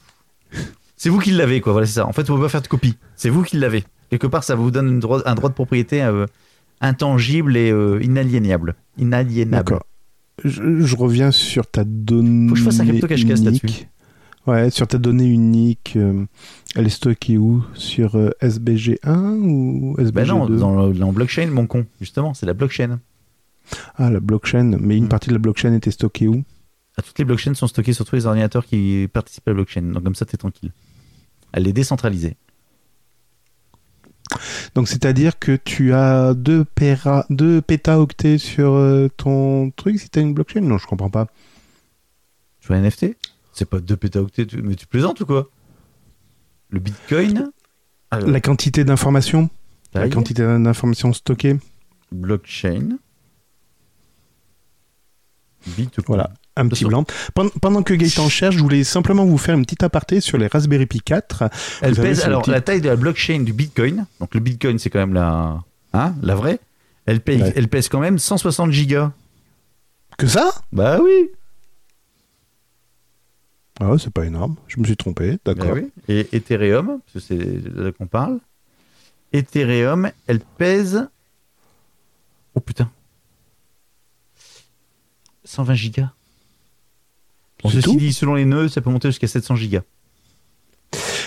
c'est 0.97 1.09
vous 1.11 1.19
qui 1.19 1.31
l'avez, 1.33 1.61
quoi. 1.61 1.73
Voilà, 1.73 1.87
c'est 1.87 1.95
ça. 1.95 2.07
En 2.07 2.13
fait, 2.13 2.29
on 2.31 2.35
ne 2.35 2.39
peut 2.39 2.45
pas 2.45 2.49
faire 2.51 2.63
de 2.63 2.69
copie. 2.69 2.97
C'est 3.17 3.31
vous 3.31 3.43
qui 3.43 3.57
l'avez. 3.57 3.85
Quelque 4.11 4.27
part, 4.27 4.45
ça 4.45 4.55
vous 4.55 4.71
donne 4.71 4.89
une 4.89 5.01
droit- 5.01 5.23
un 5.27 5.35
droit 5.35 5.49
de 5.51 5.55
propriété 5.55 6.03
euh, 6.03 6.27
intangible 6.81 7.57
et 7.57 7.71
euh, 7.71 8.03
inaliénable. 8.03 8.75
Inaliénable. 8.99 9.65
D'accord. 9.65 9.87
Je, 10.45 10.81
je 10.81 10.97
reviens 10.97 11.31
sur 11.31 11.67
ta 11.67 11.85
donnée. 11.85 12.49
Faut 12.49 12.55
que 12.55 12.61
je 12.61 12.65
fasse 12.65 12.81
un 12.81 12.87
crypto 12.87 13.07
unique. 13.09 13.29
là-dessus. 13.45 13.89
Ouais, 14.47 14.69
sur 14.71 14.87
ta 14.87 14.99
donnée 14.99 15.27
unique. 15.27 15.95
euh, 15.97 16.25
elle 16.75 16.87
est 16.87 16.91
stockée 16.91 17.39
où? 17.39 17.65
Sur 17.75 18.17
euh, 18.17 18.31
SBG1 18.43 19.39
ou 19.41 19.97
SBG2 19.99 20.11
Ben 20.13 20.27
non, 20.27 20.49
dans, 20.49 20.89
dans 20.91 21.13
blockchain, 21.13 21.47
mon 21.47 21.67
con, 21.67 21.87
justement, 22.01 22.35
c'est 22.35 22.45
la 22.47 22.53
blockchain. 22.55 22.99
Ah, 23.97 24.11
la 24.11 24.21
blockchain. 24.21 24.77
Mais 24.81 24.97
une 24.99 25.05
Mm. 25.05 25.09
partie 25.09 25.29
de 25.31 25.35
la 25.35 25.39
blockchain 25.39 25.73
était 25.73 25.91
stockée 25.91 26.29
où? 26.29 26.45
Ah, 26.99 27.03
Toutes 27.03 27.19
les 27.19 27.25
blockchains 27.25 27.55
sont 27.55 27.67
stockées 27.69 27.95
sur 27.95 28.05
tous 28.05 28.17
les 28.17 28.27
ordinateurs 28.27 28.67
qui 28.67 29.09
participent 29.13 29.49
à 29.49 29.53
la 29.53 29.55
blockchain. 29.55 29.83
Donc 29.83 30.05
comme 30.05 30.15
ça, 30.15 30.27
t'es 30.27 30.37
tranquille. 30.37 30.73
Elle 31.55 31.69
est 31.69 31.73
décentralisée. 31.73 32.37
Donc, 34.75 34.89
c'est-à-dire 34.89 35.39
que 35.39 35.55
tu 35.55 35.95
as 35.95 36.35
deux, 36.35 36.65
péra... 36.65 37.25
deux 37.31 37.63
pétaoctets 37.63 38.39
sur 38.39 38.73
euh, 38.73 39.09
ton 39.17 39.71
truc 39.71 40.01
si 40.01 40.11
tu 40.11 40.19
as 40.19 40.23
une 40.23 40.35
blockchain? 40.35 40.63
Non, 40.63 40.79
je 40.79 40.87
comprends 40.89 41.11
pas. 41.11 41.29
Tu 42.59 42.67
vois 42.67 42.79
NFT 42.79 43.17
C'est 43.53 43.69
pas 43.69 43.79
2 43.79 43.97
pétaoctets, 43.97 44.49
mais 44.65 44.75
tu 44.75 44.89
plaisantes 44.89 45.21
ou 45.21 45.27
quoi? 45.27 45.49
Le 46.71 46.81
bitcoin? 46.81 47.53
Alors, 48.11 48.29
La 48.29 48.41
quantité 48.41 48.83
d'informations? 48.85 49.49
La 49.93 50.09
quantité 50.09 50.43
d'informations 50.43 51.13
stockées? 51.13 51.57
Blockchain. 52.11 52.99
Bit 55.69 56.01
Voilà, 56.09 56.31
un 56.57 56.69
petit 56.69 56.85
blanc. 56.85 57.05
Pendant, 57.61 57.83
que 57.83 57.95
Gaëtan 57.95 58.29
cherche, 58.29 58.55
je 58.57 58.61
voulais 58.61 58.85
simplement 58.85 59.25
vous 59.25 59.39
faire 59.39 59.55
une 59.57 59.65
petite 59.65 59.83
aparté 59.83 60.21
sur 60.21 60.39
les 60.39 60.47
Raspberry 60.47 60.87
Pi 60.87 61.01
4. 61.01 61.45
Elle 61.83 61.95
Vous 61.95 62.03
pèse, 62.03 62.21
alors 62.25 62.43
petit- 62.43 62.51
la 62.51 62.61
taille 62.61 62.81
de 62.81 62.89
la 62.89 62.97
blockchain 62.97 63.41
du 63.41 63.53
bitcoin, 63.53 64.07
donc 64.21 64.35
le 64.35 64.41
bitcoin 64.41 64.79
c'est 64.79 64.91
quand 64.91 65.01
même 65.01 65.15
la, 65.15 65.63
hein, 65.93 66.15
la 66.23 66.35
vraie, 66.35 66.61
elle, 67.07 67.21
Ouais. 67.27 67.53
elle 67.57 67.69
pèse 67.69 67.89
quand 67.89 68.01
même 68.01 68.19
160 68.19 68.71
gigas. 68.71 69.13
Que 70.17 70.27
ça? 70.29 70.53
Bah 70.73 71.01
oui, 71.03 71.31
Ah, 73.81 73.91
ouais, 73.91 73.99
c'est 73.99 74.13
pas 74.13 74.25
énorme. 74.25 74.55
Je 74.69 74.79
me 74.79 74.85
suis 74.85 74.97
trompé, 74.97 75.33
bah 75.45 75.55
d'accord. 75.55 75.73
oui. 75.75 75.91
Et 76.09 76.29
Ethereum, 76.37 77.01
parce 77.01 77.13
que 77.15 77.19
c'est 77.19 77.75
là 77.75 77.91
qu'on 77.91 78.07
parle, 78.07 78.39
Ethereum, 79.33 80.09
elle 80.29 80.39
pèse. 80.39 81.09
Oh 82.55 82.61
putain. 82.61 82.89
120 85.45 85.75
gigas. 85.75 86.11
Ceci 87.71 87.97
dit, 87.97 88.13
selon 88.13 88.35
les 88.35 88.45
nœuds, 88.45 88.69
ça 88.69 88.81
peut 88.81 88.91
monter 88.91 89.09
jusqu'à 89.09 89.27
700 89.27 89.57
gigas. 89.57 89.83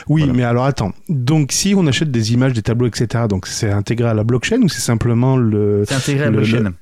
Oui, 0.08 0.22
Voilà. 0.22 0.34
mais 0.34 0.44
alors 0.44 0.66
attends. 0.66 0.94
Donc, 1.10 1.52
si 1.52 1.74
on 1.76 1.86
achète 1.88 2.12
des 2.12 2.32
images, 2.34 2.54
des 2.54 2.62
tableaux, 2.62 2.88
etc., 2.88 3.26
donc 3.30 3.46
c'est 3.48 3.70
intégré 3.72 4.08
à 4.08 4.14
la 4.14 4.24
blockchain 4.24 4.62
ou 4.62 4.70
c'est 4.70 4.80
simplement 4.82 5.36
le, 5.36 5.84
C'est 5.88 5.96
intégré 5.96 6.24
à 6.24 6.26
la 6.26 6.32
Le- 6.32 6.38
blockchain. 6.38 6.74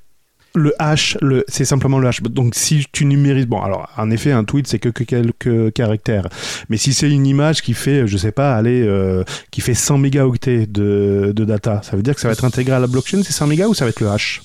le 0.54 0.74
hash 0.78 1.18
le, 1.22 1.44
C'est 1.48 1.66
simplement 1.66 1.98
le 1.98 2.08
hash. 2.08 2.22
Donc, 2.22 2.54
si 2.54 2.86
tu 2.92 3.06
numérises. 3.06 3.48
Bon, 3.48 3.62
alors, 3.62 3.90
en 3.98 4.12
effet, 4.12 4.32
un 4.32 4.44
tweet, 4.44 4.68
c'est 4.68 4.78
que, 4.78 4.90
que 4.90 5.04
quelques 5.04 5.74
caractères. 5.74 6.28
Mais 6.70 6.78
si 6.78 6.94
c'est 6.94 7.10
une 7.10 7.26
image 7.26 7.64
qui 7.64 7.74
fait, 7.74 8.06
je 8.06 8.18
sais 8.18 8.32
pas, 8.32 8.56
allez, 8.56 8.84
euh, 8.84 9.24
qui 9.50 9.62
fait 9.62 9.74
100 9.74 9.98
mégaoctets 9.98 10.68
de, 10.68 11.34
de 11.36 11.46
data, 11.46 11.82
ça 11.84 11.96
veut 11.98 12.04
dire 12.04 12.14
que 12.14 12.22
ça 12.22 12.28
va 12.28 12.34
être 12.34 12.46
intégré 12.46 12.76
à 12.76 12.80
la 12.80 12.88
blockchain, 12.88 13.24
c'est 13.24 13.34
100 13.34 13.48
mégas 13.48 13.68
ou 13.68 13.74
ça 13.74 13.86
va 13.86 13.90
être 13.90 14.02
le 14.02 14.10
hash? 14.10 14.42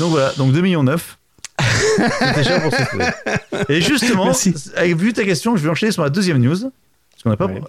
Donc 0.00 0.10
voilà, 0.10 0.32
donc 0.36 0.52
2 0.52 0.60
millions 0.60 0.82
9. 0.82 1.16
C'était 1.60 2.44
cher 2.44 2.62
pour. 2.62 2.72
Et 3.68 3.80
justement, 3.80 4.24
Merci. 4.24 4.54
vu 4.96 5.12
ta 5.12 5.24
question, 5.24 5.56
je 5.56 5.62
vais 5.62 5.68
enchaîner 5.70 5.92
sur 5.92 6.02
la 6.02 6.10
deuxième 6.10 6.38
news. 6.38 6.58
Parce 6.58 7.22
qu'on 7.22 7.30
n'a 7.30 7.36
pas. 7.36 7.46
Ouais. 7.46 7.60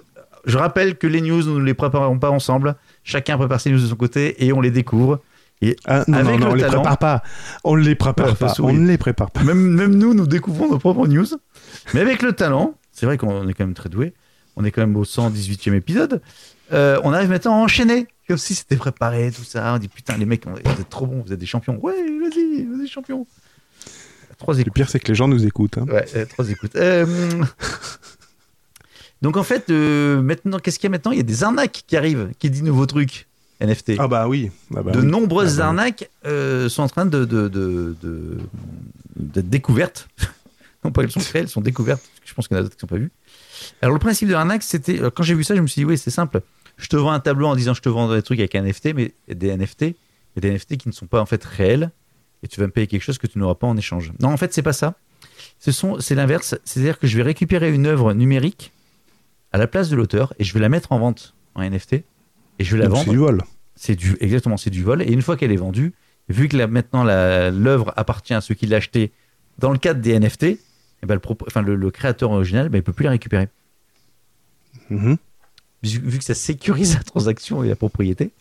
Je 0.46 0.58
rappelle 0.58 0.98
que 0.98 1.06
les 1.08 1.22
news, 1.22 1.44
nous 1.44 1.60
ne 1.60 1.66
les 1.66 1.74
préparons 1.76 2.18
pas 2.18 2.30
ensemble. 2.32 2.76
Chacun 3.04 3.38
prépare 3.38 3.60
ses 3.62 3.70
news 3.70 3.80
de 3.82 3.86
son 3.88 3.96
côté 3.96 4.44
et 4.46 4.54
on 4.54 4.62
les 4.62 4.72
découvre. 4.72 5.20
Ah, 5.86 6.04
non, 6.08 6.18
Avec 6.18 6.40
non, 6.40 6.40
non, 6.40 6.46
le 6.48 6.52
on 6.52 6.56
les 6.56 6.62
talent- 6.64 6.74
prépare 6.82 6.98
pas. 6.98 7.24
On 7.64 7.76
les 7.76 7.94
prépare 7.96 8.36
pas. 8.36 8.54
On 8.60 8.74
ne 8.74 8.88
les 8.88 8.98
prépare 8.98 9.30
pas. 9.30 9.44
Même, 9.44 9.60
même 9.60 9.94
nous, 9.94 10.16
nous 10.16 10.26
découvrons 10.26 10.70
nos 10.72 10.80
propres 10.80 11.06
news. 11.08 11.28
Mais 11.94 12.00
avec 12.02 12.24
le 12.24 12.34
talent, 12.34 12.74
c'est 12.92 13.06
vrai 13.06 13.18
qu'on 13.20 13.48
est 13.48 13.54
quand 13.54 13.66
même 13.66 13.76
très 13.76 13.90
doué. 13.90 14.14
On 14.56 14.64
est 14.64 14.72
quand 14.72 14.82
même 14.82 14.96
au 14.96 15.04
118e 15.06 15.76
épisode. 15.76 16.22
Euh, 16.74 17.00
on 17.04 17.14
arrive 17.14 17.30
maintenant 17.30 17.54
à 17.54 17.58
enchaîner. 17.64 18.08
Comme 18.32 18.38
si 18.38 18.56
c'était 18.56 18.78
préparé, 18.78 19.32
tout 19.32 19.44
ça. 19.44 19.74
On 19.74 19.78
dit 19.78 19.88
putain, 19.90 20.18
les 20.18 20.26
mecs, 20.26 20.46
vous 20.48 20.56
êtes 20.58 20.90
trop 20.90 21.06
bons, 21.06 21.24
vous 21.26 21.34
êtes 21.34 21.40
des 21.40 21.46
champions. 21.46 21.78
Ouais, 21.82 21.94
vas-y, 21.94 22.64
vas-y, 22.66 22.88
champion. 22.88 23.28
Trois 24.38 24.56
Le 24.56 24.64
pire, 24.72 24.90
c'est 24.90 25.00
que 25.00 25.08
les 25.10 25.16
gens 25.16 25.28
nous 25.28 25.46
écoutent. 25.46 25.78
hein. 25.78 25.86
Ouais, 25.88 26.06
euh, 26.16 26.26
trois 26.26 26.50
écoutes. 26.50 26.76
Euh, 26.76 27.06
Donc 29.22 29.38
en 29.38 29.44
fait, 29.44 29.70
euh, 29.70 30.22
maintenant, 30.22 30.58
qu'est-ce 30.60 30.80
qu'il 30.80 30.88
y 30.88 30.88
a 30.88 30.92
maintenant? 30.92 31.12
Il 31.12 31.18
y 31.18 31.20
a 31.20 31.24
des 31.24 31.44
arnaques 31.44 31.84
qui 31.86 31.96
arrivent. 31.96 32.32
Qui 32.40 32.50
dit 32.50 32.64
nouveau 32.64 32.86
truc 32.88 33.28
NFT 33.60 33.94
Ah 34.00 34.08
bah 34.08 34.28
oui. 34.28 34.50
Ah 34.76 34.82
bah 34.82 34.92
de 34.94 35.00
oui. 35.00 35.06
nombreuses 35.06 35.60
Ah 35.60 35.64
bah 35.64 35.68
arnaques 35.68 36.10
euh, 36.26 36.70
sont 36.70 36.82
en 36.84 36.90
train 36.90 37.06
de, 37.06 37.26
de, 37.26 37.48
de- 37.48 37.96
de- 38.02 38.38
d'être 39.16 39.50
découvertes. 39.50 40.08
non 40.84 40.92
pas 40.92 41.04
elles 41.04 41.12
sont 41.12 41.20
créées, 41.20 41.44
elles 41.44 41.50
sont 41.50 41.62
découvertes. 41.62 42.02
Parce 42.02 42.20
que 42.22 42.28
je 42.30 42.34
pense 42.34 42.48
qu'il 42.48 42.58
y 42.58 42.58
en 42.58 42.62
a 42.62 42.64
d'autres 42.64 42.76
qui 42.78 42.86
ne 42.86 42.90
sont 42.90 42.96
pas 42.96 43.00
vues. 43.00 43.12
Alors 43.84 43.94
le 43.94 44.00
principe 44.00 44.28
de 44.30 44.34
l'arnaque, 44.34 44.64
c'était 44.64 45.00
quand 45.14 45.22
j'ai 45.22 45.36
vu 45.36 45.44
ça, 45.44 45.56
je 45.56 45.62
me 45.62 45.68
suis 45.68 45.82
dit 45.82 45.86
oui, 45.86 46.00
c'est 46.00 46.10
simple. 46.10 46.42
Je 46.82 46.88
te 46.88 46.96
vends 46.96 47.12
un 47.12 47.20
tableau 47.20 47.48
en 47.48 47.56
disant 47.56 47.74
je 47.74 47.82
te 47.82 47.90
vends 47.90 48.12
des 48.14 48.24
trucs 48.24 48.40
avec 48.40 48.56
un 48.56 48.64
NFT, 48.64 48.94
mais 48.96 49.14
des 49.28 49.56
NFT, 49.56 49.96
des 50.38 50.52
NFT 50.52 50.78
qui 50.78 50.90
ne 50.90 50.94
sont 50.94 51.06
pas 51.06 51.22
en 51.22 51.26
fait 51.28 51.44
réels, 51.44 51.92
et 52.44 52.48
tu 52.48 52.60
vas 52.60 52.66
me 52.66 52.72
payer 52.72 52.88
quelque 52.88 53.04
chose 53.04 53.20
que 53.20 53.28
tu 53.28 53.38
n'auras 53.38 53.56
pas 53.56 53.68
en 53.68 53.78
échange. 53.78 54.12
Non, 54.20 54.30
en 54.30 54.38
fait, 54.38 54.52
c'est 54.52 54.64
pas 54.64 54.74
ça. 54.74 54.96
Ce 55.60 55.72
sont, 55.72 56.00
c'est 56.00 56.16
l'inverse. 56.16 56.56
C'est-à-dire 56.66 56.98
que 56.98 57.06
je 57.06 57.16
vais 57.18 57.24
récupérer 57.24 57.72
une 57.72 57.86
œuvre 57.86 58.14
numérique 58.14 58.72
à 59.52 59.60
la 59.60 59.68
place 59.68 59.90
de 59.90 59.96
l'auteur 59.96 60.34
et 60.40 60.44
je 60.44 60.54
vais 60.54 60.60
la 60.60 60.70
mettre 60.70 60.92
en 60.92 60.98
vente 60.98 61.36
en 61.54 61.62
NFT 61.62 61.94
et 61.94 62.04
je 62.60 62.76
vais 62.76 62.82
la 62.82 62.88
Donc, 62.88 62.96
vendre. 62.96 63.06
C'est 63.06 63.12
du 63.12 63.18
vol. 63.18 63.42
C'est 63.76 63.96
du 63.96 64.18
exactement, 64.20 64.58
c'est 64.58 64.70
du 64.72 64.84
vol. 64.84 65.04
Et 65.04 65.12
une 65.12 65.22
fois 65.22 65.38
qu'elle 65.38 65.52
est 65.52 65.58
vendue, 65.58 65.94
vu 66.30 66.48
que 66.48 66.58
maintenant 66.66 67.04
l'œuvre 67.04 67.94
appartient 67.96 68.34
à 68.34 68.42
ceux 68.42 68.56
qui 68.56 68.66
l'ont 68.66 68.78
acheté 68.78 69.12
dans 69.60 69.72
le 69.72 69.78
cadre 69.78 70.02
des 70.02 70.20
NFT, 70.20 70.44
eh 70.44 70.58
ben, 71.04 71.16
le, 71.16 71.22
enfin, 71.46 71.62
le, 71.62 71.76
le 71.76 71.92
créateur 71.92 72.32
original, 72.32 72.70
ben, 72.70 72.80
il 72.80 72.84
peut 72.84 72.94
plus 72.94 73.04
la 73.04 73.12
récupérer. 73.12 73.50
Mhm. 74.90 75.18
Vu, 75.84 76.18
que 76.20 76.24
ça 76.24 76.34
sécurise 76.36 76.94
la 76.98 77.04
transaction 77.04 77.64
et 77.64 77.70
la 77.70 77.76
propriété. 77.76 78.32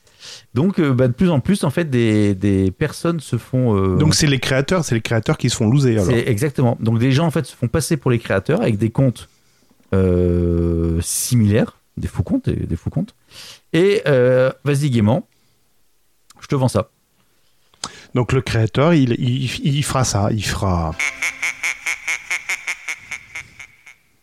Donc, 0.53 0.78
euh, 0.78 0.93
ben, 0.93 1.09
de 1.09 1.12
plus 1.14 1.30
en 1.30 1.41
plus, 1.41 1.64
en 1.64 1.70
fait, 1.70 1.88
des, 1.88 2.34
des 2.34 2.70
personnes 2.70 3.20
se 3.20 3.38
font. 3.38 3.74
euh, 3.76 3.97
Donc 3.97 4.14
c'est 4.14 4.26
les 4.26 4.38
créateurs, 4.38 4.84
c'est 4.84 4.95
les 4.95 5.01
créateurs 5.01 5.38
qui 5.38 5.49
se 5.49 5.57
font 5.57 5.68
loser 5.70 5.93
alors. 5.93 6.05
c'est 6.07 6.28
exactement. 6.28 6.76
Donc, 6.80 6.99
des 6.99 7.12
gens 7.12 7.26
en 7.26 7.30
fait 7.30 7.47
se 7.47 7.57
font 7.57 7.68
passer 7.68 7.97
pour 7.97 8.11
les 8.11 8.18
créateurs 8.18 8.61
avec 8.61 8.76
des 8.76 8.91
comptes 8.91 9.28
euh, 9.95 11.01
similaires, 11.01 11.78
des 11.97 12.09
faux 12.09 12.22
comptes, 12.22 12.45
des, 12.51 12.66
des 12.66 12.76
faux 12.76 12.91
comptes. 12.91 13.14
Et 13.72 14.03
euh, 14.07 14.53
vas-y 14.64 14.91
gaiement, 14.91 15.26
je 16.41 16.47
te 16.49 16.55
vends 16.55 16.68
ça. 16.68 16.91
Donc 18.14 18.32
le 18.32 18.43
créateur, 18.43 18.93
il, 18.93 19.12
il, 19.18 19.51
il 19.76 19.82
fera 19.84 20.05
ça, 20.05 20.28
il 20.32 20.45
fera. 20.45 20.95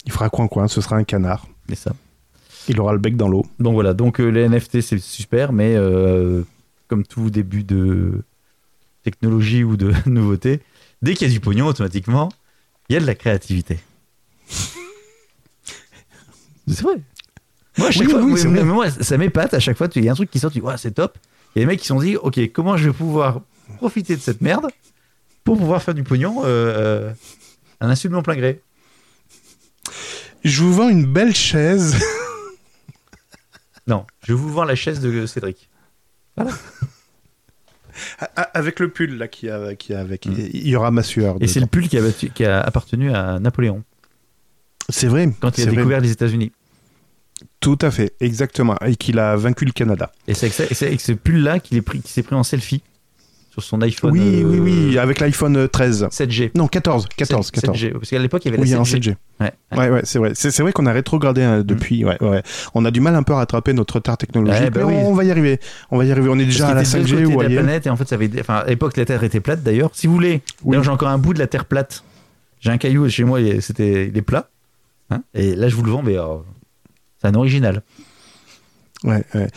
Il 0.06 0.12
fera 0.12 0.30
coin 0.30 0.48
coin, 0.48 0.68
ce 0.68 0.80
sera 0.82 0.96
un 0.96 1.04
canard. 1.04 1.48
Et 1.72 1.76
ça. 1.76 1.92
Il 2.70 2.80
aura 2.82 2.94
le 2.94 3.00
bec 3.00 3.16
dans 3.16 3.28
l'eau. 3.30 3.46
Donc 3.60 3.74
voilà, 3.74 3.94
donc 3.94 4.20
euh, 4.20 4.28
les 4.30 4.48
NFT 4.48 4.82
c'est 4.82 5.00
super, 5.00 5.54
mais 5.54 5.76
euh, 5.76 6.44
comme 6.88 7.06
tout 7.06 7.30
début 7.30 7.64
de 7.64 8.24
technologie 9.04 9.64
ou 9.64 9.78
de 9.78 9.94
nouveauté, 10.10 10.62
dès 11.02 11.14
qu'il 11.14 11.28
y 11.28 11.30
a 11.30 11.34
du 11.34 11.40
pognon, 11.40 11.68
automatiquement, 11.68 12.30
il 12.90 12.94
y 12.94 12.98
a 12.98 13.00
de 13.00 13.06
la 13.06 13.16
créativité. 13.16 13.80
c'est 16.68 16.82
vrai. 16.82 16.96
Moi, 17.78 17.88
à 17.90 17.92
chaque 17.92 18.08
Oui, 18.08 18.12
fois, 18.12 18.22
oui, 18.22 18.34
mais 18.48 18.60
vrai. 18.62 18.64
moi, 18.64 18.90
ça 18.90 19.18
m'épate. 19.18 19.54
À 19.54 19.60
chaque 19.60 19.78
fois, 19.78 19.88
il 19.96 20.04
y 20.04 20.10
a 20.10 20.12
un 20.12 20.16
truc 20.16 20.32
qui 20.32 20.40
sort, 20.40 20.52
tu 20.52 20.60
dis, 20.60 20.66
ouais, 20.66 20.78
c'est 20.78 20.92
top. 20.92 21.18
Il 21.56 21.60
y 21.60 21.62
a 21.62 21.66
des 21.66 21.68
mecs 21.68 21.80
qui 21.80 21.86
se 21.86 21.94
sont 21.94 22.00
dit, 22.00 22.16
ok, 22.18 22.40
comment 22.52 22.76
je 22.76 22.90
vais 22.90 22.94
pouvoir 22.94 23.42
profiter 23.78 24.16
de 24.16 24.22
cette 24.22 24.42
merde 24.42 24.68
pour 25.44 25.58
pouvoir 25.58 25.82
faire 25.84 25.94
du 25.94 26.04
pognon 26.04 26.42
euh, 26.44 26.46
euh, 26.48 27.12
un 27.80 27.90
insu 27.90 28.10
de 28.10 28.14
mon 28.14 28.24
plein 28.24 28.36
gré? 28.36 28.62
Je 30.44 30.62
vous 30.64 30.74
vends 30.74 30.90
une 30.90 31.06
belle 31.06 31.36
chaise. 31.36 31.96
Non, 33.88 34.06
je 34.26 34.34
vous 34.34 34.50
vends 34.50 34.64
la 34.66 34.76
chaise 34.76 35.00
de 35.00 35.26
Cédric. 35.26 35.70
A- 38.20 38.42
Avec 38.54 38.80
le 38.80 38.90
pull 38.90 39.18
là 39.18 39.28
qui 39.28 39.50
a, 39.50 39.76
qui 39.76 39.94
a 39.94 40.00
avec. 40.00 40.26
Mm. 40.28 40.34
Il 40.54 40.68
y 40.68 40.76
aura 40.76 40.92
ma 40.92 41.04
sueur. 41.04 41.38
Et 41.40 41.48
c'est 41.48 41.60
le 41.60 41.66
pull 41.66 41.88
qui 41.90 41.98
a, 41.98 42.02
battu- 42.02 42.30
qui 42.30 42.46
a 42.46 42.62
appartenu 42.62 43.12
à 43.12 43.40
Napoléon 43.40 43.84
C'est 44.90 45.08
vrai. 45.08 45.30
quand 45.40 45.58
il 45.58 45.62
a 45.62 45.66
vrai. 45.66 45.76
découvert 45.78 46.00
les 46.02 46.12
États-Unis. 46.12 46.52
Tout 47.60 47.78
à 47.82 47.90
fait, 47.92 48.14
exactement. 48.20 48.78
Et 48.86 48.96
qu'il 48.96 49.18
a 49.20 49.36
vaincu 49.36 49.66
le 49.66 49.72
Canada. 49.72 50.12
Et 50.28 50.34
c'est 50.36 50.46
avec, 50.48 51.02
ce 51.02 51.12
qu'il 51.60 51.78
est 51.78 51.82
pris- 51.82 52.02
qu'il 52.02 52.10
s'est 52.12 52.24
pris 52.24 52.36
en 52.36 52.44
selfie 52.44 52.84
sur 53.62 53.64
son 53.70 53.82
iPhone 53.82 54.12
oui, 54.12 54.42
euh, 54.44 54.46
oui, 54.46 54.60
oui, 54.60 54.98
avec 55.00 55.20
l'iPhone 55.20 55.68
13. 55.68 56.08
7G. 56.12 56.52
Non, 56.56 56.68
14, 56.68 57.08
14, 57.16 57.50
14. 57.52 57.76
7G. 57.78 57.94
Parce 57.94 58.10
qu'à 58.10 58.20
l'époque, 58.20 58.46
il 58.46 58.52
y 58.52 58.54
avait 58.54 58.62
Oui, 58.62 58.70
la 58.70 58.80
en 58.80 58.84
7G. 58.84 59.00
7G. 59.00 59.16
Ouais. 59.40 59.52
Ouais, 59.76 59.90
ouais, 59.90 60.02
c'est 60.04 60.20
vrai. 60.20 60.32
C'est 60.36 60.60
vrai 60.62 60.72
qu'on 60.72 60.86
a 60.86 60.92
rétrogradé 60.92 61.42
hein, 61.44 61.64
depuis. 61.64 62.06
Ouais, 62.06 62.22
ouais. 62.22 62.44
On 62.76 62.86
a 62.86 62.92
du 62.92 63.02
mal 63.02 63.16
un 63.16 63.24
peu 63.24 63.34
à 63.34 63.38
rattraper 63.38 63.74
notre 63.74 63.96
retard 63.96 64.18
technologique. 64.18 64.62
Ouais, 64.62 64.70
bah 64.70 64.82
mais 64.86 64.94
oui. 64.94 65.02
on 65.04 65.14
va 65.14 65.24
y 65.24 65.32
arriver. 65.32 65.60
On 65.92 65.98
va 65.98 66.06
y 66.06 66.12
arriver. 66.12 66.30
On 66.30 66.38
est 66.38 66.46
déjà 66.46 66.68
à 66.68 66.70
la 66.70 66.82
Parce 66.82 66.92
qu'il 66.92 67.02
était 67.02 67.12
de 67.12 67.18
5G 67.18 67.22
l'autre 67.24 67.36
ou 67.36 67.40
de 67.40 67.44
la 67.56 67.62
planète 67.62 67.88
et 67.88 67.90
en 67.90 67.96
fait, 67.98 68.08
ça 68.08 68.16
avait, 68.16 68.30
enfin, 68.40 68.56
à 68.58 68.66
l'époque, 68.68 68.96
la 68.98 69.06
Terre 69.06 69.24
était 69.24 69.40
plate 69.40 69.64
d'ailleurs. 69.64 69.90
Si 69.94 70.06
vous 70.08 70.14
voulez, 70.14 70.42
Oui. 70.64 70.78
j'ai 70.82 70.90
encore 70.90 71.10
un 71.10 71.18
bout 71.18 71.34
de 71.34 71.40
la 71.40 71.48
Terre 71.48 71.66
plate. 71.66 72.04
J'ai 72.60 72.70
un 72.72 72.78
caillou 72.78 73.10
chez 73.10 73.24
moi, 73.24 73.40
il- 73.42 73.62
c'était, 73.62 74.08
il 74.08 74.18
est 74.18 74.22
plat. 74.22 74.50
Hein 75.10 75.22
et 75.34 75.56
là, 75.56 75.70
je 75.70 75.76
vous 75.76 75.84
le 75.84 75.92
vends, 75.92 76.04
mais 76.04 76.18
euh, 76.18 76.38
c'est 77.22 77.28
un 77.28 77.34
original. 77.36 77.82
Ouais, 79.04 79.24
ouais. 79.36 79.48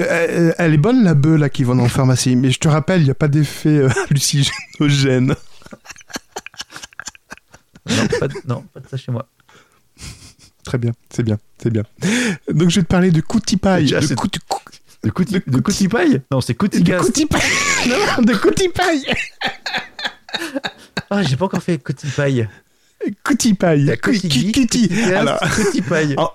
Elle, 0.00 0.74
est 0.74 0.78
bonne 0.78 1.04
la 1.04 1.14
bœuf 1.14 1.38
là 1.38 1.48
qui 1.48 1.64
vend 1.64 1.78
en 1.78 1.88
pharmacie, 1.88 2.36
mais 2.36 2.50
je 2.50 2.58
te 2.58 2.68
rappelle, 2.68 3.00
il 3.00 3.04
n'y 3.04 3.10
a 3.10 3.14
pas 3.14 3.28
d'effet 3.28 3.78
euh, 3.78 3.88
hallucinogène. 4.10 5.34
Non, 7.88 8.06
pas 8.20 8.28
de, 8.28 8.34
non, 8.46 8.64
pas 8.72 8.80
de 8.80 8.88
ça 8.88 8.96
chez 8.96 9.12
moi. 9.12 9.28
Très 10.64 10.78
bien, 10.78 10.92
c'est 11.10 11.22
bien, 11.22 11.38
c'est 11.62 11.70
bien. 11.70 11.84
Donc 12.50 12.68
je 12.68 12.76
vais 12.76 12.82
te 12.82 12.88
parler 12.88 13.10
de 13.10 13.20
Coutipaille. 13.22 13.84
Déjà, 13.84 14.00
De, 14.00 14.06
De 14.06 15.10
Couti, 15.10 15.40
de 15.46 15.60
Coutipaille 15.60 16.20
Non, 16.30 16.40
c'est 16.40 16.52
de 16.52 16.58
Coutigas. 16.58 16.98
Coutipaille. 16.98 17.42
Non, 17.88 18.22
de 18.22 18.34
Coutipaille. 18.34 19.06
Ah, 21.08 21.22
j'ai 21.22 21.36
pas 21.36 21.46
encore 21.46 21.62
fait 21.62 21.78
Coutipaille. 21.78 22.46
Coutipaille. 23.24 23.84
La 23.84 23.96
Cou- 23.96 24.10
Cotigui, 24.12 24.52
Cuti. 24.52 24.88
Coutigas, 24.88 25.18
Alors, 25.20 25.38
Coutipaille. 25.54 26.14
en, 26.16 26.30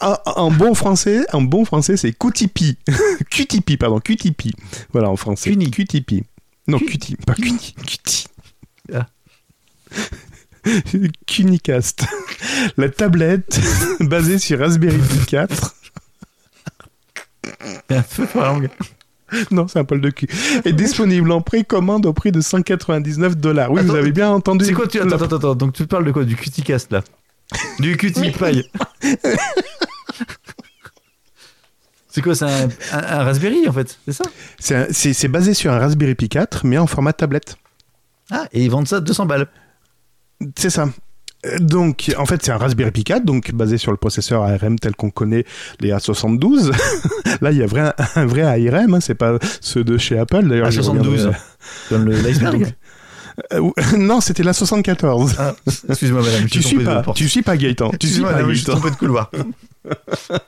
en- 0.00 0.16
en 0.26 0.50
bon 0.50 0.74
français, 0.74 1.24
en 1.32 1.40
bon 1.42 1.64
français, 1.64 1.96
c'est 1.96 2.12
Coutipi. 2.12 2.76
Cutipi, 3.30 3.76
pardon, 3.76 3.98
Cutipi. 4.00 4.52
Voilà 4.92 5.08
en 5.10 5.16
français. 5.16 5.50
Cuni. 5.50 5.70
Cutipi. 5.70 6.22
Non, 6.68 6.78
Cu- 6.78 6.86
Cuti, 6.86 7.16
pas 7.16 7.34
Cuti. 7.34 7.74
Cuti. 7.74 8.26
Ah. 8.92 9.06
Cunicast. 11.26 12.04
La 12.76 12.88
tablette 12.88 13.60
basée 14.00 14.38
sur 14.38 14.58
Raspberry 14.60 14.98
Pi 14.98 15.26
4. 15.26 15.74
Il 17.44 17.70
y 17.90 17.94
a 17.94 17.98
un 17.98 18.02
feu 18.02 18.28
langue. 18.34 18.68
Non, 19.50 19.66
c'est 19.68 19.78
un 19.78 19.84
poil 19.84 20.00
de 20.00 20.10
cul. 20.10 20.28
Est 20.64 20.72
disponible 20.72 21.30
en 21.32 21.40
précommande 21.40 22.06
au 22.06 22.12
prix 22.12 22.32
de 22.32 22.40
199 22.40 23.36
dollars. 23.36 23.70
Oui, 23.72 23.82
vous 23.82 23.94
avez 23.94 24.12
bien 24.12 24.30
entendu. 24.30 24.64
C'est 24.64 24.72
quoi 24.72 24.86
tu... 24.86 25.00
Attends, 25.00 25.16
attends, 25.16 25.36
attends. 25.36 25.54
Donc 25.54 25.72
tu 25.72 25.86
parles 25.86 26.04
de 26.04 26.10
quoi? 26.12 26.24
Du 26.24 26.36
Cuticast 26.36 26.92
là? 26.92 27.02
Du 27.80 27.96
Cutipaille. 27.96 28.64
C'est 32.08 32.20
quoi 32.20 32.34
C'est 32.34 32.44
un, 32.44 32.68
un- 32.92 33.20
un 33.20 33.24
Raspberry 33.24 33.66
en 33.68 33.72
fait, 33.72 33.98
c'est 34.06 34.12
ça? 34.12 34.24
C'est 34.90 35.28
basé 35.28 35.54
sur 35.54 35.72
un 35.72 35.78
Raspberry 35.78 36.14
Pi 36.14 36.28
4, 36.28 36.66
mais 36.66 36.76
en 36.78 36.86
format 36.86 37.12
tablette. 37.14 37.56
Ah, 38.30 38.46
et 38.52 38.62
ils 38.64 38.70
vendent 38.70 38.88
ça 38.88 39.00
200 39.00 39.26
balles. 39.26 39.46
C'est 40.56 40.70
ça. 40.70 40.88
Euh, 41.46 41.58
Donc, 41.58 42.12
en 42.18 42.24
fait, 42.26 42.42
c'est 42.44 42.52
un 42.52 42.56
Raspberry 42.58 42.90
Pi 42.92 43.04
4, 43.04 43.24
donc 43.24 43.52
basé 43.52 43.78
sur 43.78 43.90
le 43.90 43.96
processeur 43.96 44.42
ARM 44.42 44.78
tel 44.78 44.94
qu'on 44.94 45.10
connaît 45.10 45.44
les 45.80 45.90
A72. 45.90 46.72
Là, 47.40 47.50
il 47.50 47.58
y 47.58 47.62
a 47.62 47.66
vrai, 47.66 47.92
un 48.16 48.26
vrai 48.26 48.42
ARM, 48.42 48.94
hein, 48.94 49.00
c'est 49.00 49.14
pas 49.14 49.38
ceux 49.60 49.82
de 49.84 49.98
chez 49.98 50.18
Apple. 50.18 50.46
D'ailleurs, 50.46 50.70
j'y 50.70 50.78
A72. 50.80 50.98
reviendrai. 50.98 51.36
Comme 51.88 52.04
le- 52.04 52.16
l'iceberg. 52.20 52.74
Euh, 53.54 53.70
non, 53.98 54.20
c'était 54.20 54.42
la 54.42 54.52
74. 54.52 55.36
Ah, 55.38 55.54
excuse-moi 55.88 56.20
madame, 56.22 56.46
Tu 56.50 56.62
suis 56.62 56.78
pas, 56.84 57.02
tu 57.14 57.28
suis 57.28 57.42
pas 57.42 57.56
Gaëtan. 57.56 57.90
Tu 57.98 58.06
suis 58.06 58.20
pas 58.22 58.32
madame, 58.32 58.50
je 58.50 58.56
suis 58.56 58.66
tombé 58.66 58.90
de 58.90 58.96
couloir. 58.96 59.30
c'est 59.84 60.28
pas 60.28 60.38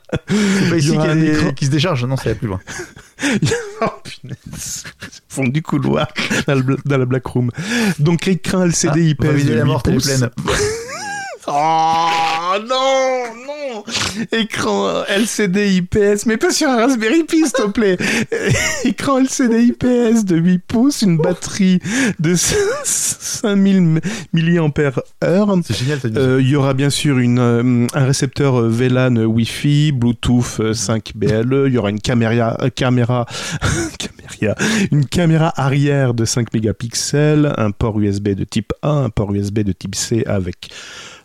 Il 0.69 0.75
y 0.75 0.77
ici 0.77 0.89
qu'il 0.91 0.95
y 0.95 0.97
a 0.99 1.11
un 1.11 1.15
des- 1.15 1.31
écran. 1.31 1.51
qui 1.53 1.65
se 1.65 1.71
décharge, 1.71 2.05
non, 2.05 2.15
c'est 2.15 2.35
plus 2.35 2.47
loin. 2.47 2.59
Oh 3.81 3.85
punaise. 4.03 4.83
Fond 5.29 5.47
du 5.47 5.61
couloir 5.63 6.07
dans, 6.47 6.55
le 6.55 6.77
dans 6.85 6.97
la 6.97 7.05
black 7.05 7.25
room. 7.25 7.49
Donc 7.99 8.27
écran 8.27 8.63
LCD 8.63 9.15
Ah, 9.19 9.31
8 9.31 9.43
la 9.49 9.65
morte, 9.65 9.87
elle 9.87 9.95
est 9.95 10.03
pleine. 10.03 10.29
Oh 11.47 12.55
non, 12.67 13.23
non 13.45 13.83
Écran 14.31 15.03
LCD 15.07 15.75
IPS, 15.75 16.25
mais 16.25 16.37
pas 16.37 16.49
sur 16.49 16.67
un 16.69 16.77
Raspberry 16.77 17.23
Pi, 17.23 17.43
s'il 17.43 17.51
te 17.51 17.67
plaît 17.69 17.97
Écran 18.83 19.19
LCD 19.19 19.63
IPS 19.63 20.25
de 20.25 20.37
8 20.37 20.59
pouces, 20.59 21.01
une 21.03 21.17
batterie 21.17 21.79
de 22.19 22.33
5000 22.83 23.81
mAh. 23.81 23.99
C'est 25.63 25.75
génial. 25.77 25.99
Euh, 26.17 26.41
Il 26.41 26.49
y 26.49 26.55
aura 26.55 26.73
bien 26.73 26.89
sûr 26.89 27.19
une, 27.19 27.39
euh, 27.39 27.87
un 27.93 28.05
récepteur 28.05 28.59
euh, 28.59 28.69
VLAN 28.69 29.15
Wi-Fi, 29.17 29.91
Bluetooth 29.91 30.59
euh, 30.59 30.73
5 30.73 31.11
BLE. 31.15 31.65
Il 31.67 31.73
y 31.73 31.77
aura 31.77 31.89
une 31.91 32.01
caméra, 32.01 32.57
euh, 32.61 32.69
caméra, 32.69 33.25
caméra, 33.99 34.55
une 34.91 35.05
caméra 35.05 35.53
arrière 35.55 36.13
de 36.13 36.25
5 36.25 36.53
mégapixels, 36.53 37.53
un 37.57 37.71
port 37.71 37.99
USB 37.99 38.29
de 38.29 38.43
type 38.45 38.73
A, 38.81 38.89
un 38.89 39.09
port 39.09 39.33
USB 39.33 39.59
de 39.59 39.71
type 39.73 39.95
C 39.95 40.23
avec 40.25 40.69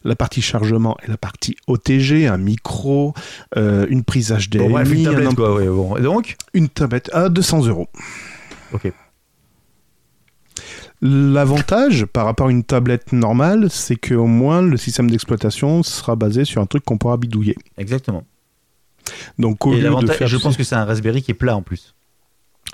la 0.05 0.17
partie 0.17 0.41
chargement 0.43 0.97
et 1.05 1.09
la 1.11 1.17
partie 1.17 1.57
OTG, 1.67 2.27
un 2.27 2.39
micro, 2.39 3.13
euh, 3.57 3.87
une 3.91 4.03
prise 4.05 4.33
HDMI, 4.33 4.65
Bon, 4.65 4.71
bref, 4.71 4.91
une 4.93 5.07
un 5.07 5.11
tablette 5.11 5.29
amp- 5.29 5.35
quoi, 5.37 5.55
ouais, 5.55 5.67
bon. 5.67 5.97
Et 5.97 6.03
donc 6.03 6.37
une 6.55 6.69
tablette 6.69 7.11
à 7.13 7.29
200 7.29 7.67
euros. 7.67 7.89
Ok. 8.73 8.93
L'avantage 11.03 12.05
par 12.05 12.27
rapport 12.27 12.49
à 12.49 12.51
une 12.51 12.63
tablette 12.65 13.13
normale, 13.13 13.71
c'est 13.71 13.97
qu'au 13.97 14.27
moins 14.27 14.61
le 14.61 14.77
système 14.77 15.11
d'exploitation 15.11 15.83
sera 15.83 16.15
basé 16.15 16.45
sur 16.45 16.61
un 16.61 16.67
truc 16.67 16.85
qu'on 16.85 16.99
pourra 16.99 17.17
bidouiller. 17.17 17.57
Exactement. 17.79 18.25
Donc 19.39 19.65
au 19.67 19.73
Et 19.73 19.77
lieu 19.77 19.81
de 19.81 19.85
l'avantage, 19.85 20.17
faire 20.17 20.29
je 20.29 20.37
pense 20.37 20.57
que 20.59 20.63
c'est 20.63 20.75
un 20.75 20.85
Raspberry 20.85 21.23
qui 21.23 21.31
est 21.31 21.35
plat 21.35 21.57
en 21.57 21.63
plus. 21.63 21.95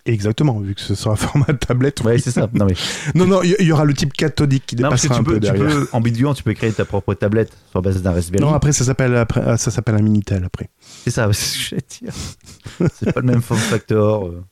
Exactement 0.04 0.58
vu 0.60 0.74
que 0.74 0.80
ce 0.80 0.94
sera 0.94 1.16
format 1.16 1.46
tablette. 1.54 2.00
Ouais, 2.02 2.14
oui. 2.14 2.20
c'est 2.20 2.30
ça. 2.30 2.48
Non, 2.54 2.66
mais, 2.66 2.74
Non 3.14 3.26
non, 3.26 3.42
il 3.42 3.56
y, 3.66 3.72
aura 3.72 3.84
le 3.84 3.94
type 3.94 4.12
cathodique 4.12 4.64
qui 4.66 4.76
non, 4.76 4.88
parce 4.88 5.02
que 5.02 5.08
dépassera 5.08 5.24
tu 5.24 5.30
un 5.30 5.34
peu 5.34 5.40
peux, 5.40 5.46
tu 5.46 5.52
derrière. 5.52 5.80
peux, 5.80 5.88
en 5.92 6.00
bidouillant, 6.00 6.34
tu 6.34 6.42
peux 6.42 6.54
créer 6.54 6.72
ta 6.72 6.84
propre 6.84 7.14
tablette 7.14 7.52
sur 7.70 7.82
base 7.82 8.00
d'un 8.02 8.12
Raspberry. 8.12 8.44
Non 8.44 8.54
après 8.54 8.72
ça 8.72 8.84
s'appelle 8.84 9.16
après 9.16 9.42
ah, 9.44 9.56
ça 9.56 9.70
s'appelle 9.70 9.96
un 9.96 10.02
minitel 10.02 10.44
après. 10.44 10.70
C'est 11.04 11.10
ça, 11.10 11.28
c'est 11.32 11.42
ce 11.44 11.58
que 11.58 11.64
j'allais 11.70 11.84
dire. 12.00 12.90
C'est 12.94 13.12
pas 13.12 13.20
le 13.20 13.26
même 13.26 13.42
form 13.42 13.60
factor. 13.60 14.26
euh. 14.26 14.44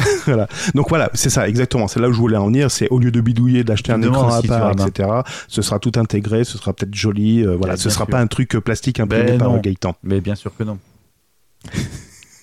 voilà. 0.26 0.46
Donc 0.76 0.88
voilà, 0.90 1.10
c'est 1.14 1.30
ça 1.30 1.48
exactement. 1.48 1.88
C'est 1.88 1.98
là 1.98 2.08
où 2.08 2.12
je 2.12 2.18
voulais 2.18 2.36
en 2.36 2.46
venir. 2.46 2.70
C'est 2.70 2.88
au 2.90 3.00
lieu 3.00 3.10
de 3.10 3.20
bidouiller, 3.20 3.64
d'acheter 3.64 3.90
un 3.92 4.00
Tu 4.00 4.06
écran 4.06 4.32
à 4.32 4.40
tu 4.42 4.46
part, 4.46 4.70
etc. 4.72 5.08
Ce 5.48 5.60
sera 5.60 5.80
tout 5.80 5.90
intégré, 5.96 6.44
ce 6.44 6.56
sera 6.56 6.72
peut-être 6.72 6.94
joli. 6.94 7.44
euh, 7.44 7.56
voilà, 7.56 7.76
ce 7.76 7.84
bien 7.84 7.90
sera 7.94 8.04
sûr. 8.04 8.10
pas 8.12 8.20
un 8.20 8.28
truc 8.28 8.54
euh, 8.54 8.60
plastique 8.60 9.00
imprimé 9.00 9.24
Ben 9.24 9.38
par 9.38 9.48
non. 9.50 9.58
Gaëtan. 9.58 9.96
Mais 10.04 10.20
bien 10.20 10.36
sûr 10.36 10.54
que 10.56 10.62
non. 10.62 10.78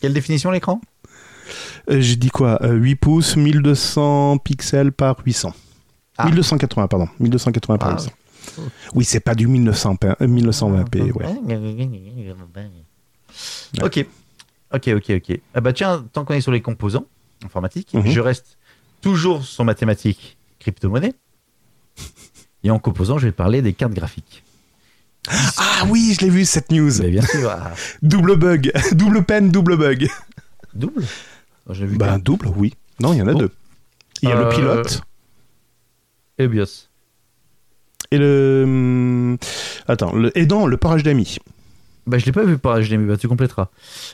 Quelle 0.01 0.13
définition 0.13 0.51
l'écran? 0.51 0.81
Euh, 1.89 1.99
J'ai 2.01 2.15
dit 2.15 2.29
quoi 2.29 2.59
Euh, 2.63 2.73
8 2.73 2.95
pouces, 2.95 3.35
1200 3.35 4.37
pixels 4.39 4.91
par 4.91 5.17
800. 5.25 5.53
Ah. 6.17 6.25
1280, 6.25 6.87
pardon. 6.87 7.07
1280 7.19 7.77
par 7.77 7.89
Ah. 7.89 7.93
800. 7.93 8.11
Oui, 8.93 9.03
c'est 9.05 9.19
pas 9.19 9.35
du 9.35 9.47
1900, 9.47 9.95
p- 9.97 10.07
euh, 10.21 10.27
1920p, 10.27 11.01
Ah, 11.01 11.17
ouais. 11.17 11.25
Ok. 13.83 14.05
Ok, 14.73 14.87
ok, 14.95 15.09
ok. 15.17 15.39
Ah 15.53 15.61
bah 15.61 15.73
tiens, 15.73 16.05
tant 16.13 16.25
qu'on 16.25 16.33
est 16.33 16.41
sur 16.41 16.51
les 16.51 16.61
composants 16.61 17.05
informatiques, 17.43 17.93
Mhm. 17.93 18.07
je 18.07 18.19
reste 18.19 18.57
toujours 19.01 19.43
sur 19.45 19.63
mathématiques, 19.63 20.37
crypto-monnaie. 20.59 21.13
Et 22.63 22.71
en 22.71 22.79
composant, 22.79 23.17
je 23.17 23.27
vais 23.27 23.31
parler 23.31 23.61
des 23.61 23.73
cartes 23.73 23.93
graphiques. 23.93 24.43
Ah 25.57 25.83
oui, 25.87 26.15
je 26.17 26.25
l'ai 26.25 26.31
vu 26.31 26.45
cette 26.45 26.71
news. 26.71 26.91
Mais 26.99 27.09
bien 27.09 27.21
sûr, 27.21 27.49
ah, 27.51 27.73
Double 28.01 28.35
bug, 28.37 28.71
double 28.93 29.23
peine, 29.23 29.49
double 29.51 29.77
bug. 29.77 30.07
double? 30.73 31.03
Vu 31.69 31.97
Bah, 31.97 32.07
qu'un. 32.13 32.19
double, 32.19 32.47
oui. 32.55 32.73
Non, 32.99 33.13
il 33.13 33.19
y 33.19 33.21
en 33.21 33.27
a 33.27 33.33
Bon. 33.33 33.39
deux. 33.39 33.51
Il 34.21 34.29
y 34.29 34.31
a 34.31 34.37
Euh, 34.37 34.43
le 34.49 34.49
pilote 34.55 35.01
Et 36.37 36.47
BIOS. 36.47 36.87
et 38.11 38.17
le. 38.17 38.61
hum, 38.65 39.37
Attends, 39.87 40.13
le... 40.13 40.37
et 40.37 40.45
non, 40.45 40.67
le 40.67 40.77
port 40.77 40.95
HDMI. 40.97 41.37
Bah, 42.07 42.17
je 42.19 42.25
l'ai 42.25 42.31
pas 42.31 42.43
vu 42.43 42.57
par 42.59 42.79
HDMI, 42.79 43.07
bah, 43.07 43.17
tu 43.17 43.27
compléteras. 43.27 43.69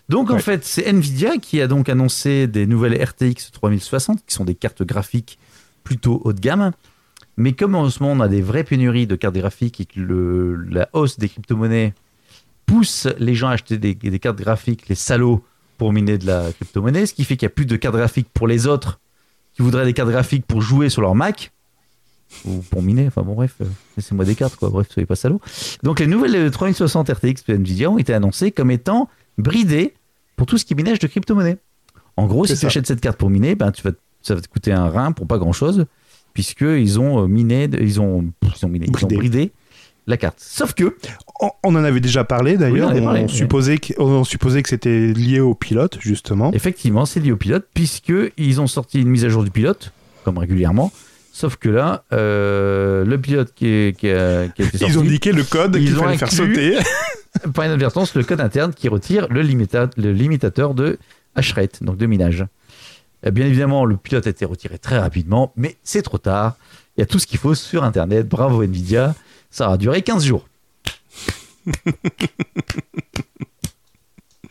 Donc, 0.07 0.31
en 0.31 0.39
fait, 0.39 0.63
c'est 0.63 0.87
Nvidia 0.87 1.37
qui 1.37 1.59
a 1.61 1.67
donc 1.67 1.89
annoncé 1.89 2.47
des 2.47 2.65
nouvelles 2.65 3.01
RTX 3.03 3.51
3060, 3.51 4.25
qui 4.25 4.33
sont 4.33 4.45
des 4.45 4.55
cartes 4.55 4.83
graphiques 4.83 5.37
plutôt 5.83 6.21
haut 6.23 6.31
de 6.33 6.39
gamme. 6.39 6.71
Mais 7.37 7.51
comme 7.53 7.75
en 7.75 7.89
ce 7.89 8.01
moment, 8.01 8.13
on 8.13 8.25
a 8.25 8.29
des 8.29 8.41
vraies 8.41 8.63
pénuries 8.63 9.07
de 9.07 9.15
cartes 9.15 9.35
graphiques 9.35 9.81
et 9.81 9.85
que 9.85 9.99
le, 9.99 10.55
la 10.69 10.89
hausse 10.93 11.17
des 11.19 11.27
crypto-monnaies 11.27 11.93
pousse 12.65 13.07
les 13.19 13.35
gens 13.35 13.49
à 13.49 13.53
acheter 13.53 13.77
des, 13.77 13.93
des 13.95 14.19
cartes 14.19 14.37
graphiques, 14.37 14.87
les 14.87 14.95
salauds, 14.95 15.43
pour 15.81 15.93
miner 15.93 16.19
de 16.19 16.27
la 16.27 16.51
crypto-monnaie, 16.53 17.07
ce 17.07 17.15
qui 17.15 17.23
fait 17.23 17.37
qu'il 17.37 17.47
n'y 17.47 17.51
a 17.51 17.55
plus 17.55 17.65
de 17.65 17.75
cartes 17.75 17.95
graphiques 17.95 18.27
pour 18.31 18.47
les 18.47 18.67
autres 18.67 18.99
qui 19.55 19.63
voudraient 19.63 19.83
des 19.83 19.93
cartes 19.93 20.11
graphiques 20.11 20.45
pour 20.45 20.61
jouer 20.61 20.89
sur 20.89 21.01
leur 21.01 21.15
Mac. 21.15 21.51
ou 22.45 22.57
pour 22.69 22.83
miner. 22.83 23.07
Enfin 23.07 23.23
bon, 23.23 23.33
bref, 23.33 23.55
euh, 23.61 23.65
laissez-moi 23.97 24.23
des 24.23 24.35
cartes, 24.35 24.55
quoi. 24.57 24.69
Bref, 24.69 24.89
soyez 24.91 25.07
pas 25.07 25.15
salaud. 25.15 25.41
Donc 25.81 25.99
les 25.99 26.05
nouvelles 26.05 26.35
euh, 26.35 26.51
3060 26.51 27.09
RTX 27.09 27.33
de 27.47 27.55
Nvidia 27.55 27.89
ont 27.89 27.97
été 27.97 28.13
annoncées 28.13 28.51
comme 28.51 28.69
étant 28.69 29.09
bridées 29.39 29.95
pour 30.35 30.45
tout 30.45 30.59
ce 30.59 30.65
qui 30.65 30.73
est 30.73 30.77
minage 30.77 30.99
de 30.99 31.07
crypto-monnaie. 31.07 31.57
En 32.15 32.27
gros, 32.27 32.45
si 32.45 32.55
tu 32.55 32.67
achètes 32.67 32.85
cette 32.85 33.01
carte 33.01 33.17
pour 33.17 33.31
miner, 33.31 33.55
ben, 33.55 33.71
tu 33.71 33.81
vas, 33.81 33.89
ça 34.21 34.35
va 34.35 34.41
te 34.41 34.47
coûter 34.49 34.71
un 34.71 34.87
rein 34.87 35.13
pour 35.13 35.25
pas 35.25 35.39
grand-chose, 35.39 35.87
puisqu'ils 36.35 36.99
ont 36.99 37.23
euh, 37.23 37.27
miné, 37.27 37.67
ils 37.79 37.99
ont, 37.99 38.31
ils 38.43 38.65
ont 38.67 38.69
miné, 38.69 38.85
ils 38.87 39.03
ont 39.03 39.07
Bridé. 39.07 39.51
La 40.11 40.17
carte. 40.17 40.37
Sauf 40.39 40.73
que, 40.73 40.95
On, 41.39 41.49
on 41.63 41.75
en 41.75 41.83
avait 41.83 41.99
déjà 41.99 42.23
parlé 42.23 42.55
d'ailleurs. 42.57 42.91
Oui, 42.93 43.01
on 43.01 43.27
supposait 43.27 43.77
que, 43.79 43.93
on 43.99 44.23
supposait 44.23 44.61
que 44.61 44.69
c'était 44.69 45.07
lié 45.13 45.39
au 45.39 45.55
pilote, 45.55 45.97
justement. 45.99 46.51
effectivement, 46.53 47.05
c'est 47.07 47.19
lié 47.19 47.31
au 47.31 47.37
pilote, 47.37 47.65
puisqu'ils 47.73 48.61
ont 48.61 48.67
sorti 48.67 49.01
une 49.01 49.09
mise 49.09 49.25
à 49.25 49.29
jour 49.29 49.43
du 49.43 49.49
pilote, 49.51 49.91
comme 50.23 50.37
régulièrement. 50.37 50.91
Sauf 51.33 51.55
que 51.55 51.69
là, 51.69 52.03
euh, 52.13 53.05
le 53.05 53.17
pilote 53.17 53.53
qui, 53.55 53.65
est- 53.67 53.97
qui 53.97 54.09
a, 54.11 54.47
qui 54.49 54.61
a 54.61 54.65
été 54.65 54.77
sorti, 54.77 54.93
Ils 54.93 54.99
ont 54.99 55.01
indiqué 55.01 55.31
le 55.31 55.43
code 55.43 55.75
Ils 55.77 55.85
qu'il 55.85 55.97
ont 55.99 56.03
fallait 56.03 56.17
faire 56.17 56.31
sauter. 56.31 56.77
par 57.53 57.65
inadvertance 57.65 58.13
le 58.15 58.23
code 58.23 58.41
interne 58.41 58.73
qui 58.73 58.89
retire 58.89 59.27
le, 59.29 59.41
limita- 59.41 59.89
le 59.97 60.11
limitateur 60.11 60.73
de 60.73 60.99
hash 61.35 61.53
rate, 61.53 61.81
donc 61.83 61.95
de 61.97 62.05
minage. 62.05 62.45
Euh, 63.25 63.31
Bien 63.31 63.45
évidemment, 63.45 63.85
le 63.85 63.95
pilote 63.97 64.27
a 64.27 64.29
été 64.29 64.43
retiré 64.45 64.77
très 64.77 64.99
rapidement, 64.99 65.53
mais 65.55 65.77
c'est 65.83 66.01
trop 66.01 66.17
tard. 66.17 66.57
Il 66.97 66.99
y 66.99 67.03
a 67.03 67.05
tout 67.05 67.17
ce 67.19 67.25
qu'il 67.25 67.39
faut 67.39 67.55
sur 67.55 67.85
Internet. 67.85 68.27
Bravo 68.27 68.61
Nvidia. 68.63 69.15
Ça 69.51 69.67
aura 69.67 69.77
duré 69.77 70.01
15 70.01 70.25
jours. 70.25 70.47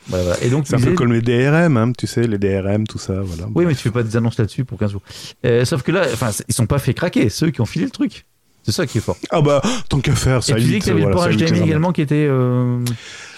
Voilà, 0.09 0.25
voilà. 0.25 0.43
Et 0.43 0.51
donc, 0.51 0.67
C'est 0.67 0.75
un 0.75 0.81
peu 0.81 0.95
comme 0.95 1.13
les 1.13 1.21
DRM, 1.21 1.77
hein, 1.77 1.93
tu 1.97 2.09
sais, 2.09 2.27
les 2.27 2.39
DRM, 2.39 2.85
tout 2.87 2.99
ça, 2.99 3.21
voilà. 3.21 3.45
oui, 3.55 3.65
mais 3.65 3.75
tu 3.75 3.83
fais 3.83 3.93
pas 3.93 4.03
des 4.03 4.17
annonces 4.17 4.39
là-dessus 4.39 4.65
pour 4.65 4.77
15 4.79 4.91
jours. 4.91 5.03
Euh, 5.47 5.65
sauf 5.65 5.83
que 5.83 5.93
là, 5.93 6.05
enfin, 6.13 6.31
ils 6.49 6.55
sont 6.55 6.67
pas 6.67 6.81
fait 6.81 6.95
craquer, 6.95 7.29
ceux 7.29 7.51
qui 7.51 7.61
ont 7.61 7.67
filé 7.67 7.85
le 7.85 7.93
truc. 7.93 8.27
C'est 8.65 8.73
ça 8.73 8.87
qui 8.87 8.99
est 8.99 9.01
fort. 9.01 9.17
Ah 9.31 9.41
bah, 9.41 9.63
tant 9.89 10.01
qu'à 10.01 10.15
faire, 10.17 10.43
ça 10.43 10.59
Et 10.59 10.61
tu 10.61 10.67
dis 10.67 10.79
tu 10.81 10.91
avais 10.91 10.99
le 10.99 11.03
voilà, 11.05 11.15
port 11.15 11.23
ça 11.25 11.31
évite 11.31 11.41
les 11.41 11.47
HDMI 11.47 11.53
emmerdes. 11.59 11.69
également 11.69 11.93
qui 11.93 12.03
était 12.03 12.27
euh, 12.29 12.85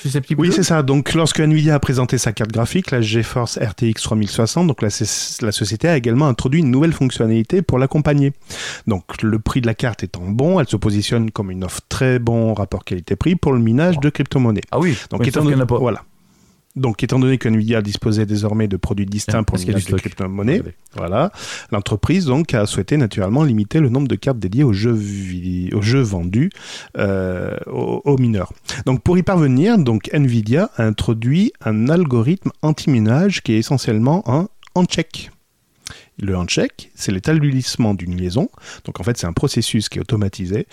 susceptible. 0.03 0.41
Oui, 0.41 0.53
c'est 0.53 0.63
ça. 0.63 0.83
Donc, 0.83 1.15
lorsque 1.15 1.41
Nvidia 1.41 1.75
a 1.75 1.79
présenté 1.79 2.19
sa 2.19 2.33
carte 2.33 2.53
graphique, 2.53 2.91
la 2.91 3.01
GeForce 3.01 3.59
RTX 3.59 4.03
3060, 4.03 4.67
donc 4.67 4.83
la, 4.83 4.91
société 4.91 5.89
a 5.89 5.97
également 5.97 6.27
introduit 6.27 6.61
une 6.61 6.71
nouvelle 6.71 6.93
fonctionnalité 6.93 7.63
pour 7.63 7.79
l'accompagner. 7.79 8.33
Donc, 8.87 9.23
le 9.23 9.39
prix 9.39 9.61
de 9.61 9.67
la 9.67 9.75
carte 9.75 10.03
étant 10.03 10.23
bon, 10.27 10.61
elle 10.61 10.69
se 10.69 10.77
positionne 10.77 11.31
comme 11.31 11.51
une 11.51 11.65
offre 11.65 11.81
très 11.89 12.19
bon 12.19 12.55
rapport 12.55 12.85
qualité-prix 12.85 13.37
pour 13.37 13.53
le 13.53 13.61
minage 13.61 13.99
de 14.01 14.11
crypto-monnaies. 14.11 14.63
Ah 14.71 14.79
oui, 14.79 14.97
Donc, 15.11 15.27
étant 15.27 15.45
donné, 15.45 15.63
voilà. 15.69 16.03
Donc, 16.75 17.03
étant 17.03 17.19
donné 17.19 17.37
que 17.37 17.49
Nvidia 17.51 17.83
disposait 17.83 18.25
désormais 18.25 18.67
de 18.67 18.79
produits 18.79 19.05
distincts 19.05 19.41
Ah, 19.41 19.43
pour 19.45 19.53
parce 19.57 19.63
le 19.63 19.65
qu'il 19.67 19.73
y 19.73 19.75
a 19.75 19.77
minage 19.77 19.85
du 19.87 19.93
de 19.93 19.99
stock. 19.99 20.01
crypto-monnaies, 20.01 20.63
voilà, 20.97 21.31
l'entreprise 21.71 22.25
donc 22.25 22.55
a 22.55 22.65
souhaité 22.65 22.97
naturellement 22.97 23.43
limiter 23.45 23.79
le 23.81 23.91
nombre 23.91 24.09
de 24.09 24.15
cartes 24.15 24.39
dédiées 24.39 24.65
aux 24.65 24.73
jeux, 24.73 24.95
vi- 24.95 25.73
aux 25.75 25.83
jeux 25.83 26.01
vendus 26.01 26.51
euh, 26.97 27.57
aux, 27.67 28.01
aux 28.07 28.17
mineurs. 28.17 28.53
Donc 28.87 29.03
pour 29.03 29.19
y 29.19 29.23
parvenir, 29.23 29.77
donc 29.77 30.09
Nvidia 30.15 30.71
a 30.77 30.85
introduit 30.85 31.53
un 31.63 31.91
algorithme 31.91 32.51
anti-minage 32.63 33.43
qui 33.43 33.53
est 33.53 33.59
essentiellement 33.59 34.23
un 34.27 34.49
handshake. 34.75 35.31
Le 36.19 36.37
handshake, 36.37 36.91
c'est 36.95 37.13
l'établissement 37.13 37.93
d'une 37.95 38.17
liaison. 38.17 38.49
Donc 38.87 38.99
en 38.99 39.03
fait, 39.03 39.19
c'est 39.19 39.27
un 39.27 39.33
processus 39.35 39.91
qui 39.91 39.99
est 39.99 40.01
automatisé 40.01 40.67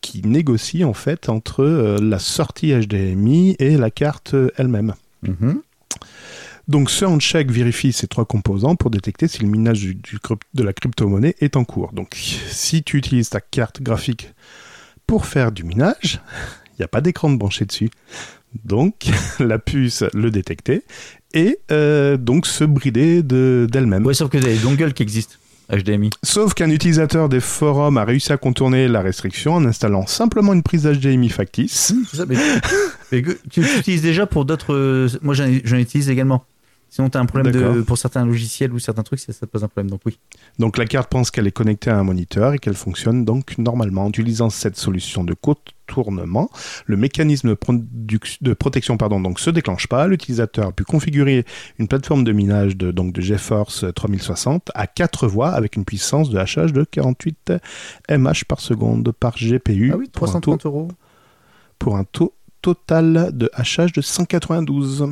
qui 0.00 0.22
négocie 0.22 0.84
en 0.84 0.94
fait 0.94 1.28
entre 1.28 1.64
euh, 1.64 1.98
la 2.00 2.18
sortie 2.18 2.72
HDMI 2.72 3.56
et 3.58 3.76
la 3.76 3.90
carte 3.90 4.32
euh, 4.34 4.50
elle-même. 4.56 4.94
Mhm. 5.22 5.62
Donc 6.68 6.90
ce 6.90 7.04
handshake 7.06 7.50
vérifie 7.50 7.92
ces 7.92 8.06
trois 8.08 8.26
composants 8.26 8.76
pour 8.76 8.90
détecter 8.90 9.26
si 9.26 9.40
le 9.40 9.48
minage 9.48 9.80
du- 9.80 9.94
du 9.94 10.18
cryp- 10.18 10.42
de 10.54 10.62
la 10.62 10.72
crypto-monnaie 10.74 11.34
est 11.40 11.56
en 11.56 11.64
cours. 11.64 11.92
Donc 11.94 12.14
si 12.14 12.82
tu 12.82 12.98
utilises 12.98 13.30
ta 13.30 13.40
carte 13.40 13.80
graphique 13.82 14.34
pour 15.06 15.24
faire 15.24 15.50
du 15.50 15.64
minage, 15.64 16.20
il 16.74 16.80
n'y 16.80 16.84
a 16.84 16.88
pas 16.88 17.00
d'écran 17.00 17.30
de 17.30 17.36
branché 17.36 17.64
dessus. 17.64 17.88
Donc 18.64 19.06
la 19.40 19.58
puce 19.58 20.04
le 20.12 20.30
détectait 20.30 20.82
et 21.32 21.58
euh, 21.70 22.16
donc 22.18 22.46
se 22.46 22.64
brider 22.64 23.22
de- 23.22 23.66
d'elle-même. 23.70 24.04
Ouais, 24.04 24.14
sauf 24.14 24.30
que 24.30 24.38
des 24.38 24.56
dongles 24.58 24.92
qui 24.92 25.02
existent, 25.02 25.36
HDMI. 25.70 26.10
Sauf 26.22 26.54
qu'un 26.54 26.70
utilisateur 26.70 27.28
des 27.28 27.40
forums 27.40 27.98
a 27.98 28.04
réussi 28.04 28.32
à 28.32 28.36
contourner 28.36 28.88
la 28.88 29.00
restriction 29.02 29.54
en 29.54 29.64
installant 29.64 30.06
simplement 30.06 30.52
une 30.54 30.62
prise 30.62 30.84
HDMI 30.86 31.28
factice. 31.28 31.92
Ça, 32.12 32.24
mais, 32.26 32.36
mais 33.12 33.22
que- 33.22 33.32
tu, 33.50 33.60
tu 33.62 33.78
utilises 33.78 34.02
déjà 34.02 34.26
pour 34.26 34.44
d'autres. 34.44 34.72
euh, 34.74 35.08
Moi, 35.22 35.34
j'en 35.34 35.76
utilise 35.76 36.08
également. 36.10 36.44
Sinon, 36.90 37.10
tu 37.10 37.18
as 37.18 37.20
un 37.20 37.26
problème 37.26 37.52
de, 37.52 37.82
pour 37.82 37.98
certains 37.98 38.24
logiciels 38.24 38.72
ou 38.72 38.78
certains 38.78 39.02
trucs, 39.02 39.20
ça, 39.20 39.34
ça 39.34 39.40
te 39.46 39.52
pose 39.52 39.62
un 39.62 39.68
problème. 39.68 39.90
Donc, 39.90 40.00
oui. 40.06 40.18
Donc 40.58 40.78
la 40.78 40.86
carte 40.86 41.10
pense 41.10 41.30
qu'elle 41.30 41.46
est 41.46 41.52
connectée 41.52 41.90
à 41.90 41.98
un 41.98 42.02
moniteur 42.02 42.54
et 42.54 42.58
qu'elle 42.58 42.72
fonctionne 42.74 43.26
donc 43.26 43.58
normalement. 43.58 44.06
En 44.06 44.08
utilisant 44.08 44.48
cette 44.48 44.78
solution 44.78 45.22
de 45.22 45.34
contournement, 45.88 46.50
le 46.86 46.96
mécanisme 46.96 47.54
de, 47.54 48.54
protection 48.54 48.96
pardon, 48.96 49.20
donc, 49.20 49.40
se 49.40 49.50
déclenche 49.50 49.86
pas. 49.86 50.06
L'utilisateur 50.06 50.68
a 50.68 50.72
pu 50.72 50.84
configurer 50.84 51.44
une 51.78 51.88
plateforme 51.88 52.24
de 52.24 52.32
minage 52.32 52.76
de, 52.76 52.90
donc, 52.90 53.12
de 53.12 53.20
GeForce 53.20 53.84
3060 53.94 54.70
à 54.74 54.86
4 54.86 55.26
voix 55.26 55.50
avec 55.50 55.76
une 55.76 55.84
puissance 55.84 56.30
de 56.30 56.38
hachage 56.38 56.72
de 56.72 56.84
48 56.84 57.52
mH 58.10 58.44
par 58.46 58.60
seconde 58.60 59.12
par 59.12 59.36
GPU 59.36 59.90
Ah 59.92 59.96
oui, 59.96 60.08
pour, 60.12 60.28
un 60.28 60.40
taux, 60.40 60.56
330 60.56 60.66
euros. 60.66 60.88
pour 61.78 61.96
un 61.96 62.04
taux 62.04 62.34
total 62.62 63.30
de 63.32 63.50
hachage 63.54 63.92
de 63.92 64.00
192. 64.00 65.08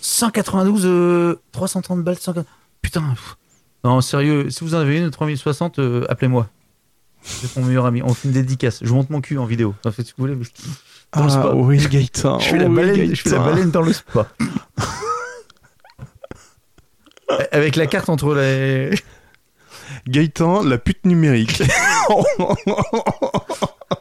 192, 0.00 0.82
euh, 0.86 1.40
330 1.52 2.02
balles, 2.02 2.16
140. 2.16 2.46
Putain. 2.82 3.02
pff. 3.10 3.36
Non, 3.84 4.00
sérieux, 4.00 4.50
si 4.50 4.64
vous 4.64 4.74
en 4.74 4.78
avez 4.78 4.98
une 4.98 5.10
3060, 5.10 5.78
euh, 5.78 6.04
appelez-moi. 6.08 6.48
C'est 7.28 7.56
mon 7.56 7.64
meilleur 7.66 7.86
ami. 7.86 8.02
On 8.02 8.14
fait 8.14 8.28
une 8.28 8.34
dédicace. 8.34 8.78
Je 8.82 8.88
vous 8.88 8.94
montre 8.94 9.10
mon 9.12 9.20
cul 9.20 9.36
en 9.38 9.46
vidéo. 9.46 9.74
Enfin, 9.80 9.90
faites 9.90 10.06
ce 10.06 10.12
que 10.14 10.22
vous 10.22 10.28
voulez. 10.28 10.38
Dans 11.12 11.28
spa. 11.28 11.50
oui, 11.54 11.78
Gaëtan. 11.88 12.38
Je 12.38 12.48
fais, 12.50 12.58
la 12.58 12.68
baleine, 12.68 13.14
je 13.14 13.22
fais 13.22 13.30
la 13.30 13.38
Gaëtan. 13.38 13.50
baleine 13.50 13.70
dans 13.70 13.82
le 13.82 13.92
spa. 13.92 14.28
Avec 17.52 17.76
la 17.76 17.86
carte 17.86 18.08
entre 18.08 18.34
les. 18.34 18.90
Gaëtan, 20.06 20.62
la 20.62 20.78
pute 20.78 21.04
numérique. 21.04 21.62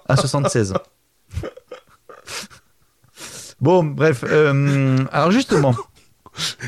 à 0.08 0.16
76. 0.16 0.74
Bon, 3.60 3.84
bref. 3.84 4.24
euh, 4.28 4.98
alors 5.12 5.32
justement, 5.32 5.76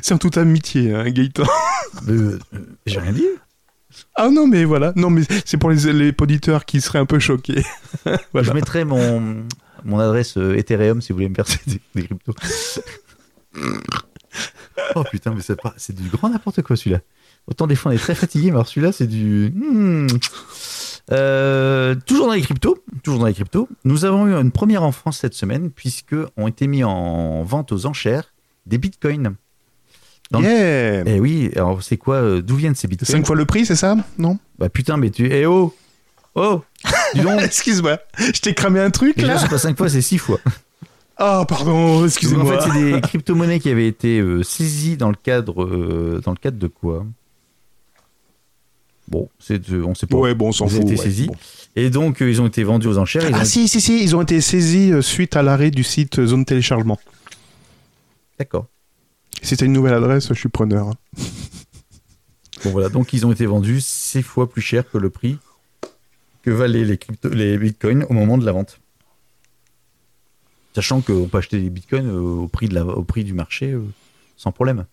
C'est 0.02 0.14
en 0.14 0.18
toute 0.18 0.38
amitié, 0.38 0.94
hein, 0.96 1.10
Gaëtan. 1.10 1.44
euh, 2.10 2.40
j'ai 2.86 3.00
rien 3.00 3.12
dit. 3.12 3.26
Ah 4.16 4.30
non, 4.30 4.48
mais 4.48 4.66
voilà. 4.66 4.94
Non, 4.96 5.10
mais 5.10 5.24
c'est 5.46 5.58
pour 5.58 5.70
les, 5.70 5.92
les 5.94 6.14
auditeurs 6.20 6.66
qui 6.66 6.82
seraient 6.82 7.00
un 7.00 7.06
peu 7.06 7.20
choqués. 7.20 7.64
Je 8.06 8.52
mettrai 8.52 8.84
mon, 8.84 9.46
mon 9.84 10.00
adresse 10.00 10.38
euh, 10.38 10.58
Ethereum 10.58 11.02
si 11.02 11.12
vous 11.12 11.18
voulez 11.18 11.30
me 11.30 11.36
verser 11.36 11.60
des, 11.68 11.82
des 11.96 12.04
cryptos. 12.04 12.34
oh 14.96 15.04
putain, 15.12 15.34
mais 15.34 15.42
c'est 15.42 15.60
pas, 15.60 15.74
c'est 15.78 15.96
du 15.96 16.10
grand 16.10 16.30
n'importe 16.30 16.62
quoi 16.62 16.76
celui-là. 16.76 17.02
Autant 17.48 17.66
des 17.66 17.76
fois 17.76 17.92
on 17.92 17.96
est 17.96 18.00
très 18.00 18.16
fatigué, 18.16 18.48
mais 18.48 18.56
alors 18.56 18.68
celui-là 18.68 18.92
c'est 18.92 19.08
du. 19.08 19.52
hmm. 19.56 20.08
Euh, 21.12 21.96
toujours 22.06 22.28
dans 22.28 22.34
les 22.34 22.42
cryptos, 22.42 22.84
toujours 23.02 23.20
dans 23.20 23.28
les 23.28 23.34
cryptos, 23.34 23.70
nous 23.86 24.04
avons 24.04 24.28
eu 24.28 24.34
une 24.34 24.52
première 24.52 24.84
en 24.84 24.92
France 24.92 25.20
cette 25.20 25.36
semaine 25.36 25.72
puisque 25.72 26.16
ont 26.36 26.48
été 26.48 26.68
mis 26.68 26.84
en 26.84 27.44
vente 27.44 27.72
aux 27.72 27.86
enchères 27.86 28.34
des 28.66 28.78
bitcoins. 28.78 29.36
Dans 30.32 30.40
le- 30.40 30.46
Yeah 30.46 31.04
Eh 31.06 31.20
oui, 31.20 31.50
alors 31.56 31.82
c'est 31.84 31.98
quoi 31.98 32.16
euh, 32.16 32.42
D'où 32.42 32.56
viennent 32.56 32.76
ces 32.76 32.88
bitcoins 32.88 33.08
Cinq 33.10 33.26
fois 33.26 33.36
le 33.36 33.46
prix, 33.46 33.66
c'est 33.66 33.76
ça 33.76 33.96
Non? 34.18 34.38
Bah 34.60 34.70
putain, 34.70 34.98
mais 34.98 35.10
tu. 35.10 35.32
Eh 35.32 35.46
oh 35.46 35.74
Oh 36.36 36.64
Dis 37.16 37.22
donc 37.24 37.42
Excuse-moi, 37.42 37.98
je 38.20 38.40
t'ai 38.42 38.54
cramé 38.54 38.80
un 38.80 38.90
truc 38.92 39.16
Déjà, 39.16 39.34
là 39.34 39.40
c'est 39.40 39.50
pas 39.50 39.58
5 39.58 39.78
fois, 39.78 39.90
c'est 39.90 40.02
6 40.02 40.18
fois. 40.18 40.40
Ah, 41.20 41.46
pardon, 41.48 42.02
En 42.02 42.06
excusez-moi. 42.06 42.62
fait, 42.62 42.70
c'est 42.70 42.92
des 42.92 43.02
crypto-monnaies 43.02 43.60
qui 43.60 43.72
avaient 43.72 43.88
été 43.88 44.20
euh, 44.20 44.44
saisies 44.44 44.98
dans 44.98 45.10
le 45.10 45.16
cadre, 45.16 45.64
euh, 45.64 46.22
dans 46.24 46.30
le 46.30 46.38
cadre 46.38 46.60
de 46.60 46.68
quoi? 46.68 47.08
Bon, 49.08 49.28
c'est, 49.40 49.68
euh, 49.72 49.84
on 49.84 49.96
sait 49.96 50.06
pas. 50.06 50.18
Ouais, 50.18 50.36
bon, 50.36 50.50
on 50.50 50.52
s'en 50.52 50.68
Ils 50.68 50.74
ont 50.74 50.82
fout. 50.82 50.84
été 50.84 50.92
ouais, 50.92 50.98
saisis. 51.04 51.26
bon. 51.26 51.36
Et 51.76 51.90
donc, 51.90 52.18
ils 52.22 52.40
ont 52.40 52.46
été 52.46 52.64
vendus 52.64 52.86
aux 52.88 53.00
enchères. 53.00 53.24
Ont- 53.32 53.34
Ah 53.34 53.46
si, 53.46 53.68
si, 53.68 53.82
si, 53.82 54.04
ils 54.04 54.16
ont 54.16 54.22
été 54.22 54.42
saisis 54.42 54.92
suite 55.02 55.36
à 55.36 55.42
l'arrêt 55.42 55.72
du 55.72 55.84
site 55.84 56.24
Zone 56.24 56.46
Téléchargement. 56.46 57.00
D'accord. 58.38 58.68
Si 59.48 59.56
t'as 59.56 59.66
une 59.66 59.72
nouvelle 59.74 59.94
adresse, 59.94 60.28
je 60.28 60.34
suis 60.34 60.50
preneur. 60.50 60.88
hein. 60.90 60.94
Bon, 62.64 62.72
voilà. 62.72 62.90
Donc, 62.90 63.14
ils 63.14 63.24
ont 63.26 63.32
été 63.32 63.46
vendus 63.46 63.82
6 63.82 64.24
fois 64.24 64.50
plus 64.50 64.62
cher 64.64 64.84
que 64.92 64.98
le 64.98 65.10
prix 65.12 65.38
que 66.42 66.50
valaient 66.50 66.84
les, 66.86 66.98
crypto- 66.98 67.30
les 67.30 67.56
bitcoins 67.58 68.04
au 68.10 68.14
moment 68.14 68.38
de 68.38 68.46
la 68.46 68.52
vente. 68.52 68.80
Sachant 70.74 71.02
qu'on 71.02 71.28
peut 71.28 71.38
acheter 71.38 71.60
des 71.62 71.70
bitcoins 71.70 72.08
euh, 72.10 72.20
au, 72.44 72.48
prix 72.48 72.68
de 72.68 72.74
la, 72.76 72.84
au 72.86 73.04
prix 73.04 73.24
du 73.24 73.34
marché 73.34 73.72
euh, 73.74 73.84
sans 74.38 74.52
problème. 74.52 74.86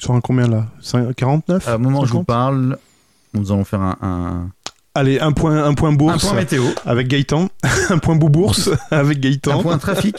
Sur 0.00 0.14
un 0.14 0.20
combien 0.20 0.46
là? 0.48 0.68
Cin- 0.82 1.12
49 1.14 1.66
À 1.68 1.74
un 1.74 1.78
moment 1.78 2.00
où 2.00 2.06
je 2.06 2.12
vous 2.12 2.18
50? 2.18 2.26
parle, 2.26 2.78
nous 3.34 3.50
allons 3.52 3.64
faire 3.64 3.80
un, 3.80 3.98
un, 4.00 4.50
Allez, 4.94 5.18
un 5.18 5.32
point, 5.32 5.64
un 5.64 5.74
point 5.74 5.90
un 5.90 5.94
bourse 5.94 6.24
point 6.24 6.34
météo, 6.34 6.64
avec 6.86 7.08
Gaëtan. 7.08 7.48
un 7.90 7.98
point 7.98 8.14
boubourse 8.14 8.70
avec 8.92 9.18
un 9.18 9.20
Gaëtan. 9.20 9.62
point 9.62 9.78
trafic. 9.78 10.16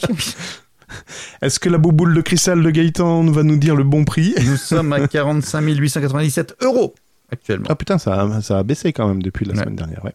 Est-ce 1.42 1.60
que 1.60 1.70
la 1.70 1.78
bouboule 1.78 2.14
de 2.14 2.22
cristal 2.22 2.62
de 2.64 2.70
Gaëtan 2.70 3.24
va 3.32 3.44
nous 3.44 3.58
dire 3.58 3.76
le 3.76 3.84
bon 3.84 4.06
prix 4.06 4.34
Nous 4.46 4.58
sommes 4.58 4.94
à 4.94 5.08
45 5.08 5.62
897 5.62 6.58
euros 6.62 6.94
actuellement. 7.32 7.66
Ah 7.70 7.76
putain, 7.76 7.98
ça 7.98 8.22
a, 8.22 8.42
ça 8.42 8.60
a 8.60 8.64
baissé 8.64 8.94
quand 8.94 9.08
même 9.08 9.22
depuis 9.24 9.46
la 9.46 9.54
Ouais. 9.54 9.60
semaine 9.60 9.76
dernière. 9.76 10.04
Ouais. 10.06 10.14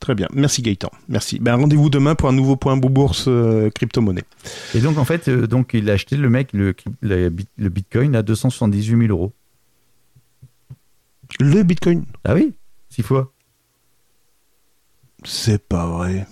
Très 0.00 0.14
bien. 0.14 0.28
Merci 0.32 0.62
Gaëtan. 0.62 0.90
Merci. 1.08 1.38
Ben, 1.40 1.56
rendez-vous 1.56 1.90
demain 1.90 2.14
pour 2.14 2.28
un 2.28 2.32
nouveau 2.32 2.56
point 2.56 2.76
bourse 2.76 3.26
euh, 3.28 3.68
crypto-monnaie. 3.70 4.24
Et 4.74 4.80
donc, 4.80 4.96
en 4.96 5.04
fait, 5.04 5.28
euh, 5.28 5.46
donc, 5.46 5.70
il 5.74 5.88
a 5.90 5.92
acheté 5.92 6.16
le 6.16 6.30
mec, 6.30 6.52
le, 6.54 6.74
le, 7.02 7.28
bit- 7.28 7.48
le 7.58 7.68
bitcoin 7.68 8.16
à 8.16 8.22
278 8.22 9.06
000 9.06 9.10
euros. 9.10 9.32
Le 11.38 11.62
Bitcoin. 11.62 12.04
Ah 12.24 12.34
oui 12.34 12.54
Six 12.88 13.02
fois. 13.02 13.30
C'est 15.22 15.62
pas 15.62 15.86
vrai. 15.86 16.26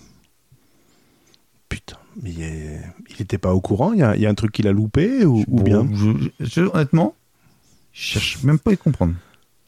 Putain. 1.69 1.98
Il 2.24 2.43
est- 2.43 2.81
il 3.11 3.23
était 3.23 3.39
pas 3.39 3.55
au 3.55 3.61
courant. 3.61 3.93
Il 3.93 4.01
y 4.01 4.03
a, 4.03 4.16
il 4.16 4.23
y 4.23 4.27
a 4.27 4.31
un 4.31 4.35
truc 4.35 4.53
qu'il 4.53 4.66
a 4.69 4.73
loupé 4.73 5.24
ou, 5.24 5.45
bien? 5.49 5.89
je- 5.95 6.28
je- 6.40 6.62
honnêtement, 6.62 7.15
je 7.93 8.03
cherche 8.03 8.43
même 8.43 8.59
pas 8.59 8.70
à 8.70 8.74
y 8.74 8.77
comprendre. 8.78 9.15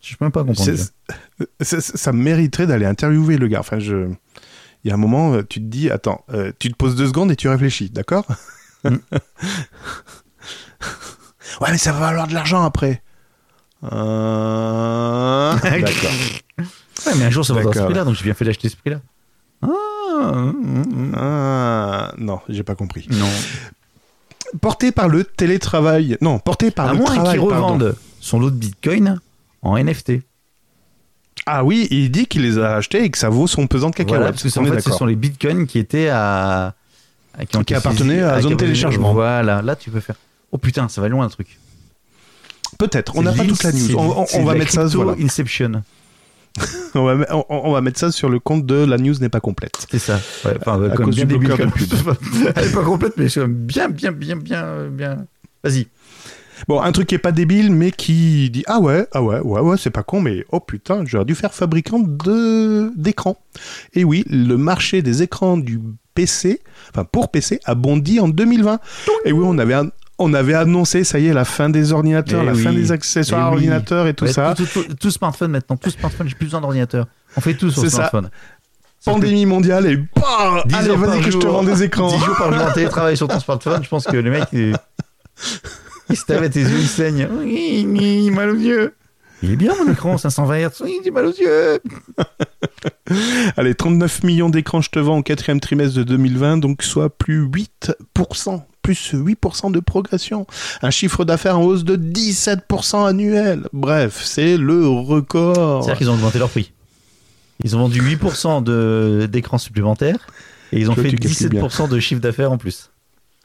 Je 0.00 0.08
cherche 0.08 0.20
même 0.20 0.32
pas 0.32 0.40
à 0.40 0.44
comprendre. 0.44 0.72
Ça 1.60 2.12
mériterait 2.12 2.66
d'aller 2.66 2.86
interviewer 2.86 3.36
le 3.38 3.46
gars. 3.48 3.60
Enfin, 3.60 3.78
je. 3.78 4.08
Il 4.82 4.88
y 4.88 4.90
a 4.90 4.94
un 4.94 4.98
moment, 4.98 5.34
euh, 5.34 5.42
tu 5.46 5.60
te 5.60 5.66
dis, 5.66 5.90
attends, 5.90 6.24
euh, 6.32 6.52
tu 6.58 6.70
te 6.70 6.76
poses 6.76 6.96
deux 6.96 7.06
secondes 7.06 7.30
et 7.30 7.36
tu 7.36 7.48
réfléchis, 7.48 7.90
d'accord? 7.90 8.26
Mm. 8.84 8.96
Ouais, 11.60 11.70
mais 11.72 11.78
ça 11.78 11.92
va 11.92 11.98
valoir 12.00 12.26
de 12.28 12.32
l'argent 12.32 12.62
après. 12.64 13.02
Euh, 13.84 15.54
D'accord. 15.56 16.10
Ouais, 17.06 17.12
mais 17.16 17.24
un 17.24 17.30
jour, 17.30 17.44
ça 17.44 17.52
va 17.54 17.62
dans 17.62 17.72
ce 17.72 17.80
prix-là, 17.80 18.04
donc 18.04 18.14
j'ai 18.14 18.24
bien 18.24 18.34
fait 18.34 18.44
d'acheter 18.44 18.68
ce 18.68 18.76
prix-là. 18.76 19.00
Ah, 19.62 19.68
hum. 20.10 21.12
Ah, 21.16 22.12
non, 22.18 22.40
j'ai 22.48 22.62
pas 22.62 22.74
compris. 22.74 23.06
non. 23.10 23.28
Porté 24.60 24.90
par 24.90 25.08
le 25.08 25.24
télétravail. 25.24 26.16
Non, 26.20 26.38
porté 26.38 26.70
par 26.70 26.88
à 26.88 26.92
le 26.92 26.98
moins 26.98 27.06
travail. 27.06 27.32
qu'ils 27.32 27.40
revendent 27.40 27.94
son 28.20 28.40
lot 28.40 28.50
de 28.50 28.56
bitcoin 28.56 29.20
en 29.62 29.76
NFT. 29.76 30.14
Ah 31.46 31.64
oui, 31.64 31.86
il 31.90 32.10
dit 32.10 32.26
qu'il 32.26 32.42
les 32.42 32.58
a 32.58 32.76
achetés 32.76 33.04
et 33.04 33.10
que 33.10 33.18
ça 33.18 33.28
vaut 33.28 33.46
son 33.46 33.66
pesant 33.66 33.90
de 33.90 33.94
cacahuètes. 33.94 34.18
Voilà, 34.18 34.32
parce 34.32 34.42
que 34.42 34.58
en 34.58 34.64
fait, 34.64 34.80
ce 34.80 34.90
sont 34.90 35.06
les 35.06 35.16
bitcoins 35.16 35.66
qui 35.66 35.78
étaient 35.78 36.08
à. 36.08 36.74
à- 37.38 37.46
Qui 37.46 37.74
appartenaient 37.74 38.22
à 38.22 38.36
qui 38.36 38.42
zone 38.42 38.56
téléchargement. 38.56 39.12
Voilà, 39.12 39.62
là 39.62 39.76
tu 39.76 39.90
peux 39.90 40.00
faire. 40.00 40.16
Oh 40.52 40.58
putain, 40.58 40.88
ça 40.88 41.00
va 41.00 41.08
loin 41.08 41.24
le 41.24 41.30
truc. 41.30 41.58
Peut-être. 42.78 43.16
On 43.16 43.22
n'a 43.22 43.32
pas 43.32 43.44
toute 43.44 43.62
la 43.62 43.72
news. 43.72 43.94
On, 43.96 44.44
va 44.44 44.54
mettre 44.54 44.72
ça. 44.72 44.84
Voilà. 44.86 45.14
Inception. 45.20 45.82
On 46.94 47.04
va, 47.04 47.24
on- 47.30 47.44
on 47.48 47.72
va 47.72 47.80
mettre 47.80 47.98
ça 48.00 48.10
sur 48.10 48.28
le 48.28 48.40
compte 48.40 48.66
de 48.66 48.74
la 48.84 48.98
news 48.98 49.14
n'est 49.20 49.28
pas 49.28 49.38
complète. 49.40 49.86
C'est 49.90 49.98
ça. 50.00 50.20
Ouais, 50.44 50.56
enfin, 50.60 50.82
À 50.90 50.90
comme 50.96 51.06
cause 51.06 51.16
du 51.16 51.24
bloqueur 51.24 51.56
de 51.58 51.62
comme- 51.64 52.16
Elle 52.56 52.64
est 52.64 52.74
pas 52.74 52.82
complète, 52.82 53.12
mais 53.16 53.28
c'est 53.28 53.46
bien, 53.46 53.88
bien, 53.88 54.10
bien, 54.12 54.36
bien, 54.36 54.86
bien. 54.88 55.26
Vas-y. 55.62 55.86
Bon, 56.68 56.80
un 56.82 56.92
truc 56.92 57.06
qui 57.08 57.14
est 57.14 57.18
pas 57.18 57.32
débile, 57.32 57.70
mais 57.72 57.90
qui 57.92 58.50
dit 58.50 58.64
ah 58.66 58.80
ouais, 58.80 59.06
ah 59.12 59.22
ouais, 59.22 59.38
ouais, 59.40 59.60
ouais, 59.60 59.76
c'est 59.78 59.90
pas 59.90 60.02
con, 60.02 60.20
mais 60.20 60.44
oh 60.52 60.60
putain, 60.60 61.04
j'aurais 61.06 61.24
dû 61.24 61.34
faire 61.34 61.54
fabricant 61.54 62.00
de 62.00 62.92
d'écran. 62.96 63.38
Et 63.94 64.04
oui, 64.04 64.24
le 64.28 64.56
marché 64.56 65.00
des 65.00 65.22
écrans 65.22 65.56
du 65.56 65.80
PC, 66.14 66.60
enfin 66.90 67.04
pour 67.04 67.30
PC, 67.30 67.60
a 67.64 67.74
bondi 67.74 68.20
en 68.20 68.28
2020. 68.28 68.78
Et 69.24 69.32
oui, 69.32 69.42
on 69.46 69.56
avait 69.58 69.74
an- 69.76 69.88
on 70.20 70.34
avait 70.34 70.54
annoncé, 70.54 71.02
ça 71.04 71.18
y 71.18 71.26
est, 71.26 71.32
la 71.32 71.44
fin 71.44 71.68
des 71.70 71.92
ordinateurs, 71.92 72.42
Eh 72.42 72.46
la 72.46 72.52
oui. 72.52 72.62
fin 72.62 72.72
des 72.72 72.92
accessoires 72.92 73.48
Eh 73.48 73.50
oui. 73.50 73.54
ordinateurs 73.56 74.06
et 74.06 74.14
tout 74.14 74.24
Ouais, 74.26 74.32
ça. 74.32 74.54
Tout, 74.56 74.66
tout- 74.66 74.82
tout- 74.84 74.94
tout 74.94 75.10
smartphone 75.10 75.50
maintenant, 75.50 75.76
tout 75.76 75.90
smartphone, 75.90 76.28
j'ai 76.28 76.34
plus 76.34 76.44
besoin 76.46 76.60
d'ordinateur. 76.60 77.06
On 77.36 77.40
fait 77.40 77.54
tout 77.54 77.70
sur 77.70 77.82
ça. 77.82 77.88
smartphone. 77.90 78.28
Que 78.28 79.04
Pandémie 79.10 79.46
mondiale 79.46 79.86
et 79.86 79.96
bah, 79.96 80.62
10 80.66 80.74
allez, 80.74 80.96
vas-y 80.96 81.20
que 81.22 81.30
je 81.30 81.38
te 81.38 81.42
jour- 81.44 81.52
vends 81.52 81.64
des 81.64 81.82
écrans. 81.82 82.08
10 82.16 82.22
jours 82.24 82.36
par 82.36 82.52
jour 82.52 82.62
en 82.66 82.72
télétravail 82.72 83.16
sur 83.16 83.28
ton 83.28 83.40
smartphone, 83.40 83.82
je 83.82 83.88
pense 83.88 84.04
que 84.04 84.16
le 84.16 84.30
mec, 84.30 84.44
il, 84.52 84.76
il 86.10 86.16
se 86.16 86.24
tape 86.26 86.42
à 86.42 86.48
tes 86.50 86.60
yeux, 86.60 86.78
il 86.78 86.86
saigne. 86.86 87.26
Oui, 87.40 87.86
oui, 87.88 88.30
mal 88.30 88.50
aux 88.50 88.56
yeux. 88.56 88.94
Il 89.42 89.52
est 89.52 89.56
bien 89.56 89.72
mon 89.82 89.90
écran, 89.90 90.18
520 90.18 90.68
Hz. 90.68 90.82
Oui, 90.82 90.98
j'ai 91.02 91.10
mal 91.10 91.24
aux 91.24 91.32
yeux. 91.32 91.80
Allez, 93.56 93.74
39 93.74 94.22
millions 94.22 94.50
d'écrans, 94.50 94.82
je 94.82 94.90
te 94.90 94.98
vends 94.98 95.18
au 95.18 95.22
quatrième 95.22 95.60
trimestre 95.60 95.96
de 95.96 96.02
2020, 96.02 96.58
donc 96.58 96.82
soit 96.82 97.08
plus 97.08 97.46
8%, 97.46 98.62
plus 98.82 99.14
8% 99.14 99.72
de 99.72 99.80
progression. 99.80 100.46
Un 100.82 100.90
chiffre 100.90 101.24
d'affaires 101.24 101.58
en 101.58 101.62
hausse 101.62 101.84
de 101.84 101.96
17% 101.96 103.06
annuel. 103.06 103.68
Bref, 103.72 104.22
c'est 104.24 104.56
le 104.56 104.86
record. 104.88 105.84
C'est-à-dire 105.84 105.98
qu'ils 105.98 106.10
ont 106.10 106.14
augmenté 106.14 106.38
leur 106.38 106.50
prix. 106.50 106.72
Ils 107.62 107.76
ont 107.76 107.80
vendu 107.80 108.00
8% 108.00 108.62
de- 108.62 109.28
d'écrans 109.30 109.58
supplémentaires 109.58 110.26
et 110.72 110.80
ils 110.80 110.90
ont 110.90 110.94
fait 110.94 111.10
que 111.10 111.16
tu 111.16 111.28
calcules 111.28 111.48
bien. 111.50 111.66
17% 111.66 111.88
de 111.88 112.00
chiffre 112.00 112.20
d'affaires 112.20 112.52
en 112.52 112.58
plus. 112.58 112.90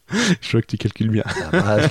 Je 0.41 0.51
vois 0.51 0.61
que 0.61 0.67
tu 0.67 0.77
calcules 0.77 1.09
bien. 1.09 1.23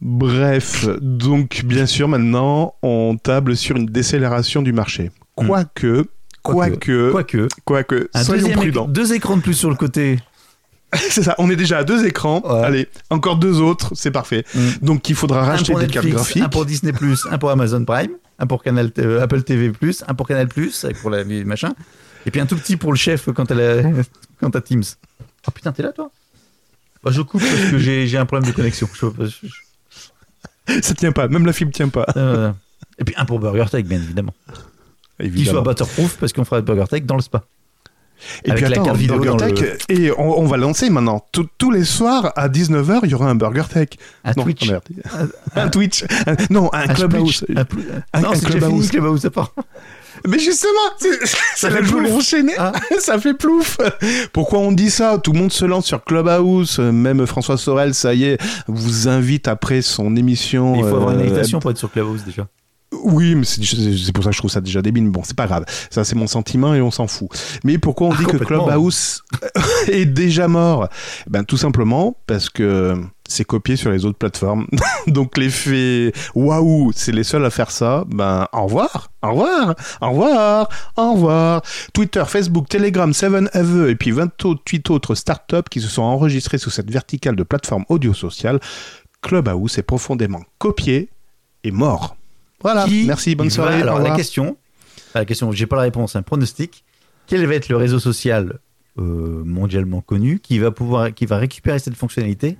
Bref, 0.00 0.86
donc 1.00 1.62
bien 1.64 1.86
sûr 1.86 2.08
maintenant, 2.08 2.74
on 2.82 3.16
table 3.16 3.56
sur 3.56 3.76
une 3.76 3.86
décélération 3.86 4.62
du 4.62 4.72
marché. 4.72 5.10
Quoique, 5.36 6.06
quoique, 6.42 7.10
Quoique, 7.12 7.48
quoique, 7.64 8.08
soyons 8.24 8.50
prudents. 8.52 8.86
deux 8.86 9.12
écrans 9.14 9.36
de 9.36 9.42
plus 9.42 9.54
sur 9.54 9.70
le 9.70 9.76
côté. 9.76 10.18
C'est 10.94 11.22
ça, 11.22 11.34
on 11.38 11.48
est 11.50 11.56
déjà 11.56 11.78
à 11.78 11.84
deux 11.84 12.04
écrans. 12.04 12.42
Ouais. 12.44 12.64
Allez, 12.64 12.88
encore 13.08 13.36
deux 13.36 13.60
autres, 13.60 13.92
c'est 13.94 14.10
parfait. 14.10 14.44
Mm. 14.54 14.68
Donc 14.82 15.08
il 15.08 15.14
faudra 15.14 15.42
racheter 15.44 15.74
des 15.74 15.86
cartes 15.86 16.06
graphiques. 16.06 16.42
un 16.42 16.48
pour 16.50 16.66
Disney+, 16.66 16.92
un 17.30 17.38
pour 17.38 17.50
Amazon 17.50 17.82
Prime, 17.84 18.10
un 18.38 18.46
pour 18.46 18.62
Canal, 18.62 18.90
euh, 18.98 19.22
Apple 19.22 19.42
TV+, 19.42 19.72
un 20.06 20.14
pour 20.14 20.28
Canal+, 20.28 20.48
pour 21.00 21.08
la 21.10 21.22
les 21.22 21.44
machins, 21.44 21.72
et 22.26 22.30
puis 22.30 22.40
un 22.42 22.46
tout 22.46 22.56
petit 22.56 22.76
pour 22.76 22.92
le 22.92 22.98
chef 22.98 23.30
quand 23.34 23.50
elle 23.50 23.60
a, 23.62 23.82
quand 24.40 24.50
t'as 24.50 24.60
Teams. 24.60 24.82
Oh 25.48 25.50
putain, 25.50 25.72
t'es 25.72 25.82
là 25.82 25.92
toi? 25.92 26.10
Bah, 27.02 27.10
Je 27.10 27.22
coupe 27.22 27.40
parce 27.40 27.70
que 27.70 27.78
j'ai 27.78 28.06
j'ai 28.06 28.18
un 28.18 28.26
problème 28.26 28.50
de 28.50 28.54
connexion. 28.54 28.86
Je- 28.92 29.06
je- 29.26 29.46
je- 30.68 30.80
Ça 30.82 30.92
tient 30.94 31.12
pas, 31.12 31.26
même 31.26 31.46
la 31.46 31.54
fibre 31.54 31.72
tient 31.72 31.88
pas. 31.88 32.04
euh, 32.18 32.52
et 32.98 33.04
puis 33.04 33.14
un 33.16 33.24
pour 33.24 33.38
Burger 33.40 33.64
Tech, 33.70 33.84
bien 33.86 33.98
évidemment. 33.98 34.34
Qui 35.20 35.44
soit 35.44 35.60
butterproof 35.62 36.16
parce 36.18 36.32
qu'on 36.32 36.44
fera 36.44 36.60
Burger 36.60 36.84
Tech 36.88 37.02
dans 37.04 37.16
le 37.16 37.22
spa. 37.22 37.42
Et 38.44 38.50
avec 38.52 38.62
puis 38.64 38.70
la 38.72 38.76
attends, 38.76 38.84
carte 38.84 38.96
vidéo 38.98 39.24
dans 39.24 39.36
le- 39.36 39.76
et 39.88 40.12
on, 40.12 40.38
on 40.40 40.46
va 40.46 40.56
lancer 40.56 40.90
maintenant. 40.90 41.26
Tous- 41.32 41.48
tous 41.58 41.72
les 41.72 41.84
soirs 41.84 42.32
à 42.36 42.48
19h, 42.48 43.00
il 43.02 43.10
y 43.10 43.14
aura 43.14 43.28
un 43.28 43.34
Burger 43.34 43.64
Tech. 43.72 43.88
Un 44.24 44.32
non, 44.36 44.44
Twitch. 44.44 44.70
un 45.56 45.68
Twitch. 45.68 46.04
Un- 46.26 46.36
non, 46.50 46.72
un, 46.72 46.88
Un 46.88 46.94
Clubhouse. 46.94 47.44
Un 48.12 48.20
non, 48.20 48.30
Clubhouse. 48.32 48.90
Clubhouse, 48.90 49.28
part. 49.34 49.52
Mais 50.28 50.38
justement, 50.38 50.70
ça 51.56 51.68
fait 51.70 51.82
plouf. 51.82 52.34
Ah. 52.58 52.72
ça 53.00 53.18
fait 53.18 53.34
plouf. 53.34 53.78
Pourquoi 54.32 54.60
on 54.60 54.70
dit 54.70 54.90
ça? 54.90 55.18
Tout 55.18 55.32
le 55.32 55.40
monde 55.40 55.52
se 55.52 55.64
lance 55.64 55.86
sur 55.86 56.04
Clubhouse. 56.04 56.78
Même 56.78 57.26
François 57.26 57.56
Sorel, 57.56 57.92
ça 57.92 58.14
y 58.14 58.24
est, 58.24 58.38
vous 58.68 59.08
invite 59.08 59.48
après 59.48 59.82
son 59.82 60.14
émission. 60.14 60.76
Il 60.76 60.82
faut 60.82 60.94
avoir 60.96 61.10
une 61.10 61.20
euh, 61.20 61.24
invitation 61.24 61.58
pour 61.58 61.72
être 61.72 61.78
sur 61.78 61.90
Clubhouse 61.90 62.22
déjà. 62.24 62.46
Oui, 63.04 63.34
mais 63.34 63.44
c'est 63.44 64.12
pour 64.12 64.22
ça 64.22 64.30
que 64.30 64.34
je 64.34 64.38
trouve 64.38 64.50
ça 64.50 64.60
déjà 64.60 64.82
débile. 64.82 65.04
Mais 65.04 65.10
bon, 65.10 65.22
c'est 65.24 65.36
pas 65.36 65.46
grave. 65.46 65.64
Ça, 65.90 66.04
c'est 66.04 66.14
mon 66.14 66.26
sentiment 66.26 66.74
et 66.74 66.80
on 66.82 66.90
s'en 66.90 67.06
fout. 67.06 67.28
Mais 67.64 67.78
pourquoi 67.78 68.08
on 68.08 68.12
Ah, 68.12 68.16
dit 68.18 68.24
que. 68.26 68.36
Clubhouse 68.36 69.22
est 69.88 70.04
déjà 70.04 70.46
mort? 70.48 70.88
Ben, 71.28 71.44
tout 71.44 71.56
simplement 71.56 72.16
parce 72.26 72.50
que 72.50 73.02
c'est 73.26 73.44
copié 73.44 73.76
sur 73.76 73.90
les 73.90 74.04
autres 74.04 74.18
plateformes. 74.18 74.66
Donc, 75.06 75.38
l'effet 75.38 76.12
waouh, 76.34 76.92
c'est 76.94 77.12
les 77.12 77.24
seuls 77.24 77.44
à 77.44 77.50
faire 77.50 77.70
ça. 77.70 78.04
Ben, 78.08 78.46
au 78.52 78.64
revoir, 78.64 79.10
au 79.22 79.30
revoir, 79.30 79.74
au 80.00 80.10
revoir, 80.10 80.68
au 80.96 81.12
revoir. 81.14 81.62
Twitter, 81.94 82.24
Facebook, 82.26 82.68
Telegram, 82.68 83.10
7EVE 83.10 83.88
et 83.88 83.96
puis 83.96 84.10
28 84.10 84.90
autres 84.90 85.14
startups 85.14 85.68
qui 85.70 85.80
se 85.80 85.88
sont 85.88 86.02
enregistrés 86.02 86.58
sous 86.58 86.70
cette 86.70 86.90
verticale 86.90 87.36
de 87.36 87.42
plateforme 87.42 87.84
audio 87.88 88.12
sociale. 88.12 88.60
Clubhouse 89.22 89.78
est 89.78 89.82
profondément 89.82 90.42
copié 90.58 91.08
et 91.64 91.70
mort. 91.70 92.16
Voilà, 92.62 92.84
Qui 92.84 93.04
merci, 93.06 93.34
bonne 93.34 93.48
va- 93.48 93.54
soirée. 93.54 93.80
Alors 93.82 93.98
la 93.98 94.14
question, 94.16 94.56
la 95.14 95.24
question, 95.24 95.52
j'ai 95.52 95.66
pas 95.66 95.76
la 95.76 95.82
réponse, 95.82 96.16
un 96.16 96.22
pronostic. 96.22 96.84
Quel 97.26 97.46
va 97.46 97.54
être 97.54 97.68
le 97.68 97.76
réseau 97.76 97.98
social 97.98 98.58
euh, 98.98 99.42
mondialement 99.44 100.00
connu 100.00 100.38
qui 100.40 100.58
va 100.58 100.70
pouvoir, 100.70 101.14
qui 101.14 101.24
va 101.26 101.38
récupérer 101.38 101.78
cette 101.78 101.94
fonctionnalité 101.94 102.56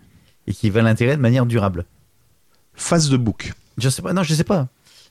et 0.47 0.53
qui 0.53 0.71
va 0.71 0.83
l'intégrer 0.83 1.17
de 1.17 1.21
manière 1.21 1.47
durable? 1.47 1.85
Face 2.75 3.09
de 3.09 3.17
book. 3.17 3.53
Je 3.79 3.89
sais 3.89 4.03
pas, 4.03 4.13
non, 4.13 4.23
je 4.23 4.35
sais 4.35 4.45
pas. 4.45 4.69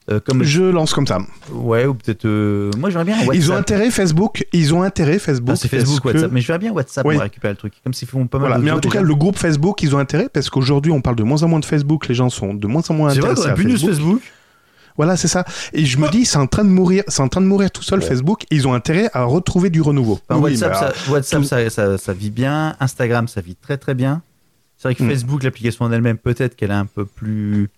Euh, 0.10 0.20
comme 0.20 0.42
Je 0.44 0.64
lance 0.64 0.96
comme 0.96 1.06
ça. 1.06 1.20
ouais 1.52 1.86
ou 1.86 1.94
peut-être, 1.94 2.26
euh, 2.26 2.72
moi 2.80 2.90
j'aimerais 2.90 3.06
bien 3.06 3.18
WhatsApp. 3.20 3.36
Ils 3.36 3.52
ont 3.52 3.56
intérêt 3.56 3.92
Facebook. 3.92 4.44
Ils 4.52 4.74
ont 4.74 4.82
intérêt 4.82 5.20
Facebook. 5.20 5.52
Ah, 5.54 5.56
c'est 5.56 5.68
Facebook, 5.68 6.02
que- 6.02 6.08
WhatsApp, 6.08 6.32
mais 6.32 6.42
je 6.42 6.48
verrais 6.48 6.58
bien 6.60 6.72
WhatsApp 6.72 7.06
Oui. 7.06 7.14
pour 7.16 7.22
récupérer 7.22 7.54
le 7.54 7.58
truc. 7.58 7.74
Comme 7.84 7.94
s'ils 7.94 8.08
font 8.08 8.26
pas 8.26 8.40
mal. 8.40 8.48
Voilà. 8.48 8.56
d'autres 8.56 8.66
Mais 8.66 8.72
en 8.72 8.80
tout 8.80 8.90
cas, 8.90 9.02
le 9.04 9.14
groupe 9.14 9.38
Facebook, 9.38 9.84
ils 9.84 9.96
ont 9.96 10.00
intérêt 10.00 10.28
parce 10.34 10.50
qu'aujourd'hui, 10.50 10.92
on 10.92 11.02
parle 11.02 11.18
de 11.18 11.24
moins 11.24 11.44
en 11.44 11.48
moins 11.48 11.60
de 11.60 11.66
Facebook. 11.66 12.08
Les 12.08 12.16
gens 12.16 12.30
sont 12.32 12.56
de 12.56 12.66
moins 12.68 12.82
en 12.90 12.96
moins 12.96 13.12
c'est 13.12 13.20
vrai 13.20 13.30
intéressés 13.30 13.44
qu'on 13.44 13.50
a 13.50 13.54
à 13.54 13.64
de 13.64 13.70
Facebook. 13.78 13.90
Facebook. 13.92 14.22
Voilà, 15.02 15.18
c'est 15.18 15.28
ça. 15.28 15.44
Et 15.74 15.84
je 15.86 15.98
me 15.98 16.08
dis, 16.10 16.26
c'est 16.26 16.38
en 16.38 16.46
train 16.46 16.64
de 16.64 16.70
mourir. 16.70 17.04
C'est 17.08 17.24
en 17.24 17.28
train 17.28 17.42
de 17.42 17.48
mourir 17.48 17.72
tout 17.72 17.82
seul, 17.82 18.04
Facebook. 18.04 18.44
Ils 18.52 18.68
ont 18.68 18.74
intérêt 18.76 19.10
à 19.14 19.24
retrouver 19.24 19.72
du 19.72 19.82
renouveau. 19.82 20.20
Enfin, 20.30 20.40
Oui, 20.40 20.52
WhatsApp, 20.52 20.74
alors, 20.76 20.96
ça, 20.96 21.12
WhatsApp 21.12 21.42
tout- 21.42 21.48
ça, 21.48 21.70
ça- 21.72 21.98
ça 21.98 22.14
vit 22.14 22.30
bien. 22.30 22.76
Instagram, 22.80 23.28
ça 23.28 23.42
vit 23.42 23.56
très 23.56 23.78
très 23.78 23.96
bien. 23.96 24.22
C'est 24.78 24.88
vrai 24.90 24.96
que 24.96 25.04
Mm. 25.04 25.10
Facebook, 25.10 25.42
l'application 25.44 25.86
en 25.86 25.92
elle-même, 25.92 26.18
peut-être 26.18 26.56
qu'elle 26.56 26.70
est 26.70 26.76
un 26.76 26.86
peu 26.86 27.06
plus. 27.06 27.70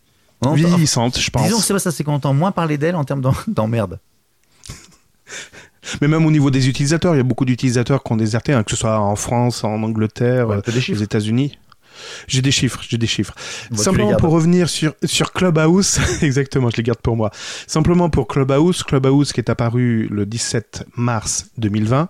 Vieillissante, 0.54 1.18
je 1.18 1.30
pense. 1.30 1.44
Disons 1.44 1.60
que 1.60 1.64
c'est 1.64 1.74
pas 1.74 1.80
ça, 1.80 1.91
c'est 1.91 2.04
qu'on 2.04 2.16
entend 2.16 2.34
moins 2.34 2.52
parler 2.52 2.78
d'elle 2.78 2.98
en 2.98 3.06
termes 3.06 3.22
d'emmerde. 3.48 4.00
Mais 6.02 6.08
même 6.08 6.26
au 6.26 6.32
niveau 6.32 6.50
des 6.52 6.70
utilisateurs, 6.70 7.14
il 7.14 7.18
y 7.18 7.22
a 7.22 7.24
beaucoup 7.24 7.45
d'utilisateurs 7.45 8.04
qui 8.04 8.12
ont 8.14 8.16
déserté, 8.18 8.54
hein, 8.54 8.64
que 8.64 8.72
ce 8.72 8.78
soit 8.78 9.00
en 9.00 9.16
France, 9.16 9.64
en 9.64 9.82
Angleterre, 9.84 10.48
Ouais, 10.48 10.56
euh, 10.58 10.62
aux. 10.91 11.02
États-Unis. 11.02 11.58
J'ai 12.28 12.41
des 12.41 12.52
chiffres, 12.52 12.82
j'ai 12.88 12.98
des 12.98 13.07
chiffres. 13.07 13.34
Bon, 13.70 13.78
les 13.78 13.84
Simplement 13.84 14.15
pour 14.15 14.32
revenir 14.32 14.70
sur, 14.70 14.94
sur 15.03 15.32
Clubhouse, 15.34 15.99
exactement, 16.22 16.70
je 16.70 16.78
les 16.78 16.84
garde 16.84 16.99
pour 16.99 17.15
moi. 17.15 17.32
Simplement 17.68 18.10
pour 18.10 18.28
Clubhouse, 18.28 18.84
Clubhouse 18.84 19.34
qui 19.34 19.40
est 19.40 19.49
apparu 19.49 20.07
le 20.10 20.26
17 20.26 20.86
mars 20.95 21.48
2020. 21.57 22.10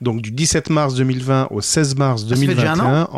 Donc 0.00 0.22
du 0.22 0.30
17 0.30 0.70
mars 0.70 0.94
2020 0.94 1.48
au 1.50 1.60
16 1.60 1.96
mars 1.96 2.24
Ah, 2.26 2.34
ça 2.34 2.36
fait 2.36 2.46
déjà 2.54 2.72
un 2.72 2.76
2021, 2.76 3.08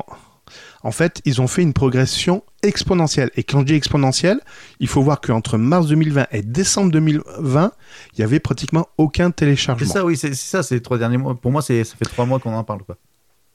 en, 0.82 0.91
fait, 0.91 1.23
ils 1.24 1.41
ont 1.41 1.47
fait 1.47 1.62
une 1.62 1.73
progression 1.73 2.45
exponentielle. 2.62 3.31
Et 3.36 3.43
quand 3.43 3.61
je 3.61 3.65
dis 3.65 3.74
exponentielle, 3.74 4.41
il 4.81 4.89
faut 4.89 5.03
voir 5.03 5.20
qu'entre 5.20 5.57
mars 5.57 5.86
2020 5.86 6.27
et 6.32 6.43
décembre 6.43 6.91
2020, 6.93 7.73
il 8.12 8.20
y 8.20 8.23
avait 8.23 8.41
pratiquement 8.41 8.86
aucun 8.99 9.28
C'est 9.28 9.36
téléchargement. 9.36 9.91
ça, 9.91 10.05
oui, 10.05 10.16
c'est 10.16 10.35
c'est 10.35 10.51
ça, 10.51 10.62
c'est 10.62 10.74
les 10.74 10.82
trois 10.82 10.99
derniers 10.99 11.16
mois. 11.16 11.35
Pour 11.35 11.51
moi, 11.53 11.62
c'est 11.62 11.82
ça 11.85 11.97
fait 11.97 12.05
trois 12.05 12.27
mois 12.27 12.39
qu'on 12.39 12.55
en 12.55 12.65
parle, 12.65 12.82
quoi. 12.82 12.99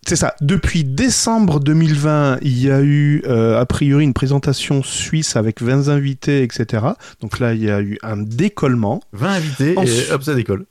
C'est 0.08 0.16
ça. 0.16 0.34
Depuis 0.42 0.84
décembre 0.86 1.60
2020, 1.60 2.40
il 2.42 2.58
y 2.64 2.72
a 2.72 2.82
eu 2.82 3.22
euh, 3.28 3.60
a 3.60 3.66
priori 3.66 4.04
une 4.04 4.14
présentation 4.14 4.82
suisse 4.82 5.36
avec 5.36 5.62
20 5.62 5.90
invités, 5.90 6.42
etc. 6.42 6.84
Donc 7.22 7.40
là, 7.40 7.54
il 7.54 7.64
y 7.64 7.70
a 7.70 7.80
eu 7.82 7.98
un 8.02 8.18
décollement. 8.18 9.02
20 9.14 9.30
invités 9.34 9.74
Ensuite- 9.78 10.10
et 10.10 10.12
hop, 10.14 10.24
ça 10.24 10.34
décolle. 10.36 10.66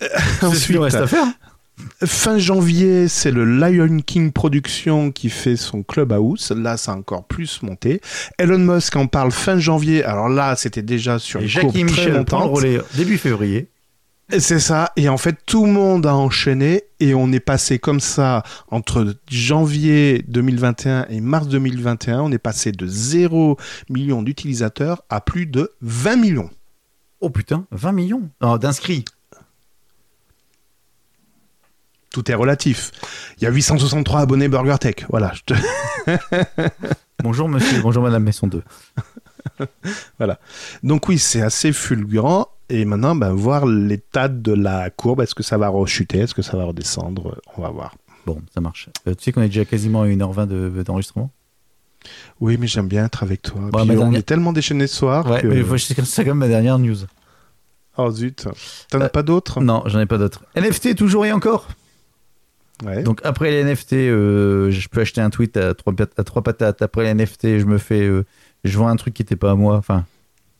Ce 0.00 0.46
Ensuite, 0.46 0.78
reste 0.78 0.96
à 0.96 1.06
faire. 1.06 1.26
fin 2.04 2.38
janvier, 2.38 3.06
c'est 3.08 3.30
le 3.30 3.44
Lion 3.44 4.00
King 4.04 4.32
Production 4.32 5.12
qui 5.12 5.28
fait 5.30 5.56
son 5.56 5.82
Clubhouse. 5.82 6.50
Là, 6.50 6.76
ça 6.76 6.92
a 6.92 6.96
encore 6.96 7.24
plus 7.26 7.62
monté. 7.62 8.00
Elon 8.38 8.58
Musk 8.58 8.96
en 8.96 9.06
parle 9.06 9.30
fin 9.30 9.58
janvier. 9.58 10.04
Alors 10.04 10.28
là, 10.28 10.56
c'était 10.56 10.82
déjà 10.82 11.18
sur 11.18 11.40
Et 11.40 11.44
une 11.44 11.48
Jackie 11.48 11.66
courbe 11.66 11.86
très 11.88 12.06
Michel 12.06 12.24
prend 12.24 12.40
le 12.40 12.44
montante. 12.46 12.56
relais 12.58 12.78
début 12.96 13.18
février. 13.18 13.68
C'est 14.30 14.58
ça. 14.58 14.90
Et 14.96 15.08
en 15.08 15.18
fait, 15.18 15.36
tout 15.46 15.66
le 15.66 15.72
monde 15.72 16.06
a 16.06 16.14
enchaîné 16.14 16.84
et 16.98 17.14
on 17.14 17.30
est 17.30 17.40
passé 17.40 17.78
comme 17.78 18.00
ça 18.00 18.42
entre 18.68 19.14
janvier 19.30 20.24
2021 20.28 21.06
et 21.10 21.20
mars 21.20 21.46
2021. 21.48 22.22
On 22.22 22.32
est 22.32 22.38
passé 22.38 22.72
de 22.72 22.86
0 22.86 23.58
million 23.90 24.22
d'utilisateurs 24.22 25.02
à 25.10 25.20
plus 25.20 25.46
de 25.46 25.72
20 25.82 26.16
millions. 26.16 26.50
Oh 27.20 27.28
putain, 27.30 27.66
20 27.70 27.92
millions 27.92 28.28
Non, 28.40 28.56
d'inscrits. 28.56 29.04
Tout 32.10 32.30
est 32.30 32.34
relatif. 32.34 32.92
Il 33.38 33.44
y 33.44 33.46
a 33.46 33.50
863 33.50 34.20
abonnés 34.20 34.48
Burger 34.48 34.76
Tech. 34.80 34.94
Voilà. 35.10 35.32
je 35.34 35.42
te- 35.54 35.54
Bonjour 37.22 37.48
monsieur, 37.48 37.80
bonjour 37.80 38.02
madame, 38.02 38.22
mais 38.24 38.32
sont 38.32 38.46
deux. 38.46 38.62
Donc 40.82 41.08
oui, 41.08 41.18
c'est 41.18 41.42
assez 41.42 41.72
fulgurant. 41.72 42.48
Et 42.70 42.84
maintenant, 42.84 43.14
ben, 43.14 43.32
voir 43.32 43.66
l'état 43.66 44.28
de 44.28 44.52
la 44.52 44.90
courbe. 44.90 45.20
Est-ce 45.20 45.34
que 45.34 45.42
ça 45.42 45.58
va 45.58 45.68
rechuter 45.68 46.20
Est-ce 46.20 46.34
que 46.34 46.42
ça 46.42 46.56
va 46.56 46.64
redescendre 46.64 47.38
On 47.56 47.62
va 47.62 47.68
voir. 47.68 47.94
Bon, 48.26 48.40
ça 48.54 48.60
marche. 48.62 48.88
Euh, 49.06 49.14
tu 49.14 49.22
sais 49.24 49.32
qu'on 49.32 49.42
est 49.42 49.48
déjà 49.48 49.64
quasiment 49.66 50.02
à 50.02 50.06
1h20 50.06 50.46
de- 50.46 50.82
d'enregistrement? 50.82 51.30
Oui, 52.40 52.56
mais 52.58 52.66
j'aime 52.66 52.88
bien 52.88 53.04
être 53.04 53.22
avec 53.22 53.42
toi. 53.42 53.60
Bon, 53.70 53.78
Puis 53.80 53.88
ma 53.88 53.94
on 53.94 53.98
dernière- 53.98 54.18
est 54.20 54.22
tellement 54.22 54.52
déchaîné 54.52 54.86
ce 54.86 54.96
soir 54.96 55.30
Ouais, 55.30 55.40
que... 55.42 55.46
mais 55.46 55.78
c'est 55.78 55.94
comme 55.94 56.24
comme 56.26 56.38
ma 56.38 56.48
dernière 56.48 56.78
news. 56.78 56.96
Oh 57.96 58.10
zut. 58.10 58.46
T'en 58.90 59.00
as 59.00 59.04
Euh, 59.04 59.08
pas 59.08 59.22
d'autres? 59.22 59.60
Non, 59.60 59.82
j'en 59.86 60.00
ai 60.00 60.06
pas 60.06 60.18
d'autres. 60.18 60.42
NFT 60.56 60.96
toujours 60.96 61.24
et 61.26 61.32
encore? 61.32 61.68
Ouais. 62.84 63.02
Donc 63.04 63.20
après 63.24 63.50
les 63.52 63.62
NFT, 63.62 63.92
euh, 63.94 64.70
je 64.70 64.88
peux 64.88 65.00
acheter 65.02 65.20
un 65.20 65.30
tweet 65.30 65.56
à 65.56 65.74
trois, 65.74 65.92
pat- 65.94 66.12
à 66.18 66.24
trois 66.24 66.42
patates. 66.42 66.82
Après 66.82 67.04
les 67.04 67.10
NFT, 67.14 67.58
je 67.60 67.66
me 67.66 67.78
fais, 67.78 68.10
je 68.64 68.76
vois 68.78 68.90
un 68.90 68.96
truc 68.96 69.14
qui 69.14 69.22
n'était 69.22 69.36
pas 69.36 69.52
à 69.52 69.54
moi. 69.54 69.76
Enfin, 69.76 70.04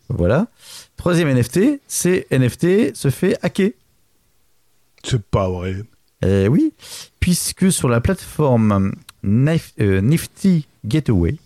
voilà. 0.08 0.46
Troisième 0.96 1.28
NFT, 1.28 1.80
c'est 1.88 2.26
NFT 2.30 2.94
se 2.94 3.10
fait 3.10 3.36
hacker. 3.42 3.70
C'est 5.02 5.22
pas 5.22 5.48
vrai. 5.48 5.76
Eh 6.24 6.48
oui, 6.48 6.72
puisque 7.20 7.70
sur 7.70 7.88
la 7.88 8.00
plateforme 8.00 8.94
Nif- 9.24 9.72
euh, 9.80 10.00
Nifty 10.00 10.66
Gateway, 10.86 11.36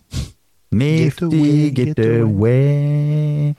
Nifty 0.70 1.72
Gateway, 1.72 1.94
Gateway, 1.94 3.54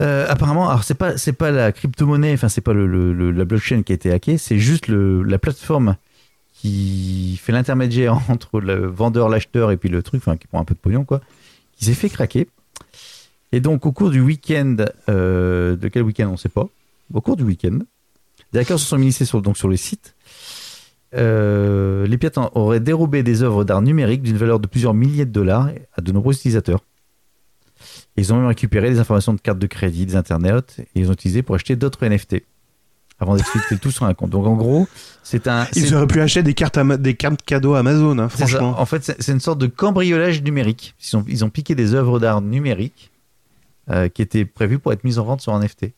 euh, 0.00 0.26
apparemment, 0.28 0.68
alors 0.68 0.84
c'est 0.84 0.94
pas 0.94 1.18
c'est 1.18 1.32
pas 1.32 1.50
la 1.50 1.72
crypto-monnaie, 1.72 2.32
enfin 2.32 2.48
c'est 2.48 2.60
pas 2.60 2.72
le, 2.72 2.86
le- 2.86 3.12
le- 3.12 3.30
la 3.32 3.44
blockchain 3.44 3.82
qui 3.82 3.92
a 3.92 3.94
été 3.96 4.12
hackée, 4.12 4.38
c'est 4.38 4.58
juste 4.58 4.86
le, 4.88 5.22
la 5.24 5.38
plateforme 5.38 5.96
qui 6.54 7.38
fait 7.42 7.52
l'intermédiaire 7.52 8.18
entre 8.30 8.60
le 8.60 8.86
vendeur, 8.86 9.28
l'acheteur 9.28 9.70
et 9.72 9.76
puis 9.76 9.88
le 9.88 10.02
truc, 10.02 10.22
enfin 10.24 10.36
qui 10.36 10.46
prend 10.46 10.60
un 10.60 10.64
peu 10.64 10.74
de 10.74 10.80
pognon 10.80 11.04
quoi, 11.04 11.20
qui 11.76 11.84
s'est 11.86 11.94
fait 11.94 12.08
craquer. 12.08 12.48
Et 13.52 13.60
donc 13.60 13.86
au 13.86 13.92
cours 13.92 14.10
du 14.10 14.20
week-end, 14.20 14.76
euh, 15.08 15.76
de 15.76 15.88
quel 15.88 16.02
week-end 16.02 16.28
on 16.28 16.36
sait 16.36 16.48
pas, 16.48 16.68
au 17.12 17.20
cours 17.20 17.36
du 17.36 17.44
week-end, 17.44 17.78
des 18.52 18.60
hackers 18.60 18.78
se 18.78 18.86
sont 18.86 18.98
initiés 18.98 19.26
sur, 19.26 19.42
donc 19.42 19.56
sur 19.56 19.68
le 19.68 19.76
site. 19.76 20.14
Euh, 21.14 22.06
les 22.06 22.18
pirates 22.18 22.38
auraient 22.54 22.80
dérobé 22.80 23.22
des 23.22 23.42
œuvres 23.42 23.64
d'art 23.64 23.80
numériques 23.80 24.22
d'une 24.22 24.36
valeur 24.36 24.60
de 24.60 24.66
plusieurs 24.66 24.92
milliers 24.94 25.24
de 25.24 25.30
dollars 25.30 25.70
à 25.96 26.02
de 26.02 26.12
nombreux 26.12 26.34
utilisateurs. 26.34 26.80
Ils 28.16 28.32
ont 28.32 28.36
même 28.36 28.46
récupéré 28.46 28.90
des 28.90 28.98
informations 28.98 29.32
de 29.32 29.40
cartes 29.40 29.58
de 29.58 29.66
crédit, 29.66 30.04
des 30.04 30.16
internautes, 30.16 30.74
et 30.80 30.86
ils 30.96 31.08
ont 31.08 31.12
utilisé 31.12 31.42
pour 31.42 31.54
acheter 31.54 31.76
d'autres 31.76 32.04
NFT. 32.06 32.42
Avant 33.20 33.34
d'expliquer 33.34 33.78
tout 33.78 33.90
sur 33.90 34.04
un 34.04 34.14
compte. 34.14 34.30
Donc 34.30 34.46
en 34.46 34.54
gros, 34.54 34.86
c'est 35.24 35.48
un. 35.48 35.66
Ils 35.74 35.92
auraient 35.92 36.06
pu 36.06 36.20
acheter 36.20 36.44
des 36.44 36.54
cartes, 36.54 36.78
des 36.78 37.14
cartes 37.14 37.42
cadeaux 37.42 37.74
Amazon, 37.74 38.16
hein, 38.18 38.28
franchement. 38.28 38.80
En 38.80 38.86
fait, 38.86 39.16
c'est 39.18 39.32
une 39.32 39.40
sorte 39.40 39.58
de 39.58 39.66
cambriolage 39.66 40.40
numérique. 40.42 40.94
Ils 41.02 41.16
ont, 41.16 41.24
ils 41.26 41.44
ont 41.44 41.50
piqué 41.50 41.74
des 41.74 41.94
œuvres 41.94 42.20
d'art 42.20 42.42
numériques 42.42 43.10
euh, 43.10 43.17
qui 44.14 44.22
étaient 44.22 44.44
prévues 44.44 44.78
pour 44.78 44.92
être 44.92 45.04
mises 45.04 45.18
en 45.18 45.24
vente 45.24 45.40
sur 45.40 45.54
un 45.54 45.60
NFT. 45.60 45.94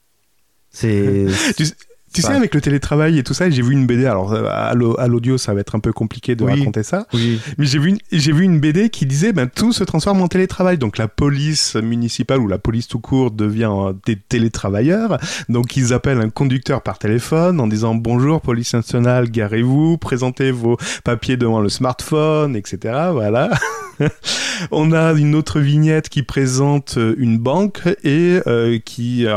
C'est. 0.71 1.27
tu 2.13 2.23
sais, 2.23 2.33
avec 2.33 2.55
le 2.55 2.61
télétravail 2.61 3.19
et 3.19 3.23
tout 3.23 3.35
ça, 3.35 3.49
j'ai 3.51 3.63
vu 3.63 3.73
une 3.73 3.87
BD. 3.87 4.07
Alors, 4.07 4.33
euh, 4.33 4.45
à 4.51 4.75
l'au- 4.75 4.99
à 4.99 5.07
l'audio, 5.07 5.39
ça 5.39 5.55
va 5.55 5.61
être 5.61 5.75
un 5.77 5.81
peu 5.81 5.93
compliqué 5.93 6.35
de 6.35 6.45
Oui. 6.45 6.59
raconter 6.59 6.83
ça. 6.83 7.07
Oui. 7.15 7.41
Mais 7.59 7.67
j'ai 7.67 7.79
vu, 7.79 7.91
une- 7.91 7.99
j'ai 8.11 8.33
vu 8.33 8.45
une 8.45 8.59
BD 8.61 8.89
qui 8.91 9.07
disait, 9.07 9.33
ben, 9.33 9.49
tout 9.49 9.73
se 9.73 9.85
transforme 9.85 10.21
en 10.23 10.29
télétravail. 10.29 10.77
Donc, 10.79 10.99
la 10.99 11.09
police 11.09 11.77
municipale 11.77 12.41
ou 12.41 12.49
la 12.49 12.59
police 12.59 12.89
tout 12.89 12.99
court 13.01 13.31
devient 13.31 13.71
euh, 13.73 13.93
des 14.07 14.17
télétravailleurs. 14.17 15.19
Donc, 15.49 15.77
ils 15.77 15.93
appellent 15.93 16.21
un 16.21 16.31
conducteur 16.31 16.83
par 16.83 16.99
téléphone 16.99 17.61
en 17.61 17.67
disant 17.67 17.95
bonjour, 17.95 18.41
police 18.41 18.75
nationale, 18.75 19.31
garez-vous, 19.31 19.97
présentez 19.99 20.51
vos 20.51 20.77
papiers 21.05 21.37
devant 21.37 21.61
le 21.61 21.69
smartphone, 21.69 22.57
etc. 22.57 22.79
Voilà. 23.13 23.51
On 24.71 24.93
a 24.93 25.13
une 25.13 25.35
autre 25.35 25.61
vignette 25.61 26.09
qui 26.09 26.23
présente 26.23 26.95
euh, 26.97 27.15
une 27.19 27.39
banque 27.39 27.83
et 28.05 28.41
euh, 28.47 28.79
qui 28.85 29.27
a 29.27 29.37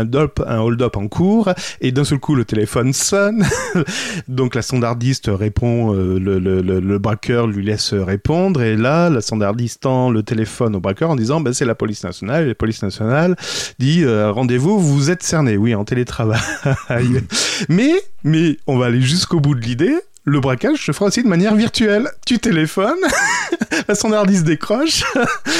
un, 0.00 0.58
hold-up 0.60 0.96
en 0.96 1.08
cours 1.08 1.50
et 1.80 1.92
d'un 1.92 2.04
seul 2.04 2.13
coup 2.18 2.34
le 2.34 2.44
téléphone 2.44 2.92
sonne. 2.92 3.44
Donc 4.28 4.54
la 4.54 4.62
standardiste 4.62 5.30
répond, 5.32 5.94
euh, 5.94 6.18
le, 6.18 6.38
le, 6.38 6.62
le, 6.62 6.80
le 6.80 6.98
braqueur 6.98 7.46
lui 7.46 7.64
laisse 7.64 7.94
répondre 7.94 8.62
et 8.62 8.76
là 8.76 9.10
la 9.10 9.20
standardiste 9.20 9.82
tend 9.82 10.10
le 10.10 10.22
téléphone 10.22 10.76
au 10.76 10.80
braqueur 10.80 11.10
en 11.10 11.16
disant 11.16 11.40
ben, 11.40 11.52
c'est 11.52 11.64
la 11.64 11.74
police 11.74 12.04
nationale 12.04 12.44
et 12.44 12.48
la 12.48 12.54
police 12.54 12.82
nationale 12.82 13.36
dit 13.78 14.04
euh, 14.04 14.30
rendez-vous 14.30 14.78
vous 14.78 15.10
êtes 15.10 15.22
cerné 15.22 15.56
oui 15.56 15.74
en 15.74 15.84
télétravail. 15.84 16.40
mais 17.68 17.92
mais 18.22 18.58
on 18.66 18.78
va 18.78 18.86
aller 18.86 19.00
jusqu'au 19.00 19.40
bout 19.40 19.54
de 19.54 19.60
l'idée. 19.60 19.94
Le 20.26 20.40
braquage 20.40 20.84
se 20.86 20.92
fera 20.92 21.06
aussi 21.06 21.22
de 21.22 21.28
manière 21.28 21.54
virtuelle. 21.54 22.08
Tu 22.26 22.38
téléphones, 22.38 22.98
la 23.88 23.94
standardiste 23.94 24.44
décroche. 24.44 25.04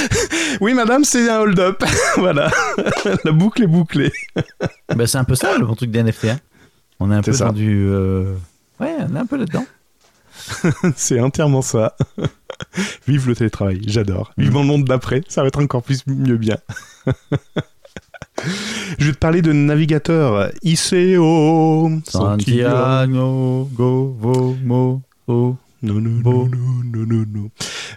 oui, 0.62 0.72
madame, 0.72 1.04
c'est 1.04 1.28
un 1.28 1.40
hold-up. 1.40 1.84
voilà. 2.16 2.50
la 3.24 3.32
boucle 3.32 3.62
est 3.62 3.66
bouclée. 3.66 4.10
Bah, 4.94 5.06
c'est 5.06 5.18
un 5.18 5.24
peu 5.24 5.34
ça 5.34 5.58
le 5.58 5.66
bon 5.66 5.74
truc 5.74 5.90
des 5.90 6.02
NFT. 6.02 6.24
hein. 6.26 6.38
On 6.98 7.12
est 7.12 7.14
un 7.14 7.20
peu 7.22 7.32
ça. 7.32 7.46
dans 7.46 7.52
du. 7.52 7.86
euh, 7.88 8.34
Ouais, 8.80 8.94
on 9.10 9.14
est 9.14 9.18
un 9.18 9.26
peu 9.26 9.36
là-dedans. 9.36 9.66
c'est 10.96 11.20
entièrement 11.20 11.62
ça. 11.62 11.94
Vive 13.06 13.28
le 13.28 13.36
télétravail, 13.36 13.82
j'adore. 13.86 14.32
Vivement 14.38 14.60
le 14.62 14.66
monde 14.66 14.84
d'après, 14.84 15.22
ça 15.28 15.42
va 15.42 15.48
être 15.48 15.60
encore 15.60 15.82
plus 15.82 16.06
mieux 16.06 16.36
bien. 16.38 16.56
Je 18.98 19.06
vais 19.06 19.12
te 19.12 19.18
parler 19.18 19.42
de 19.42 19.52
navigateur 19.52 20.50
ICO. 20.62 21.90
Santiago, 22.06 23.68
go, 23.74 24.16
vo, 24.18 24.56
mo, 24.64 25.02
o. 25.26 25.56
Non, 25.84 26.00
non, 26.00 26.10
non, 26.24 26.48
non, 26.48 26.82
non, 26.82 27.06
non, 27.06 27.24
non. 27.28 27.50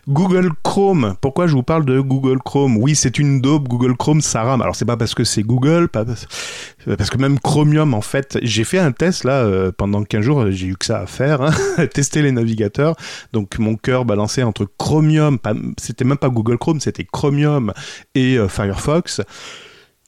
Google 0.09 0.49
Chrome. 0.61 1.15
Pourquoi 1.21 1.47
je 1.47 1.53
vous 1.53 1.63
parle 1.63 1.85
de 1.85 2.01
Google 2.01 2.39
Chrome? 2.43 2.75
Oui, 2.75 2.95
c'est 2.95 3.17
une 3.17 3.39
daube. 3.39 3.69
Google 3.69 3.95
Chrome, 3.95 4.19
ça 4.19 4.43
rame. 4.43 4.61
Alors, 4.61 4.75
c'est 4.75 4.83
pas 4.83 4.97
parce 4.97 5.13
que 5.13 5.23
c'est 5.23 5.41
Google, 5.41 5.87
pas 5.87 6.03
parce 6.05 7.09
que 7.09 7.17
même 7.17 7.39
Chromium, 7.39 7.93
en 7.93 8.01
fait, 8.01 8.39
j'ai 8.41 8.65
fait 8.65 8.79
un 8.79 8.91
test 8.91 9.23
là 9.23 9.43
euh, 9.43 9.71
pendant 9.71 10.03
15 10.03 10.21
jours. 10.21 10.51
J'ai 10.51 10.67
eu 10.67 10.75
que 10.75 10.85
ça 10.85 10.99
à 10.99 11.05
faire, 11.05 11.41
hein, 11.41 11.51
tester 11.93 12.21
les 12.21 12.33
navigateurs. 12.33 12.97
Donc, 13.31 13.57
mon 13.57 13.77
cœur 13.77 14.03
balançait 14.03 14.43
entre 14.43 14.67
Chromium. 14.77 15.37
C'était 15.77 16.03
même 16.03 16.17
pas 16.17 16.29
Google 16.29 16.57
Chrome, 16.57 16.81
c'était 16.81 17.05
Chromium 17.09 17.71
et 18.15 18.37
euh, 18.37 18.49
Firefox. 18.49 19.21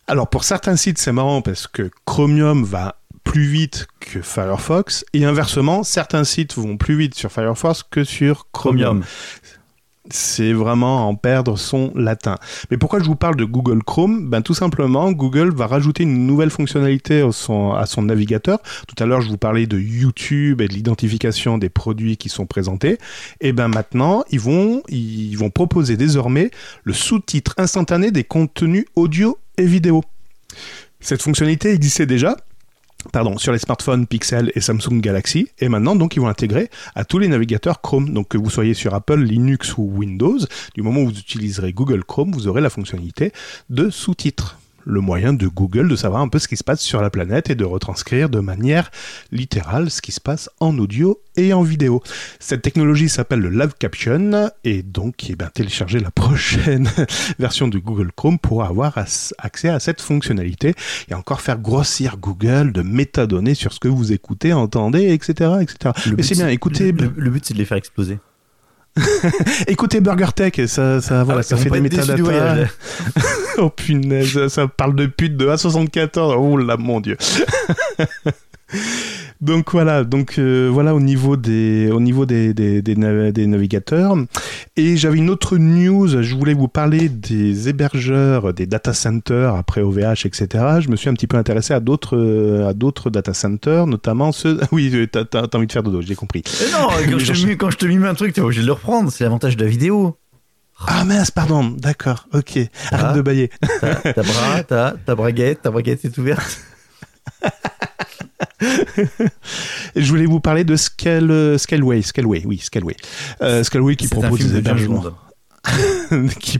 Alors, 0.09 0.27
pour 0.27 0.43
certains 0.43 0.75
sites, 0.75 0.97
c'est 0.97 1.11
marrant 1.11 1.43
parce 1.43 1.67
que 1.67 1.91
Chromium 2.05 2.63
va 2.63 2.95
plus 3.23 3.45
vite 3.45 3.85
que 3.99 4.23
Firefox 4.23 5.05
et 5.13 5.23
inversement, 5.23 5.83
certains 5.83 6.23
sites 6.23 6.55
vont 6.55 6.77
plus 6.77 6.97
vite 6.97 7.13
sur 7.13 7.31
Firefox 7.31 7.83
que 7.83 8.03
sur 8.03 8.47
Chromium. 8.51 9.03
C'est 10.09 10.53
vraiment 10.53 11.07
en 11.07 11.15
perdre 11.15 11.57
son 11.57 11.91
latin. 11.95 12.37
Mais 12.71 12.77
pourquoi 12.77 12.99
je 12.99 13.05
vous 13.05 13.15
parle 13.15 13.35
de 13.35 13.45
Google 13.45 13.83
Chrome? 13.83 14.29
Ben 14.29 14.41
tout 14.41 14.53
simplement, 14.53 15.11
Google 15.11 15.53
va 15.53 15.67
rajouter 15.67 16.03
une 16.03 16.25
nouvelle 16.25 16.49
fonctionnalité 16.49 17.21
à 17.21 17.31
son, 17.31 17.73
à 17.73 17.85
son 17.85 18.03
navigateur. 18.03 18.59
Tout 18.87 19.01
à 19.01 19.05
l'heure, 19.05 19.21
je 19.21 19.29
vous 19.29 19.37
parlais 19.37 19.67
de 19.67 19.79
YouTube 19.79 20.61
et 20.61 20.67
de 20.67 20.73
l'identification 20.73 21.57
des 21.57 21.69
produits 21.69 22.17
qui 22.17 22.29
sont 22.29 22.45
présentés. 22.45 22.97
Et 23.41 23.53
ben 23.53 23.67
maintenant, 23.67 24.23
ils 24.31 24.39
vont, 24.39 24.81
ils 24.89 25.35
vont 25.35 25.49
proposer 25.49 25.97
désormais 25.97 26.51
le 26.83 26.93
sous-titre 26.93 27.53
instantané 27.57 28.11
des 28.11 28.23
contenus 28.23 28.85
audio 28.95 29.37
et 29.57 29.65
vidéo. 29.65 30.03
Cette 30.99 31.21
fonctionnalité 31.21 31.71
existait 31.71 32.05
déjà, 32.05 32.35
pardon, 33.11 33.37
sur 33.37 33.51
les 33.51 33.59
smartphones 33.59 34.07
Pixel 34.07 34.51
et 34.55 34.61
Samsung 34.61 34.99
Galaxy. 34.99 35.49
Et 35.59 35.69
maintenant, 35.69 35.95
donc, 35.95 36.15
ils 36.15 36.19
vont 36.19 36.27
l'intégrer 36.27 36.69
à 36.95 37.05
tous 37.05 37.19
les 37.19 37.27
navigateurs 37.27 37.81
Chrome. 37.81 38.13
Donc, 38.13 38.29
que 38.29 38.37
vous 38.37 38.49
soyez 38.49 38.73
sur 38.73 38.93
Apple, 38.93 39.19
Linux 39.19 39.77
ou 39.77 39.83
Windows, 39.83 40.39
du 40.75 40.81
moment 40.81 41.01
où 41.01 41.05
vous 41.05 41.19
utiliserez 41.19 41.73
Google 41.73 42.03
Chrome, 42.03 42.31
vous 42.31 42.47
aurez 42.47 42.61
la 42.61 42.69
fonctionnalité 42.69 43.31
de 43.69 43.89
sous-titres 43.89 44.57
le 44.85 45.01
moyen 45.01 45.33
de 45.33 45.47
Google 45.47 45.87
de 45.87 45.95
savoir 45.95 46.21
un 46.21 46.27
peu 46.27 46.39
ce 46.39 46.47
qui 46.47 46.57
se 46.57 46.63
passe 46.63 46.81
sur 46.81 47.01
la 47.01 47.09
planète 47.09 47.49
et 47.49 47.55
de 47.55 47.65
retranscrire 47.65 48.29
de 48.29 48.39
manière 48.39 48.91
littérale 49.31 49.89
ce 49.89 50.01
qui 50.01 50.11
se 50.11 50.19
passe 50.19 50.49
en 50.59 50.77
audio 50.77 51.21
et 51.35 51.53
en 51.53 51.63
vidéo. 51.63 52.01
Cette 52.39 52.61
technologie 52.61 53.09
s'appelle 53.09 53.39
le 53.39 53.49
Live 53.49 53.73
Caption 53.79 54.51
et 54.63 54.83
donc 54.83 55.29
eh 55.29 55.35
ben, 55.35 55.49
télécharger 55.53 55.99
la 55.99 56.11
prochaine 56.19 56.89
version 57.39 57.67
de 57.67 57.77
Google 57.77 58.11
Chrome 58.15 58.39
pour 58.39 58.63
avoir 58.63 58.97
accès 59.37 59.69
à 59.69 59.79
cette 59.79 60.01
fonctionnalité 60.01 60.73
et 61.09 61.13
encore 61.13 61.41
faire 61.41 61.59
grossir 61.59 62.17
Google 62.17 62.71
de 62.71 62.81
métadonnées 62.81 63.55
sur 63.55 63.73
ce 63.73 63.79
que 63.79 63.87
vous 63.87 64.11
écoutez, 64.11 64.53
entendez, 64.53 65.13
etc. 65.13 65.51
etc. 65.61 65.93
Mais 66.15 66.23
c'est 66.23 66.35
bien, 66.35 66.49
écoutez... 66.49 66.91
le 66.91 67.29
but 67.29 67.45
c'est 67.45 67.53
de 67.53 67.59
les 67.59 67.65
faire 67.65 67.77
exploser. 67.77 68.19
Écoutez 69.67 70.01
Burger 70.01 70.29
Tech, 70.35 70.53
ça, 70.67 71.01
ça, 71.01 71.23
voilà, 71.23 71.39
ah 71.39 71.43
ça 71.43 71.57
fait 71.57 71.69
des 71.69 71.81
métadatas. 71.81 72.67
oh 73.57 73.69
punaise, 73.69 74.47
ça 74.47 74.67
parle 74.67 74.95
de 74.95 75.05
pute 75.05 75.37
de 75.37 75.47
A74. 75.47 76.35
Oh 76.37 76.57
là, 76.57 76.77
mon 76.77 76.99
dieu. 76.99 77.17
Donc 79.41 79.71
voilà, 79.71 80.03
donc 80.03 80.37
euh, 80.37 80.69
voilà 80.69 80.93
au 80.93 80.99
niveau 80.99 81.37
des 81.37 81.89
au 81.93 82.01
niveau 82.01 82.25
des, 82.25 82.53
des, 82.53 82.81
des, 82.81 82.95
navigateurs. 83.47 84.17
Et 84.75 84.97
j'avais 84.97 85.17
une 85.17 85.29
autre 85.29 85.57
news. 85.57 86.21
Je 86.21 86.35
voulais 86.35 86.53
vous 86.53 86.67
parler 86.67 87.07
des 87.07 87.69
hébergeurs, 87.69 88.53
des 88.53 88.65
data 88.65 88.93
centers 88.93 89.55
après 89.55 89.81
OVH, 89.81 90.25
etc. 90.25 90.47
Je 90.81 90.89
me 90.89 90.97
suis 90.97 91.09
un 91.09 91.13
petit 91.13 91.27
peu 91.27 91.37
intéressé 91.37 91.73
à 91.73 91.79
d'autres 91.79 92.65
à 92.67 92.73
d'autres 92.73 93.09
data 93.09 93.33
centers, 93.33 93.87
notamment 93.87 94.33
ceux. 94.33 94.59
Oui, 94.71 94.93
t'as 95.11 95.23
as, 95.33 95.55
envie 95.55 95.67
de 95.67 95.71
faire 95.71 95.83
dodo, 95.83 96.01
j'ai 96.01 96.15
compris. 96.15 96.43
non, 96.73 96.89
quand, 97.09 97.17
je 97.17 97.31
te, 97.31 97.53
quand 97.53 97.69
je 97.71 97.77
te 97.77 97.85
mime 97.85 98.05
un 98.05 98.13
truc, 98.15 98.33
t'es 98.33 98.41
obligé 98.41 98.61
de 98.61 98.67
le 98.67 98.73
reprendre. 98.73 99.11
C'est 99.11 99.23
l'avantage 99.23 99.55
de 99.55 99.63
la 99.63 99.69
vidéo. 99.69 100.17
Ah 100.85 101.03
mince, 101.05 101.31
pardon, 101.31 101.75
d'accord, 101.77 102.27
ok. 102.33 102.59
Arrête 102.91 103.15
de 103.15 103.21
bailler. 103.21 103.49
Ta, 103.81 104.21
bras, 104.21 104.63
ta, 104.67 104.95
ta 105.05 105.15
braguette, 105.15 105.61
ta 105.61 105.71
braguette 105.71 106.03
est 106.05 106.17
ouverte. 106.17 106.59
Je 109.95 110.09
voulais 110.09 110.25
vous 110.25 110.39
parler 110.39 110.63
de 110.63 110.75
Scale, 110.75 111.57
Scaleway, 111.59 112.01
Scaleway, 112.01 112.43
oui, 112.45 112.57
Scaleway. 112.57 112.95
Euh, 113.41 113.63
Scaleway 113.63 113.95
qui 113.95 114.07
propose 114.07 114.39
des 114.39 114.57
hébergements. 114.57 115.03
qui, 116.39 116.59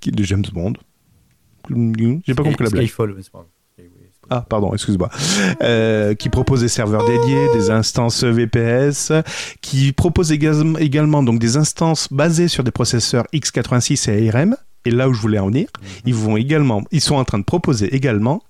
qui, 0.00 0.10
de 0.10 0.24
James 0.24 0.44
Bond. 0.52 0.74
J'ai 2.26 2.34
pas 2.34 2.42
compris 2.42 2.64
la 2.64 2.70
blague. 2.70 2.86
Skyfall, 2.86 3.14
mais 3.16 3.22
c'est 3.22 3.32
pas 3.32 3.46
ah, 4.30 4.46
pardon, 4.48 4.72
excuse-moi. 4.72 5.10
Euh, 5.62 6.14
qui 6.14 6.30
propose 6.30 6.60
des 6.60 6.68
serveurs 6.68 7.04
dédiés, 7.04 7.48
des 7.52 7.70
instances 7.70 8.24
VPS, 8.24 9.12
qui 9.60 9.92
propose 9.92 10.32
également 10.32 11.22
donc 11.22 11.38
des 11.38 11.58
instances 11.58 12.10
basées 12.10 12.48
sur 12.48 12.64
des 12.64 12.70
processeurs 12.70 13.26
x86 13.34 14.10
et 14.10 14.30
ARM. 14.30 14.56
Et 14.86 14.90
là 14.90 15.08
où 15.10 15.12
je 15.12 15.20
voulais 15.20 15.38
en 15.38 15.48
venir, 15.48 15.68
mhm. 15.80 15.88
ils 16.06 16.14
vont 16.14 16.36
également, 16.38 16.82
ils 16.90 17.02
sont 17.02 17.16
en 17.16 17.24
train 17.24 17.38
de 17.38 17.44
proposer 17.44 17.94
également 17.94 18.42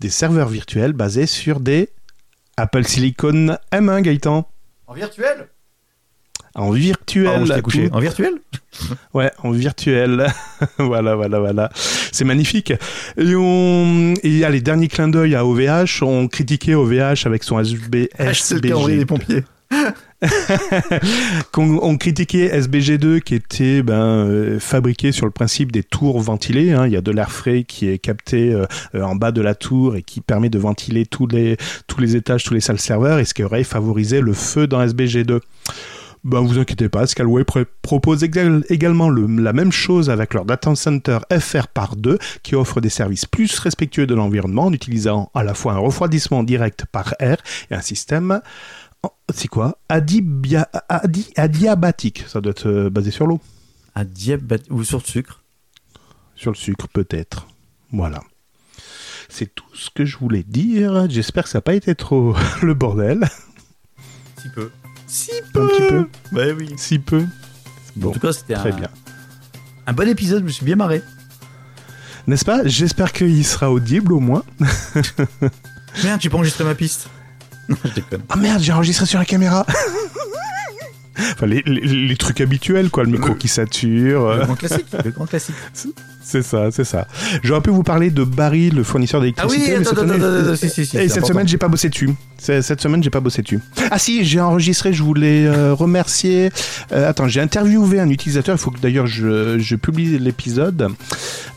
des 0.00 0.10
serveurs 0.10 0.48
virtuels 0.48 0.92
basés 0.92 1.26
sur 1.26 1.60
des 1.60 1.90
Apple 2.56 2.84
Silicon 2.84 3.56
M1, 3.72 4.02
Gaëtan. 4.02 4.48
En 4.86 4.94
virtuel? 4.94 5.48
En 6.54 6.70
virtuel. 6.72 7.28
Ah, 7.28 7.96
en 7.96 8.00
virtuel? 8.00 8.32
Ouais, 9.14 9.30
en 9.38 9.50
virtuel. 9.50 10.26
voilà, 10.78 11.16
voilà, 11.16 11.38
voilà. 11.40 11.70
C'est 12.12 12.24
magnifique. 12.24 12.72
Et 13.16 13.34
on, 13.34 14.14
il 14.22 14.38
y 14.38 14.44
a 14.44 14.50
les 14.50 14.60
derniers 14.60 14.88
clins 14.88 15.08
d'œil 15.08 15.34
à 15.34 15.44
OVH. 15.44 16.02
On 16.02 16.28
critiquait 16.28 16.74
OVH 16.74 17.26
avec 17.26 17.42
son 17.42 17.58
SB... 17.60 18.10
Ah, 18.18 18.32
c'est 18.32 18.54
le 18.54 18.60
des 18.60 19.06
pompiers. 19.06 19.44
on, 21.56 21.96
critiquait 21.96 22.48
SBG2 22.60 23.20
qui 23.20 23.34
était 23.34 23.82
ben, 23.82 23.94
euh, 23.94 24.60
fabriqué 24.60 25.12
sur 25.12 25.26
le 25.26 25.32
principe 25.32 25.72
des 25.72 25.82
tours 25.82 26.20
ventilées. 26.20 26.72
Hein. 26.72 26.86
Il 26.86 26.92
y 26.92 26.96
a 26.96 27.00
de 27.00 27.10
l'air 27.10 27.30
frais 27.30 27.64
qui 27.64 27.88
est 27.88 27.98
capté 27.98 28.52
euh, 28.52 28.66
en 28.94 29.16
bas 29.16 29.32
de 29.32 29.40
la 29.40 29.54
tour 29.54 29.96
et 29.96 30.02
qui 30.02 30.20
permet 30.20 30.50
de 30.50 30.58
ventiler 30.58 31.06
tous 31.06 31.26
les, 31.26 31.56
tous 31.86 32.00
les 32.00 32.16
étages, 32.16 32.44
tous 32.44 32.54
les 32.54 32.60
salles 32.60 32.80
serveurs 32.80 33.18
et 33.18 33.24
ce 33.24 33.34
qui 33.34 33.42
aurait 33.42 33.64
favorisé 33.64 34.20
le 34.20 34.32
feu 34.32 34.66
dans 34.66 34.84
SBG2 34.84 35.40
ben 36.24 36.40
vous 36.40 36.58
inquiétez 36.58 36.88
pas, 36.88 37.06
Scalway 37.06 37.44
propose 37.82 38.22
également 38.22 39.10
la 39.10 39.52
même 39.52 39.72
chose 39.72 40.10
avec 40.10 40.34
leur 40.34 40.44
data 40.44 40.74
center 40.74 41.18
FR 41.38 41.66
par 41.68 41.96
2 41.96 42.18
qui 42.42 42.54
offre 42.54 42.80
des 42.80 42.90
services 42.90 43.24
plus 43.24 43.58
respectueux 43.58 44.06
de 44.06 44.14
l'environnement 44.14 44.66
en 44.66 44.72
utilisant 44.72 45.30
à 45.34 45.42
la 45.42 45.54
fois 45.54 45.72
un 45.72 45.78
refroidissement 45.78 46.42
direct 46.42 46.84
par 46.92 47.14
air 47.20 47.38
et 47.70 47.74
un 47.74 47.80
système 47.80 48.40
c'est 49.34 49.48
quoi 49.48 49.78
Adibia, 49.88 50.68
Adiabatique, 51.36 52.24
ça 52.28 52.40
doit 52.40 52.50
être 52.50 52.68
euh, 52.68 52.90
basé 52.90 53.10
sur 53.10 53.26
l'eau. 53.26 53.40
Adiabatique 53.94 54.70
ou 54.70 54.84
sur 54.84 54.98
le 54.98 55.04
sucre 55.04 55.42
Sur 56.36 56.50
le 56.52 56.56
sucre 56.56 56.88
peut-être. 56.88 57.46
Voilà. 57.92 58.20
C'est 59.28 59.54
tout 59.54 59.64
ce 59.74 59.90
que 59.90 60.04
je 60.04 60.16
voulais 60.16 60.42
dire. 60.42 61.08
J'espère 61.08 61.44
que 61.44 61.50
ça 61.50 61.58
n'a 61.58 61.62
pas 61.62 61.74
été 61.74 61.94
trop 61.94 62.34
le 62.62 62.74
bordel. 62.74 63.28
Si 64.40 64.48
peu. 64.50 64.70
Si 65.06 65.30
peu. 65.52 65.62
Un 65.62 65.66
petit 65.68 65.88
peu. 65.88 66.08
Bah 66.32 66.52
oui. 66.56 66.74
Si 66.76 66.98
peu. 66.98 67.24
Bon, 67.96 68.10
en 68.10 68.12
tout 68.12 68.20
cas, 68.20 68.32
c'était 68.32 68.54
très 68.54 68.72
un... 68.72 68.76
bien. 68.76 68.90
Un 69.86 69.92
bon 69.92 70.08
épisode. 70.08 70.40
Je 70.40 70.46
me 70.46 70.50
suis 70.50 70.64
bien 70.64 70.76
marré. 70.76 71.02
N'est-ce 72.26 72.44
pas? 72.44 72.66
J'espère 72.66 73.12
qu'il 73.12 73.44
sera 73.44 73.70
audible 73.70 74.12
au 74.12 74.20
moins. 74.20 74.44
Merde, 76.04 76.20
tu 76.20 76.30
peux 76.30 76.36
enregistrer 76.36 76.64
ma 76.64 76.74
piste. 76.74 77.08
Non, 77.70 77.76
je 77.84 77.94
déconne. 77.94 78.22
Ah 78.28 78.36
merde, 78.36 78.62
j'ai 78.62 78.72
enregistré 78.72 79.06
sur 79.06 79.18
la 79.18 79.24
caméra. 79.24 79.64
enfin, 81.18 81.46
les, 81.46 82.16
trucs 82.16 82.40
habituels, 82.40 82.90
quoi. 82.90 83.04
Le 83.04 83.10
micro 83.10 83.34
qui 83.34 83.48
sature. 83.48 84.34
Le 84.34 84.44
grand 84.44 84.56
classique. 84.56 84.86
Le 85.04 85.10
grand 85.10 85.26
classique. 85.26 85.54
C'est 86.22 86.42
ça, 86.42 86.70
c'est 86.70 86.84
ça. 86.84 87.08
J'aurais 87.42 87.62
pu 87.62 87.70
vous 87.70 87.82
parler 87.82 88.10
de 88.10 88.22
Barry, 88.22 88.70
le 88.70 88.84
fournisseur 88.84 89.20
d'électricité. 89.20 89.74
Ah 89.74 89.78
oui, 89.78 89.80
attends, 89.80 90.02
attends, 90.02 90.10
attends, 90.12 90.54
si, 90.54 90.68
si, 90.68 90.86
si, 90.86 90.96
Et 90.96 91.08
cette 91.08 91.26
semaine, 91.26 91.48
j'ai 91.48 91.56
pas 91.58 91.66
bossé 91.66 91.88
dessus. 91.88 92.10
Cette 92.38 92.80
semaine, 92.80 93.02
j'ai 93.02 93.10
pas 93.10 93.18
bossé 93.18 93.42
dessus. 93.42 93.58
Ah 93.90 93.98
si, 93.98 94.24
j'ai 94.24 94.40
enregistré, 94.40 94.92
je 94.92 95.02
voulais 95.02 95.46
euh, 95.46 95.74
remercier. 95.74 96.50
Euh, 96.92 97.08
attends, 97.08 97.26
j'ai 97.26 97.40
interviewé 97.40 97.98
un 97.98 98.08
utilisateur, 98.10 98.54
il 98.54 98.58
faut 98.58 98.70
que 98.70 98.78
d'ailleurs 98.78 99.06
je, 99.06 99.58
je 99.58 99.76
publie 99.76 100.18
l'épisode. 100.18 100.88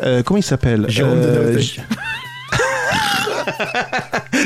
Euh, 0.02 0.23
comment 0.23 0.40
il 0.40 0.44
s'appelle? 0.44 0.85
Jérôme 0.88 1.22
de 1.22 1.60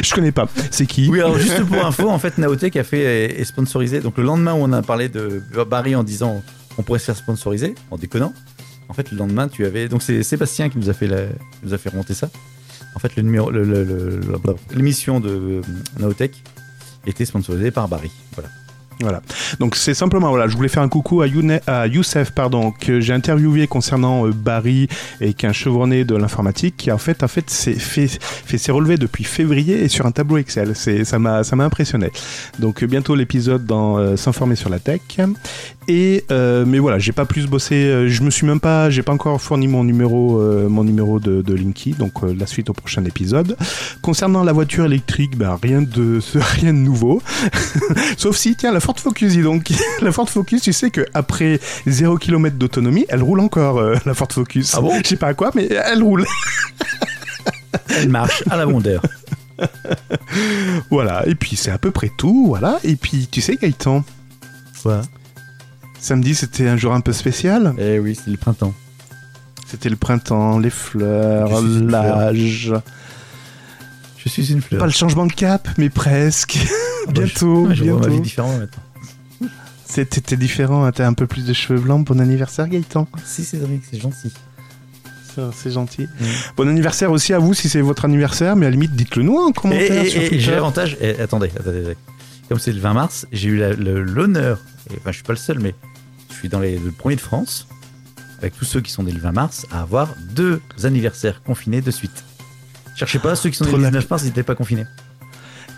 je 0.04 0.14
connais 0.14 0.32
pas. 0.32 0.48
C'est 0.72 0.86
qui 0.86 1.10
Oui, 1.10 1.20
alors 1.20 1.38
juste 1.38 1.64
pour 1.66 1.86
info, 1.86 2.10
en 2.10 2.20
fait, 2.20 2.38
Naotech 2.38 2.76
a 2.76 2.84
fait 2.84 3.40
est 3.40 3.46
sponsorisé. 3.46 4.00
Donc 4.00 4.18
le 4.18 4.24
lendemain 4.24 4.54
où 4.54 4.58
on 4.58 4.72
a 4.74 4.82
parlé 4.82 5.10
de 5.10 5.42
Barry 5.70 5.96
en 5.96 6.04
disant 6.04 6.42
on 6.78 6.84
pourrait 6.84 7.00
se 7.00 7.06
faire 7.06 7.18
sponsoriser, 7.18 7.76
en 7.92 7.98
déconnant. 7.98 8.34
En 8.90 8.94
fait, 8.94 9.12
le 9.12 9.18
lendemain, 9.18 9.48
tu 9.48 9.66
avais 9.66 9.90
donc 9.90 10.02
c'est 10.02 10.24
Sébastien 10.24 10.70
qui 10.70 10.78
nous 10.78 10.90
a 10.90 10.94
fait 10.94 11.10
nous 11.64 11.74
a 11.74 11.78
fait 11.78 11.90
remonter 11.90 12.14
ça. 12.14 12.30
En 12.96 13.00
fait, 13.00 13.16
le 13.16 13.24
l'émission 14.74 15.20
de 15.20 15.62
Naotech 16.00 16.44
était 17.06 17.26
sponsorisée 17.26 17.72
par 17.72 17.88
Barry. 17.88 18.12
Voilà. 18.34 18.50
Voilà. 19.00 19.22
Donc 19.60 19.76
c'est 19.76 19.94
simplement 19.94 20.30
voilà, 20.30 20.48
je 20.48 20.56
voulais 20.56 20.70
faire 20.70 20.82
un 20.84 20.90
coucou 20.90 21.22
à, 21.22 21.28
Youssef 21.88 22.32
pardon 22.32 22.72
que 22.72 23.00
j'ai 23.00 23.14
interviewé 23.14 23.68
concernant 23.68 24.26
euh, 24.26 24.32
Barry 24.32 24.88
et 25.22 25.34
qui 25.34 25.46
est 25.46 25.50
un 25.50 25.54
chevronné 25.54 26.04
de 26.04 26.16
l'informatique 26.16 26.76
qui 26.78 26.92
en 26.92 26.98
fait 26.98 27.24
en 27.24 27.28
fait 27.28 27.50
fait, 27.52 28.18
fait 28.20 28.58
ses 28.58 28.72
relevés 28.72 28.98
depuis 28.98 29.24
février 29.24 29.84
et 29.84 29.88
sur 29.88 30.06
un 30.06 30.12
tableau 30.12 30.38
Excel. 30.38 30.76
C'est 30.76 31.04
ça 31.06 31.20
m'a 31.20 31.44
ça 31.44 31.56
m'a 31.56 31.66
impressionné. 31.66 32.12
Donc 32.60 32.84
bientôt 32.84 33.16
l'épisode 33.16 33.66
dans 33.66 33.98
euh, 33.98 34.16
s'informer 34.16 34.56
sur 34.56 34.70
la 34.70 34.80
tech 34.80 35.02
et 35.88 36.26
euh, 36.32 36.66
mais 36.66 36.80
voilà, 36.80 37.00
j'ai 37.00 37.12
pas 37.12 37.26
plus 37.26 37.48
bossé, 37.48 38.08
je 38.08 38.24
me 38.24 38.30
suis 38.30 38.46
même 38.46 38.60
pas 38.60 38.90
j'ai 38.90 39.04
pas 39.04 39.14
encore 39.14 39.42
fourni 39.42 39.68
mon 39.68 39.84
numéro 39.84 40.42
mon 40.70 40.84
numéro 40.84 41.20
de, 41.20 41.42
de 41.42 41.54
Linky 41.54 41.94
donc 41.94 42.22
la 42.24 42.46
suite 42.46 42.70
au 42.70 42.74
prochain 42.74 43.04
épisode. 43.06 43.58
Concernant 44.02 44.44
la 44.44 44.54
voiture 44.54 44.86
électrique, 44.86 45.38
ben 45.38 45.58
rien 45.62 45.82
de 45.82 46.20
rien 46.36 46.74
de 46.74 46.80
nouveau. 46.80 47.22
Sauf 48.18 48.36
si 48.36 48.56
tiens 48.56 48.72
la 48.72 48.80
Ford 48.80 49.00
Focus, 49.00 49.38
donc. 49.38 49.72
la 50.02 50.12
Ford 50.12 50.30
Focus, 50.30 50.62
tu 50.62 50.74
sais 50.74 50.90
qu'après 50.90 51.60
0 51.86 52.18
km 52.18 52.56
d'autonomie, 52.58 53.06
elle 53.10 53.24
roule 53.24 53.40
encore, 53.40 53.78
euh, 53.78 53.96
la 54.06 54.14
Ford 54.14 54.28
Focus. 54.32 54.76
Ah 54.76 54.82
bon 54.82 54.92
Je 55.04 55.08
sais 55.08 55.16
pas 55.16 55.28
à 55.28 55.34
quoi, 55.34 55.52
mais 55.56 55.68
elle 55.68 56.04
roule. 56.04 56.26
elle 57.90 58.10
marche 58.10 58.44
à 58.50 58.58
la 58.58 58.66
rondeur. 58.66 59.02
voilà, 60.92 61.28
et 61.28 61.36
puis 61.36 61.56
c'est 61.56 61.72
à 61.72 61.78
peu 61.78 61.92
près 61.92 62.12
tout, 62.18 62.46
voilà. 62.48 62.80
Et 62.84 62.96
puis, 62.96 63.28
tu 63.32 63.42
sais, 63.42 63.56
Gaëtan 63.56 64.04
Quoi 64.84 65.02
Samedi, 66.00 66.36
c'était 66.36 66.68
un 66.68 66.78
jour 66.78 66.94
un 66.94 67.02
peu 67.02 67.14
spécial. 67.14 67.74
Eh 67.78 68.00
oui, 68.00 68.16
c'est 68.16 68.30
le 68.32 68.38
printemps. 68.38 68.74
C'était 69.68 69.90
le 69.90 69.96
printemps, 69.96 70.60
les 70.60 70.70
fleurs, 70.70 71.62
l'âge. 71.62 72.74
Je 74.18 74.30
suis 74.30 74.52
une 74.52 74.62
fleur. 74.62 74.80
Pas 74.80 74.86
le 74.86 74.92
changement 74.92 75.26
de 75.26 75.34
cap, 75.34 75.68
mais 75.78 75.90
presque. 75.90 76.58
Bah, 77.08 77.14
bientôt, 77.14 77.68
je, 77.70 77.76
je 77.76 77.84
vois 77.86 77.94
ma 78.02 78.08
vie 78.08 78.10
bientôt. 78.16 78.24
différemment 78.24 78.58
maintenant. 78.58 79.48
C'était 79.86 80.36
différent, 80.36 80.84
hein, 80.84 80.92
t'as 80.92 81.08
un 81.08 81.14
peu 81.14 81.26
plus 81.26 81.46
de 81.46 81.54
cheveux 81.54 81.80
blancs. 81.80 82.06
Bon 82.06 82.20
anniversaire, 82.20 82.68
Gaëtan. 82.68 83.08
Si, 83.24 83.46
Cédric, 83.46 83.82
c'est 83.90 83.98
gentil. 84.02 84.34
C'est 85.56 85.72
gentil. 85.72 86.02
Mm. 86.04 86.26
Bon 86.58 86.68
anniversaire 86.68 87.12
aussi 87.12 87.32
à 87.34 87.40
vous 87.40 87.54
si 87.54 87.70
c'est 87.70 87.80
votre 87.80 88.04
anniversaire, 88.04 88.58
mais 88.58 88.66
à 88.66 88.70
la 88.70 88.74
limite, 88.74 88.92
dites-le 88.94 89.24
nous 89.24 89.38
en 89.38 89.54
commentaire 89.54 90.04
et- 90.04 90.10
sur 90.10 90.22
et 90.22 90.38
j'ai 90.38 90.52
l'avantage. 90.52 90.98
attendez, 91.24 91.50
attendez, 91.58 91.80
attendez. 91.80 91.98
Comme 92.50 92.60
c'est 92.60 92.72
le 92.72 92.80
20 92.80 92.94
mars, 92.94 93.28
j'ai 93.32 93.50
eu 93.50 93.58
l'honneur. 93.76 94.60
et 94.90 94.94
Enfin, 95.00 95.12
je 95.12 95.16
suis 95.18 95.24
pas 95.24 95.34
le 95.34 95.38
seul, 95.38 95.60
mais 95.60 95.76
je 96.30 96.36
suis 96.36 96.50
dans 96.50 96.60
les, 96.60 96.78
le 96.80 96.92
premier 96.92 97.16
de 97.16 97.22
France, 97.22 97.68
avec 98.40 98.56
tous 98.58 98.66
ceux 98.66 98.80
qui 98.82 98.92
sont 98.92 99.04
nés 99.04 99.12
le 99.12 99.20
20 99.20 99.32
mars, 99.34 99.66
à 99.72 99.82
avoir 99.82 100.14
deux 100.34 100.62
anniversaires 100.84 101.42
confinés 101.44 101.82
de 101.82 101.92
suite. 101.92 102.24
Cherchez 102.96 103.20
pas 103.20 103.36
ceux 103.36 103.50
qui 103.50 103.58
sont 103.58 103.66
nés 103.66 103.72
le 103.74 103.78
la- 103.80 103.90
19 103.90 104.10
mars, 104.10 104.24
ils 104.24 104.28
n'étaient 104.28 104.44
pas 104.44 104.56
confinés. 104.56 104.86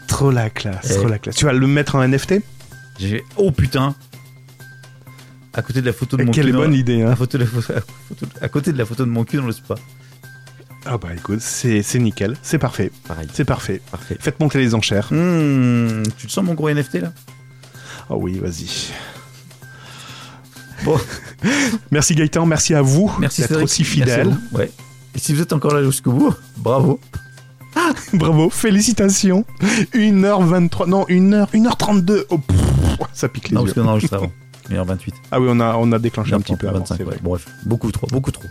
Trop 0.08 0.32
la 0.32 0.50
classe, 0.50 0.96
trop 0.98 1.08
la 1.08 1.20
classe. 1.20 1.36
Tu 1.36 1.46
vas 1.46 1.54
le 1.54 1.68
mettre 1.68 1.96
en 1.96 2.08
NFT 2.08 2.36
J'ai 3.00 3.24
oh 3.38 3.52
putain. 3.52 3.96
À 5.54 5.62
côté 5.64 5.82
de 5.82 5.86
la 5.88 5.94
photo 5.94 6.16
de 6.18 6.24
mon 6.24 6.32
Quelle 6.32 6.46
cul. 6.48 6.52
bonne 6.54 6.74
idée, 6.74 7.02
à, 7.02 7.10
hein. 7.12 7.16
photo 7.16 7.38
de 7.40 7.44
la 7.44 7.82
à 8.42 8.50
côté 8.50 8.72
de 8.72 8.78
la 8.78 8.86
photo 8.86 9.04
de 9.06 9.10
mon 9.10 9.24
cul 9.24 9.38
dans 9.38 9.46
le 9.48 9.52
spa. 9.52 9.76
Ah 10.92 10.98
bah 10.98 11.10
écoute, 11.16 11.40
c'est 11.40 11.84
c'est 11.84 12.00
nickel, 12.00 12.36
c'est 12.42 12.58
parfait, 12.58 12.92
Pareil. 13.08 13.28
c'est 13.32 13.46
parfait. 13.46 13.80
Parfait. 13.92 14.18
Faites 14.20 14.40
monter 14.40 14.58
les 14.58 14.74
enchères. 14.74 15.08
Hmm, 15.12 16.02
tu 16.18 16.26
te 16.26 16.32
sens 16.32 16.44
mon 16.44 16.56
gros 16.56 16.68
NFT 16.70 16.96
là? 16.96 17.14
Ah 18.10 18.16
oui, 18.16 18.40
vas-y. 18.40 18.88
Bon. 20.84 20.98
Merci 21.92 22.16
Gaëtan, 22.16 22.46
merci 22.46 22.74
à 22.74 22.82
vous 22.82 23.12
Merci 23.20 23.42
d'être 23.42 23.62
aussi 23.62 23.84
Merci 23.84 24.02
à 24.02 24.06
fidèle. 24.06 24.28
vous. 24.52 24.58
Ouais. 24.58 24.72
Et 25.16 25.20
si 25.20 25.34
vous 25.34 25.42
êtes 25.42 25.54
encore 25.54 25.74
là 25.76 25.84
jusqu'au 25.84 26.12
bout, 26.12 26.34
bravo. 26.58 27.00
Bravo, 28.14 28.50
félicitations. 28.50 29.46
1h23, 29.94 30.88
non, 30.88 31.04
1h, 31.06 31.52
1h32. 31.54 32.24
Oh, 32.30 32.38
pff, 32.40 32.58
ça 33.14 33.30
pique 33.30 33.50
les 33.50 33.56
Non, 33.56 33.66
yeux. 33.66 33.74
parce 33.74 33.86
qu'on 33.86 33.92
enregistre 33.92 34.16
avant. 34.18 34.32
1h28. 34.72 35.12
Ah 35.32 35.40
oui, 35.40 35.48
on 35.52 35.60
a, 35.60 35.76
on 35.76 35.92
a 35.92 36.00
déclenché 36.00 36.34
un 36.34 36.42
petit 36.42 36.56
peu 36.56 36.68
avant, 36.68 36.80
25, 36.80 36.96
c'est 36.98 37.04
ouais. 37.04 37.10
vrai. 37.12 37.20
Bref, 37.22 37.46
beaucoup 37.66 37.92
trop, 37.92 38.08
beaucoup 38.08 38.32
trop. 38.32 38.48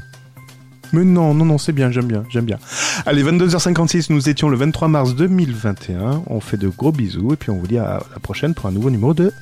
Mais 0.93 1.05
non, 1.05 1.35
non, 1.35 1.45
non, 1.45 1.59
c'est 1.59 1.73
bien, 1.73 1.91
j'aime 1.91 2.07
bien, 2.07 2.25
j'aime 2.31 2.45
bien. 2.45 2.59
Allez, 3.07 3.23
22h56, 3.23 4.07
nous 4.11 4.29
étions 4.29 4.49
le 4.49 4.57
23 4.57 4.89
mars 4.89 5.15
2021. 5.15 6.23
On 6.27 6.41
fait 6.41 6.57
de 6.57 6.69
gros 6.69 6.93
bisous 6.93 7.33
et 7.33 7.37
puis 7.37 7.51
on 7.51 7.57
vous 7.57 7.67
dit 7.67 7.79
à 7.79 8.01
la 8.13 8.21
prochaine 8.21 8.55
pour 8.55 8.67
un 8.67 8.73
nouveau 8.73 8.91
numéro 8.91 9.15
de 9.15 9.33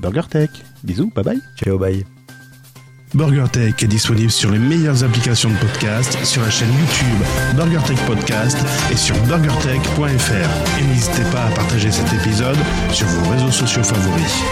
Burger 0.00 0.28
Tech. 0.28 0.50
Bisous, 0.84 1.12
bye 1.14 1.24
bye. 1.24 1.40
Ciao, 1.56 1.78
bye. 1.78 2.04
BurgerTech 3.14 3.82
est 3.82 3.86
disponible 3.86 4.30
sur 4.30 4.50
les 4.50 4.58
meilleures 4.58 5.04
applications 5.04 5.48
de 5.48 5.56
podcast, 5.56 6.18
sur 6.24 6.42
la 6.42 6.50
chaîne 6.50 6.68
YouTube 6.68 7.24
BurgerTech 7.54 7.98
Podcast 8.04 8.58
et 8.90 8.96
sur 8.96 9.16
burgertech.fr. 9.26 10.80
Et 10.80 10.84
n'hésitez 10.84 11.22
pas 11.30 11.44
à 11.46 11.50
partager 11.50 11.90
cet 11.90 12.12
épisode 12.12 12.58
sur 12.92 13.06
vos 13.06 13.30
réseaux 13.30 13.52
sociaux 13.52 13.84
favoris. 13.84 14.42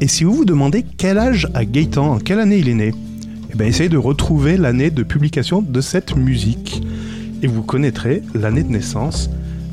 Et 0.00 0.08
si 0.08 0.24
vous 0.24 0.34
vous 0.34 0.44
demandez 0.44 0.84
quel 0.98 1.18
âge 1.18 1.48
a 1.54 1.64
Gaëtan, 1.64 2.12
en 2.12 2.18
quelle 2.18 2.40
année 2.40 2.58
il 2.58 2.68
est 2.68 2.74
né, 2.74 2.94
eh 3.56 3.58
ben 3.58 3.68
essayez 3.68 3.88
de 3.88 3.96
retrouver 3.96 4.58
l'année 4.58 4.90
de 4.90 5.02
publication 5.02 5.62
de 5.62 5.80
cette 5.80 6.14
musique. 6.14 6.82
Et 7.40 7.46
vous 7.46 7.62
connaîtrez 7.62 8.22
l'année 8.34 8.62
de 8.62 8.68
naissance 8.68 9.30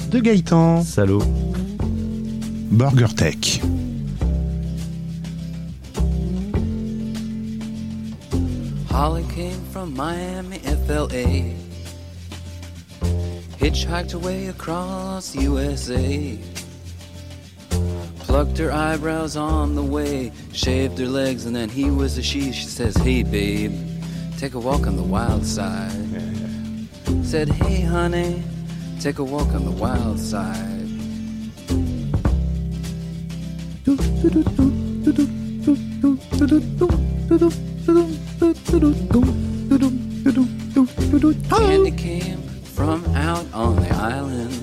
de 0.09 0.21
Gaëtan. 0.21 0.83
Salaud. 0.83 1.21
BurgerTech. 2.71 3.61
Holly 8.89 9.25
came 9.35 9.59
from 9.73 9.93
Miami, 9.93 10.59
FLA. 10.87 11.51
Hitchhiked 13.59 14.13
her 14.13 14.19
way 14.19 14.47
across 14.47 15.35
USA. 15.35 16.37
Plucked 18.33 18.57
her 18.57 18.71
eyebrows 18.71 19.37
on 19.37 19.75
the 19.75 19.83
way, 19.83 20.31
shaved 20.53 20.97
her 20.97 21.05
legs, 21.05 21.45
and 21.45 21.55
then 21.55 21.69
he 21.69 21.91
was 21.91 22.17
a 22.17 22.23
she. 22.23 22.51
She 22.51 22.65
says, 22.65 22.97
Hey, 22.97 23.21
babe, 23.21 23.71
take 24.39 24.55
a 24.55 24.59
walk 24.59 24.87
on 24.87 24.95
the 24.95 25.03
wild 25.03 25.45
side. 25.45 25.91
Said, 27.21 27.49
Hey, 27.49 27.81
honey, 27.81 28.41
take 28.99 29.19
a 29.19 29.23
walk 29.23 29.49
on 29.49 29.65
the 29.65 29.71
wild 29.71 30.19
side. 30.19 30.89
Candy 41.49 41.91
came 41.91 42.41
from 42.63 43.05
out 43.15 43.45
on 43.53 43.75
the 43.75 43.89
island. 43.93 44.62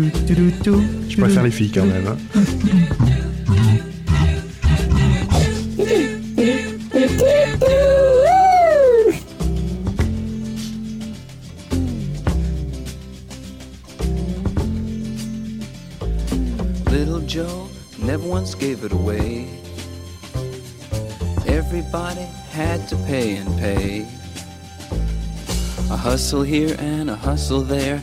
Je 0.00 1.16
préfère 1.16 1.42
les 1.42 1.50
filles 1.50 1.70
quand 1.72 1.86
même. 1.86 2.06
hein. 2.06 2.16
Little 16.90 17.20
Joe 17.26 17.68
never 17.98 18.26
once 18.26 18.54
gave 18.54 18.84
it 18.84 18.92
away. 18.92 19.48
Everybody 21.46 22.22
had 22.50 22.86
to 22.88 22.96
pay 23.06 23.36
and 23.36 23.48
pay. 23.58 24.06
A 25.90 25.96
hustle 25.96 26.42
here 26.42 26.76
and 26.78 27.10
a 27.10 27.16
hustle 27.16 27.62
there. 27.62 28.02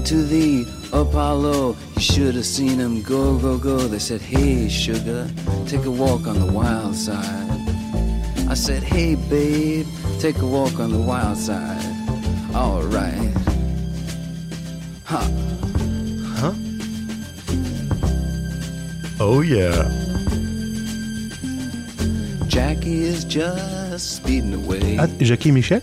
Went 0.00 0.08
to 0.08 0.22
the 0.22 0.66
Apollo, 0.94 1.76
you 1.96 2.00
should 2.00 2.34
have 2.34 2.46
seen 2.46 2.78
him 2.78 3.02
go, 3.02 3.36
go, 3.36 3.58
go. 3.58 3.76
They 3.76 3.98
said, 3.98 4.22
Hey, 4.22 4.66
sugar, 4.66 5.28
take 5.66 5.84
a 5.84 5.90
walk 5.90 6.26
on 6.26 6.40
the 6.40 6.50
wild 6.50 6.96
side. 6.96 7.50
I 8.48 8.54
said, 8.54 8.82
Hey, 8.82 9.14
babe, 9.14 9.86
take 10.18 10.38
a 10.38 10.46
walk 10.46 10.80
on 10.80 10.90
the 10.90 10.98
wild 10.98 11.36
side. 11.36 11.84
Alright. 12.54 13.36
Ha. 15.04 15.20
Oh 19.20 19.42
yeah. 19.42 19.84
Jackie 22.48 23.02
is 23.02 23.22
just 23.24 24.16
speeding 24.16 24.54
away. 24.54 24.96
Ah, 24.98 25.08
Jackie 25.18 25.50
Michel 25.52 25.82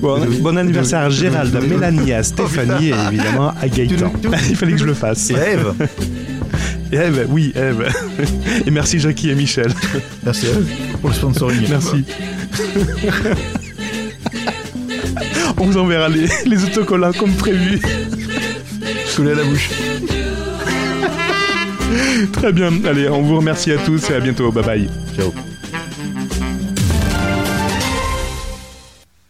Bon, 0.00 0.20
bon 0.40 0.56
anniversaire 0.58 1.00
à 1.00 1.10
Gérald, 1.10 1.54
à 1.56 1.60
Mélanie, 1.60 2.12
à 2.12 2.22
Stéphanie 2.22 2.88
et 2.90 2.94
évidemment 3.08 3.52
à 3.60 3.68
Gaëtan. 3.68 4.12
Il 4.50 4.56
fallait 4.56 4.72
que 4.72 4.78
je 4.78 4.84
le 4.84 4.94
fasse. 4.94 5.30
Et 5.30 5.34
Eve 5.34 5.74
Eve, 6.92 7.26
oui, 7.30 7.52
Eve. 7.56 7.88
Et 8.66 8.70
merci 8.70 8.98
Jackie 9.00 9.30
et 9.30 9.34
Michel. 9.34 9.72
Merci 10.24 10.46
Eve 10.46 10.66
pour 11.00 11.10
le 11.10 11.16
sponsoring. 11.16 11.66
Merci. 11.68 12.04
On 15.56 15.66
vous 15.66 15.76
enverra 15.78 16.08
les, 16.08 16.26
les 16.46 16.64
autocollants 16.64 17.12
comme 17.12 17.32
prévu. 17.32 17.80
Collé 19.16 19.32
à 19.32 19.34
la 19.36 19.44
bouche. 19.44 19.70
Très 22.32 22.52
bien. 22.52 22.72
Allez, 22.84 23.08
on 23.08 23.22
vous 23.22 23.36
remercie 23.36 23.72
à 23.72 23.78
tous 23.78 24.10
et 24.10 24.14
à 24.14 24.20
bientôt. 24.20 24.50
Bye 24.50 24.64
bye. 24.64 24.88
Ciao. 25.16 25.32